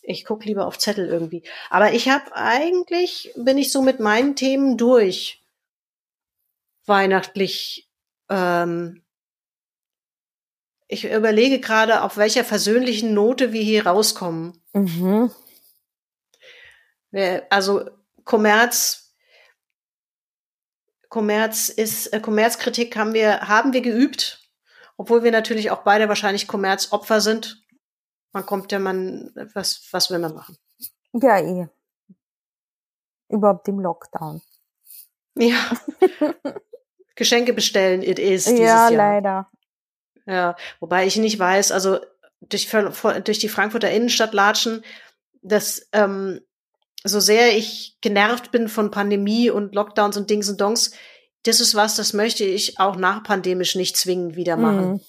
Ich 0.00 0.24
gucke 0.24 0.46
lieber 0.46 0.66
auf 0.66 0.78
Zettel 0.78 1.06
irgendwie. 1.08 1.42
Aber 1.68 1.92
ich 1.92 2.08
habe 2.08 2.34
eigentlich, 2.34 3.34
bin 3.36 3.58
ich 3.58 3.70
so 3.70 3.82
mit 3.82 4.00
meinen 4.00 4.34
Themen 4.34 4.78
durch. 4.78 5.44
Weihnachtlich. 6.86 7.90
Ähm, 8.30 9.02
ich 10.92 11.10
überlege 11.10 11.58
gerade, 11.58 12.02
auf 12.02 12.18
welcher 12.18 12.44
versöhnlichen 12.44 13.14
Note 13.14 13.52
wir 13.52 13.62
hier 13.62 13.86
rauskommen. 13.86 14.62
Mhm. 14.74 15.30
Also 17.50 17.90
Kommerz, 18.24 19.14
Kommerz 21.08 21.68
ist, 21.68 22.12
äh, 22.12 22.20
Kommerzkritik 22.20 22.96
haben 22.96 23.14
wir, 23.14 23.48
haben 23.48 23.72
wir 23.72 23.80
geübt, 23.80 24.48
obwohl 24.96 25.22
wir 25.22 25.30
natürlich 25.30 25.70
auch 25.70 25.82
beide 25.82 26.08
wahrscheinlich 26.08 26.46
Kommerzopfer 26.46 27.20
sind. 27.20 27.66
Man 28.32 28.46
kommt 28.46 28.72
ja, 28.72 28.78
man, 28.78 29.30
was, 29.54 29.86
was 29.92 30.10
will 30.10 30.18
man 30.18 30.34
machen? 30.34 30.56
Ja, 31.12 31.38
eh. 31.38 31.68
Überhaupt 33.28 33.68
im 33.68 33.80
Lockdown. 33.80 34.42
Ja. 35.36 35.58
Geschenke 37.14 37.52
bestellen, 37.52 38.02
it 38.02 38.18
is 38.18 38.44
dieses 38.44 38.58
ja, 38.60 38.88
Jahr. 38.88 38.90
leider. 38.90 39.50
Ja, 40.26 40.56
wobei 40.80 41.06
ich 41.06 41.16
nicht 41.16 41.38
weiß, 41.38 41.72
also 41.72 41.98
durch, 42.40 42.68
durch 43.24 43.38
die 43.38 43.48
Frankfurter 43.48 43.90
Innenstadt 43.90 44.32
latschen, 44.34 44.84
dass 45.42 45.88
ähm, 45.92 46.40
so 47.04 47.20
sehr 47.20 47.56
ich 47.56 47.96
genervt 48.00 48.50
bin 48.52 48.68
von 48.68 48.90
Pandemie 48.90 49.50
und 49.50 49.74
Lockdowns 49.74 50.16
und 50.16 50.30
Dings 50.30 50.48
und 50.48 50.60
Dongs, 50.60 50.92
das 51.44 51.60
ist 51.60 51.74
was, 51.74 51.96
das 51.96 52.12
möchte 52.12 52.44
ich 52.44 52.78
auch 52.78 52.96
nachpandemisch 52.96 53.74
nicht 53.74 53.96
zwingend 53.96 54.36
wieder 54.36 54.56
machen. 54.56 55.00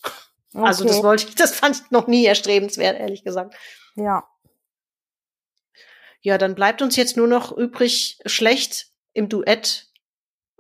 Mhm. 0.54 0.64
Also 0.64 0.84
das 0.84 0.98
Okay. 0.98 1.04
wollte 1.04 1.28
ich, 1.28 1.36
das 1.36 1.54
fand 1.54 1.76
ich 1.76 1.92
noch 1.92 2.08
nie 2.08 2.26
erstrebenswert, 2.26 3.00
ehrlich 3.00 3.24
gesagt. 3.24 3.56
Ja. 3.96 4.28
Ja, 6.22 6.38
dann 6.38 6.56
bleibt 6.56 6.82
uns 6.82 6.96
jetzt 6.96 7.18
nur 7.18 7.28
noch 7.28 7.52
übrig, 7.52 8.20
schlecht 8.26 8.88
im 9.12 9.30
Duett 9.30 9.88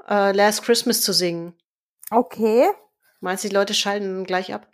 äh, 0.07 0.34
Last 0.34 0.63
Christmas 0.63 1.01
zu 1.01 1.13
singen. 1.13 1.57
Okay. 2.11 2.67
Meinst 3.23 3.45
du, 3.45 3.47
die 3.47 3.55
Leute 3.55 3.73
schalten 3.73 4.25
gleich 4.25 4.53
ab? 4.53 4.67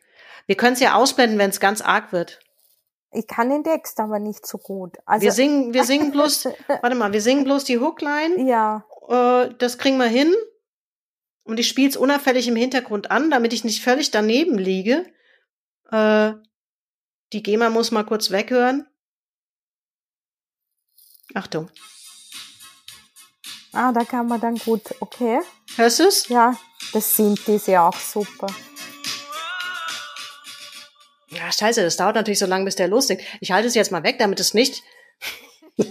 Wir 0.47 0.57
können 0.57 0.73
es 0.73 0.79
ja 0.79 0.95
ausblenden, 0.95 1.37
wenn 1.37 1.51
es 1.51 1.59
ganz 1.59 1.81
arg 1.81 2.11
wird. 2.11 2.39
Ich 3.11 3.27
kann 3.27 3.51
den 3.51 3.63
Text 3.63 3.99
aber 3.99 4.17
nicht 4.17 4.43
so 4.47 4.57
gut. 4.57 4.97
Also, 5.05 5.23
wir 5.23 5.31
singen, 5.31 5.75
wir 5.75 5.83
singen 5.83 6.11
bloß, 6.11 6.45
warte 6.67 6.95
mal, 6.95 7.13
wir 7.13 7.21
singen 7.21 7.43
bloß 7.43 7.63
die 7.65 7.77
Hookline. 7.77 8.49
ja. 8.49 8.83
Äh, 9.07 9.53
das 9.59 9.77
kriegen 9.77 9.97
wir 9.97 10.07
hin. 10.07 10.33
Und 11.43 11.59
ich 11.59 11.67
spiele 11.67 11.89
es 11.89 11.97
unauffällig 11.97 12.47
im 12.47 12.55
Hintergrund 12.55 13.11
an, 13.11 13.29
damit 13.29 13.53
ich 13.53 13.63
nicht 13.63 13.83
völlig 13.83 14.09
daneben 14.09 14.57
liege. 14.57 15.05
Äh, 15.91 16.33
die 17.31 17.43
GEMA 17.43 17.69
muss 17.69 17.91
mal 17.91 18.03
kurz 18.03 18.31
weghören. 18.31 18.87
Achtung. 21.35 21.69
Ah, 23.73 23.91
da 23.91 24.03
kann 24.03 24.27
man 24.27 24.41
dann 24.41 24.57
gut. 24.57 24.81
Okay. 24.99 25.41
Hörst 25.75 25.99
du's? 25.99 26.27
Ja, 26.29 26.57
das 26.93 27.15
sind 27.15 27.39
diese 27.47 27.71
ja 27.71 27.87
auch 27.87 27.97
super. 27.97 28.47
Ja, 31.29 31.51
scheiße, 31.51 31.83
das 31.83 31.97
dauert 31.97 32.15
natürlich 32.15 32.39
so 32.39 32.47
lange, 32.47 32.65
bis 32.65 32.75
der 32.75 32.87
loslegt. 32.87 33.23
Ich 33.39 33.51
halte 33.51 33.67
es 33.67 33.75
jetzt 33.75 33.91
mal 33.91 34.03
weg, 34.03 34.17
damit 34.17 34.39
es 34.39 34.53
nicht. 34.55 34.81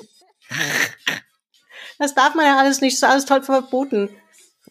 das 1.99 2.15
darf 2.15 2.35
man 2.35 2.47
ja 2.47 2.59
alles 2.59 2.81
nicht, 2.81 2.95
das 2.95 3.09
ist 3.09 3.11
alles 3.11 3.25
toll 3.27 3.43
verboten. 3.43 4.11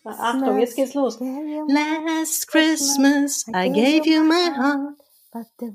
Achtung, 0.03 0.59
jetzt 0.59 0.75
geht's 0.75 0.93
los. 0.93 1.19
Last 1.19 2.47
Christmas 2.47 3.45
I 3.49 3.69
gave 3.69 4.05
you 4.05 4.23
my 4.23 4.51
heart, 4.55 4.97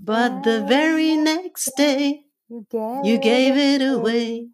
but 0.00 0.44
the 0.44 0.64
very 0.66 1.16
next 1.16 1.72
day 1.76 2.26
you 2.48 3.18
gave 3.18 3.56
it 3.56 3.82
away. 3.82 4.48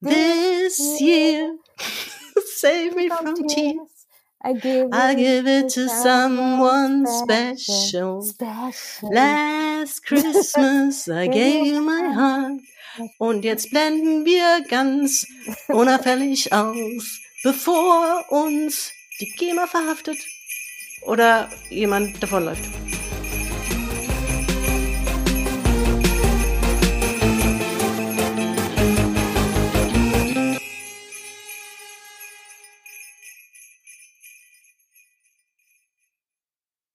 This 0.00 1.00
year, 1.00 1.56
save 2.56 2.94
me 2.94 3.08
from 3.08 3.34
tears. 3.48 4.06
I 4.44 4.54
give, 4.54 4.88
I'll 4.92 5.14
give 5.14 5.46
it 5.46 5.68
to 5.74 5.88
someone 5.88 7.06
special. 7.06 8.22
special. 8.22 9.12
Last 9.12 10.00
Christmas 10.06 11.08
I 11.08 11.28
gave 11.28 11.64
you 11.64 11.80
my 11.80 12.12
heart. 12.12 12.60
Und 13.18 13.44
jetzt 13.44 13.70
blenden 13.70 14.24
wir 14.24 14.64
ganz 14.68 15.26
unauffällig 15.68 16.52
aus, 16.52 17.20
bevor 17.42 18.24
uns 18.30 18.90
die 19.20 19.30
GEMA 19.30 19.66
verhaftet 19.66 20.18
oder 21.06 21.48
jemand 21.70 22.22
davonläuft. 22.22 22.64